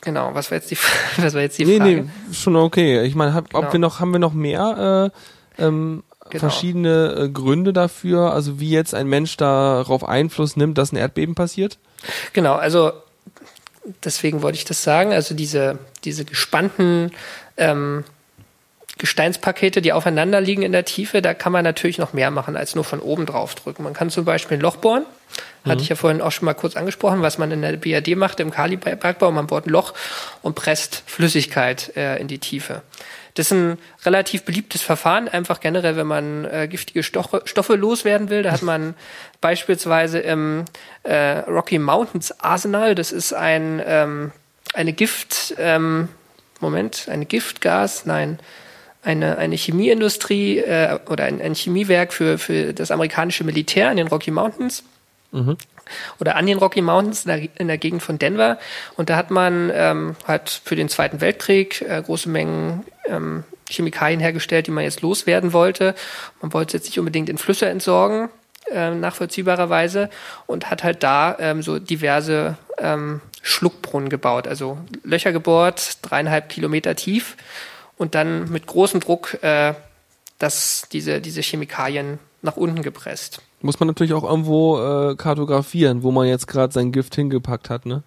genau, 0.00 0.34
was 0.34 0.50
war 0.50 0.58
jetzt 0.58 0.70
die, 0.70 0.78
was 1.18 1.34
war 1.34 1.42
jetzt 1.42 1.58
die 1.58 1.64
nee, 1.64 1.78
Frage? 1.78 2.02
Nee, 2.02 2.34
schon 2.34 2.56
okay. 2.56 3.02
Ich 3.02 3.14
meine, 3.14 3.34
hab, 3.34 3.50
genau. 3.50 3.66
ob 3.66 3.72
wir 3.72 3.80
noch, 3.80 4.00
haben 4.00 4.12
wir 4.12 4.18
noch 4.18 4.32
mehr 4.32 5.10
äh, 5.58 5.64
ähm, 5.64 6.02
genau. 6.32 6.50
verschiedene 6.50 7.14
äh, 7.16 7.28
Gründe 7.28 7.72
dafür, 7.72 8.32
also 8.32 8.58
wie 8.58 8.70
jetzt 8.70 8.94
ein 8.94 9.06
Mensch 9.06 9.36
darauf 9.36 10.06
Einfluss 10.06 10.56
nimmt, 10.56 10.78
dass 10.78 10.92
ein 10.92 10.96
Erdbeben 10.96 11.34
passiert? 11.34 11.78
Genau, 12.32 12.54
also 12.54 12.92
deswegen 14.04 14.42
wollte 14.42 14.56
ich 14.56 14.64
das 14.64 14.82
sagen. 14.82 15.12
Also 15.12 15.34
diese, 15.34 15.78
diese 16.04 16.24
gespannten 16.24 17.12
ähm, 17.56 18.04
Gesteinspakete, 18.98 19.82
die 19.82 19.92
aufeinander 19.92 20.40
liegen 20.40 20.62
in 20.62 20.72
der 20.72 20.84
Tiefe, 20.84 21.22
da 21.22 21.34
kann 21.34 21.52
man 21.52 21.64
natürlich 21.64 21.98
noch 21.98 22.12
mehr 22.12 22.30
machen, 22.30 22.56
als 22.56 22.74
nur 22.74 22.84
von 22.84 23.00
oben 23.00 23.26
drauf 23.26 23.54
drücken. 23.54 23.82
Man 23.82 23.94
kann 23.94 24.10
zum 24.10 24.24
Beispiel 24.24 24.58
ein 24.58 24.60
Loch 24.60 24.76
bohren. 24.76 25.04
Mhm. 25.64 25.70
Hatte 25.70 25.82
ich 25.82 25.88
ja 25.88 25.96
vorhin 25.96 26.20
auch 26.20 26.32
schon 26.32 26.46
mal 26.46 26.54
kurz 26.54 26.76
angesprochen, 26.76 27.22
was 27.22 27.38
man 27.38 27.50
in 27.50 27.62
der 27.62 27.76
BRD 27.76 28.16
macht, 28.16 28.40
im 28.40 28.50
Kalibergbau. 28.50 29.30
Man 29.30 29.46
bohrt 29.46 29.66
ein 29.66 29.70
Loch 29.70 29.94
und 30.42 30.54
presst 30.54 31.02
Flüssigkeit 31.06 31.96
äh, 31.96 32.18
in 32.18 32.28
die 32.28 32.38
Tiefe. 32.38 32.82
Das 33.34 33.46
ist 33.46 33.52
ein 33.52 33.78
relativ 34.04 34.42
beliebtes 34.42 34.82
Verfahren, 34.82 35.28
einfach 35.28 35.60
generell, 35.60 35.96
wenn 35.96 36.06
man 36.06 36.44
äh, 36.44 36.68
giftige 36.68 37.02
Stoffe, 37.02 37.42
Stoffe 37.46 37.76
loswerden 37.76 38.28
will. 38.28 38.42
Da 38.42 38.52
hat 38.52 38.62
man 38.62 38.94
beispielsweise 39.40 40.18
im 40.18 40.64
äh, 41.02 41.38
Rocky 41.40 41.78
Mountains 41.78 42.38
Arsenal, 42.40 42.94
das 42.94 43.10
ist 43.10 43.32
ein 43.32 43.82
ähm, 43.84 44.32
eine 44.74 44.92
Gift, 44.92 45.54
ähm, 45.58 46.08
Moment, 46.60 47.08
ein 47.08 47.26
Giftgas, 47.28 48.06
nein, 48.06 48.38
eine, 49.02 49.36
eine 49.38 49.56
Chemieindustrie 49.56 50.58
äh, 50.58 50.98
oder 51.08 51.24
ein, 51.24 51.40
ein 51.40 51.54
Chemiewerk 51.54 52.12
für, 52.12 52.38
für 52.38 52.72
das 52.72 52.90
amerikanische 52.90 53.44
Militär 53.44 53.90
in 53.90 53.96
den 53.96 54.06
Rocky 54.06 54.30
Mountains. 54.30 54.84
Mhm. 55.32 55.56
Oder 56.20 56.36
an 56.36 56.46
den 56.46 56.58
Rocky 56.58 56.82
Mountains 56.82 57.24
in 57.24 57.28
der, 57.28 57.60
in 57.60 57.68
der 57.68 57.78
Gegend 57.78 58.02
von 58.02 58.18
Denver. 58.18 58.58
Und 58.96 59.10
da 59.10 59.16
hat 59.16 59.30
man 59.30 59.70
ähm, 59.74 60.16
halt 60.26 60.60
für 60.64 60.76
den 60.76 60.88
Zweiten 60.88 61.20
Weltkrieg 61.20 61.82
äh, 61.82 62.02
große 62.02 62.28
Mengen 62.28 62.84
ähm, 63.06 63.44
Chemikalien 63.70 64.20
hergestellt, 64.20 64.66
die 64.66 64.70
man 64.70 64.84
jetzt 64.84 65.00
loswerden 65.00 65.52
wollte. 65.52 65.94
Man 66.40 66.52
wollte 66.52 66.76
jetzt 66.76 66.86
nicht 66.86 66.98
unbedingt 66.98 67.28
in 67.28 67.38
Flüsse 67.38 67.66
entsorgen, 67.66 68.28
äh, 68.70 68.90
nachvollziehbarerweise, 68.94 70.10
und 70.46 70.70
hat 70.70 70.84
halt 70.84 71.02
da 71.02 71.36
ähm, 71.38 71.62
so 71.62 71.78
diverse 71.78 72.56
ähm, 72.78 73.20
Schluckbrunnen 73.42 74.08
gebaut, 74.08 74.46
also 74.46 74.78
Löcher 75.02 75.32
gebohrt, 75.32 75.98
dreieinhalb 76.02 76.48
Kilometer 76.48 76.94
tief 76.94 77.36
und 77.96 78.14
dann 78.14 78.50
mit 78.50 78.66
großem 78.66 79.00
Druck 79.00 79.42
äh, 79.42 79.74
das, 80.38 80.88
diese, 80.92 81.20
diese 81.20 81.40
Chemikalien 81.40 82.18
nach 82.42 82.56
unten 82.56 82.82
gepresst. 82.82 83.42
Muss 83.62 83.80
man 83.80 83.86
natürlich 83.86 84.12
auch 84.12 84.24
irgendwo 84.24 84.78
äh, 84.78 85.16
kartografieren, 85.16 86.02
wo 86.02 86.10
man 86.10 86.26
jetzt 86.26 86.46
gerade 86.46 86.72
sein 86.72 86.92
Gift 86.92 87.14
hingepackt 87.14 87.70
hat, 87.70 87.86
ne? 87.86 88.02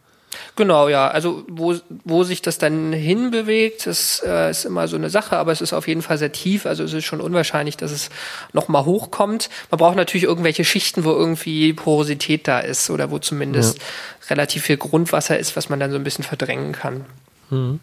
Genau, 0.56 0.88
ja. 0.88 1.08
Also 1.08 1.44
wo, 1.48 1.76
wo 2.04 2.24
sich 2.24 2.42
das 2.42 2.58
dann 2.58 2.94
hinbewegt, 2.94 3.88
das 3.88 4.22
äh, 4.26 4.52
ist 4.52 4.66
immer 4.66 4.88
so 4.88 4.96
eine 4.96 5.10
Sache, 5.10 5.38
aber 5.38 5.52
es 5.52 5.62
ist 5.62 5.74
auf 5.74 5.88
jeden 5.88 6.02
Fall 6.02 6.18
sehr 6.18 6.32
tief. 6.32 6.66
Also 6.66 6.84
es 6.84 6.94
ist 6.94 7.06
schon 7.06 7.22
unwahrscheinlich, 7.22 7.78
dass 7.78 7.92
es 7.92 8.10
nochmal 8.54 8.86
hochkommt. 8.86 9.50
Man 9.72 9.78
braucht 9.78 9.96
natürlich 9.96 10.24
irgendwelche 10.24 10.66
Schichten, 10.66 11.04
wo 11.04 11.12
irgendwie 11.12 11.74
Porosität 11.74 12.48
da 12.48 12.60
ist 12.60 12.90
oder 12.90 13.12
wo 13.12 13.20
zumindest 13.20 13.78
ja. 13.78 13.84
relativ 14.30 14.64
viel 14.64 14.78
Grundwasser 14.78 15.38
ist, 15.38 15.56
was 15.56 15.70
man 15.70 15.80
dann 15.80 15.92
so 15.92 15.98
ein 15.98 16.04
bisschen 16.04 16.24
verdrängen 16.24 16.74
kann. 16.74 17.06
Mhm. 17.50 17.80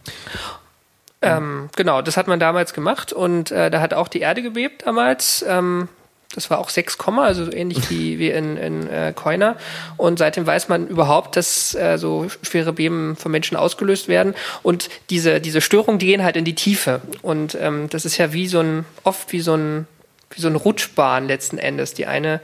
Ähm, 1.25 1.71
genau, 1.77 2.03
das 2.03 2.17
hat 2.17 2.27
man 2.27 2.41
damals 2.41 2.75
gemacht 2.75 3.13
und 3.13 3.53
äh, 3.53 3.71
da 3.71 3.81
hat 3.81 3.95
auch 3.95 4.09
die 4.09 4.21
Erde 4.21 4.43
gebebt 4.43 4.87
damals. 4.87 5.45
Ähm, 5.49 5.89
das 6.35 6.51
war 6.51 6.59
auch 6.59 6.69
6, 6.69 6.99
also 7.19 7.45
so 7.45 7.53
ähnlich 7.53 7.79
wie, 7.91 8.19
wie 8.19 8.31
in, 8.31 8.57
in 8.57 8.89
äh, 8.89 9.13
Koina. 9.15 9.57
Und 9.97 10.19
seitdem 10.19 10.47
weiß 10.47 10.69
man 10.69 10.89
überhaupt, 10.89 11.37
dass 11.37 11.75
äh, 11.75 11.99
so 11.99 12.29
schwere 12.43 12.73
Beben 12.73 13.17
von 13.17 13.33
Menschen 13.33 13.57
ausgelöst 13.57 14.09
werden. 14.09 14.35
Und 14.63 14.89
diese, 15.11 15.41
diese 15.41 15.61
Störungen, 15.61 15.99
die 15.99 16.07
gehen 16.07 16.23
halt 16.23 16.37
in 16.37 16.45
die 16.45 16.55
Tiefe. 16.55 17.01
Und 17.23 17.57
ähm, 17.61 17.89
das 17.91 18.05
ist 18.05 18.19
ja 18.19 18.33
wie 18.33 18.47
so 18.47 18.61
ein, 18.61 18.85
oft 19.05 19.33
wie 19.33 19.41
so 19.41 19.55
ein, 19.55 19.87
wie 20.31 20.41
so 20.41 20.49
ein 20.49 20.57
Rutschbahn 20.57 21.27
letzten 21.27 21.59
Endes. 21.59 21.95
Die 21.95 22.07
eine, 22.07 22.41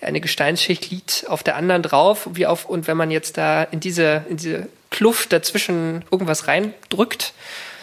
die 0.00 0.06
eine 0.06 0.20
Gesteinsschicht 0.20 0.90
liegt 0.90 1.26
auf 1.28 1.42
der 1.42 1.56
anderen 1.56 1.82
drauf, 1.82 2.28
wie 2.32 2.46
auf, 2.46 2.64
und 2.64 2.86
wenn 2.86 2.96
man 2.96 3.10
jetzt 3.10 3.36
da 3.36 3.62
in 3.62 3.80
diese, 3.80 4.24
in 4.28 4.36
diese 4.36 4.68
Kluft 4.90 5.32
dazwischen 5.32 6.04
irgendwas 6.10 6.48
reindrückt, 6.48 7.32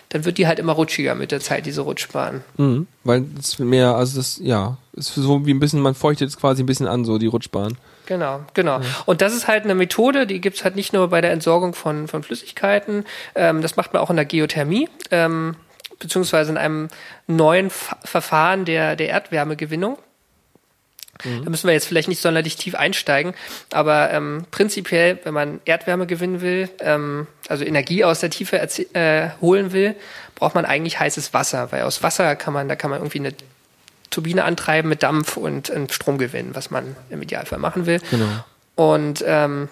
dann 0.10 0.26
wird 0.26 0.38
die 0.38 0.48
halt 0.48 0.60
immer 0.60 0.74
rutschiger 0.74 1.16
mit 1.16 1.32
der 1.32 1.40
Zeit, 1.40 1.66
diese 1.66 1.82
Rutschbahn. 1.82 2.44
Mhm, 2.58 2.88
weil 3.04 3.26
es 3.38 3.60
mehr, 3.60 3.96
also 3.96 4.18
das, 4.18 4.40
ja, 4.42 4.78
ist 4.94 5.14
so 5.16 5.46
wie 5.46 5.54
ein 5.54 5.60
bisschen, 5.60 5.82
man 5.82 5.96
feuchtet 5.96 6.30
es 6.30 6.38
quasi 6.38 6.64
ein 6.64 6.66
bisschen 6.66 6.88
an, 6.88 7.06
so 7.06 7.18
die 7.18 7.28
Rutschbahn. 7.28 7.78
Genau, 8.06 8.42
genau. 8.54 8.80
Ja. 8.80 8.86
Und 9.06 9.22
das 9.22 9.34
ist 9.34 9.48
halt 9.48 9.66
eine 9.66 9.76
Methode, 9.76 10.26
die 10.26 10.40
gibt's 10.40 10.64
halt 10.64 10.76
nicht 10.76 10.94
nur 10.94 11.10
bei 11.10 11.20
der 11.20 11.32
Entsorgung 11.32 11.74
von, 11.74 12.08
von 12.08 12.24
Flüssigkeiten, 12.24 13.06
ähm, 13.36 13.62
das 13.62 13.76
macht 13.76 13.94
man 13.94 14.02
auch 14.02 14.10
in 14.10 14.16
der 14.16 14.26
Geothermie, 14.26 14.88
ähm, 15.12 15.56
beziehungsweise 16.00 16.52
in 16.52 16.58
einem 16.58 16.88
neuen 17.28 17.70
Fa 17.70 17.98
Verfahren 18.06 18.64
der, 18.64 18.96
der 18.96 19.10
Erdwärmegewinnung. 19.10 19.98
Mhm. 21.24 21.44
Da 21.44 21.50
müssen 21.50 21.68
wir 21.68 21.74
jetzt 21.74 21.88
vielleicht 21.88 22.08
nicht 22.08 22.22
sonderlich 22.22 22.56
tief 22.56 22.76
einsteigen, 22.76 23.34
aber 23.72 24.12
ähm, 24.12 24.46
prinzipiell, 24.52 25.20
wenn 25.24 25.34
man 25.34 25.60
Erdwärme 25.66 26.08
gewinnen 26.08 26.42
will, 26.42 26.70
ähm, 26.80 27.28
also 27.48 27.64
Energie 27.64 28.04
aus 28.04 28.20
der 28.20 28.30
Tiefe 28.30 28.58
äh, 28.94 29.30
holen 29.42 29.72
will, 29.72 29.96
braucht 30.36 30.56
man 30.56 30.66
eigentlich 30.66 31.00
heißes 31.00 31.34
Wasser, 31.34 31.72
weil 31.72 31.84
aus 31.84 32.04
Wasser 32.04 32.36
kann 32.36 32.54
man, 32.54 32.70
da 32.70 32.76
kann 32.76 32.90
man 32.90 33.00
irgendwie 33.00 33.20
eine 33.20 33.34
Turbine 34.10 34.44
antreiben 34.44 34.90
mit 34.90 35.04
Dampf 35.04 35.38
und, 35.38 35.70
und 35.70 35.92
Strom 35.92 36.18
gewinnen, 36.18 36.52
was 36.54 36.72
man 36.72 36.96
im 37.10 37.22
Idealfall 37.22 37.60
machen 37.60 37.86
will. 37.86 38.00
Genau. 38.10 38.26
Und 38.76 39.24
ähm, 39.26 39.70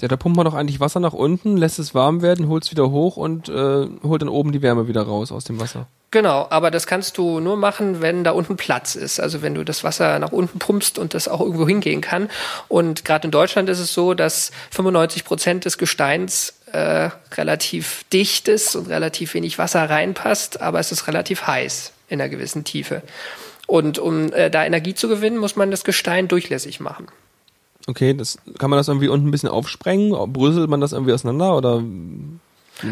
ja, 0.00 0.08
da 0.08 0.16
pumpt 0.16 0.36
man 0.36 0.44
doch 0.44 0.54
eigentlich 0.54 0.80
Wasser 0.80 1.00
nach 1.00 1.12
unten, 1.12 1.56
lässt 1.56 1.78
es 1.78 1.94
warm 1.94 2.22
werden, 2.22 2.48
holt 2.48 2.64
es 2.64 2.70
wieder 2.70 2.90
hoch 2.90 3.16
und 3.16 3.48
äh, 3.48 3.86
holt 4.02 4.22
dann 4.22 4.28
oben 4.28 4.52
die 4.52 4.62
Wärme 4.62 4.88
wieder 4.88 5.02
raus 5.02 5.32
aus 5.32 5.44
dem 5.44 5.60
Wasser. 5.60 5.86
Genau, 6.12 6.48
aber 6.50 6.72
das 6.72 6.88
kannst 6.88 7.18
du 7.18 7.38
nur 7.38 7.56
machen, 7.56 8.02
wenn 8.02 8.24
da 8.24 8.32
unten 8.32 8.56
Platz 8.56 8.96
ist. 8.96 9.20
Also 9.20 9.42
wenn 9.42 9.54
du 9.54 9.64
das 9.64 9.84
Wasser 9.84 10.18
nach 10.18 10.32
unten 10.32 10.58
pumpst 10.58 10.98
und 10.98 11.14
das 11.14 11.28
auch 11.28 11.40
irgendwo 11.40 11.68
hingehen 11.68 12.00
kann. 12.00 12.28
Und 12.66 13.04
gerade 13.04 13.26
in 13.26 13.30
Deutschland 13.30 13.68
ist 13.68 13.78
es 13.78 13.94
so, 13.94 14.14
dass 14.14 14.50
95 14.72 15.24
Prozent 15.24 15.64
des 15.66 15.78
Gesteins 15.78 16.54
äh, 16.72 17.10
relativ 17.34 18.04
dicht 18.12 18.48
ist 18.48 18.74
und 18.74 18.88
relativ 18.88 19.34
wenig 19.34 19.58
Wasser 19.58 19.88
reinpasst, 19.88 20.60
aber 20.60 20.80
es 20.80 20.90
ist 20.90 21.06
relativ 21.06 21.46
heiß 21.46 21.92
in 22.08 22.20
einer 22.20 22.28
gewissen 22.28 22.64
Tiefe. 22.64 23.02
Und 23.68 24.00
um 24.00 24.32
äh, 24.32 24.50
da 24.50 24.64
Energie 24.64 24.94
zu 24.94 25.06
gewinnen, 25.06 25.38
muss 25.38 25.54
man 25.54 25.70
das 25.70 25.84
Gestein 25.84 26.26
durchlässig 26.26 26.80
machen. 26.80 27.06
Okay, 27.86 28.14
das, 28.14 28.38
kann 28.58 28.70
man 28.70 28.78
das 28.78 28.88
irgendwie 28.88 29.08
unten 29.08 29.28
ein 29.28 29.30
bisschen 29.30 29.48
aufsprengen? 29.48 30.32
Bröselt 30.32 30.68
man 30.68 30.80
das 30.80 30.92
irgendwie 30.92 31.12
auseinander 31.12 31.56
oder? 31.56 31.82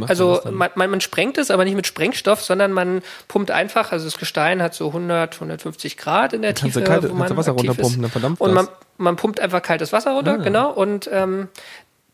Also 0.06 0.40
man, 0.50 0.70
man, 0.74 0.90
man 0.90 1.00
sprengt 1.00 1.38
es, 1.38 1.50
aber 1.50 1.64
nicht 1.64 1.74
mit 1.74 1.86
Sprengstoff, 1.86 2.42
sondern 2.42 2.72
man 2.72 3.02
pumpt 3.26 3.50
einfach, 3.50 3.92
also 3.92 4.04
das 4.04 4.18
Gestein 4.18 4.62
hat 4.62 4.74
so 4.74 4.88
100, 4.88 5.34
150 5.34 5.96
Grad 5.96 6.32
in 6.32 6.42
der 6.42 6.52
dann 6.52 6.64
Tiefe, 6.64 6.82
kalte, 6.82 7.10
wo 7.10 7.14
man 7.14 7.34
Wasser 7.36 7.52
runterpumpen, 7.52 8.02
dann 8.02 8.10
verdampft 8.10 8.40
Und 8.40 8.54
man, 8.54 8.68
man 8.98 9.16
pumpt 9.16 9.40
einfach 9.40 9.62
kaltes 9.62 9.92
Wasser 9.92 10.12
runter, 10.12 10.38
ah. 10.40 10.42
genau, 10.42 10.70
und 10.70 11.08
ähm, 11.12 11.48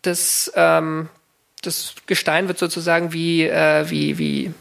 das, 0.03 0.53
ähm, 0.55 1.09
das 1.63 1.95
Gestein 2.07 2.49
wird 2.49 2.59
sozusagen 2.59 3.13
wie, 3.13 3.45
äh, 3.45 3.91
wie, 3.91 4.19
wie 4.19 4.55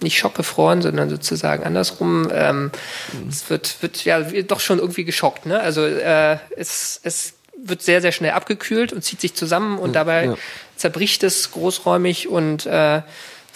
nicht 0.00 0.18
schockgefroren, 0.18 0.80
sondern 0.80 1.10
sozusagen 1.10 1.64
andersrum. 1.64 2.28
Ähm, 2.32 2.70
mhm. 3.12 3.28
Es 3.28 3.50
wird, 3.50 3.82
wird 3.82 4.04
ja 4.04 4.20
doch 4.20 4.60
schon 4.60 4.78
irgendwie 4.78 5.04
geschockt. 5.04 5.44
Ne? 5.44 5.60
Also 5.60 5.84
äh, 5.84 6.38
es, 6.56 7.00
es 7.02 7.34
wird 7.64 7.82
sehr, 7.82 8.00
sehr 8.00 8.12
schnell 8.12 8.32
abgekühlt 8.32 8.92
und 8.92 9.02
zieht 9.02 9.20
sich 9.20 9.34
zusammen 9.34 9.78
und 9.78 9.94
dabei 9.94 10.26
ja. 10.26 10.34
zerbricht 10.76 11.22
es 11.24 11.50
großräumig 11.50 12.28
und 12.28 12.66
äh, 12.66 13.02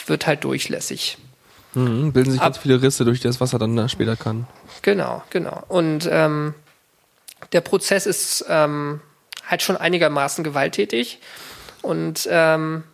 wird 0.07 0.27
halt 0.27 0.45
durchlässig. 0.45 1.19
Mhm, 1.75 2.13
bilden 2.13 2.33
sich 2.33 2.41
Ab 2.41 2.49
ganz 2.49 2.59
viele 2.59 2.83
Risse, 2.83 3.05
durch 3.05 3.21
die 3.21 3.29
das 3.29 3.41
Wasser 3.41 3.59
dann 3.59 3.89
später 3.89 4.17
kann. 4.17 4.47
Genau, 4.83 5.23
genau. 5.31 5.63
Und 5.69 6.09
ähm, 6.11 6.55
der 7.53 7.61
Prozess 7.61 8.07
ist 8.07 8.45
ähm, 8.49 9.01
halt 9.47 9.63
schon 9.63 9.77
einigermaßen 9.77 10.45
gewalttätig 10.45 11.19
und 11.81 12.29
ähm, 12.31 12.85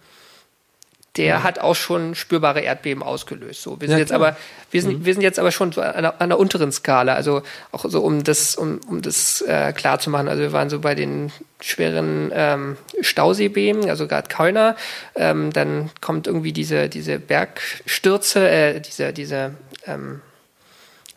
der 1.19 1.43
hat 1.43 1.59
auch 1.59 1.75
schon 1.75 2.15
spürbare 2.15 2.61
Erdbeben 2.61 3.03
ausgelöst. 3.03 3.63
So, 3.63 3.81
wir 3.81 3.89
sind 3.89 3.97
ja, 3.97 4.01
jetzt 4.01 4.13
aber, 4.13 4.37
wir 4.71 4.83
sind, 4.83 5.01
mhm. 5.01 5.05
wir 5.05 5.13
sind 5.13 5.23
jetzt 5.23 5.39
aber 5.39 5.51
schon 5.51 5.73
so 5.73 5.81
an 5.81 5.93
einer, 5.93 6.21
an 6.21 6.33
unteren 6.33 6.73
Skala, 6.73 7.15
also 7.15 7.43
auch 7.73 7.85
so 7.87 8.01
um 8.01 8.25
das, 8.25 8.57
um, 8.57 8.81
um 8.89 9.03
das 9.03 9.43
äh, 9.43 9.73
klar 9.73 9.99
zu 9.99 10.11
machen. 10.11 10.29
Also 10.29 10.43
wir 10.43 10.53
waren 10.53 10.71
so 10.71 10.79
bei 10.79 10.95
den 10.95 11.33
schweren 11.61 12.31
ähm, 12.33 12.77
Stauseebeben, 13.01 13.91
also 13.91 14.07
gerade 14.07 14.29
Kölner, 14.29 14.77
ähm, 15.17 15.53
dann 15.53 15.91
kommt 16.01 16.29
irgendwie 16.29 16.53
diese 16.53 16.89
diese 16.89 17.19
Bergstürze, 17.19 18.49
äh, 18.49 18.81
diese 18.81 19.13
diese 19.13 19.55
ähm, 19.87 20.21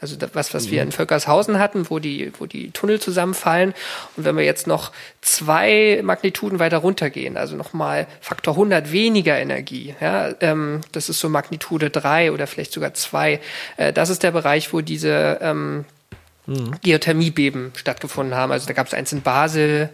also 0.02 0.18
was, 0.34 0.54
was 0.54 0.72
wir 0.72 0.82
mhm. 0.82 0.88
in 0.88 0.92
Völkershausen 0.92 1.60
hatten, 1.60 1.90
wo 1.90 2.00
die, 2.00 2.32
wo 2.40 2.48
die 2.48 2.72
Tunnel 2.72 3.00
zusammenfallen. 3.00 3.74
Und 4.18 4.26
wenn 4.26 4.36
wir 4.36 4.44
jetzt 4.44 4.66
noch 4.66 4.92
zwei 5.22 6.02
Magnituden 6.04 6.60
weiter 6.60 6.80
runtergehen, 6.80 7.38
also 7.38 7.56
nochmal 7.56 8.08
Faktor 8.20 8.56
100 8.56 8.92
weniger 8.92 9.38
Energie, 9.38 9.96
ja, 10.02 10.34
ähm, 10.42 10.82
das 10.92 11.08
ist 11.08 11.20
so 11.20 11.30
Magnitude 11.30 11.92
3 11.92 12.32
oder 12.32 12.48
vielleicht 12.48 12.74
sogar 12.74 12.96
2, 12.96 13.40
äh, 13.78 13.94
das 13.94 14.10
ist 14.10 14.24
der 14.24 14.32
Bereich, 14.32 14.74
wo 14.74 14.82
diese 14.82 15.38
ähm, 15.42 15.86
mhm. 16.48 16.76
Geothermiebeben 16.82 17.72
stattgefunden 17.76 18.36
haben. 18.36 18.52
Also 18.52 18.68
da 18.68 18.74
gab 18.74 18.88
es 18.88 18.96
eins 18.96 19.14
in 19.14 19.22
Basel, 19.22 19.90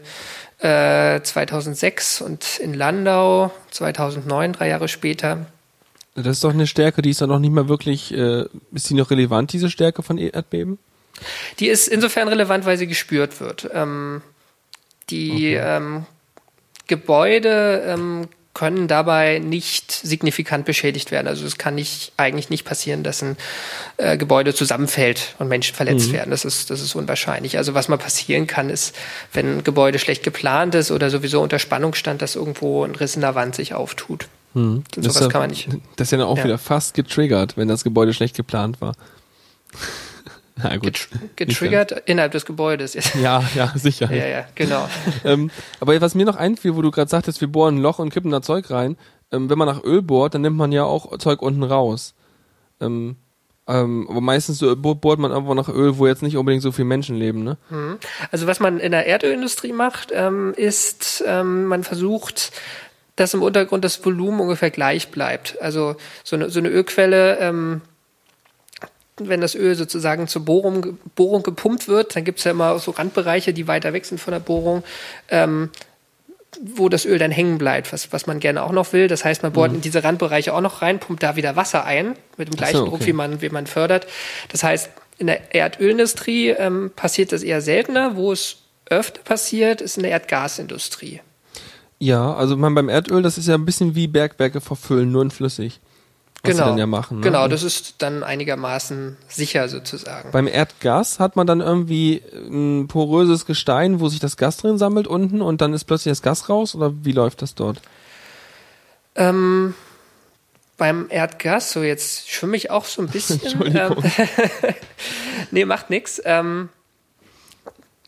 äh, 0.59 1.21
2006 1.21 2.21
und 2.21 2.59
in 2.59 2.73
Landau 2.73 3.51
2009, 3.71 4.53
drei 4.53 4.69
Jahre 4.69 4.87
später. 4.87 5.47
Das 6.23 6.37
ist 6.37 6.43
doch 6.43 6.53
eine 6.53 6.65
Stärke, 6.65 7.03
die 7.03 7.11
ist 7.11 7.21
dann 7.21 7.29
noch 7.29 7.37
nicht 7.37 7.53
mal 7.53 7.69
wirklich, 7.69 8.11
äh, 8.11 8.45
ist 8.73 8.89
die 8.89 8.95
noch 8.95 9.11
relevant, 9.11 9.53
diese 9.53 9.69
Stärke 9.69 10.01
von 10.01 10.17
Erdbeben? 10.17 10.79
Die 11.59 11.67
ist 11.67 11.87
insofern 11.87 12.27
relevant, 12.27 12.65
weil 12.65 12.77
sie 12.77 12.87
gespürt 12.87 13.39
wird. 13.39 13.69
Ähm, 13.71 14.23
die 15.11 15.31
okay. 15.31 15.77
ähm, 15.77 16.05
Gebäude 16.87 17.83
ähm, 17.85 18.27
können 18.55 18.87
dabei 18.87 19.37
nicht 19.37 19.91
signifikant 19.91 20.65
beschädigt 20.65 21.11
werden. 21.11 21.27
Also 21.27 21.45
es 21.45 21.59
kann 21.59 21.75
nicht 21.75 22.13
eigentlich 22.17 22.49
nicht 22.49 22.65
passieren, 22.65 23.03
dass 23.03 23.21
ein 23.21 23.37
äh, 23.97 24.17
Gebäude 24.17 24.55
zusammenfällt 24.55 25.35
und 25.37 25.47
Menschen 25.47 25.75
verletzt 25.75 26.09
mhm. 26.09 26.13
werden. 26.13 26.31
Das 26.31 26.45
ist 26.45 26.71
das 26.71 26.81
ist 26.81 26.95
unwahrscheinlich. 26.95 27.59
Also 27.59 27.75
was 27.75 27.89
mal 27.89 27.97
passieren 27.97 28.47
kann, 28.47 28.71
ist, 28.71 28.95
wenn 29.33 29.59
ein 29.59 29.63
Gebäude 29.63 29.99
schlecht 29.99 30.23
geplant 30.23 30.73
ist 30.73 30.89
oder 30.89 31.11
sowieso 31.11 31.43
unter 31.43 31.59
Spannung 31.59 31.93
stand, 31.93 32.23
dass 32.23 32.35
irgendwo 32.35 32.83
ein 32.83 32.95
Riss 32.95 33.13
in 33.13 33.21
der 33.21 33.35
Wand 33.35 33.53
sich 33.53 33.75
auftut. 33.75 34.27
Hm. 34.57 34.83
Und 34.95 35.03
sowas 35.03 35.29
kann 35.29 35.41
man 35.41 35.49
nicht. 35.51 35.69
Das 35.97 36.07
ist 36.07 36.11
ja 36.11 36.17
dann 36.17 36.27
auch 36.27 36.37
Ja. 36.37 36.45
wieder 36.45 36.57
fast 36.57 36.93
getriggert, 36.95 37.57
wenn 37.57 37.67
das 37.67 37.83
Gebäude 37.83 38.13
schlecht 38.13 38.35
geplant 38.35 38.81
war. 38.81 38.93
Na 40.55 40.75
gut. 40.77 41.09
Getr 41.35 41.45
getriggert 41.53 41.91
innerhalb 42.07 42.31
des 42.31 42.45
Gebäudes. 42.45 42.97
Ja, 43.21 43.43
ja, 43.53 43.71
sicher. 43.75 44.11
ja, 44.11 44.25
ja, 44.25 44.45
genau. 44.55 44.89
ähm, 45.23 45.51
aber 45.79 45.99
was 46.01 46.15
mir 46.15 46.25
noch 46.25 46.35
einfiel, 46.35 46.75
wo 46.75 46.81
du 46.81 46.89
gerade 46.89 47.09
sagtest, 47.09 47.41
wir 47.41 47.47
bohren 47.47 47.75
ein 47.77 47.81
Loch 47.81 47.99
und 47.99 48.11
kippen 48.11 48.31
da 48.31 48.41
Zeug 48.41 48.71
rein, 48.71 48.97
ähm, 49.31 49.49
wenn 49.49 49.57
man 49.59 49.67
nach 49.67 49.83
Öl 49.83 50.01
bohrt, 50.01 50.33
dann 50.33 50.41
nimmt 50.41 50.57
man 50.57 50.71
ja 50.71 50.83
auch 50.83 51.15
Zeug 51.19 51.43
unten 51.43 51.61
raus. 51.63 52.15
Ähm, 52.81 53.17
ähm, 53.67 54.07
aber 54.09 54.21
meistens 54.21 54.57
so 54.59 54.75
bo- 54.75 54.95
bohrt 54.95 55.19
man 55.19 55.31
einfach 55.31 55.53
nach 55.53 55.69
Öl, 55.69 55.97
wo 55.99 56.07
jetzt 56.07 56.23
nicht 56.23 56.37
unbedingt 56.37 56.63
so 56.63 56.71
viele 56.71 56.85
Menschen 56.87 57.17
leben, 57.17 57.43
ne? 57.43 57.57
Also 58.31 58.47
was 58.47 58.59
man 58.61 58.79
in 58.79 58.93
der 58.93 59.05
Erdölindustrie 59.05 59.73
macht, 59.73 60.11
ähm, 60.13 60.53
ist, 60.55 61.21
ähm, 61.27 61.65
man 61.65 61.83
versucht, 61.83 62.51
dass 63.17 63.33
im 63.33 63.41
Untergrund 63.43 63.83
das 63.83 64.03
Volumen 64.05 64.39
ungefähr 64.39 64.71
gleich 64.71 65.09
bleibt. 65.09 65.61
Also 65.61 65.97
so 66.23 66.37
eine, 66.37 66.49
so 66.49 66.59
eine 66.59 66.69
Ölquelle, 66.69 67.37
ähm, 67.39 67.81
wenn 69.17 69.41
das 69.41 69.55
Öl 69.55 69.75
sozusagen 69.75 70.27
zur 70.27 70.45
Bohrung, 70.45 70.99
Bohrung 71.15 71.43
gepumpt 71.43 71.87
wird, 71.87 72.15
dann 72.15 72.23
gibt 72.23 72.37
es 72.37 72.45
ja 72.45 72.51
immer 72.51 72.77
so 72.79 72.91
Randbereiche, 72.91 73.51
die 73.51 73.67
weiter 73.67 73.91
weg 73.91 74.05
sind 74.05 74.19
von 74.19 74.31
der 74.31 74.39
Bohrung, 74.39 74.83
ähm, 75.29 75.71
wo 76.61 76.89
das 76.89 77.05
Öl 77.05 77.17
dann 77.17 77.31
hängen 77.31 77.57
bleibt, 77.57 77.91
was, 77.91 78.13
was 78.13 78.27
man 78.27 78.39
gerne 78.39 78.63
auch 78.63 78.71
noch 78.71 78.93
will. 78.93 79.07
Das 79.07 79.25
heißt, 79.25 79.41
man 79.41 79.51
bohrt 79.51 79.73
in 79.73 79.81
diese 79.81 80.03
Randbereiche 80.03 80.53
auch 80.53 80.61
noch 80.61 80.83
rein, 80.83 80.99
pumpt 80.99 81.23
da 81.23 81.35
wieder 81.35 81.55
Wasser 81.55 81.85
ein, 81.85 82.15
mit 82.37 82.47
dem 82.47 82.55
gleichen 82.55 82.77
so, 82.77 82.85
Druck, 82.85 82.95
okay. 82.95 83.07
wie 83.07 83.13
man, 83.13 83.41
wie 83.41 83.49
man 83.49 83.65
fördert. 83.65 84.07
Das 84.49 84.63
heißt, 84.63 84.89
in 85.17 85.27
der 85.27 85.55
Erdölindustrie 85.55 86.49
ähm, 86.49 86.91
passiert 86.95 87.31
das 87.31 87.41
eher 87.41 87.61
seltener. 87.61 88.15
Wo 88.15 88.31
es 88.31 88.57
öfter 88.89 89.21
passiert, 89.23 89.81
ist 89.81 89.97
in 89.97 90.03
der 90.03 90.11
Erdgasindustrie. 90.11 91.21
Ja, 91.99 92.33
also 92.33 92.55
man 92.57 92.75
beim 92.75 92.89
Erdöl, 92.89 93.21
das 93.21 93.37
ist 93.37 93.47
ja 93.47 93.55
ein 93.55 93.65
bisschen 93.65 93.95
wie 93.95 94.07
Bergwerke 94.07 94.61
verfüllen, 94.61 95.11
nur 95.11 95.23
in 95.23 95.31
flüssig. 95.31 95.79
Was 96.43 96.55
sie 96.55 96.63
dann 96.63 96.77
ja 96.77 96.85
machen. 96.85 97.17
Ne? 97.17 97.23
Genau, 97.23 97.47
das 97.47 97.63
ist 97.63 97.95
dann 97.97 98.23
einigermaßen 98.23 99.17
sicher 99.27 99.67
sozusagen. 99.67 100.31
Beim 100.31 100.47
Erdgas 100.47 101.19
hat 101.19 101.35
man 101.35 101.47
dann 101.47 101.61
irgendwie 101.61 102.21
ein 102.33 102.87
poröses 102.87 103.45
Gestein, 103.45 103.99
wo 103.99 104.07
sich 104.07 104.19
das 104.19 104.37
Gas 104.37 104.57
drin 104.57 104.77
sammelt 104.77 105.07
unten 105.07 105.41
und 105.41 105.61
dann 105.61 105.73
ist 105.73 105.85
plötzlich 105.85 106.11
das 106.11 106.21
Gas 106.21 106.47
raus 106.47 106.75
oder 106.75 106.93
wie 107.03 107.11
läuft 107.11 107.41
das 107.41 107.55
dort? 107.55 107.81
Ähm, 109.15 109.73
beim 110.77 111.07
Erdgas, 111.09 111.71
so 111.71 111.81
jetzt 111.81 112.29
schwimme 112.29 112.55
ich 112.55 112.69
auch 112.69 112.85
so 112.85 113.01
ein 113.01 113.07
bisschen. 113.07 113.41
Entschuldigung. 113.43 114.03
Ähm, 114.03 114.75
nee, 115.51 115.65
macht 115.65 115.89
nix. 115.89 116.21
Ähm, 116.23 116.69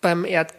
beim 0.02 0.24
Erdgas, 0.24 0.59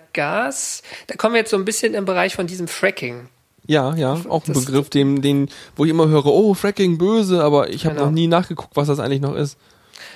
da 1.06 1.16
kommen 1.16 1.34
wir 1.34 1.40
jetzt 1.40 1.50
so 1.50 1.56
ein 1.56 1.64
bisschen 1.64 1.94
im 1.94 2.04
Bereich 2.04 2.34
von 2.34 2.46
diesem 2.46 2.68
Fracking. 2.68 3.28
Ja, 3.66 3.94
ja, 3.94 4.14
auch 4.28 4.46
ein 4.46 4.52
Das- 4.52 4.64
Begriff, 4.64 4.90
den, 4.90 5.22
den, 5.22 5.48
wo 5.76 5.84
ich 5.84 5.90
immer 5.90 6.08
höre, 6.08 6.26
oh, 6.26 6.54
Fracking 6.54 6.98
böse, 6.98 7.42
aber 7.44 7.68
ich 7.70 7.84
habe 7.84 7.94
Genau. 7.94 8.06
noch 8.06 8.12
nie 8.12 8.26
nachgeguckt, 8.26 8.74
was 8.76 8.88
das 8.88 8.98
eigentlich 8.98 9.20
noch 9.20 9.36
ist. 9.36 9.56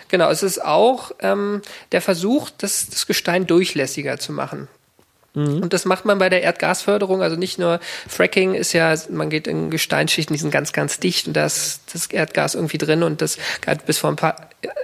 Genau, 0.08 0.30
es 0.30 0.42
ist 0.42 0.64
auch 0.64 1.12
ähm, 1.20 1.62
der 1.92 2.00
Versuch, 2.00 2.50
das, 2.58 2.88
das 2.88 3.06
Gestein 3.06 3.46
durchlässiger 3.46 4.18
zu 4.18 4.32
machen. 4.32 4.68
Und 5.62 5.72
das 5.72 5.84
macht 5.84 6.04
man 6.04 6.18
bei 6.18 6.28
der 6.28 6.42
Erdgasförderung, 6.42 7.22
also 7.22 7.34
nicht 7.34 7.58
nur 7.58 7.80
Fracking 8.08 8.54
ist 8.54 8.72
ja, 8.72 8.94
man 9.10 9.30
geht 9.30 9.48
in 9.48 9.68
Gesteinsschichten, 9.68 10.34
die 10.34 10.40
sind 10.40 10.52
ganz, 10.52 10.72
ganz 10.72 11.00
dicht 11.00 11.26
und 11.26 11.32
da 11.34 11.46
ist 11.46 11.80
das 11.92 12.06
Erdgas 12.06 12.54
irgendwie 12.54 12.78
drin 12.78 13.02
und 13.02 13.20
das 13.20 13.38
galt 13.60 13.84
bis 13.84 13.98
vor 13.98 14.10
ein 14.10 14.16
paar 14.16 14.36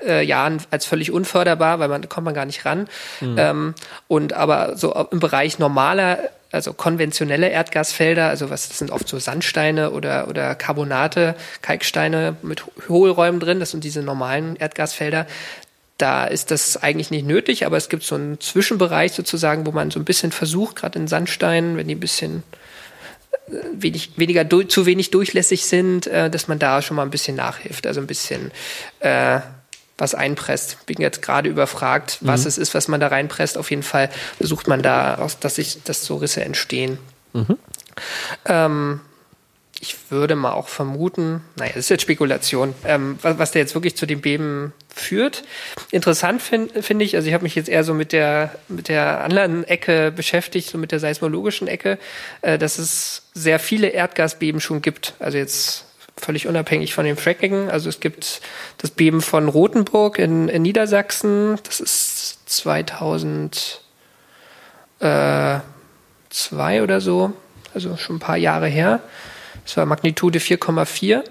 äh, 0.05 0.25
Jahren 0.25 0.61
als 0.71 0.87
völlig 0.87 1.13
unförderbar, 1.13 1.79
weil 1.79 1.89
man 1.89 2.03
da 2.03 2.09
kommt 2.09 2.25
man 2.25 2.35
gar 2.35 2.47
nicht 2.47 2.65
ran. 2.65 2.89
Ähm, 3.39 3.75
und 4.09 4.33
aber 4.33 4.77
so 4.77 4.93
im 5.13 5.21
Bereich 5.21 5.61
normaler, 5.61 6.19
also 6.51 6.73
konventionelle 6.73 7.49
Erdgasfelder, 7.49 8.29
also 8.29 8.51
was 8.51 8.69
das 8.69 8.79
sind 8.79 8.91
oft 8.91 9.07
so 9.07 9.19
Sandsteine 9.21 9.91
oder 9.91 10.27
oder 10.29 10.57
Carbonate, 10.57 11.37
Kalksteine 11.63 12.37
mit 12.43 12.65
Hohlräumen 12.89 13.39
drin, 13.39 13.61
das 13.61 13.71
sind 13.71 13.85
diese 13.85 14.03
normalen 14.03 14.57
Erdgasfelder. 14.57 15.27
Da 16.01 16.25
ist 16.25 16.51
das 16.51 16.79
eigentlich 16.79 17.11
nicht 17.11 17.27
nötig, 17.27 17.67
aber 17.67 17.77
es 17.77 17.91
gibt 17.91 18.05
so 18.05 18.15
einen 18.15 18.41
Zwischenbereich 18.41 19.13
sozusagen, 19.13 19.67
wo 19.67 19.71
man 19.71 19.91
so 19.91 20.01
ein 20.01 20.07
bisschen 20.07 20.33
versucht, 20.33 20.77
gerade 20.77 20.99
in 20.99 21.09
Sandsteinen, 21.09 21.77
wenn 21.77 21.89
die 21.89 21.95
ein 21.95 22.01
bisschen 22.01 22.43
äh, 23.49 23.57
wenig, 23.75 24.13
weniger 24.17 24.49
zu 24.69 24.87
wenig 24.87 25.11
durchlässig 25.11 25.67
sind, 25.67 26.07
äh, 26.07 26.31
dass 26.31 26.49
man 26.49 26.59
da 26.59 26.81
schon 26.81 26.97
mal 26.97 27.03
ein 27.03 27.11
bisschen 27.11 27.37
nachhilft, 27.37 27.87
also 27.87 28.01
ein 28.01 28.07
bisschen 28.07 28.51
äh, 29.01 29.41
was 29.99 30.15
einpresst. 30.15 30.87
Bin 30.87 30.97
jetzt 31.01 31.21
gerade 31.21 31.51
überfragt, 31.51 32.17
was 32.23 32.47
es 32.47 32.57
ist, 32.57 32.73
was 32.73 32.89
man 32.89 33.01
da 33.01 33.09
reinpresst. 33.09 33.59
Auf 33.59 33.69
jeden 33.69 33.83
Fall 33.83 34.09
versucht 34.39 34.69
man 34.69 34.81
da, 34.81 35.29
dass 35.41 35.57
sich, 35.57 35.83
dass 35.85 36.07
so 36.07 36.17
Risse 36.17 36.43
entstehen. 36.43 36.99
Ähm, 38.47 39.01
ich 39.83 39.97
würde 40.11 40.37
mal 40.37 40.53
auch 40.53 40.69
vermuten, 40.69 41.43
naja, 41.57 41.73
das 41.75 41.85
ist 41.85 41.89
jetzt 41.89 42.03
Spekulation, 42.03 42.75
ähm, 42.85 43.19
was, 43.23 43.39
was 43.39 43.51
der 43.53 43.63
jetzt 43.63 43.75
wirklich 43.75 43.97
zu 43.97 44.05
dem 44.05 44.21
Beben 44.21 44.75
führt. 44.95 45.43
Interessant 45.91 46.43
finde 46.43 46.83
find 46.83 47.01
ich, 47.01 47.17
also 47.17 47.27
ich 47.27 47.33
habe 47.33 47.45
mich 47.45 47.55
jetzt 47.55 47.71
eher 47.71 47.83
so 47.83 47.95
mit 47.95 48.13
der, 48.13 48.55
mit 48.69 48.89
der 48.89 49.25
anderen 49.25 49.65
Ecke 49.65 50.13
beschäftigt, 50.15 50.69
so 50.69 50.77
mit 50.77 50.93
der 50.93 51.01
seismologischen 51.01 51.67
Ecke, 51.67 51.99
äh, 52.43 52.59
dass 52.59 52.79
es 52.79 53.23
sehr 53.33 53.59
viele 53.59 53.89
Erdgasbeben 53.89 54.61
schon 54.61 54.83
gibt. 54.83 55.15
Also 55.19 55.39
jetzt 55.39 55.87
völlig 56.19 56.47
unabhängig 56.47 56.93
von 56.93 57.07
dem 57.07 57.17
Fracking. 57.17 57.71
Also 57.71 57.89
es 57.89 58.01
gibt 58.01 58.43
das 58.77 58.91
Beben 58.91 59.23
von 59.23 59.49
Rothenburg 59.49 60.19
in, 60.19 60.49
in 60.49 60.61
Niedersachsen, 60.61 61.59
das 61.65 61.81
ist 61.81 62.51
2000 62.51 63.81
äh, 65.01 65.61
oder 66.83 67.01
so, 67.01 67.33
also 67.73 67.97
schon 67.97 68.17
ein 68.17 68.21
paar 68.21 68.37
Jahre 68.37 68.69
her. 68.69 69.01
Es 69.65 69.77
war 69.77 69.87
Magnitude 69.87 70.39
4,4 70.39 71.23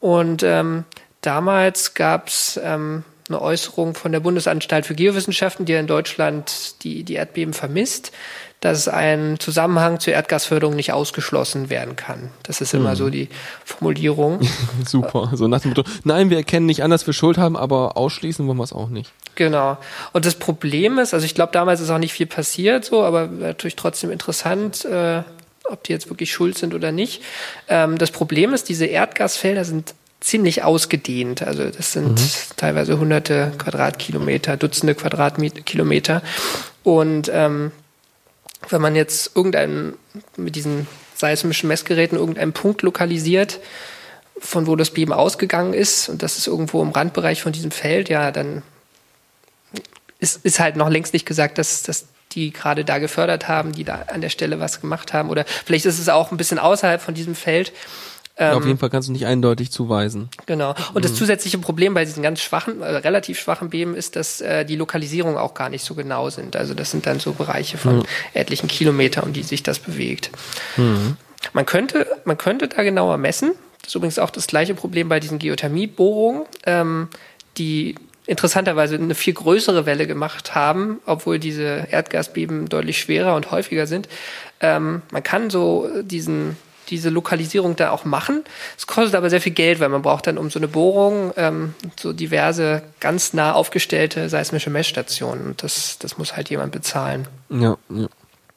und 0.00 0.42
ähm, 0.42 0.84
damals 1.20 1.94
gab 1.94 2.28
es 2.28 2.60
ähm, 2.62 3.04
eine 3.28 3.40
Äußerung 3.40 3.94
von 3.94 4.12
der 4.12 4.20
Bundesanstalt 4.20 4.86
für 4.86 4.94
Geowissenschaften, 4.94 5.64
die 5.64 5.72
in 5.74 5.86
Deutschland 5.86 6.82
die, 6.82 7.04
die 7.04 7.14
Erdbeben 7.14 7.54
vermisst, 7.54 8.12
dass 8.60 8.86
ein 8.86 9.40
Zusammenhang 9.40 9.98
zur 9.98 10.12
Erdgasförderung 10.12 10.76
nicht 10.76 10.92
ausgeschlossen 10.92 11.68
werden 11.68 11.96
kann. 11.96 12.30
Das 12.44 12.60
ist 12.60 12.74
immer 12.74 12.94
so 12.94 13.10
die 13.10 13.28
Formulierung. 13.64 14.40
Super. 14.86 15.32
So 15.34 15.48
nach 15.48 15.60
dem 15.60 15.70
Motto, 15.70 15.82
nein, 16.04 16.30
wir 16.30 16.36
erkennen 16.36 16.66
nicht 16.66 16.84
an, 16.84 16.90
dass 16.90 17.06
wir 17.06 17.12
Schuld 17.12 17.38
haben, 17.38 17.56
aber 17.56 17.96
ausschließen 17.96 18.46
wollen 18.46 18.58
wir 18.58 18.64
es 18.64 18.72
auch 18.72 18.88
nicht. 18.88 19.12
Genau. 19.34 19.78
Und 20.12 20.26
das 20.26 20.36
Problem 20.36 20.98
ist, 20.98 21.12
also 21.12 21.26
ich 21.26 21.34
glaube, 21.34 21.52
damals 21.52 21.80
ist 21.80 21.90
auch 21.90 21.98
nicht 21.98 22.12
viel 22.12 22.26
passiert, 22.26 22.84
so, 22.84 23.02
aber 23.02 23.26
natürlich 23.26 23.76
trotzdem 23.76 24.12
interessant, 24.12 24.84
äh, 24.84 25.22
ob 25.64 25.84
die 25.84 25.92
jetzt 25.92 26.08
wirklich 26.08 26.32
schuld 26.32 26.58
sind 26.58 26.74
oder 26.74 26.92
nicht. 26.92 27.22
Ähm, 27.68 27.98
das 27.98 28.10
Problem 28.10 28.52
ist, 28.52 28.68
diese 28.68 28.86
Erdgasfelder 28.86 29.64
sind 29.64 29.94
ziemlich 30.20 30.62
ausgedehnt. 30.62 31.42
Also 31.42 31.68
das 31.70 31.92
sind 31.92 32.20
teilweise 32.56 32.98
hunderte 32.98 33.52
Quadratkilometer, 33.58 34.56
Dutzende 34.56 34.94
Quadratkilometer. 34.94 36.22
Und 36.84 37.30
ähm, 37.32 37.72
wenn 38.68 38.80
man 38.80 38.94
jetzt 38.94 39.36
irgendeinen 39.36 39.94
mit 40.36 40.56
diesen 40.56 40.86
seismischen 41.16 41.68
Messgeräten 41.68 42.18
irgendeinen 42.18 42.52
Punkt 42.52 42.82
lokalisiert, 42.82 43.60
von 44.38 44.66
wo 44.66 44.76
das 44.76 44.90
Beben 44.90 45.12
ausgegangen 45.12 45.74
ist, 45.74 46.08
und 46.08 46.22
das 46.22 46.38
ist 46.38 46.46
irgendwo 46.46 46.82
im 46.82 46.90
Randbereich 46.90 47.42
von 47.42 47.52
diesem 47.52 47.70
Feld, 47.70 48.08
ja, 48.08 48.30
dann 48.32 48.62
ist, 50.18 50.44
ist 50.44 50.60
halt 50.60 50.76
noch 50.76 50.88
längst 50.88 51.12
nicht 51.12 51.26
gesagt, 51.26 51.58
dass, 51.58 51.82
dass 51.82 52.06
die 52.34 52.52
gerade 52.52 52.84
da 52.84 52.98
gefördert 52.98 53.48
haben, 53.48 53.72
die 53.72 53.84
da 53.84 54.06
an 54.12 54.20
der 54.20 54.28
Stelle 54.28 54.60
was 54.60 54.80
gemacht 54.80 55.12
haben. 55.12 55.30
Oder 55.30 55.44
vielleicht 55.64 55.86
ist 55.86 55.98
es 55.98 56.08
auch 56.08 56.30
ein 56.30 56.36
bisschen 56.36 56.58
außerhalb 56.58 57.00
von 57.00 57.14
diesem 57.14 57.34
Feld. 57.34 57.72
Ja, 58.38 58.54
auf 58.54 58.64
jeden 58.64 58.78
Fall 58.78 58.88
kannst 58.88 59.08
du 59.08 59.12
nicht 59.12 59.26
eindeutig 59.26 59.70
zuweisen. 59.70 60.30
Genau. 60.46 60.74
Und 60.94 61.04
das 61.04 61.14
zusätzliche 61.14 61.58
Problem 61.58 61.92
bei 61.94 62.04
diesen 62.04 62.22
ganz 62.22 62.40
schwachen, 62.40 62.80
äh, 62.80 62.86
relativ 62.86 63.38
schwachen 63.38 63.68
Beben 63.70 63.94
ist, 63.94 64.16
dass 64.16 64.40
äh, 64.40 64.64
die 64.64 64.76
Lokalisierung 64.76 65.36
auch 65.36 65.54
gar 65.54 65.68
nicht 65.68 65.84
so 65.84 65.94
genau 65.94 66.30
sind. 66.30 66.56
Also 66.56 66.72
das 66.74 66.90
sind 66.90 67.06
dann 67.06 67.20
so 67.20 67.32
Bereiche 67.32 67.76
von 67.76 68.04
etlichen 68.32 68.68
Kilometern, 68.68 69.24
um 69.24 69.32
die 69.32 69.42
sich 69.42 69.62
das 69.62 69.78
bewegt. 69.78 70.30
Man 71.52 71.66
könnte, 71.66 72.06
man 72.24 72.38
könnte 72.38 72.68
da 72.68 72.82
genauer 72.82 73.18
messen. 73.18 73.52
Das 73.82 73.88
ist 73.88 73.94
übrigens 73.96 74.18
auch 74.18 74.30
das 74.30 74.46
gleiche 74.46 74.74
Problem 74.74 75.08
bei 75.08 75.20
diesen 75.20 75.38
Geothermiebohrungen, 75.38 76.44
ähm, 76.66 77.08
die 77.58 77.96
interessanterweise 78.32 78.96
eine 78.96 79.14
viel 79.14 79.34
größere 79.34 79.86
Welle 79.86 80.06
gemacht 80.06 80.54
haben, 80.54 81.00
obwohl 81.06 81.38
diese 81.38 81.86
Erdgasbeben 81.90 82.68
deutlich 82.68 82.98
schwerer 82.98 83.36
und 83.36 83.50
häufiger 83.50 83.86
sind. 83.86 84.08
Ähm, 84.60 85.02
man 85.10 85.22
kann 85.22 85.50
so 85.50 85.88
diesen 86.02 86.56
diese 86.88 87.10
Lokalisierung 87.10 87.76
da 87.76 87.90
auch 87.90 88.04
machen. 88.04 88.44
Es 88.76 88.86
kostet 88.86 89.14
aber 89.14 89.30
sehr 89.30 89.40
viel 89.40 89.52
Geld, 89.52 89.80
weil 89.80 89.88
man 89.88 90.02
braucht 90.02 90.26
dann 90.26 90.36
um 90.36 90.50
so 90.50 90.58
eine 90.58 90.68
Bohrung 90.68 91.32
ähm, 91.36 91.74
so 91.98 92.12
diverse 92.12 92.82
ganz 93.00 93.32
nah 93.32 93.52
aufgestellte 93.52 94.28
seismische 94.28 94.68
Messstationen. 94.68 95.46
Und 95.46 95.62
das, 95.62 95.98
das 95.98 96.18
muss 96.18 96.36
halt 96.36 96.50
jemand 96.50 96.72
bezahlen. 96.72 97.28
Ja, 97.50 97.78
ja. 97.88 98.08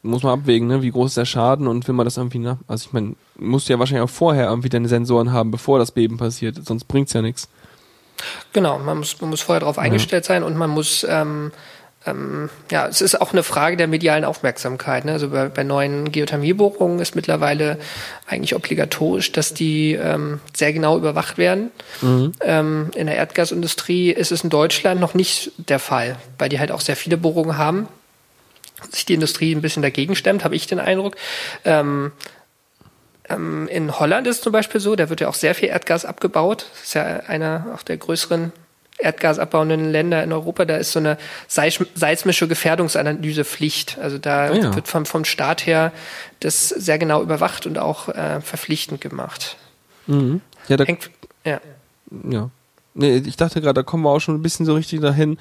Muss 0.01 0.21
man 0.21 0.39
abwägen, 0.39 0.67
ne? 0.67 0.81
wie 0.81 0.91
groß 0.91 1.11
ist 1.11 1.17
der 1.17 1.25
Schaden 1.25 1.67
und 1.67 1.87
will 1.87 1.95
man 1.95 2.05
das 2.05 2.17
irgendwie, 2.17 2.37
ne? 2.37 2.59
Also 2.67 2.87
ich 2.87 2.93
meine, 2.93 3.15
musst 3.39 3.67
du 3.67 3.73
ja 3.73 3.79
wahrscheinlich 3.79 4.03
auch 4.03 4.13
vorher 4.13 4.49
irgendwie 4.49 4.69
deine 4.69 4.87
Sensoren 4.87 5.31
haben, 5.31 5.49
bevor 5.49 5.79
das 5.79 5.91
Beben 5.91 6.17
passiert, 6.17 6.63
sonst 6.63 6.83
bringt's 6.83 7.13
ja 7.13 7.23
nichts. 7.23 7.49
Genau, 8.53 8.79
man 8.79 8.99
muss, 8.99 9.19
man 9.21 9.29
muss 9.29 9.41
vorher 9.41 9.59
darauf 9.59 9.77
eingestellt 9.77 10.25
sein 10.25 10.43
und 10.43 10.55
man 10.55 10.69
muss 10.69 11.05
ähm, 11.07 11.51
ähm, 12.05 12.49
ja, 12.71 12.87
es 12.87 13.01
ist 13.01 13.19
auch 13.19 13.33
eine 13.33 13.43
Frage 13.43 13.77
der 13.77 13.87
medialen 13.87 14.25
Aufmerksamkeit. 14.25 15.05
Ne? 15.05 15.13
Also 15.13 15.29
bei, 15.29 15.49
bei 15.49 15.63
neuen 15.63 16.11
Geothermiebohrungen 16.11 16.99
ist 16.99 17.15
mittlerweile 17.15 17.79
eigentlich 18.27 18.55
obligatorisch, 18.55 19.31
dass 19.31 19.53
die 19.53 19.93
ähm, 19.93 20.39
sehr 20.55 20.71
genau 20.73 20.97
überwacht 20.97 21.37
werden. 21.37 21.71
Mhm. 22.01 22.33
Ähm, 22.41 22.91
in 22.95 23.07
der 23.07 23.15
Erdgasindustrie 23.15 24.11
ist 24.11 24.31
es 24.31 24.43
in 24.43 24.49
Deutschland 24.49 25.01
noch 25.01 25.13
nicht 25.13 25.51
der 25.57 25.79
Fall, 25.79 26.17
weil 26.37 26.49
die 26.49 26.59
halt 26.59 26.71
auch 26.71 26.81
sehr 26.81 26.95
viele 26.95 27.17
Bohrungen 27.17 27.57
haben. 27.57 27.87
Sich 28.91 29.05
die 29.05 29.15
Industrie 29.15 29.55
ein 29.55 29.61
bisschen 29.61 29.81
dagegen 29.81 30.15
stemmt, 30.15 30.43
habe 30.43 30.55
ich 30.55 30.67
den 30.67 30.79
Eindruck. 30.79 31.15
Ähm, 31.63 32.11
ähm, 33.29 33.67
in 33.67 33.99
Holland 33.99 34.27
ist 34.27 34.37
es 34.37 34.41
zum 34.41 34.53
Beispiel 34.53 34.81
so, 34.81 34.95
da 34.95 35.09
wird 35.09 35.21
ja 35.21 35.27
auch 35.27 35.33
sehr 35.33 35.55
viel 35.55 35.69
Erdgas 35.69 36.05
abgebaut. 36.05 36.67
Das 36.73 36.83
ist 36.83 36.93
ja 36.93 37.03
einer 37.27 37.67
auch 37.73 37.83
der 37.83 37.97
größeren 37.97 38.51
erdgasabbauenden 38.97 39.91
Länder 39.91 40.23
in 40.23 40.31
Europa, 40.31 40.65
da 40.65 40.77
ist 40.77 40.93
so 40.93 40.99
eine 40.99 41.17
seismische 41.47 42.47
Gefährdungsanalyse 42.47 43.43
Pflicht. 43.43 43.97
Also 43.99 44.17
da 44.17 44.51
oh 44.51 44.55
ja. 44.55 44.75
wird 44.75 44.87
vom, 44.87 45.05
vom 45.05 45.25
Staat 45.25 45.65
her 45.65 45.91
das 46.39 46.69
sehr 46.69 46.97
genau 46.97 47.21
überwacht 47.21 47.65
und 47.65 47.77
auch 47.77 48.09
äh, 48.09 48.41
verpflichtend 48.41 49.01
gemacht. 49.01 49.57
Mhm. 50.07 50.41
Ja, 50.67 50.77
da, 50.77 50.85
Hängt, 50.85 51.09
ja. 51.43 51.59
ja. 52.29 52.49
Nee, 52.93 53.17
ich 53.17 53.35
dachte 53.35 53.59
gerade, 53.59 53.73
da 53.73 53.83
kommen 53.83 54.03
wir 54.03 54.11
auch 54.11 54.21
schon 54.21 54.35
ein 54.35 54.41
bisschen 54.41 54.65
so 54.65 54.73
richtig 54.75 55.01
dahin. 55.01 55.37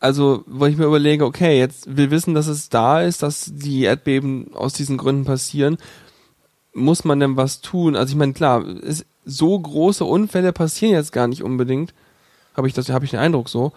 Also, 0.00 0.42
wo 0.46 0.66
ich 0.66 0.76
mir 0.76 0.84
überlege, 0.84 1.24
okay, 1.24 1.58
jetzt 1.58 1.96
will 1.96 2.10
wissen, 2.10 2.34
dass 2.34 2.48
es 2.48 2.68
da 2.68 3.00
ist, 3.00 3.22
dass 3.22 3.50
die 3.54 3.84
Erdbeben 3.84 4.52
aus 4.54 4.72
diesen 4.72 4.98
Gründen 4.98 5.24
passieren. 5.24 5.78
Muss 6.74 7.04
man 7.04 7.20
denn 7.20 7.36
was 7.36 7.60
tun? 7.60 7.96
Also 7.96 8.12
ich 8.12 8.16
meine, 8.16 8.32
klar, 8.32 8.64
es, 8.82 9.06
so 9.24 9.58
große 9.58 10.04
Unfälle 10.04 10.52
passieren 10.52 10.94
jetzt 10.94 11.12
gar 11.12 11.28
nicht 11.28 11.42
unbedingt 11.42 11.94
habe 12.56 12.68
ich 12.68 12.76
habe 12.90 13.04
ich 13.04 13.10
den 13.10 13.20
Eindruck 13.20 13.48
so. 13.48 13.72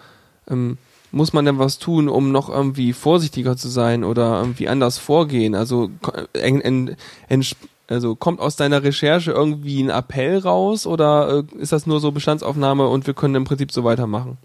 Ähm, 0.48 0.78
muss 1.10 1.32
man 1.32 1.44
denn 1.44 1.58
was 1.58 1.78
tun, 1.78 2.08
um 2.08 2.32
noch 2.32 2.48
irgendwie 2.48 2.92
vorsichtiger 2.92 3.56
zu 3.56 3.68
sein 3.68 4.04
oder 4.04 4.40
irgendwie 4.40 4.68
anders 4.68 4.98
vorgehen? 4.98 5.54
Also, 5.54 5.90
en, 6.34 6.60
en, 6.60 6.96
en, 7.28 7.46
also 7.88 8.14
kommt 8.14 8.40
aus 8.40 8.56
deiner 8.56 8.82
Recherche 8.82 9.32
irgendwie 9.32 9.82
ein 9.82 9.88
Appell 9.88 10.38
raus 10.38 10.86
oder 10.86 11.44
äh, 11.54 11.60
ist 11.60 11.72
das 11.72 11.86
nur 11.86 12.00
so 12.00 12.12
Bestandsaufnahme 12.12 12.86
und 12.86 13.06
wir 13.06 13.14
können 13.14 13.36
im 13.36 13.44
Prinzip 13.44 13.72
so 13.72 13.84
weitermachen? 13.84 14.36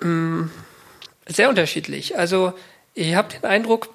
Mm, 0.00 0.50
sehr 1.26 1.48
unterschiedlich. 1.48 2.18
Also 2.18 2.52
ich 2.92 3.14
habe 3.14 3.32
den 3.32 3.44
Eindruck, 3.44 3.88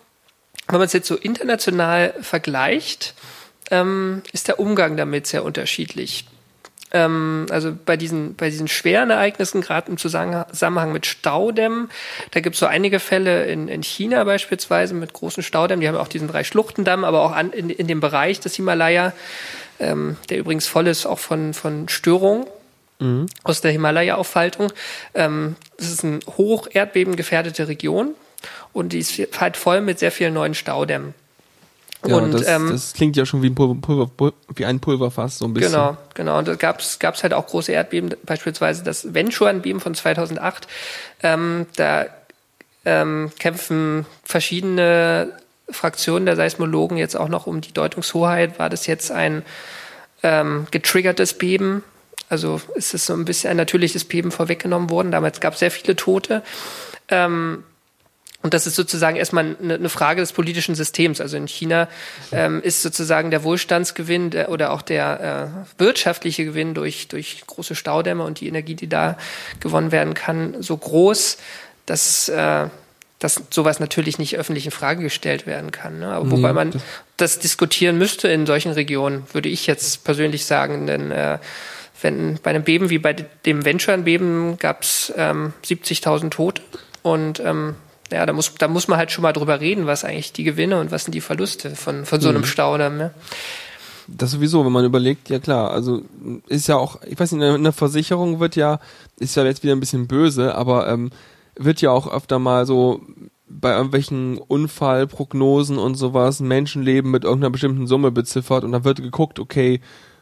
wenn 0.67 0.79
man 0.79 0.87
es 0.87 0.93
jetzt 0.93 1.07
so 1.07 1.15
international 1.15 2.15
vergleicht, 2.21 3.13
ähm, 3.73 4.21
ist 4.31 4.47
der 4.47 4.59
Umgang 4.59 4.95
damit 4.97 5.27
sehr 5.27 5.43
unterschiedlich 5.43 6.25
ähm, 6.93 7.47
also 7.49 7.75
bei 7.85 7.97
diesen, 7.97 8.35
bei 8.35 8.51
diesen 8.51 8.67
schweren 8.67 9.09
Ereignissen, 9.09 9.61
gerade 9.61 9.89
im 9.89 9.97
Zusammenhang 9.97 10.93
mit 10.93 11.07
Staudämmen, 11.07 11.89
da 12.31 12.39
gibt 12.39 12.53
es 12.53 12.59
so 12.59 12.67
einige 12.67 12.99
Fälle 12.99 13.45
in, 13.45 13.67
in 13.67 13.81
China 13.81 14.23
beispielsweise 14.23 14.93
mit 14.93 15.11
großen 15.11 15.41
Staudämmen, 15.41 15.81
die 15.81 15.87
haben 15.87 15.97
auch 15.97 16.07
diesen 16.07 16.27
drei 16.27 16.43
Schluchtendamm, 16.43 17.03
aber 17.03 17.23
auch 17.23 17.31
an, 17.31 17.51
in, 17.51 17.71
in 17.71 17.87
dem 17.87 17.99
Bereich 17.99 18.39
des 18.39 18.55
Himalaya, 18.55 19.11
ähm, 19.79 20.17
der 20.29 20.37
übrigens 20.37 20.67
voll 20.67 20.85
ist 20.85 21.07
auch 21.07 21.19
von, 21.19 21.55
von 21.55 21.89
Störungen 21.89 22.45
mhm. 22.99 23.25
aus 23.43 23.61
der 23.61 23.71
Himalaya-Auffaltung. 23.71 24.71
Ähm, 25.15 25.55
das 25.77 25.89
ist 25.89 26.03
eine 26.03 26.19
hoch 26.37 26.67
erdbebengefährdete 26.71 27.67
Region 27.67 28.13
und 28.71 28.93
die 28.93 28.99
ist 28.99 29.19
halt 29.39 29.57
voll 29.57 29.81
mit 29.81 29.97
sehr 29.97 30.11
vielen 30.11 30.35
neuen 30.35 30.53
Staudämmen. 30.53 31.15
Ja, 32.05 32.17
und, 32.17 32.33
das, 32.33 32.47
ähm, 32.47 32.69
das 32.69 32.93
klingt 32.93 33.15
ja 33.15 33.25
schon 33.25 33.41
wie 33.41 33.47
ein, 33.47 33.55
Pulver, 33.55 33.75
Pulver, 33.75 34.33
wie 34.55 34.65
ein 34.65 34.79
Pulverfass, 34.79 35.37
so 35.37 35.45
ein 35.45 35.53
bisschen. 35.53 35.71
Genau, 35.71 35.97
genau. 36.13 36.37
Und 36.37 36.47
da 36.47 36.55
gab 36.55 36.79
es 36.79 37.23
halt 37.23 37.33
auch 37.33 37.47
große 37.47 37.71
Erdbeben, 37.71 38.13
beispielsweise 38.23 38.83
das 38.83 39.13
Venturan-Beben 39.13 39.79
von 39.79 39.95
2008. 39.95 40.67
Ähm, 41.21 41.65
da 41.75 42.05
ähm, 42.85 43.31
kämpfen 43.39 44.05
verschiedene 44.23 45.31
Fraktionen 45.69 46.25
der 46.25 46.35
Seismologen 46.35 46.97
jetzt 46.97 47.15
auch 47.15 47.29
noch 47.29 47.47
um 47.47 47.61
die 47.61 47.73
Deutungshoheit. 47.73 48.59
War 48.59 48.69
das 48.69 48.87
jetzt 48.87 49.11
ein 49.11 49.43
ähm, 50.21 50.67
getriggertes 50.71 51.35
Beben? 51.35 51.83
Also 52.29 52.61
ist 52.75 52.93
es 52.93 53.05
so 53.05 53.13
ein 53.13 53.25
bisschen 53.25 53.51
ein 53.51 53.57
natürliches 53.57 54.05
Beben 54.05 54.31
vorweggenommen 54.31 54.89
worden. 54.89 55.11
Damals 55.11 55.39
gab 55.39 55.53
es 55.53 55.59
sehr 55.59 55.71
viele 55.71 55.95
Tote. 55.95 56.43
Ähm, 57.09 57.63
und 58.43 58.53
das 58.53 58.67
ist 58.67 58.75
sozusagen 58.75 59.15
erstmal 59.15 59.55
eine 59.61 59.89
Frage 59.89 60.19
des 60.19 60.33
politischen 60.33 60.75
Systems. 60.75 61.21
Also 61.21 61.37
in 61.37 61.47
China 61.47 61.87
ähm, 62.33 62.61
ist 62.61 62.81
sozusagen 62.81 63.31
der 63.31 63.45
Wohlstandsgewinn 63.45 64.31
der, 64.31 64.49
oder 64.49 64.73
auch 64.73 64.81
der 64.81 65.63
äh, 65.77 65.79
wirtschaftliche 65.79 66.43
Gewinn 66.43 66.73
durch, 66.73 67.07
durch 67.07 67.41
große 67.47 67.73
Staudämme 67.73 68.23
und 68.25 68.41
die 68.41 68.49
Energie, 68.49 68.75
die 68.75 68.89
da 68.89 69.17
gewonnen 69.61 69.93
werden 69.93 70.13
kann, 70.13 70.61
so 70.61 70.75
groß, 70.75 71.37
dass, 71.85 72.27
äh, 72.27 72.67
dass 73.17 73.43
sowas 73.49 73.79
natürlich 73.79 74.19
nicht 74.19 74.37
öffentlich 74.37 74.65
in 74.65 74.71
Frage 74.71 75.03
gestellt 75.03 75.47
werden 75.47 75.71
kann. 75.71 75.99
Ne? 75.99 76.07
Aber 76.09 76.29
wobei 76.29 76.51
man 76.51 76.73
das 77.15 77.39
diskutieren 77.39 77.97
müsste 77.97 78.27
in 78.27 78.45
solchen 78.45 78.73
Regionen, 78.73 79.23
würde 79.31 79.47
ich 79.47 79.67
jetzt 79.67 80.03
persönlich 80.03 80.45
sagen, 80.45 80.85
denn 80.85 81.11
äh, 81.11 81.39
wenn 82.01 82.39
bei 82.43 82.49
einem 82.49 82.63
Beben 82.63 82.89
wie 82.89 82.97
bei 82.97 83.13
dem 83.13 83.63
Venture-Beben 83.63 84.57
gab 84.57 84.81
es 84.81 85.13
ähm, 85.15 85.53
70.000 85.63 86.31
Tote 86.31 86.61
und 87.03 87.39
ähm, 87.39 87.75
ja, 88.13 88.25
da 88.25 88.33
muss, 88.33 88.53
da 88.55 88.67
muss 88.67 88.87
man 88.87 88.97
halt 88.97 89.11
schon 89.11 89.23
mal 89.23 89.33
drüber 89.33 89.59
reden, 89.59 89.85
was 89.87 90.03
eigentlich 90.03 90.33
die 90.33 90.43
Gewinne 90.43 90.79
und 90.79 90.91
was 90.91 91.05
sind 91.05 91.13
die 91.13 91.21
Verluste 91.21 91.75
von, 91.75 92.05
von 92.05 92.21
so 92.21 92.29
einem 92.29 92.41
mhm. 92.41 92.45
Staudamm. 92.45 92.97
Ne? 92.97 93.11
Das 94.07 94.31
sowieso, 94.31 94.65
wenn 94.65 94.71
man 94.71 94.85
überlegt, 94.85 95.29
ja 95.29 95.39
klar, 95.39 95.71
also 95.71 96.03
ist 96.47 96.67
ja 96.67 96.75
auch, 96.77 97.01
ich 97.03 97.19
weiß 97.19 97.31
nicht, 97.31 97.43
eine 97.43 97.71
Versicherung 97.71 98.39
wird 98.39 98.55
ja, 98.55 98.79
ist 99.17 99.35
ja 99.35 99.43
jetzt 99.43 99.63
wieder 99.63 99.73
ein 99.73 99.79
bisschen 99.79 100.07
böse, 100.07 100.55
aber 100.55 100.87
ähm, 100.89 101.11
wird 101.55 101.81
ja 101.81 101.91
auch 101.91 102.11
öfter 102.11 102.39
mal 102.39 102.65
so 102.65 103.01
bei 103.47 103.71
irgendwelchen 103.71 104.37
Unfallprognosen 104.37 105.77
und 105.77 105.95
sowas 105.95 106.39
Menschenleben 106.39 107.11
mit 107.11 107.23
irgendeiner 107.23 107.51
bestimmten 107.51 107.87
Summe 107.87 108.11
beziffert 108.11 108.63
und 108.63 108.71
dann 108.71 108.83
wird 108.83 109.01
geguckt, 109.01 109.39
okay, 109.39 109.79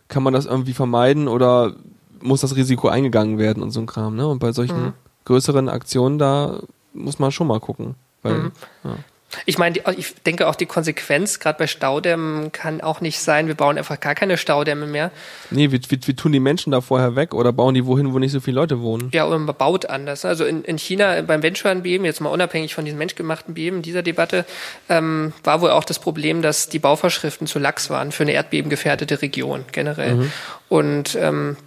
kann 0.08 0.24
man 0.24 0.34
das 0.34 0.46
irgendwie 0.46 0.74
vermeiden 0.74 1.28
oder 1.28 1.76
muss 2.22 2.42
das 2.42 2.56
Risiko 2.56 2.90
eingegangen 2.90 3.38
werden 3.38 3.64
und 3.64 3.72
so 3.72 3.80
ein 3.80 3.86
Kram, 3.86 4.16
ne? 4.16 4.28
Und 4.28 4.40
bei 4.40 4.52
solchen 4.52 4.84
mhm. 4.84 4.94
größeren 5.26 5.70
Aktionen 5.70 6.20
da 6.20 6.60
muss 6.94 7.20
man 7.20 7.32
schon 7.32 7.48
mal 7.48 7.60
gucken. 7.60 7.96
Weil, 8.22 8.34
mhm. 8.34 8.52
ja. 8.84 8.98
Ich 9.46 9.58
meine, 9.58 9.80
ich 9.98 10.14
denke 10.24 10.48
auch 10.48 10.56
die 10.56 10.66
Konsequenz, 10.66 11.40
gerade 11.40 11.58
bei 11.58 11.68
Staudämmen, 11.68 12.52
kann 12.52 12.82
auch 12.82 13.02
nicht 13.02 13.20
sein, 13.20 13.48
wir 13.48 13.56
bauen 13.56 13.78
einfach 13.78 14.00
gar 14.00 14.16
keine 14.16 14.38
Staudämme 14.38 14.86
mehr. 14.88 15.12
Nee, 15.50 15.72
wir, 15.72 15.80
wir, 15.90 16.00
wir 16.06 16.16
tun 16.16 16.32
die 16.32 16.40
Menschen 16.40 16.72
da 16.72 16.82
vorher 16.82 17.16
weg 17.16 17.34
oder 17.34 17.54
bauen 17.54 17.74
die 17.74 17.86
wohin, 17.86 18.14
wo 18.14 18.20
nicht 18.20 18.32
so 18.32 18.40
viele 18.40 18.56
Leute 18.56 18.82
wohnen. 18.82 19.10
Ja, 19.14 19.26
oder 19.26 19.40
man 19.40 19.56
baut 19.56 19.86
anders. 19.86 20.26
Also 20.26 20.46
in, 20.46 20.64
in 20.64 20.78
China 20.78 21.22
beim 21.22 21.44
Venturan-Beben, 21.44 22.06
jetzt 22.06 22.22
mal 22.22 22.30
unabhängig 22.30 22.76
von 22.76 22.86
diesen 22.86 22.98
menschgemachten 22.98 23.54
Beben, 23.54 23.82
dieser 23.82 24.04
Debatte, 24.04 24.46
ähm, 24.90 25.34
war 25.44 25.62
wohl 25.62 25.72
auch 25.72 25.84
das 25.84 26.00
Problem, 26.00 26.42
dass 26.42 26.70
die 26.70 26.80
Bauvorschriften 26.80 27.48
zu 27.48 27.60
lax 27.60 27.90
waren 27.90 28.12
für 28.12 28.24
eine 28.24 28.34
erdbebengefährdete 28.34 29.22
Region 29.22 29.66
generell. 29.72 30.16
Mhm. 30.16 30.32
Und 30.70 31.18
ähm, 31.20 31.58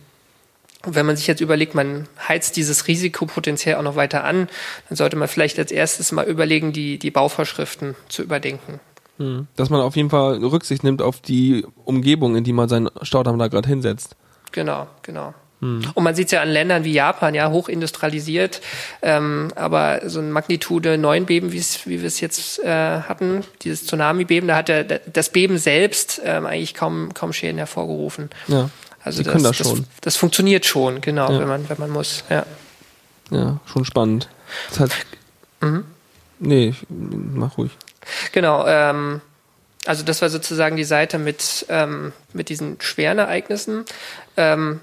wenn 0.86 1.06
man 1.06 1.16
sich 1.16 1.26
jetzt 1.26 1.40
überlegt, 1.40 1.74
man 1.74 2.08
heizt 2.28 2.56
dieses 2.56 2.86
Risiko 2.88 3.26
potenziell 3.26 3.76
auch 3.76 3.82
noch 3.82 3.96
weiter 3.96 4.24
an, 4.24 4.48
dann 4.88 4.96
sollte 4.96 5.16
man 5.16 5.28
vielleicht 5.28 5.58
als 5.58 5.72
erstes 5.72 6.12
mal 6.12 6.26
überlegen, 6.26 6.72
die, 6.72 6.98
die 6.98 7.10
Bauvorschriften 7.10 7.94
zu 8.08 8.22
überdenken. 8.22 8.80
Hm. 9.18 9.46
Dass 9.56 9.70
man 9.70 9.80
auf 9.80 9.96
jeden 9.96 10.10
Fall 10.10 10.44
Rücksicht 10.44 10.82
nimmt 10.84 11.00
auf 11.00 11.20
die 11.20 11.64
Umgebung, 11.84 12.36
in 12.36 12.44
die 12.44 12.52
man 12.52 12.68
seinen 12.68 12.90
Staudamm 13.02 13.38
da 13.38 13.48
gerade 13.48 13.68
hinsetzt. 13.68 14.16
Genau, 14.52 14.86
genau. 15.02 15.34
Hm. 15.60 15.82
Und 15.94 16.04
man 16.04 16.14
sieht 16.14 16.26
es 16.26 16.32
ja 16.32 16.42
an 16.42 16.48
Ländern 16.48 16.84
wie 16.84 16.92
Japan, 16.92 17.34
ja, 17.34 17.50
hochindustrialisiert, 17.50 18.60
ähm, 19.02 19.48
aber 19.54 20.02
so 20.06 20.20
ein 20.20 20.30
Magnitude 20.32 20.98
9 20.98 21.26
Beben, 21.26 21.52
wie 21.52 21.62
wir 22.02 22.04
es 22.04 22.20
jetzt 22.20 22.58
äh, 22.62 22.68
hatten, 22.68 23.44
dieses 23.62 23.86
Tsunami-Beben, 23.86 24.48
da 24.48 24.56
hat 24.56 24.68
der, 24.68 24.84
das 24.84 25.30
Beben 25.30 25.58
selbst 25.58 26.20
ähm, 26.24 26.44
eigentlich 26.46 26.74
kaum, 26.74 27.14
kaum 27.14 27.32
Schäden 27.32 27.58
hervorgerufen. 27.58 28.30
Ja. 28.48 28.68
Also 29.04 29.18
Sie 29.18 29.24
das, 29.24 29.32
können 29.32 29.44
das 29.44 29.56
schon. 29.56 29.78
Das, 29.78 29.86
das 30.00 30.16
funktioniert 30.16 30.66
schon, 30.66 31.00
genau, 31.00 31.30
ja. 31.30 31.40
wenn 31.40 31.48
man 31.48 31.68
wenn 31.68 31.78
man 31.78 31.90
muss. 31.90 32.24
Ja. 32.30 32.46
Ja, 33.30 33.60
schon 33.66 33.84
spannend. 33.84 34.28
Das 34.70 34.80
hat, 34.80 34.90
mhm. 35.60 35.84
Nee, 36.38 36.74
mach 36.88 37.56
ruhig. 37.58 37.72
Genau. 38.32 38.66
Ähm, 38.66 39.20
also 39.86 40.02
das 40.02 40.22
war 40.22 40.30
sozusagen 40.30 40.76
die 40.76 40.84
Seite 40.84 41.18
mit 41.18 41.66
ähm, 41.68 42.12
mit 42.32 42.48
diesen 42.48 42.80
schweren 42.80 43.18
Ereignissen. 43.18 43.84
Ähm, 44.36 44.80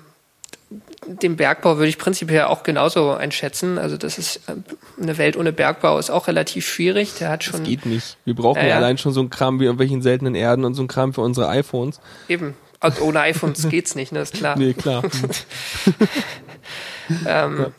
den 1.06 1.36
Bergbau 1.36 1.78
würde 1.78 1.90
ich 1.90 1.98
prinzipiell 1.98 2.44
auch 2.44 2.64
genauso 2.64 3.12
einschätzen. 3.12 3.78
Also 3.78 3.98
das 3.98 4.18
ist 4.18 4.38
äh, 4.48 4.56
eine 5.02 5.18
Welt 5.18 5.36
ohne 5.36 5.52
Bergbau 5.52 5.98
ist 5.98 6.10
auch 6.10 6.28
relativ 6.28 6.68
schwierig. 6.68 7.16
Der 7.16 7.30
hat 7.30 7.44
schon. 7.44 7.62
Das 7.62 7.70
geht 7.70 7.86
nicht. 7.86 8.18
Wir 8.26 8.36
brauchen 8.36 8.60
äh, 8.62 8.70
ja 8.70 8.76
allein 8.76 8.98
schon 8.98 9.12
so 9.12 9.22
ein 9.22 9.30
Kram 9.30 9.60
wie 9.60 9.66
irgendwelchen 9.66 10.02
seltenen 10.02 10.36
Erden 10.36 10.64
und 10.64 10.76
so 10.76 10.84
ein 10.84 10.88
Kram 10.88 11.14
für 11.14 11.22
unsere 11.22 11.50
iPhones. 11.50 12.00
Eben. 12.28 12.56
Also 12.82 13.04
ohne 13.04 13.22
iPhones 13.22 13.70
geht's 13.70 13.96
nicht, 13.96 14.12
ne? 14.12 14.20
Ist 14.20 14.34
klar. 14.34 14.58
Nee, 14.58 14.74
klar. 14.74 15.04
ähm, 17.26 17.60
ja. 17.60 17.72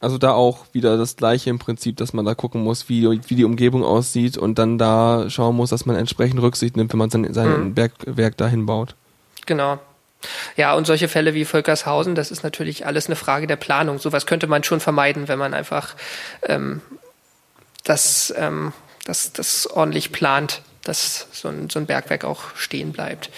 Also 0.00 0.18
da 0.18 0.32
auch 0.32 0.66
wieder 0.72 0.96
das 0.96 1.14
gleiche 1.14 1.50
im 1.50 1.60
Prinzip, 1.60 1.96
dass 1.96 2.12
man 2.12 2.24
da 2.24 2.34
gucken 2.34 2.62
muss, 2.64 2.88
wie, 2.88 3.20
wie 3.28 3.36
die 3.36 3.44
Umgebung 3.44 3.84
aussieht 3.84 4.36
und 4.36 4.58
dann 4.58 4.76
da 4.76 5.30
schauen 5.30 5.54
muss, 5.54 5.70
dass 5.70 5.86
man 5.86 5.94
entsprechend 5.94 6.42
Rücksicht 6.42 6.76
nimmt, 6.76 6.92
wenn 6.92 6.98
man 6.98 7.10
sein, 7.10 7.32
sein 7.32 7.66
mhm. 7.66 7.74
Bergwerk 7.74 8.36
dahin 8.36 8.66
baut. 8.66 8.96
Genau. 9.46 9.78
Ja, 10.56 10.74
und 10.74 10.86
solche 10.86 11.08
Fälle 11.08 11.34
wie 11.34 11.44
Völkershausen, 11.44 12.14
das 12.14 12.32
ist 12.32 12.42
natürlich 12.42 12.84
alles 12.86 13.06
eine 13.06 13.16
Frage 13.16 13.46
der 13.46 13.56
Planung. 13.56 13.98
Sowas 13.98 14.26
könnte 14.26 14.48
man 14.48 14.64
schon 14.64 14.80
vermeiden, 14.80 15.28
wenn 15.28 15.38
man 15.38 15.54
einfach 15.54 15.94
ähm, 16.42 16.80
das, 17.84 18.34
ähm, 18.36 18.72
das, 19.04 19.32
das 19.32 19.68
ordentlich 19.68 20.10
plant, 20.10 20.62
dass 20.84 21.28
so 21.32 21.48
ein, 21.48 21.70
so 21.70 21.78
ein 21.78 21.86
Bergwerk 21.86 22.24
auch 22.24 22.54
stehen 22.54 22.92
bleibt. 22.92 23.30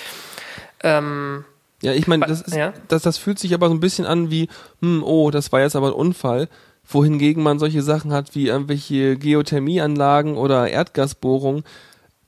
Ähm, 0.82 1.44
ja, 1.82 1.92
ich 1.92 2.06
meine, 2.06 2.26
das, 2.26 2.40
ist, 2.40 2.54
ja? 2.54 2.72
das, 2.88 3.02
das 3.02 3.18
fühlt 3.18 3.38
sich 3.38 3.54
aber 3.54 3.68
so 3.68 3.74
ein 3.74 3.80
bisschen 3.80 4.06
an 4.06 4.30
wie, 4.30 4.48
hm, 4.80 5.02
oh, 5.02 5.30
das 5.30 5.52
war 5.52 5.60
jetzt 5.60 5.76
aber 5.76 5.88
ein 5.88 5.92
Unfall. 5.92 6.48
Wohingegen 6.86 7.42
man 7.42 7.58
solche 7.58 7.82
Sachen 7.82 8.12
hat 8.12 8.34
wie 8.34 8.48
irgendwelche 8.48 9.16
Geothermieanlagen 9.16 10.36
oder 10.36 10.68
Erdgasbohrungen, 10.68 11.64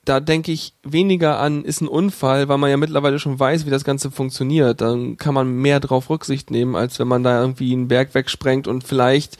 da 0.07 0.19
denke 0.21 0.51
ich 0.51 0.73
weniger 0.83 1.39
an, 1.39 1.65
ist 1.65 1.81
ein 1.81 1.87
Unfall, 1.87 2.47
weil 2.47 2.57
man 2.57 2.69
ja 2.69 2.77
mittlerweile 2.77 3.19
schon 3.19 3.39
weiß, 3.39 3.65
wie 3.65 3.71
das 3.71 3.83
Ganze 3.83 4.09
funktioniert. 4.09 4.79
Dann 4.79 5.17
kann 5.17 5.33
man 5.33 5.49
mehr 5.49 5.79
drauf 5.79 6.09
Rücksicht 6.09 6.49
nehmen, 6.49 6.75
als 6.75 6.97
wenn 6.99 7.09
man 7.09 7.23
da 7.23 7.41
irgendwie 7.41 7.73
einen 7.73 7.89
Berg 7.89 8.15
wegsprengt 8.15 8.67
und 8.67 8.85
vielleicht 8.85 9.37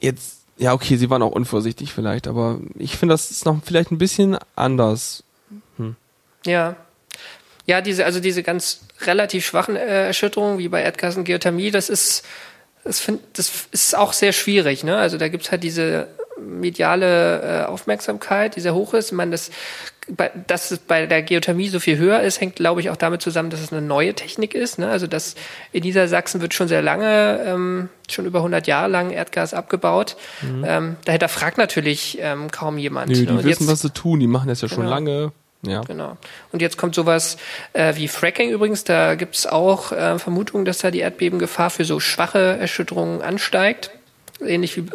jetzt, 0.00 0.41
ja 0.62 0.72
okay, 0.72 0.96
sie 0.96 1.10
waren 1.10 1.22
auch 1.22 1.32
unvorsichtig 1.32 1.92
vielleicht, 1.92 2.28
aber 2.28 2.60
ich 2.78 2.96
finde, 2.96 3.14
das 3.14 3.30
ist 3.30 3.44
noch 3.44 3.60
vielleicht 3.64 3.90
ein 3.90 3.98
bisschen 3.98 4.38
anders. 4.54 5.24
Hm. 5.76 5.96
Ja. 6.46 6.76
Ja, 7.66 7.80
diese, 7.80 8.04
also 8.04 8.20
diese 8.20 8.42
ganz 8.42 8.80
relativ 9.00 9.44
schwachen 9.44 9.76
äh, 9.76 10.06
Erschütterungen 10.06 10.58
wie 10.58 10.68
bei 10.68 10.82
Erdgassengeothermie, 10.82 11.70
das 11.70 11.88
ist, 11.88 12.24
das, 12.84 13.00
find, 13.00 13.20
das 13.34 13.68
ist 13.72 13.96
auch 13.96 14.12
sehr 14.12 14.32
schwierig. 14.32 14.84
Ne? 14.84 14.96
Also 14.96 15.18
da 15.18 15.28
gibt's 15.28 15.50
halt 15.50 15.64
diese 15.64 16.08
mediale 16.46 17.62
äh, 17.62 17.64
Aufmerksamkeit, 17.64 18.56
die 18.56 18.60
sehr 18.60 18.74
hoch 18.74 18.94
ist. 18.94 19.06
Ich 19.06 19.12
meine, 19.12 19.30
das, 19.32 19.50
bei, 20.08 20.30
dass 20.46 20.70
es 20.70 20.78
bei 20.78 21.06
der 21.06 21.22
Geothermie 21.22 21.68
so 21.68 21.80
viel 21.80 21.96
höher 21.96 22.20
ist, 22.20 22.40
hängt, 22.40 22.56
glaube 22.56 22.80
ich, 22.80 22.90
auch 22.90 22.96
damit 22.96 23.22
zusammen, 23.22 23.50
dass 23.50 23.60
es 23.60 23.72
eine 23.72 23.82
neue 23.82 24.14
Technik 24.14 24.54
ist. 24.54 24.78
Ne? 24.78 24.88
Also 24.88 25.06
dass 25.06 25.34
in 25.72 25.82
Niedersachsen 25.82 26.40
wird 26.40 26.54
schon 26.54 26.68
sehr 26.68 26.82
lange, 26.82 27.40
ähm, 27.46 27.88
schon 28.10 28.26
über 28.26 28.40
100 28.40 28.66
Jahre 28.66 28.88
lang 28.88 29.10
Erdgas 29.10 29.54
abgebaut. 29.54 30.16
Mhm. 30.42 30.64
Ähm, 30.66 30.96
dahinter 31.04 31.28
fragt 31.28 31.58
natürlich 31.58 32.18
ähm, 32.20 32.50
kaum 32.50 32.78
jemand. 32.78 33.08
Nee, 33.08 33.14
die 33.14 33.26
ne? 33.26 33.44
wissen, 33.44 33.64
jetzt, 33.64 33.66
was 33.66 33.80
sie 33.80 33.90
tun. 33.90 34.20
Die 34.20 34.26
machen 34.26 34.48
das 34.48 34.60
ja 34.60 34.68
schon 34.68 34.78
genau. 34.78 34.90
lange. 34.90 35.32
Ja. 35.64 35.82
Genau. 35.82 36.16
Und 36.50 36.60
jetzt 36.60 36.76
kommt 36.76 36.94
sowas 36.94 37.36
äh, 37.72 37.94
wie 37.94 38.08
Fracking 38.08 38.50
übrigens. 38.50 38.82
Da 38.84 39.14
gibt 39.14 39.36
es 39.36 39.46
auch 39.46 39.92
äh, 39.92 40.18
Vermutungen, 40.18 40.64
dass 40.64 40.78
da 40.78 40.90
die 40.90 40.98
Erdbebengefahr 41.00 41.70
für 41.70 41.84
so 41.84 42.00
schwache 42.00 42.56
Erschütterungen 42.58 43.22
ansteigt. 43.22 43.90
Ähnlich 44.46 44.76
wie 44.76 44.86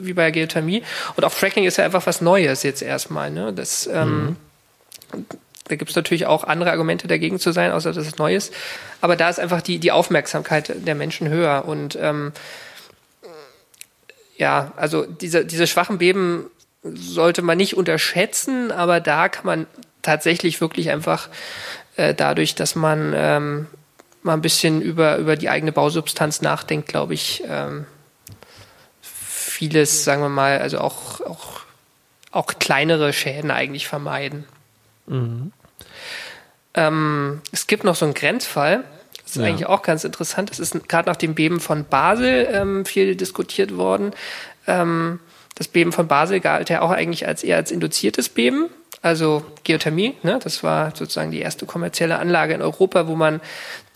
wie 0.00 0.14
bei 0.14 0.30
Geothermie. 0.30 0.82
Und 1.16 1.24
auch 1.24 1.32
Fracking 1.32 1.64
ist 1.64 1.76
ja 1.76 1.84
einfach 1.84 2.06
was 2.06 2.20
Neues 2.20 2.62
jetzt 2.62 2.82
erstmal. 2.82 3.30
Ne? 3.30 3.52
Das, 3.52 3.88
ähm, 3.92 4.36
mhm. 5.12 5.26
Da 5.68 5.76
gibt 5.76 5.90
es 5.90 5.96
natürlich 5.96 6.26
auch 6.26 6.44
andere 6.44 6.70
Argumente 6.70 7.06
dagegen 7.06 7.38
zu 7.38 7.52
sein, 7.52 7.70
außer 7.70 7.92
dass 7.92 8.06
es 8.06 8.18
neu 8.18 8.34
ist. 8.34 8.52
Aber 9.00 9.16
da 9.16 9.28
ist 9.28 9.38
einfach 9.38 9.62
die, 9.62 9.78
die 9.78 9.92
Aufmerksamkeit 9.92 10.72
der 10.86 10.94
Menschen 10.94 11.28
höher. 11.28 11.64
Und 11.66 11.96
ähm, 12.00 12.32
ja, 14.36 14.72
also 14.76 15.04
diese, 15.04 15.44
diese 15.44 15.66
schwachen 15.66 15.98
Beben 15.98 16.46
sollte 16.82 17.42
man 17.42 17.58
nicht 17.58 17.76
unterschätzen, 17.76 18.72
aber 18.72 19.00
da 19.00 19.28
kann 19.28 19.46
man 19.46 19.66
tatsächlich 20.02 20.60
wirklich 20.60 20.90
einfach 20.90 21.28
äh, 21.96 22.14
dadurch, 22.14 22.54
dass 22.54 22.74
man 22.74 23.12
ähm, 23.14 23.66
mal 24.22 24.32
ein 24.32 24.40
bisschen 24.40 24.80
über, 24.80 25.18
über 25.18 25.36
die 25.36 25.50
eigene 25.50 25.72
Bausubstanz 25.72 26.40
nachdenkt, 26.40 26.88
glaube 26.88 27.14
ich, 27.14 27.44
ähm, 27.46 27.84
vieles, 29.60 30.04
sagen 30.04 30.22
wir 30.22 30.30
mal, 30.30 30.58
also 30.58 30.78
auch, 30.78 31.20
auch, 31.20 31.60
auch 32.32 32.46
kleinere 32.58 33.12
Schäden 33.12 33.50
eigentlich 33.50 33.86
vermeiden. 33.86 34.46
Mhm. 35.06 35.52
Ähm, 36.72 37.42
es 37.52 37.66
gibt 37.66 37.84
noch 37.84 37.94
so 37.94 38.06
einen 38.06 38.14
Grenzfall. 38.14 38.84
Das 39.22 39.36
ist 39.36 39.42
ja. 39.42 39.48
eigentlich 39.48 39.66
auch 39.66 39.82
ganz 39.82 40.04
interessant. 40.04 40.48
Das 40.48 40.60
ist 40.60 40.88
gerade 40.88 41.10
nach 41.10 41.16
dem 41.16 41.34
Beben 41.34 41.60
von 41.60 41.84
Basel 41.84 42.48
ähm, 42.50 42.86
viel 42.86 43.16
diskutiert 43.16 43.76
worden. 43.76 44.12
Ähm, 44.66 45.20
das 45.56 45.68
Beben 45.68 45.92
von 45.92 46.08
Basel 46.08 46.40
galt 46.40 46.70
ja 46.70 46.80
auch 46.80 46.90
eigentlich 46.90 47.28
als 47.28 47.44
eher 47.44 47.56
als 47.56 47.70
induziertes 47.70 48.30
Beben 48.30 48.70
also 49.02 49.44
Geothermie. 49.64 50.14
Ne? 50.22 50.38
Das 50.42 50.62
war 50.62 50.94
sozusagen 50.94 51.30
die 51.30 51.40
erste 51.40 51.66
kommerzielle 51.66 52.18
Anlage 52.18 52.54
in 52.54 52.62
Europa, 52.62 53.06
wo 53.06 53.16
man 53.16 53.40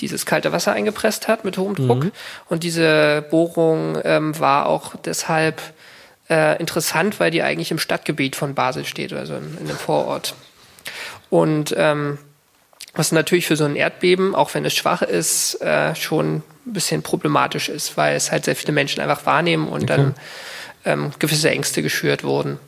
dieses 0.01 0.25
kalte 0.27 0.53
Wasser 0.53 0.73
eingepresst 0.73 1.29
hat 1.29 1.45
mit 1.45 1.59
hohem 1.59 1.75
Druck. 1.75 2.05
Mhm. 2.05 2.13
Und 2.49 2.63
diese 2.63 3.25
Bohrung 3.31 3.99
ähm, 4.05 4.39
war 4.39 4.67
auch 4.67 4.97
deshalb 4.97 5.61
äh, 6.31 6.59
interessant, 6.59 7.21
weil 7.21 7.31
die 7.31 7.43
eigentlich 7.43 7.71
im 7.71 7.79
Stadtgebiet 7.79 8.35
von 8.35 8.55
Basel 8.55 8.85
steht, 8.85 9.13
also 9.13 9.35
in, 9.35 9.59
in 9.59 9.69
einem 9.69 9.79
Vorort. 9.79 10.35
Und 11.29 11.75
ähm, 11.77 12.19
was 12.95 13.13
natürlich 13.13 13.47
für 13.47 13.57
so 13.57 13.65
ein 13.65 13.77
Erdbeben, 13.77 14.35
auch 14.35 14.55
wenn 14.55 14.65
es 14.65 14.75
schwach 14.75 15.03
ist, 15.03 15.61
äh, 15.61 15.95
schon 15.95 16.37
ein 16.37 16.43
bisschen 16.73 17.03
problematisch 17.03 17.69
ist, 17.69 17.97
weil 17.97 18.17
es 18.17 18.31
halt 18.31 18.45
sehr 18.45 18.57
viele 18.57 18.73
Menschen 18.73 19.03
einfach 19.03 19.27
wahrnehmen 19.27 19.69
und 19.69 19.83
okay. 19.83 19.87
dann 19.87 20.15
ähm, 20.85 21.13
gewisse 21.19 21.51
Ängste 21.51 21.83
geschürt 21.83 22.25
wurden. 22.25 22.59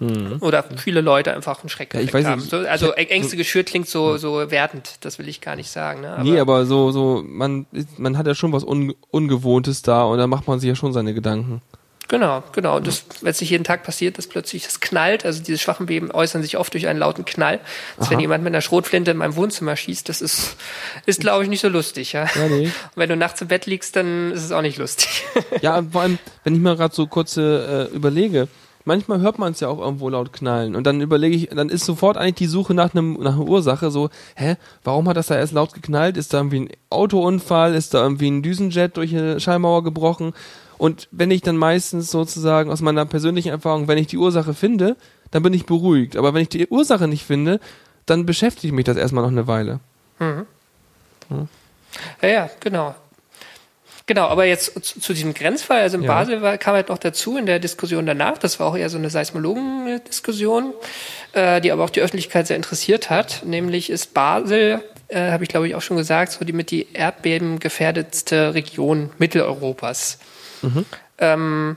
Mhm. 0.00 0.36
Oder 0.40 0.64
viele 0.76 1.00
Leute 1.00 1.34
einfach 1.34 1.60
einen 1.60 1.68
Schreck 1.68 1.94
ja, 1.94 2.00
ich 2.00 2.12
weiß 2.12 2.24
haben. 2.24 2.40
Nicht, 2.40 2.54
also 2.54 2.92
Ängste 2.92 3.36
geschürt 3.36 3.66
klingt 3.66 3.88
so, 3.88 4.16
so 4.16 4.50
wertend, 4.50 4.96
das 5.00 5.18
will 5.18 5.28
ich 5.28 5.40
gar 5.40 5.56
nicht 5.56 5.70
sagen. 5.70 6.02
Ne? 6.02 6.12
Aber 6.12 6.22
nee, 6.22 6.38
aber 6.38 6.66
so, 6.66 6.90
so, 6.90 7.22
man, 7.26 7.66
man 7.96 8.16
hat 8.16 8.26
ja 8.26 8.34
schon 8.34 8.52
was 8.52 8.64
Un 8.64 8.94
Ungewohntes 9.10 9.82
da 9.82 10.04
und 10.04 10.18
da 10.18 10.26
macht 10.26 10.46
man 10.46 10.60
sich 10.60 10.68
ja 10.68 10.74
schon 10.74 10.92
seine 10.92 11.14
Gedanken. 11.14 11.62
Genau, 12.08 12.42
genau. 12.52 12.76
Und 12.78 12.86
das, 12.86 13.04
wenn 13.20 13.30
es 13.30 13.40
nicht 13.42 13.50
jeden 13.50 13.64
Tag 13.64 13.82
passiert, 13.82 14.16
dass 14.16 14.26
plötzlich 14.26 14.64
das 14.64 14.80
knallt, 14.80 15.26
also 15.26 15.42
diese 15.42 15.58
schwachen 15.58 15.86
Beben 15.86 16.10
äußern 16.10 16.42
sich 16.42 16.56
oft 16.56 16.72
durch 16.72 16.86
einen 16.88 16.98
lauten 16.98 17.26
Knall. 17.26 17.60
Als 17.98 18.10
wenn 18.10 18.18
jemand 18.18 18.42
mit 18.42 18.50
einer 18.50 18.62
Schrotflinte 18.62 19.10
in 19.10 19.18
meinem 19.18 19.36
Wohnzimmer 19.36 19.76
schießt, 19.76 20.08
das 20.08 20.22
ist, 20.22 20.56
ist 21.04 21.20
glaube 21.20 21.44
ich, 21.44 21.50
nicht 21.50 21.60
so 21.60 21.68
lustig. 21.68 22.14
Ja? 22.14 22.24
ja 22.34 22.48
nee. 22.48 22.64
Und 22.64 22.96
wenn 22.96 23.10
du 23.10 23.16
nachts 23.16 23.42
im 23.42 23.48
Bett 23.48 23.66
liegst, 23.66 23.94
dann 23.94 24.32
ist 24.32 24.42
es 24.42 24.52
auch 24.52 24.62
nicht 24.62 24.78
lustig. 24.78 25.22
ja, 25.60 25.82
vor 25.92 26.00
allem, 26.00 26.18
wenn 26.44 26.54
ich 26.54 26.60
mir 26.60 26.76
gerade 26.76 26.94
so 26.94 27.06
kurz 27.06 27.36
äh, 27.36 27.84
überlege, 27.88 28.48
manchmal 28.88 29.20
hört 29.20 29.38
man 29.38 29.52
es 29.52 29.60
ja 29.60 29.68
auch 29.68 29.78
irgendwo 29.78 30.08
laut 30.08 30.32
knallen 30.32 30.74
und 30.74 30.86
dann 30.86 31.00
überlege 31.00 31.36
ich, 31.36 31.48
dann 31.50 31.68
ist 31.68 31.84
sofort 31.84 32.16
eigentlich 32.16 32.34
die 32.34 32.46
Suche 32.46 32.74
nach 32.74 32.94
einem 32.94 33.12
nach 33.20 33.34
einer 33.34 33.46
Ursache 33.46 33.92
so, 33.92 34.08
hä, 34.34 34.56
warum 34.82 35.08
hat 35.08 35.16
das 35.16 35.28
da 35.28 35.36
erst 35.36 35.52
laut 35.52 35.74
geknallt? 35.74 36.16
Ist 36.16 36.32
da 36.32 36.38
irgendwie 36.38 36.60
ein 36.60 36.70
Autounfall? 36.90 37.74
Ist 37.74 37.94
da 37.94 38.02
irgendwie 38.02 38.30
ein 38.30 38.42
Düsenjet 38.42 38.96
durch 38.96 39.14
eine 39.14 39.38
Schallmauer 39.38 39.84
gebrochen? 39.84 40.32
Und 40.78 41.08
wenn 41.10 41.30
ich 41.30 41.42
dann 41.42 41.56
meistens 41.56 42.10
sozusagen 42.10 42.70
aus 42.70 42.80
meiner 42.80 43.04
persönlichen 43.04 43.50
Erfahrung, 43.50 43.88
wenn 43.88 43.98
ich 43.98 44.06
die 44.06 44.16
Ursache 44.16 44.54
finde, 44.54 44.96
dann 45.30 45.42
bin 45.42 45.52
ich 45.52 45.66
beruhigt. 45.66 46.16
Aber 46.16 46.34
wenn 46.34 46.42
ich 46.42 46.48
die 46.48 46.66
Ursache 46.68 47.06
nicht 47.06 47.24
finde, 47.24 47.60
dann 48.06 48.26
beschäftigt 48.26 48.72
mich 48.72 48.86
das 48.86 48.96
erstmal 48.96 49.22
noch 49.22 49.30
eine 49.30 49.46
Weile. 49.46 49.80
Mhm. 50.18 50.46
Hm. 51.28 51.48
Ja, 52.22 52.28
ja, 52.28 52.50
genau. 52.60 52.94
Genau, 54.08 54.26
aber 54.26 54.46
jetzt 54.46 54.72
zu, 54.86 55.00
zu 55.00 55.12
diesem 55.12 55.34
Grenzfall, 55.34 55.82
also 55.82 55.98
in 55.98 56.02
ja. 56.02 56.08
Basel 56.08 56.40
war, 56.40 56.56
kam 56.56 56.72
halt 56.72 56.88
noch 56.88 56.96
dazu 56.96 57.36
in 57.36 57.44
der 57.44 57.58
Diskussion 57.58 58.06
danach, 58.06 58.38
das 58.38 58.58
war 58.58 58.66
auch 58.66 58.76
eher 58.76 58.88
so 58.88 58.96
eine 58.96 59.10
Seismologen-Diskussion, 59.10 60.72
äh, 61.34 61.60
die 61.60 61.70
aber 61.70 61.84
auch 61.84 61.90
die 61.90 62.00
Öffentlichkeit 62.00 62.46
sehr 62.46 62.56
interessiert 62.56 63.10
hat, 63.10 63.42
nämlich 63.44 63.90
ist 63.90 64.14
Basel, 64.14 64.82
äh, 65.08 65.30
habe 65.30 65.44
ich 65.44 65.50
glaube 65.50 65.68
ich 65.68 65.74
auch 65.74 65.82
schon 65.82 65.98
gesagt, 65.98 66.32
so 66.32 66.42
die 66.46 66.54
mit 66.54 66.70
die 66.70 66.88
Erdbeben 66.94 67.58
gefährdetste 67.58 68.54
Region 68.54 69.10
Mitteleuropas. 69.18 70.18
Mhm. 70.62 70.86
Ähm, 71.18 71.76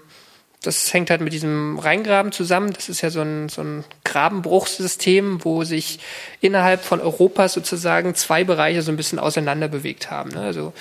das 0.63 0.93
hängt 0.93 1.09
halt 1.09 1.21
mit 1.21 1.33
diesem 1.33 1.79
Rheingraben 1.79 2.31
zusammen. 2.31 2.71
Das 2.71 2.87
ist 2.87 3.01
ja 3.01 3.09
so 3.09 3.21
ein, 3.21 3.49
so 3.49 3.61
ein 3.61 3.83
Grabenbruchsystem, 4.03 5.43
wo 5.43 5.63
sich 5.63 5.99
innerhalb 6.39 6.83
von 6.83 7.01
Europas 7.01 7.53
sozusagen 7.53 8.13
zwei 8.13 8.43
Bereiche 8.43 8.83
so 8.83 8.91
ein 8.91 8.97
bisschen 8.97 9.17
auseinander 9.17 9.67
bewegt 9.67 10.11
haben. 10.11 10.29
Ne? 10.29 10.41
Also 10.41 10.71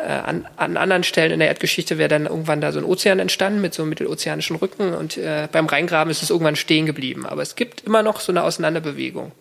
an, 0.00 0.46
an 0.56 0.76
anderen 0.76 1.04
Stellen 1.04 1.30
in 1.30 1.38
der 1.38 1.48
Erdgeschichte 1.48 1.98
wäre 1.98 2.08
dann 2.08 2.26
irgendwann 2.26 2.60
da 2.60 2.72
so 2.72 2.78
ein 2.78 2.84
Ozean 2.84 3.18
entstanden 3.18 3.60
mit 3.60 3.74
so 3.74 3.82
einem 3.82 3.90
mittelozeanischen 3.90 4.56
Rücken 4.56 4.94
und 4.94 5.16
äh, 5.16 5.48
beim 5.50 5.66
Rheingraben 5.66 6.10
ist 6.10 6.22
es 6.22 6.30
irgendwann 6.30 6.56
stehen 6.56 6.86
geblieben. 6.86 7.26
Aber 7.26 7.42
es 7.42 7.54
gibt 7.54 7.82
immer 7.82 8.02
noch 8.02 8.20
so 8.20 8.32
eine 8.32 8.42
Auseinanderbewegung. 8.42 9.32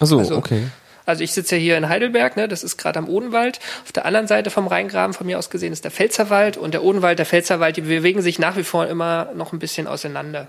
Ach 0.00 0.06
so, 0.06 0.18
also, 0.18 0.36
okay. 0.36 0.64
Also 1.06 1.24
ich 1.24 1.32
sitze 1.32 1.56
ja 1.56 1.60
hier 1.60 1.76
in 1.76 1.88
Heidelberg, 1.88 2.36
ne, 2.36 2.48
das 2.48 2.62
ist 2.62 2.76
gerade 2.76 2.98
am 2.98 3.08
Odenwald. 3.08 3.60
Auf 3.84 3.92
der 3.92 4.04
anderen 4.04 4.26
Seite 4.26 4.50
vom 4.50 4.66
Rheingraben 4.66 5.14
von 5.14 5.26
mir 5.26 5.38
aus 5.38 5.50
gesehen 5.50 5.72
ist 5.72 5.84
der 5.84 5.90
Pfälzerwald 5.90 6.56
und 6.56 6.74
der 6.74 6.82
Odenwald, 6.82 7.18
der 7.18 7.26
Pfälzerwald, 7.26 7.76
die 7.76 7.82
bewegen 7.82 8.22
sich 8.22 8.38
nach 8.38 8.56
wie 8.56 8.62
vor 8.64 8.86
immer 8.86 9.30
noch 9.34 9.52
ein 9.52 9.58
bisschen 9.58 9.86
auseinander. 9.86 10.48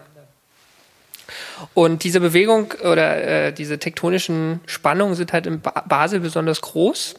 Und 1.73 2.03
diese 2.03 2.19
Bewegung 2.19 2.73
oder 2.84 3.48
äh, 3.48 3.53
diese 3.53 3.80
tektonischen 3.80 4.60
Spannungen 4.65 5.15
sind 5.15 5.34
halt 5.34 5.48
in 5.48 5.61
ba 5.61 5.84
Basel 5.88 6.19
besonders 6.19 6.61
groß. 6.61 7.15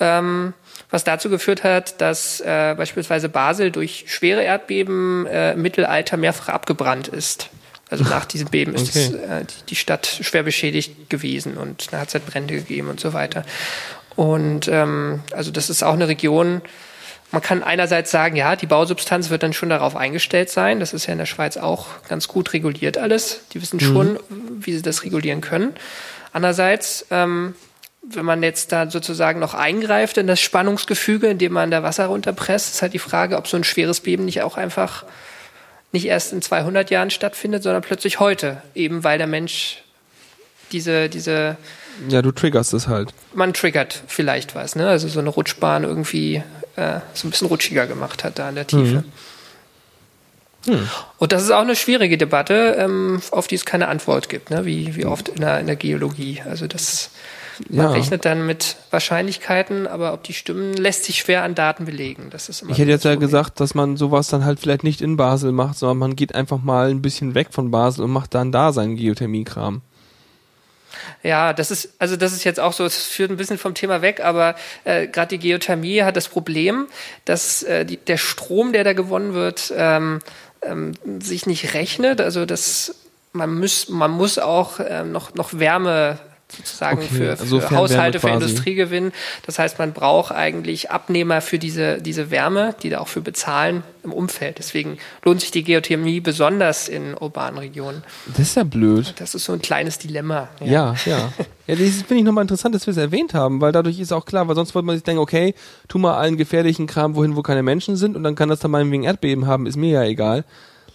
Ähm, 0.00 0.54
was 0.90 1.04
dazu 1.04 1.28
geführt 1.30 1.64
hat, 1.64 2.00
dass 2.00 2.40
äh, 2.40 2.74
beispielsweise 2.76 3.28
Basel 3.28 3.70
durch 3.70 4.04
schwere 4.08 4.42
Erdbeben 4.42 5.26
äh, 5.26 5.52
im 5.52 5.62
Mittelalter 5.62 6.16
mehrfach 6.16 6.48
abgebrannt 6.48 7.08
ist. 7.08 7.50
Also 7.90 8.04
nach 8.04 8.24
diesem 8.26 8.48
Beben 8.48 8.74
ist 8.74 8.96
okay. 8.96 9.10
das, 9.12 9.30
äh, 9.30 9.44
die 9.68 9.76
Stadt 9.76 10.06
schwer 10.06 10.42
beschädigt 10.42 11.10
gewesen 11.10 11.56
und 11.56 11.92
da 11.92 12.00
hat 12.00 12.08
es 12.08 12.14
halt 12.14 12.26
Brände 12.26 12.54
gegeben 12.54 12.88
und 12.88 13.00
so 13.00 13.12
weiter. 13.12 13.44
Und 14.16 14.68
ähm, 14.68 15.20
also 15.32 15.50
das 15.50 15.70
ist 15.70 15.82
auch 15.82 15.92
eine 15.92 16.08
Region, 16.08 16.62
man 17.30 17.42
kann 17.42 17.62
einerseits 17.62 18.10
sagen, 18.10 18.36
ja, 18.36 18.56
die 18.56 18.66
Bausubstanz 18.66 19.28
wird 19.28 19.42
dann 19.42 19.52
schon 19.52 19.68
darauf 19.68 19.96
eingestellt 19.96 20.48
sein. 20.48 20.80
Das 20.80 20.94
ist 20.94 21.06
ja 21.06 21.12
in 21.12 21.18
der 21.18 21.26
Schweiz 21.26 21.58
auch 21.58 21.86
ganz 22.08 22.26
gut 22.26 22.54
reguliert 22.54 22.96
alles. 22.96 23.40
Die 23.52 23.60
wissen 23.60 23.80
schon, 23.80 24.14
mhm. 24.14 24.18
wie 24.60 24.72
sie 24.72 24.82
das 24.82 25.04
regulieren 25.04 25.42
können. 25.42 25.74
Andererseits 26.32 27.06
ähm, 27.10 27.54
wenn 28.02 28.24
man 28.24 28.42
jetzt 28.42 28.72
da 28.72 28.90
sozusagen 28.90 29.40
noch 29.40 29.54
eingreift 29.54 30.18
in 30.18 30.26
das 30.26 30.40
Spannungsgefüge, 30.40 31.28
indem 31.28 31.52
man 31.52 31.70
da 31.70 31.82
Wasser 31.82 32.06
runterpresst, 32.06 32.74
ist 32.74 32.82
halt 32.82 32.94
die 32.94 32.98
Frage, 32.98 33.36
ob 33.36 33.46
so 33.48 33.56
ein 33.56 33.64
schweres 33.64 34.00
Beben 34.00 34.24
nicht 34.24 34.42
auch 34.42 34.56
einfach 34.56 35.04
nicht 35.92 36.06
erst 36.06 36.32
in 36.32 36.42
200 36.42 36.90
Jahren 36.90 37.10
stattfindet, 37.10 37.62
sondern 37.62 37.82
plötzlich 37.82 38.20
heute, 38.20 38.62
eben 38.74 39.04
weil 39.04 39.18
der 39.18 39.26
Mensch 39.26 39.82
diese, 40.70 41.08
diese. 41.08 41.56
Ja, 42.08 42.22
du 42.22 42.30
triggerst 42.30 42.74
es 42.74 42.88
halt. 42.88 43.12
Man 43.34 43.54
triggert 43.54 44.02
vielleicht 44.06 44.54
was, 44.54 44.76
ne? 44.76 44.88
Also 44.88 45.08
so 45.08 45.18
eine 45.18 45.30
Rutschbahn 45.30 45.84
irgendwie 45.84 46.42
äh, 46.76 47.00
so 47.14 47.26
ein 47.26 47.30
bisschen 47.30 47.48
rutschiger 47.48 47.86
gemacht 47.86 48.22
hat 48.22 48.38
da 48.38 48.48
in 48.48 48.54
der 48.54 48.66
Tiefe. 48.66 49.04
Mhm. 50.66 50.74
Hm. 50.74 50.88
Und 51.18 51.32
das 51.32 51.42
ist 51.42 51.50
auch 51.50 51.62
eine 51.62 51.76
schwierige 51.76 52.18
Debatte, 52.18 52.76
ähm, 52.78 53.22
auf 53.30 53.46
die 53.46 53.54
es 53.54 53.64
keine 53.64 53.88
Antwort 53.88 54.28
gibt, 54.28 54.50
ne? 54.50 54.64
wie, 54.66 54.96
wie 54.96 55.06
oft 55.06 55.28
in 55.28 55.40
der, 55.40 55.60
in 55.60 55.66
der 55.66 55.76
Geologie. 55.76 56.42
Also 56.44 56.66
das 56.66 57.10
man 57.68 57.86
ja. 57.86 57.90
rechnet 57.90 58.24
dann 58.24 58.46
mit 58.46 58.76
Wahrscheinlichkeiten, 58.90 59.86
aber 59.86 60.12
ob 60.12 60.22
die 60.22 60.32
stimmen, 60.32 60.74
lässt 60.74 61.04
sich 61.04 61.18
schwer 61.18 61.42
an 61.42 61.54
Daten 61.54 61.84
belegen. 61.84 62.28
Das 62.30 62.48
ist 62.48 62.62
immer 62.62 62.72
ich 62.72 62.78
hätte 62.78 62.90
jetzt 62.90 63.04
ja 63.04 63.14
gesagt, 63.14 63.60
dass 63.60 63.74
man 63.74 63.96
sowas 63.96 64.28
dann 64.28 64.44
halt 64.44 64.60
vielleicht 64.60 64.84
nicht 64.84 65.00
in 65.00 65.16
Basel 65.16 65.52
macht, 65.52 65.78
sondern 65.78 65.98
man 65.98 66.16
geht 66.16 66.34
einfach 66.34 66.62
mal 66.62 66.90
ein 66.90 67.02
bisschen 67.02 67.34
weg 67.34 67.48
von 67.50 67.70
Basel 67.70 68.04
und 68.04 68.10
macht 68.10 68.34
dann 68.34 68.52
da 68.52 68.72
seinen 68.72 68.96
Geothermie-Kram. 68.96 69.82
Ja, 71.22 71.52
das 71.52 71.70
ist, 71.70 71.94
also 71.98 72.16
das 72.16 72.32
ist 72.32 72.44
jetzt 72.44 72.60
auch 72.60 72.72
so, 72.72 72.84
es 72.84 72.96
führt 72.96 73.30
ein 73.30 73.36
bisschen 73.36 73.58
vom 73.58 73.74
Thema 73.74 74.02
weg, 74.02 74.20
aber 74.24 74.54
äh, 74.84 75.06
gerade 75.06 75.28
die 75.28 75.38
Geothermie 75.38 76.02
hat 76.02 76.16
das 76.16 76.28
Problem, 76.28 76.86
dass 77.24 77.62
äh, 77.62 77.84
die, 77.84 77.96
der 77.96 78.16
Strom, 78.16 78.72
der 78.72 78.84
da 78.84 78.92
gewonnen 78.92 79.34
wird, 79.34 79.72
ähm, 79.76 80.20
ähm, 80.62 80.92
sich 81.20 81.46
nicht 81.46 81.74
rechnet. 81.74 82.20
Also 82.20 82.46
das 82.46 82.94
man 83.32 83.58
muss, 83.58 83.88
man 83.88 84.10
muss 84.10 84.38
auch 84.38 84.80
äh, 84.80 85.04
noch, 85.04 85.34
noch 85.34 85.58
Wärme 85.58 86.18
sozusagen 86.50 86.98
okay, 86.98 87.14
für, 87.14 87.30
also 87.30 87.60
für 87.60 87.76
Haushalte, 87.76 88.20
für 88.20 88.30
Industrie 88.30 88.74
gewinnen. 88.74 89.12
Das 89.44 89.58
heißt, 89.58 89.78
man 89.78 89.92
braucht 89.92 90.32
eigentlich 90.32 90.90
Abnehmer 90.90 91.40
für 91.40 91.58
diese, 91.58 92.00
diese 92.00 92.30
Wärme, 92.30 92.74
die 92.82 92.90
da 92.90 93.00
auch 93.00 93.08
für 93.08 93.20
bezahlen 93.20 93.82
im 94.02 94.12
Umfeld. 94.12 94.58
Deswegen 94.58 94.98
lohnt 95.24 95.42
sich 95.42 95.50
die 95.50 95.62
Geothermie 95.62 96.20
besonders 96.20 96.88
in 96.88 97.14
urbanen 97.14 97.58
Regionen. 97.58 98.02
Das 98.26 98.40
ist 98.40 98.56
ja 98.56 98.64
blöd. 98.64 99.14
Das 99.18 99.34
ist 99.34 99.44
so 99.44 99.52
ein 99.52 99.60
kleines 99.60 99.98
Dilemma. 99.98 100.48
Ja, 100.60 100.66
ja. 100.66 100.94
ja. 101.04 101.32
ja 101.66 101.74
das 101.74 102.02
finde 102.02 102.16
ich 102.16 102.24
nochmal 102.24 102.42
interessant, 102.42 102.74
dass 102.74 102.86
wir 102.86 102.92
es 102.92 102.96
erwähnt 102.96 103.34
haben, 103.34 103.60
weil 103.60 103.72
dadurch 103.72 103.98
ist 103.98 104.12
auch 104.12 104.24
klar, 104.24 104.48
weil 104.48 104.54
sonst 104.54 104.74
würde 104.74 104.86
man 104.86 104.96
sich 104.96 105.04
denken, 105.04 105.20
okay, 105.20 105.54
tu 105.86 105.98
mal 105.98 106.16
allen 106.16 106.38
gefährlichen 106.38 106.86
Kram 106.86 107.14
wohin, 107.14 107.36
wo 107.36 107.42
keine 107.42 107.62
Menschen 107.62 107.96
sind 107.96 108.16
und 108.16 108.22
dann 108.22 108.34
kann 108.34 108.48
das 108.48 108.60
dann 108.60 108.70
mal 108.70 108.90
wegen 108.90 109.04
Erdbeben 109.04 109.46
haben, 109.46 109.66
ist 109.66 109.76
mir 109.76 109.90
ja 109.90 110.04
egal. 110.04 110.44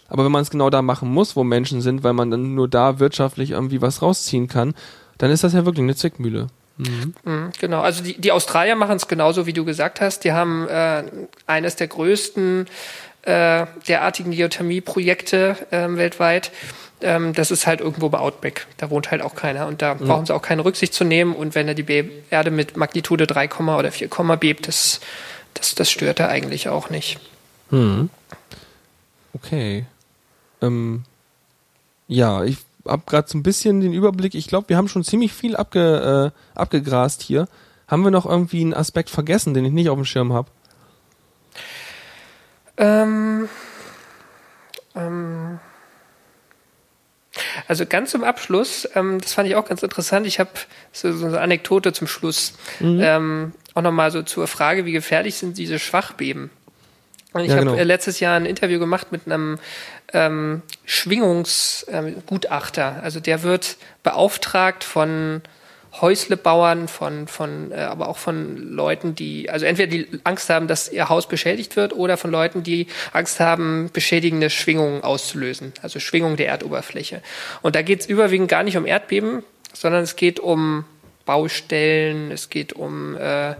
Aber 0.08 0.24
wenn 0.24 0.32
man 0.32 0.42
es 0.42 0.50
genau 0.50 0.70
da 0.70 0.82
machen 0.82 1.08
muss, 1.08 1.34
wo 1.34 1.44
Menschen 1.44 1.80
sind, 1.80 2.02
weil 2.04 2.12
man 2.12 2.30
dann 2.30 2.54
nur 2.54 2.68
da 2.68 2.98
wirtschaftlich 2.98 3.52
irgendwie 3.52 3.80
was 3.80 4.02
rausziehen 4.02 4.48
kann, 4.48 4.74
dann 5.18 5.30
ist 5.30 5.44
das 5.44 5.52
ja 5.52 5.64
wirklich 5.64 5.82
eine 5.82 5.96
Zwickmühle. 5.96 6.48
Mhm. 6.76 7.14
Mhm, 7.24 7.50
genau, 7.58 7.80
also 7.82 8.02
die, 8.02 8.20
die 8.20 8.32
Australier 8.32 8.74
machen 8.74 8.96
es 8.96 9.06
genauso, 9.06 9.46
wie 9.46 9.52
du 9.52 9.64
gesagt 9.64 10.00
hast. 10.00 10.24
Die 10.24 10.32
haben 10.32 10.66
äh, 10.68 11.04
eines 11.46 11.76
der 11.76 11.86
größten 11.86 12.66
äh, 13.22 13.66
derartigen 13.88 14.32
Geothermie-Projekte 14.32 15.56
äh, 15.70 15.88
weltweit. 15.96 16.50
Ähm, 17.00 17.32
das 17.32 17.50
ist 17.50 17.66
halt 17.66 17.80
irgendwo 17.80 18.08
bei 18.08 18.18
Outback. 18.18 18.66
Da 18.76 18.90
wohnt 18.90 19.10
halt 19.10 19.22
auch 19.22 19.34
keiner 19.34 19.66
und 19.66 19.82
da 19.82 19.94
mhm. 19.94 20.06
brauchen 20.06 20.26
sie 20.26 20.34
auch 20.34 20.42
keine 20.42 20.64
Rücksicht 20.64 20.94
zu 20.94 21.04
nehmen. 21.04 21.34
Und 21.34 21.54
wenn 21.54 21.66
da 21.66 21.74
die 21.74 21.82
Be 21.82 22.10
Erde 22.30 22.50
mit 22.50 22.76
Magnitude 22.76 23.26
3, 23.26 23.48
oder 23.50 23.92
4, 23.92 24.08
bebt, 24.38 24.66
das, 24.66 25.00
das, 25.54 25.74
das 25.74 25.90
stört 25.90 26.18
da 26.18 26.28
eigentlich 26.28 26.68
auch 26.68 26.90
nicht. 26.90 27.20
Mhm. 27.70 28.10
Okay. 29.32 29.86
Ähm, 30.60 31.04
ja, 32.08 32.44
ich 32.44 32.58
habe 32.86 33.02
gerade 33.06 33.28
so 33.28 33.38
ein 33.38 33.42
bisschen 33.42 33.80
den 33.80 33.92
Überblick. 33.92 34.34
Ich 34.34 34.46
glaube, 34.46 34.68
wir 34.68 34.76
haben 34.76 34.88
schon 34.88 35.04
ziemlich 35.04 35.32
viel 35.32 35.56
abge, 35.56 36.32
äh, 36.34 36.58
abgegrast 36.58 37.22
hier. 37.22 37.48
Haben 37.88 38.02
wir 38.02 38.10
noch 38.10 38.26
irgendwie 38.26 38.60
einen 38.60 38.74
Aspekt 38.74 39.10
vergessen, 39.10 39.54
den 39.54 39.64
ich 39.64 39.72
nicht 39.72 39.88
auf 39.88 39.96
dem 39.96 40.04
Schirm 40.04 40.32
habe? 40.32 40.48
Ähm, 42.76 43.48
ähm, 44.96 45.60
also 47.68 47.86
ganz 47.86 48.10
zum 48.10 48.24
Abschluss, 48.24 48.88
ähm, 48.94 49.20
das 49.20 49.32
fand 49.32 49.48
ich 49.48 49.56
auch 49.56 49.66
ganz 49.66 49.82
interessant. 49.82 50.26
Ich 50.26 50.38
habe 50.38 50.50
so, 50.92 51.12
so, 51.12 51.26
eine 51.26 51.40
Anekdote 51.40 51.92
zum 51.92 52.06
Schluss. 52.06 52.54
Mhm. 52.80 53.00
Ähm, 53.02 53.52
auch 53.74 53.82
nochmal 53.82 54.10
so 54.10 54.22
zur 54.22 54.46
Frage, 54.46 54.84
wie 54.84 54.92
gefährlich 54.92 55.36
sind 55.36 55.58
diese 55.58 55.78
Schwachbeben? 55.78 56.50
Und 57.32 57.42
ich 57.42 57.48
ja, 57.48 57.56
habe 57.56 57.66
genau. 57.66 57.76
Äh, 57.76 57.84
letztes 57.84 58.20
Jahr 58.20 58.36
ein 58.36 58.46
Interview 58.46 58.78
gemacht 58.78 59.10
mit 59.10 59.26
einem 59.26 59.58
ähm, 60.12 60.62
Schwingungsgutachter. 60.84 62.96
Ähm, 62.98 63.04
also 63.04 63.20
der 63.20 63.42
wird 63.42 63.78
beauftragt 64.02 64.84
von 64.84 65.40
Häuslebauern, 66.00 66.88
von, 66.88 67.28
von, 67.28 67.70
äh, 67.70 67.76
aber 67.76 68.08
auch 68.08 68.16
von 68.16 68.56
Leuten, 68.56 69.14
die, 69.14 69.48
also 69.48 69.64
entweder 69.64 69.90
die 69.90 70.08
Angst 70.24 70.50
haben, 70.50 70.66
dass 70.66 70.90
ihr 70.90 71.08
Haus 71.08 71.28
beschädigt 71.28 71.76
wird, 71.76 71.92
oder 71.92 72.16
von 72.16 72.32
Leuten, 72.32 72.64
die 72.64 72.88
Angst 73.12 73.38
haben, 73.38 73.90
beschädigende 73.92 74.50
Schwingungen 74.50 75.04
auszulösen, 75.04 75.72
also 75.82 76.00
Schwingungen 76.00 76.36
der 76.36 76.48
Erdoberfläche. 76.48 77.22
Und 77.62 77.76
da 77.76 77.82
geht 77.82 78.00
es 78.00 78.06
überwiegend 78.06 78.48
gar 78.48 78.64
nicht 78.64 78.76
um 78.76 78.86
Erdbeben, 78.86 79.44
sondern 79.72 80.02
es 80.02 80.16
geht 80.16 80.40
um 80.40 80.84
Baustellen, 81.26 82.32
es 82.32 82.50
geht 82.50 82.72
um 82.72 83.16
äh, 83.16 83.54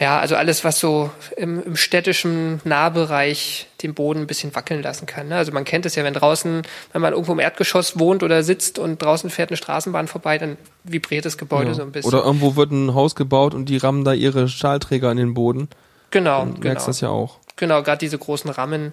ja, 0.00 0.20
also 0.20 0.36
alles, 0.36 0.62
was 0.62 0.78
so 0.78 1.10
im, 1.36 1.62
im 1.62 1.76
städtischen 1.76 2.60
Nahbereich 2.64 3.66
den 3.82 3.94
Boden 3.94 4.20
ein 4.20 4.26
bisschen 4.28 4.54
wackeln 4.54 4.80
lassen 4.82 5.06
kann. 5.06 5.28
Ne? 5.28 5.36
Also 5.36 5.50
man 5.50 5.64
kennt 5.64 5.86
es 5.86 5.96
ja, 5.96 6.04
wenn 6.04 6.14
draußen, 6.14 6.62
wenn 6.92 7.02
man 7.02 7.12
irgendwo 7.12 7.32
im 7.32 7.40
Erdgeschoss 7.40 7.98
wohnt 7.98 8.22
oder 8.22 8.44
sitzt 8.44 8.78
und 8.78 9.02
draußen 9.02 9.28
fährt 9.28 9.50
eine 9.50 9.56
Straßenbahn 9.56 10.06
vorbei, 10.06 10.38
dann 10.38 10.56
vibriert 10.84 11.24
das 11.24 11.36
Gebäude 11.36 11.70
ja. 11.70 11.74
so 11.74 11.82
ein 11.82 11.90
bisschen. 11.90 12.12
Oder 12.12 12.24
irgendwo 12.24 12.54
wird 12.54 12.70
ein 12.70 12.94
Haus 12.94 13.16
gebaut 13.16 13.54
und 13.54 13.66
die 13.66 13.76
rammen 13.76 14.04
da 14.04 14.12
ihre 14.12 14.48
Stahlträger 14.48 15.10
in 15.10 15.16
den 15.16 15.34
Boden. 15.34 15.68
Genau, 16.10 16.40
dann 16.40 16.54
genau. 16.54 16.64
merkst 16.64 16.86
das 16.86 17.00
ja 17.00 17.08
auch. 17.08 17.38
Genau, 17.56 17.82
gerade 17.82 17.98
diese 17.98 18.18
großen 18.18 18.50
Rammen. 18.50 18.92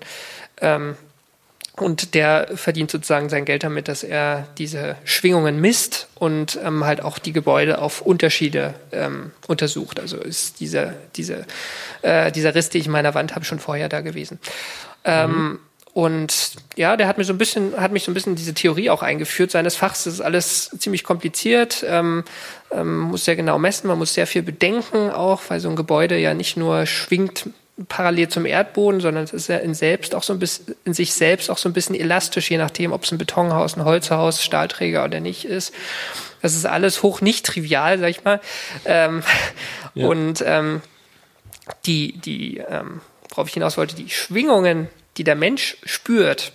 Ähm, 0.60 0.96
und 1.78 2.14
der 2.14 2.48
verdient 2.56 2.90
sozusagen 2.90 3.28
sein 3.28 3.44
Geld 3.44 3.64
damit, 3.64 3.88
dass 3.88 4.04
er 4.04 4.48
diese 4.58 4.96
Schwingungen 5.04 5.60
misst 5.60 6.08
und 6.16 6.58
ähm, 6.64 6.86
halt 6.86 7.02
auch 7.02 7.20
die 7.20 7.34
Gebäude 7.34 7.80
auf 7.80 8.02
Unterschiede 8.02 8.76
ähm, 8.94 9.32
untersucht. 9.48 10.00
Also 10.00 10.18
ist 10.18 10.62
dieser, 10.62 10.94
diese, 11.16 11.46
äh, 12.02 12.32
dieser 12.32 12.56
Riss, 12.56 12.70
den 12.70 12.82
ich 12.82 12.88
in 12.88 12.94
meiner 12.94 13.14
Wand 13.14 13.36
habe, 13.36 13.44
schon 13.44 13.60
vorher 13.60 13.90
da 13.90 14.02
gewesen. 14.02 14.40
Ähm, 15.04 15.32
mhm. 15.32 15.60
Und 15.92 16.56
ja, 16.76 16.98
der 16.98 17.08
hat 17.08 17.18
mir 17.18 17.24
so 17.24 17.34
ein 17.34 17.38
bisschen, 17.38 17.80
hat 17.80 17.92
mich 17.92 18.04
so 18.04 18.12
ein 18.12 18.14
bisschen 18.14 18.36
diese 18.36 18.54
Theorie 18.54 18.90
auch 18.90 19.02
eingeführt 19.02 19.52
seines 19.52 19.76
Fachs. 19.76 20.06
Das 20.06 20.16
ist 20.16 20.22
alles 20.22 20.70
ziemlich 20.78 21.04
kompliziert, 21.04 21.86
ähm, 21.88 22.24
ähm, 22.72 23.00
muss 23.00 23.26
sehr 23.26 23.36
genau 23.36 23.58
messen, 23.60 23.88
man 23.88 23.98
muss 23.98 24.14
sehr 24.14 24.28
viel 24.28 24.44
bedenken 24.44 25.10
auch, 25.10 25.42
weil 25.48 25.62
so 25.62 25.70
ein 25.70 25.78
Gebäude 25.78 26.18
ja 26.18 26.34
nicht 26.34 26.58
nur 26.58 26.86
schwingt 26.86 27.50
parallel 27.90 28.30
zum 28.30 28.46
Erdboden, 28.46 29.02
sondern 29.02 29.26
es 29.26 29.34
ist 29.34 29.48
ja 29.48 29.58
in 29.58 29.74
selbst 29.74 30.16
auch 30.16 30.24
so 30.24 30.32
ein 30.32 30.40
bisschen, 30.40 30.76
in 30.86 30.94
sich 30.94 31.14
selbst 31.14 31.50
auch 31.50 31.58
so 31.58 31.68
ein 31.68 31.74
bisschen 31.74 31.96
elastisch, 31.96 32.50
je 32.50 32.58
nachdem, 32.58 32.94
ob 32.94 33.04
es 33.04 33.12
ein 33.12 33.18
Betonhaus, 33.18 33.76
ein 33.76 33.84
Holzhaus, 33.84 34.44
Stahlträger 34.44 35.04
oder 35.04 35.20
nicht 35.20 35.46
ist. 35.46 35.74
Das 36.42 36.56
ist 36.56 36.66
alles 36.66 37.04
hoch 37.04 37.22
nicht 37.22 37.46
trivial, 37.46 38.00
sag 38.00 38.10
ich 38.10 38.24
mal. 38.24 38.40
Ähm, 38.86 39.24
ja. 39.94 40.08
Und 40.08 40.44
ähm, 40.46 40.82
die, 41.86 42.14
die, 42.14 42.58
ähm, 42.58 43.02
worauf 43.30 43.48
ich 43.48 43.54
hinaus 43.56 43.78
wollte, 43.78 43.96
die 43.96 44.10
Schwingungen, 44.10 44.88
die 45.18 45.24
der 45.24 45.36
Mensch 45.36 45.78
spürt, 45.84 46.54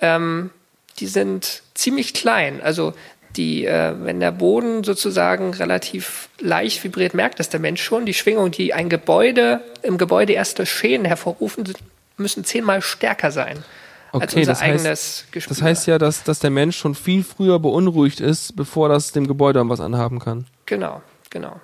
ähm, 0.00 0.50
die 0.98 1.06
sind 1.06 1.62
ziemlich 1.74 2.14
klein. 2.14 2.60
Also 2.60 2.94
die, 3.36 3.66
äh, 3.66 3.94
wenn 4.00 4.20
der 4.20 4.32
Boden 4.32 4.84
sozusagen 4.84 5.54
relativ 5.54 6.28
leicht 6.40 6.82
vibriert, 6.82 7.14
merkt 7.14 7.38
das 7.38 7.48
der 7.48 7.60
Mensch 7.60 7.82
schon. 7.82 8.06
Die 8.06 8.14
Schwingung, 8.14 8.50
die 8.50 8.74
ein 8.74 8.88
Gebäude, 8.88 9.60
im 9.82 9.98
Gebäude 9.98 10.32
erste 10.32 10.66
Schäden 10.66 11.04
hervorrufen, 11.04 11.72
müssen 12.16 12.44
zehnmal 12.44 12.82
stärker 12.82 13.30
sein. 13.30 13.64
Okay, 14.12 14.22
als 14.22 14.34
unser 14.34 14.52
das 14.52 14.62
eigenes 14.62 14.86
heißt, 14.86 15.32
Gespür. 15.32 15.54
Das 15.54 15.62
heißt 15.62 15.86
ja, 15.86 15.98
dass, 15.98 16.22
dass 16.22 16.38
der 16.38 16.50
Mensch 16.50 16.76
schon 16.76 16.94
viel 16.94 17.22
früher 17.22 17.58
beunruhigt 17.58 18.20
ist, 18.20 18.56
bevor 18.56 18.88
das 18.88 19.12
dem 19.12 19.26
Gebäude 19.26 19.68
was 19.68 19.80
anhaben 19.80 20.18
kann. 20.18 20.46
Genau, 20.64 21.02
genau. 21.30 21.60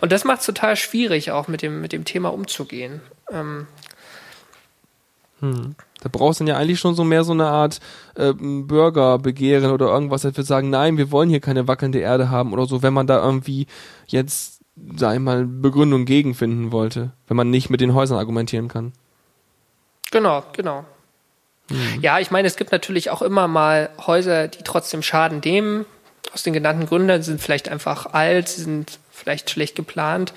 Und 0.00 0.12
das 0.12 0.24
macht 0.24 0.40
es 0.40 0.46
total 0.46 0.76
schwierig, 0.76 1.32
auch 1.32 1.48
mit 1.48 1.62
dem, 1.62 1.80
mit 1.80 1.92
dem 1.92 2.04
Thema 2.04 2.32
umzugehen. 2.32 3.00
Ähm, 3.30 3.66
hm. 5.40 5.74
Da 6.00 6.08
brauchst 6.10 6.40
du 6.40 6.44
dann 6.44 6.54
ja 6.54 6.60
eigentlich 6.60 6.78
schon 6.78 6.94
so 6.94 7.04
mehr 7.04 7.24
so 7.24 7.32
eine 7.32 7.46
Art 7.46 7.80
äh, 8.14 8.32
Bürgerbegehren 8.32 9.70
oder 9.70 9.86
irgendwas, 9.86 10.22
das 10.22 10.36
wird 10.36 10.46
sagen, 10.46 10.70
nein, 10.70 10.98
wir 10.98 11.10
wollen 11.10 11.28
hier 11.28 11.40
keine 11.40 11.68
wackelnde 11.68 11.98
Erde 11.98 12.30
haben 12.30 12.52
oder 12.52 12.66
so, 12.66 12.82
wenn 12.82 12.94
man 12.94 13.06
da 13.06 13.22
irgendwie 13.22 13.66
jetzt, 14.06 14.60
sag 14.96 15.14
ich 15.14 15.20
mal, 15.20 15.44
Begründung 15.44 16.04
gegen 16.04 16.34
finden 16.34 16.72
wollte, 16.72 17.12
wenn 17.28 17.36
man 17.36 17.50
nicht 17.50 17.70
mit 17.70 17.80
den 17.80 17.94
Häusern 17.94 18.18
argumentieren 18.18 18.68
kann. 18.68 18.92
Genau, 20.10 20.42
genau. 20.52 20.84
Mhm. 21.70 22.00
Ja, 22.00 22.18
ich 22.20 22.30
meine, 22.30 22.46
es 22.46 22.56
gibt 22.56 22.72
natürlich 22.72 23.10
auch 23.10 23.22
immer 23.22 23.48
mal 23.48 23.90
Häuser, 24.06 24.48
die 24.48 24.62
trotzdem 24.62 25.02
Schaden 25.02 25.40
nehmen. 25.44 25.86
Aus 26.32 26.42
den 26.42 26.52
genannten 26.52 26.86
Gründen 26.86 27.22
sie 27.22 27.30
sind 27.30 27.40
vielleicht 27.40 27.68
einfach 27.68 28.06
alt, 28.12 28.48
sie 28.48 28.62
sind 28.62 28.98
vielleicht 29.10 29.50
schlecht 29.50 29.74
geplant 29.74 30.32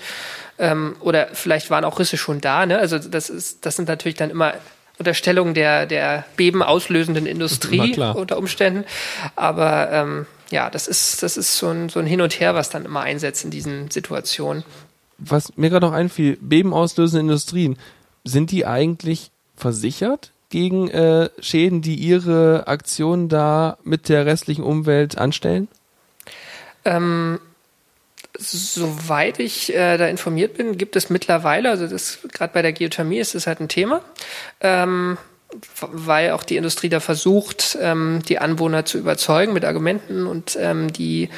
ähm, 0.58 0.96
oder 1.00 1.28
vielleicht 1.32 1.70
waren 1.70 1.84
auch 1.84 1.98
Risse 1.98 2.16
schon 2.16 2.40
da. 2.40 2.64
Ne? 2.66 2.78
Also 2.78 2.98
das 2.98 3.28
ist, 3.28 3.66
das 3.66 3.76
sind 3.76 3.88
natürlich 3.88 4.16
dann 4.16 4.30
immer 4.30 4.54
Unterstellung 5.00 5.54
der, 5.54 5.86
der 5.86 6.26
Beben 6.36 6.62
auslösenden 6.62 7.24
Industrie 7.24 7.98
unter 8.14 8.36
Umständen. 8.36 8.84
Aber 9.34 9.90
ähm, 9.90 10.26
ja, 10.50 10.68
das 10.68 10.86
ist, 10.86 11.22
das 11.22 11.38
ist 11.38 11.56
so 11.56 11.68
ein, 11.68 11.88
so 11.88 12.00
ein 12.00 12.06
Hin 12.06 12.20
und 12.20 12.38
Her, 12.38 12.54
was 12.54 12.68
dann 12.68 12.84
immer 12.84 13.00
einsetzt 13.00 13.42
in 13.44 13.50
diesen 13.50 13.90
Situationen. 13.90 14.62
Was 15.16 15.56
mir 15.56 15.70
gerade 15.70 15.86
noch 15.86 15.94
einfiel, 15.94 16.36
Beben 16.40 16.74
auslösende 16.74 17.20
Industrien, 17.20 17.78
sind 18.24 18.50
die 18.50 18.66
eigentlich 18.66 19.30
versichert 19.56 20.32
gegen 20.50 20.88
äh, 20.88 21.30
Schäden, 21.38 21.80
die 21.80 21.94
ihre 21.94 22.66
Aktionen 22.66 23.30
da 23.30 23.78
mit 23.82 24.10
der 24.10 24.26
restlichen 24.26 24.62
Umwelt 24.62 25.16
anstellen? 25.16 25.68
Ähm, 26.84 27.40
soweit 28.40 29.38
ich 29.38 29.74
äh, 29.74 29.96
da 29.98 30.06
informiert 30.06 30.54
bin, 30.54 30.78
gibt 30.78 30.96
es 30.96 31.10
mittlerweile, 31.10 31.70
also 31.70 31.86
das 31.86 32.18
gerade 32.32 32.52
bei 32.52 32.62
der 32.62 32.72
Geothermie 32.72 33.18
ist 33.18 33.34
es 33.34 33.46
halt 33.46 33.60
ein 33.60 33.68
Thema, 33.68 34.02
ähm, 34.60 35.18
weil 35.80 36.30
auch 36.30 36.42
die 36.42 36.56
Industrie 36.56 36.88
da 36.88 37.00
versucht, 37.00 37.76
ähm, 37.80 38.22
die 38.28 38.38
Anwohner 38.38 38.84
zu 38.84 38.98
überzeugen 38.98 39.52
mit 39.52 39.64
Argumenten 39.64 40.26
und 40.26 40.56
ähm, 40.60 40.92
die 40.92 41.28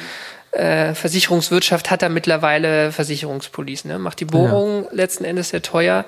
äh, 0.51 0.93
Versicherungswirtschaft 0.93 1.91
hat 1.91 2.01
da 2.01 2.09
mittlerweile 2.09 2.91
Versicherungspolicen, 2.91 3.91
ne? 3.91 3.99
macht 3.99 4.19
die 4.19 4.25
Bohrung 4.25 4.85
ja. 4.85 4.89
letzten 4.91 5.25
Endes 5.25 5.49
sehr 5.49 5.61
teuer. 5.61 6.05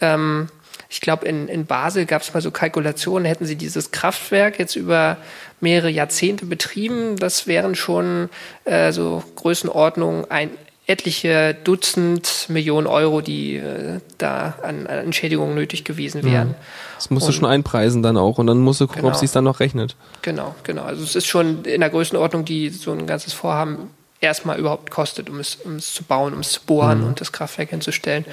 Ähm, 0.00 0.48
ich 0.88 1.00
glaube, 1.00 1.26
in, 1.26 1.48
in 1.48 1.66
Basel 1.66 2.06
gab 2.06 2.22
es 2.22 2.32
mal 2.32 2.40
so 2.40 2.50
Kalkulationen, 2.50 3.26
hätten 3.26 3.46
sie 3.46 3.56
dieses 3.56 3.90
Kraftwerk 3.90 4.58
jetzt 4.58 4.76
über 4.76 5.18
mehrere 5.60 5.90
Jahrzehnte 5.90 6.46
betrieben, 6.46 7.16
das 7.16 7.46
wären 7.46 7.74
schon 7.74 8.28
äh, 8.64 8.92
so 8.92 9.22
Größenordnung 9.36 10.30
ein, 10.30 10.50
etliche 10.88 11.54
Dutzend 11.64 12.46
Millionen 12.48 12.86
Euro, 12.86 13.20
die 13.20 13.56
äh, 13.56 14.00
da 14.16 14.54
an, 14.62 14.86
an 14.86 14.98
Entschädigungen 14.98 15.54
nötig 15.54 15.84
gewesen 15.84 16.24
wären. 16.24 16.54
Das 16.96 17.10
musst 17.10 17.28
du 17.28 17.32
schon 17.32 17.44
einpreisen 17.44 18.02
dann 18.02 18.16
auch 18.16 18.38
und 18.38 18.46
dann 18.46 18.58
musst 18.58 18.80
du 18.80 18.86
gucken, 18.86 19.02
genau. 19.02 19.12
ob 19.12 19.20
sich 19.20 19.30
dann 19.30 19.44
noch 19.44 19.60
rechnet. 19.60 19.96
Genau, 20.22 20.54
genau. 20.62 20.84
Also 20.84 21.04
es 21.04 21.14
ist 21.14 21.26
schon 21.26 21.64
in 21.64 21.82
der 21.82 21.90
Größenordnung, 21.90 22.46
die 22.46 22.70
so 22.70 22.90
ein 22.92 23.06
ganzes 23.06 23.34
Vorhaben 23.34 23.90
erstmal 24.20 24.58
überhaupt 24.58 24.90
kostet, 24.90 25.28
um 25.28 25.38
es, 25.38 25.56
um 25.56 25.76
es 25.76 25.92
zu 25.92 26.04
bauen, 26.04 26.32
um 26.32 26.40
es 26.40 26.52
zu 26.52 26.60
bohren 26.62 27.02
mhm. 27.02 27.08
und 27.08 27.20
das 27.20 27.32
Kraftwerk 27.32 27.68
hinzustellen. 27.68 28.24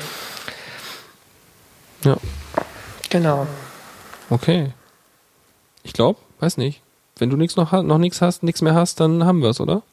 Ja. 2.06 2.18
Genau. 3.10 3.48
Okay. 4.30 4.72
Ich 5.84 5.94
glaube, 5.94 6.20
weiß 6.40 6.58
nicht. 6.58 6.82
Wenn 7.18 7.30
du 7.30 7.38
nichts 7.38 7.56
noch, 7.56 7.72
noch 7.72 7.98
nichts 7.98 8.22
hast, 8.22 8.44
nichts 8.44 8.62
mehr 8.62 8.76
hast, 8.76 9.00
dann 9.00 9.26
haben 9.26 9.42
wir 9.42 9.50
es, 9.50 9.60
oder? 9.60 9.84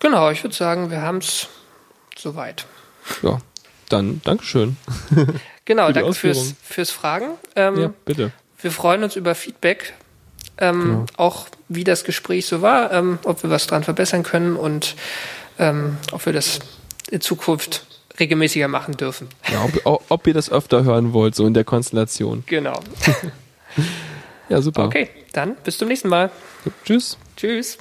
Genau, 0.00 0.30
ich 0.30 0.42
würde 0.44 0.54
sagen, 0.54 0.90
wir 0.90 1.02
haben 1.02 1.18
es 1.18 1.48
soweit. 2.16 2.66
Ja, 3.22 3.38
dann 3.88 4.20
Dankeschön. 4.24 4.76
Genau, 5.66 5.90
danke 5.90 6.14
fürs, 6.14 6.54
fürs 6.62 6.92
Fragen. 6.92 7.30
Ähm, 7.56 7.76
ja, 7.76 7.92
bitte. 8.04 8.30
Wir 8.60 8.70
freuen 8.70 9.02
uns 9.02 9.16
über 9.16 9.34
Feedback, 9.34 9.94
ähm, 10.58 10.80
genau. 10.80 11.06
auch 11.16 11.48
wie 11.68 11.82
das 11.82 12.04
Gespräch 12.04 12.46
so 12.46 12.62
war, 12.62 12.92
ähm, 12.92 13.18
ob 13.24 13.42
wir 13.42 13.50
was 13.50 13.66
dran 13.66 13.82
verbessern 13.82 14.22
können 14.22 14.54
und 14.54 14.94
ähm, 15.58 15.98
ob 16.12 16.24
wir 16.24 16.32
das 16.32 16.60
in 17.10 17.20
Zukunft 17.20 17.84
regelmäßiger 18.18 18.68
machen 18.68 18.96
dürfen. 18.96 19.28
Ja, 19.50 19.64
ob, 19.84 20.04
ob 20.08 20.26
ihr 20.26 20.34
das 20.34 20.50
öfter 20.50 20.84
hören 20.84 21.12
wollt, 21.12 21.34
so 21.34 21.46
in 21.46 21.54
der 21.54 21.64
Konstellation. 21.64 22.44
Genau. 22.46 22.78
ja, 24.48 24.60
super. 24.60 24.86
Okay, 24.86 25.08
dann 25.32 25.56
bis 25.64 25.78
zum 25.78 25.88
nächsten 25.88 26.08
Mal. 26.08 26.30
Tschüss. 26.84 27.18
Tschüss. 27.36 27.78